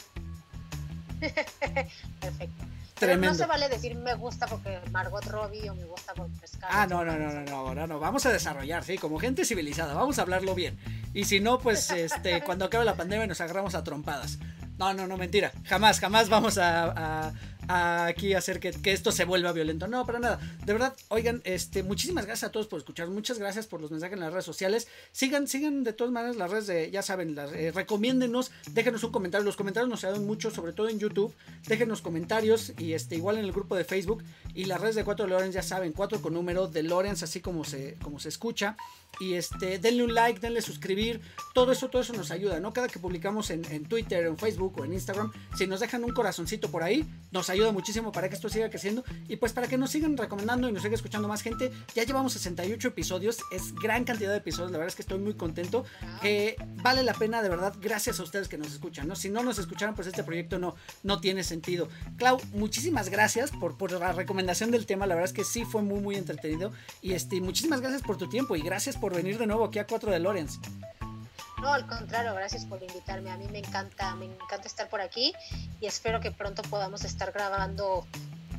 Perfecto. 2.20 2.64
Tremendo. 2.94 3.26
no 3.28 3.34
se 3.34 3.44
vale 3.44 3.68
decir 3.68 3.94
me 3.94 4.14
gusta 4.14 4.46
porque 4.46 4.80
Margot 4.90 5.22
Robbie 5.26 5.68
o 5.68 5.74
me 5.74 5.84
gusta 5.84 6.14
porque 6.14 6.32
Ah, 6.62 6.86
no, 6.86 7.04
no, 7.04 7.18
no, 7.18 7.28
no, 7.30 7.42
no, 7.42 7.74
no, 7.74 7.86
no, 7.86 7.98
vamos 8.00 8.24
a 8.24 8.32
desarrollar, 8.32 8.84
sí, 8.84 8.96
como 8.96 9.18
gente 9.18 9.44
civilizada, 9.44 9.92
vamos 9.92 10.18
a 10.18 10.22
hablarlo 10.22 10.54
bien. 10.54 10.78
Y 11.12 11.24
si 11.24 11.38
no, 11.40 11.58
pues 11.58 11.90
este, 11.92 12.42
cuando 12.42 12.64
acabe 12.64 12.86
la 12.86 12.94
pandemia 12.94 13.26
nos 13.26 13.40
agarramos 13.42 13.74
a 13.74 13.84
trompadas. 13.84 14.38
No, 14.78 14.92
no, 14.94 15.06
no, 15.06 15.16
mentira. 15.16 15.52
Jamás, 15.64 16.00
jamás 16.00 16.28
vamos 16.28 16.58
a, 16.58 17.32
aquí 17.68 18.34
hacer 18.34 18.60
que, 18.60 18.72
esto 18.92 19.12
se 19.12 19.24
vuelva 19.24 19.52
violento. 19.52 19.86
No, 19.86 20.04
para 20.06 20.18
nada. 20.18 20.40
De 20.64 20.72
verdad, 20.72 20.94
oigan, 21.08 21.42
este, 21.44 21.82
muchísimas 21.82 22.26
gracias 22.26 22.48
a 22.48 22.52
todos 22.52 22.66
por 22.66 22.78
escuchar. 22.78 23.08
Muchas 23.08 23.38
gracias 23.38 23.66
por 23.66 23.80
los 23.80 23.90
mensajes 23.90 24.14
en 24.14 24.20
las 24.20 24.32
redes 24.32 24.44
sociales. 24.44 24.88
Sigan, 25.12 25.48
sigan 25.48 25.84
de 25.84 25.92
todas 25.92 26.12
maneras 26.12 26.36
las 26.36 26.50
redes 26.50 26.66
de, 26.66 26.90
ya 26.90 27.02
saben, 27.02 27.34
las, 27.34 27.52
eh, 27.52 27.72
recomiéndenos, 27.72 28.50
déjenos 28.72 29.02
un 29.04 29.12
comentario. 29.12 29.44
Los 29.44 29.56
comentarios 29.56 29.88
nos 29.88 30.04
ayudan 30.04 30.26
mucho, 30.26 30.50
sobre 30.50 30.72
todo 30.72 30.88
en 30.88 30.98
YouTube. 30.98 31.34
Déjenos 31.66 32.02
comentarios 32.02 32.72
y 32.78 32.92
este, 32.92 33.16
igual 33.16 33.38
en 33.38 33.44
el 33.44 33.52
grupo 33.52 33.76
de 33.76 33.84
Facebook. 33.84 34.22
Y 34.54 34.64
las 34.64 34.80
redes 34.80 34.94
de 34.94 35.04
4 35.04 35.26
de 35.26 35.30
Lorenz, 35.30 35.54
ya 35.54 35.62
saben, 35.62 35.92
4 35.92 36.20
con 36.22 36.34
número 36.34 36.68
de 36.68 36.82
Lorenz, 36.82 37.22
así 37.22 37.40
como 37.40 37.64
se, 37.64 37.96
como 38.02 38.18
se 38.18 38.28
escucha 38.28 38.76
y 39.18 39.34
este, 39.34 39.78
denle 39.78 40.04
un 40.04 40.14
like, 40.14 40.40
denle 40.40 40.60
suscribir, 40.60 41.20
todo 41.54 41.72
eso, 41.72 41.88
todo 41.88 42.02
eso 42.02 42.12
nos 42.12 42.30
ayuda, 42.30 42.60
¿no? 42.60 42.72
Cada 42.72 42.88
que 42.88 42.98
publicamos 42.98 43.50
en, 43.50 43.64
en, 43.70 43.84
Twitter, 43.84 44.26
en 44.26 44.36
Facebook 44.36 44.78
o 44.78 44.84
en 44.84 44.92
Instagram, 44.92 45.32
si 45.56 45.66
nos 45.66 45.80
dejan 45.80 46.04
un 46.04 46.12
corazoncito 46.12 46.70
por 46.70 46.82
ahí, 46.82 47.06
nos 47.30 47.48
ayuda 47.48 47.55
muchísimo 47.72 48.12
para 48.12 48.28
que 48.28 48.34
esto 48.34 48.48
siga 48.48 48.68
creciendo 48.68 49.04
y 49.28 49.36
pues 49.36 49.52
para 49.52 49.66
que 49.66 49.78
nos 49.78 49.90
sigan 49.90 50.16
recomendando 50.16 50.68
y 50.68 50.72
nos 50.72 50.82
siga 50.82 50.94
escuchando 50.94 51.28
más 51.28 51.42
gente. 51.42 51.72
Ya 51.94 52.04
llevamos 52.04 52.32
68 52.34 52.88
episodios, 52.88 53.38
es 53.50 53.74
gran 53.74 54.04
cantidad 54.04 54.30
de 54.30 54.38
episodios, 54.38 54.70
la 54.70 54.78
verdad 54.78 54.88
es 54.88 54.96
que 54.96 55.02
estoy 55.02 55.18
muy 55.18 55.34
contento, 55.34 55.84
que 56.20 56.56
vale 56.82 57.02
la 57.02 57.14
pena 57.14 57.42
de 57.42 57.48
verdad, 57.48 57.74
gracias 57.80 58.20
a 58.20 58.22
ustedes 58.22 58.48
que 58.48 58.58
nos 58.58 58.72
escuchan, 58.72 59.08
¿no? 59.08 59.16
Si 59.16 59.28
no 59.28 59.42
nos 59.42 59.58
escucharon, 59.58 59.94
pues 59.94 60.06
este 60.06 60.22
proyecto 60.24 60.58
no, 60.58 60.74
no 61.02 61.20
tiene 61.20 61.44
sentido. 61.44 61.88
Clau, 62.16 62.40
muchísimas 62.52 63.08
gracias 63.08 63.50
por, 63.50 63.76
por 63.76 63.92
la 63.92 64.12
recomendación 64.12 64.70
del 64.70 64.86
tema, 64.86 65.06
la 65.06 65.14
verdad 65.14 65.30
es 65.30 65.34
que 65.34 65.44
sí 65.44 65.64
fue 65.64 65.82
muy, 65.82 66.00
muy 66.00 66.16
entretenido 66.16 66.72
y 67.02 67.12
este, 67.12 67.40
muchísimas 67.40 67.80
gracias 67.80 68.02
por 68.02 68.16
tu 68.16 68.28
tiempo 68.28 68.56
y 68.56 68.62
gracias 68.62 68.96
por 68.96 69.14
venir 69.14 69.38
de 69.38 69.46
nuevo 69.46 69.64
aquí 69.64 69.78
a 69.78 69.86
4 69.86 70.10
de 70.10 70.18
Lorenz. 70.18 70.58
No, 71.60 71.72
al 71.72 71.86
contrario, 71.86 72.34
gracias 72.34 72.64
por 72.66 72.82
invitarme. 72.82 73.30
A 73.30 73.36
mí 73.36 73.46
me 73.50 73.58
encanta, 73.58 74.14
me 74.14 74.26
encanta 74.26 74.66
estar 74.66 74.88
por 74.88 75.00
aquí 75.00 75.32
y 75.80 75.86
espero 75.86 76.20
que 76.20 76.30
pronto 76.30 76.62
podamos 76.62 77.04
estar 77.04 77.32
grabando 77.32 78.06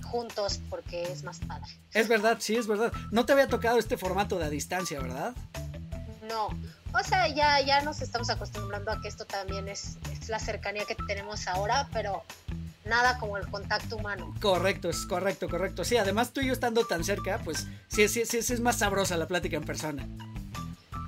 juntos 0.03 0.59
porque 0.69 1.03
es 1.03 1.23
más 1.23 1.39
padre. 1.39 1.67
Es 1.93 2.07
verdad, 2.07 2.37
sí, 2.39 2.55
es 2.55 2.67
verdad. 2.67 2.91
No 3.11 3.25
te 3.25 3.33
había 3.33 3.47
tocado 3.47 3.77
este 3.77 3.97
formato 3.97 4.39
de 4.39 4.45
a 4.45 4.49
distancia, 4.49 4.99
¿verdad? 4.99 5.35
No, 6.27 6.49
o 6.93 7.03
sea, 7.03 7.27
ya, 7.27 7.61
ya 7.61 7.81
nos 7.81 8.01
estamos 8.01 8.29
acostumbrando 8.29 8.91
a 8.91 8.99
que 8.99 9.07
esto 9.07 9.25
también 9.25 9.67
es, 9.67 9.97
es 10.11 10.29
la 10.29 10.39
cercanía 10.39 10.85
que 10.85 10.95
tenemos 10.95 11.47
ahora, 11.47 11.87
pero 11.93 12.23
nada 12.85 13.17
como 13.19 13.37
el 13.37 13.47
contacto 13.47 13.97
humano. 13.97 14.33
Correcto, 14.41 14.89
es 14.89 15.05
correcto, 15.05 15.49
correcto. 15.49 15.83
Sí, 15.83 15.97
además 15.97 16.31
tú 16.31 16.41
y 16.41 16.47
yo 16.47 16.53
estando 16.53 16.85
tan 16.85 17.03
cerca, 17.03 17.39
pues 17.43 17.67
sí, 17.87 18.07
sí, 18.07 18.25
sí, 18.25 18.41
sí 18.41 18.53
es 18.53 18.59
más 18.59 18.77
sabrosa 18.77 19.17
la 19.17 19.27
plática 19.27 19.57
en 19.57 19.63
persona. 19.63 20.07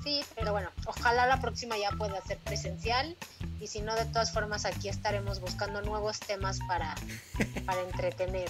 Sí, 0.03 0.21
pero 0.35 0.51
bueno, 0.51 0.69
ojalá 0.85 1.25
la 1.27 1.41
próxima 1.41 1.77
ya 1.77 1.91
pueda 1.91 2.21
ser 2.21 2.37
presencial 2.37 3.17
y 3.59 3.67
si 3.67 3.81
no, 3.81 3.95
de 3.95 4.05
todas 4.05 4.31
formas 4.31 4.65
aquí 4.65 4.87
estaremos 4.87 5.41
buscando 5.41 5.81
nuevos 5.81 6.19
temas 6.19 6.59
para, 6.67 6.95
para 7.65 7.81
entretener. 7.81 8.49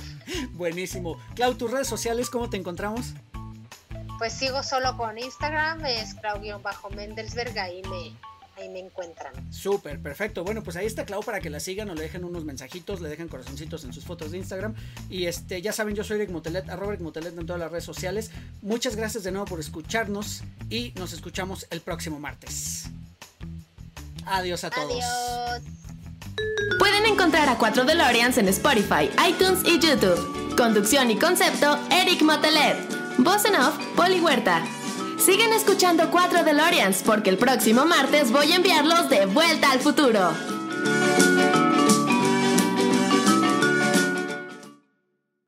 Buenísimo. 0.51 1.17
Clau, 1.35 1.55
tus 1.55 1.71
redes 1.71 1.87
sociales, 1.87 2.29
¿cómo 2.29 2.49
te 2.49 2.57
encontramos? 2.57 3.13
Pues 4.19 4.33
sigo 4.33 4.63
solo 4.63 4.97
con 4.97 5.17
Instagram, 5.17 5.85
es 5.85 6.13
Clau-Mendelsberg, 6.15 7.57
ahí 7.57 7.81
me, 7.83 8.13
ahí 8.59 8.69
me 8.69 8.79
encuentran. 8.79 9.33
Súper, 9.51 9.99
perfecto. 10.01 10.43
Bueno, 10.43 10.63
pues 10.63 10.75
ahí 10.75 10.85
está 10.85 11.05
Clau 11.05 11.21
para 11.21 11.39
que 11.39 11.49
la 11.49 11.59
sigan 11.59 11.89
o 11.89 11.95
le 11.95 12.03
dejen 12.03 12.23
unos 12.23 12.45
mensajitos, 12.45 13.01
le 13.01 13.09
dejen 13.09 13.27
corazoncitos 13.27 13.83
en 13.83 13.93
sus 13.93 14.03
fotos 14.03 14.31
de 14.31 14.37
Instagram. 14.37 14.75
Y 15.09 15.25
este, 15.25 15.61
ya 15.61 15.73
saben, 15.73 15.95
yo 15.95 16.03
soy 16.03 16.17
Eric 16.17 16.31
Motelet, 16.31 16.69
arroba 16.69 16.93
Eric 16.93 17.03
Motelet 17.03 17.37
en 17.37 17.45
todas 17.45 17.59
las 17.59 17.71
redes 17.71 17.83
sociales. 17.83 18.31
Muchas 18.61 18.95
gracias 18.95 19.23
de 19.23 19.31
nuevo 19.31 19.45
por 19.45 19.59
escucharnos 19.59 20.43
y 20.69 20.93
nos 20.95 21.13
escuchamos 21.13 21.67
el 21.69 21.81
próximo 21.81 22.19
martes. 22.19 22.85
Adiós 24.25 24.63
a 24.63 24.69
todos. 24.69 25.03
Adiós. 25.03 25.63
Pueden 26.77 27.05
encontrar 27.05 27.49
a 27.49 27.57
4 27.57 27.83
DeLoreans 27.85 28.37
en 28.37 28.47
Spotify, 28.47 29.09
iTunes 29.27 29.59
y 29.65 29.79
YouTube. 29.79 30.55
Conducción 30.55 31.09
y 31.11 31.17
concepto, 31.17 31.77
Eric 31.91 32.21
Motelet. 32.21 32.77
Voz 33.17 33.43
en 33.45 33.55
off, 33.55 33.77
Poli 33.95 34.19
Huerta. 34.19 34.65
Siguen 35.19 35.51
escuchando 35.51 36.09
4 36.09 36.43
DeLoreans 36.43 37.03
porque 37.03 37.29
el 37.29 37.37
próximo 37.37 37.85
martes 37.85 38.31
voy 38.31 38.53
a 38.53 38.55
enviarlos 38.55 39.09
de 39.09 39.25
vuelta 39.25 39.71
al 39.71 39.79
futuro. 39.79 40.31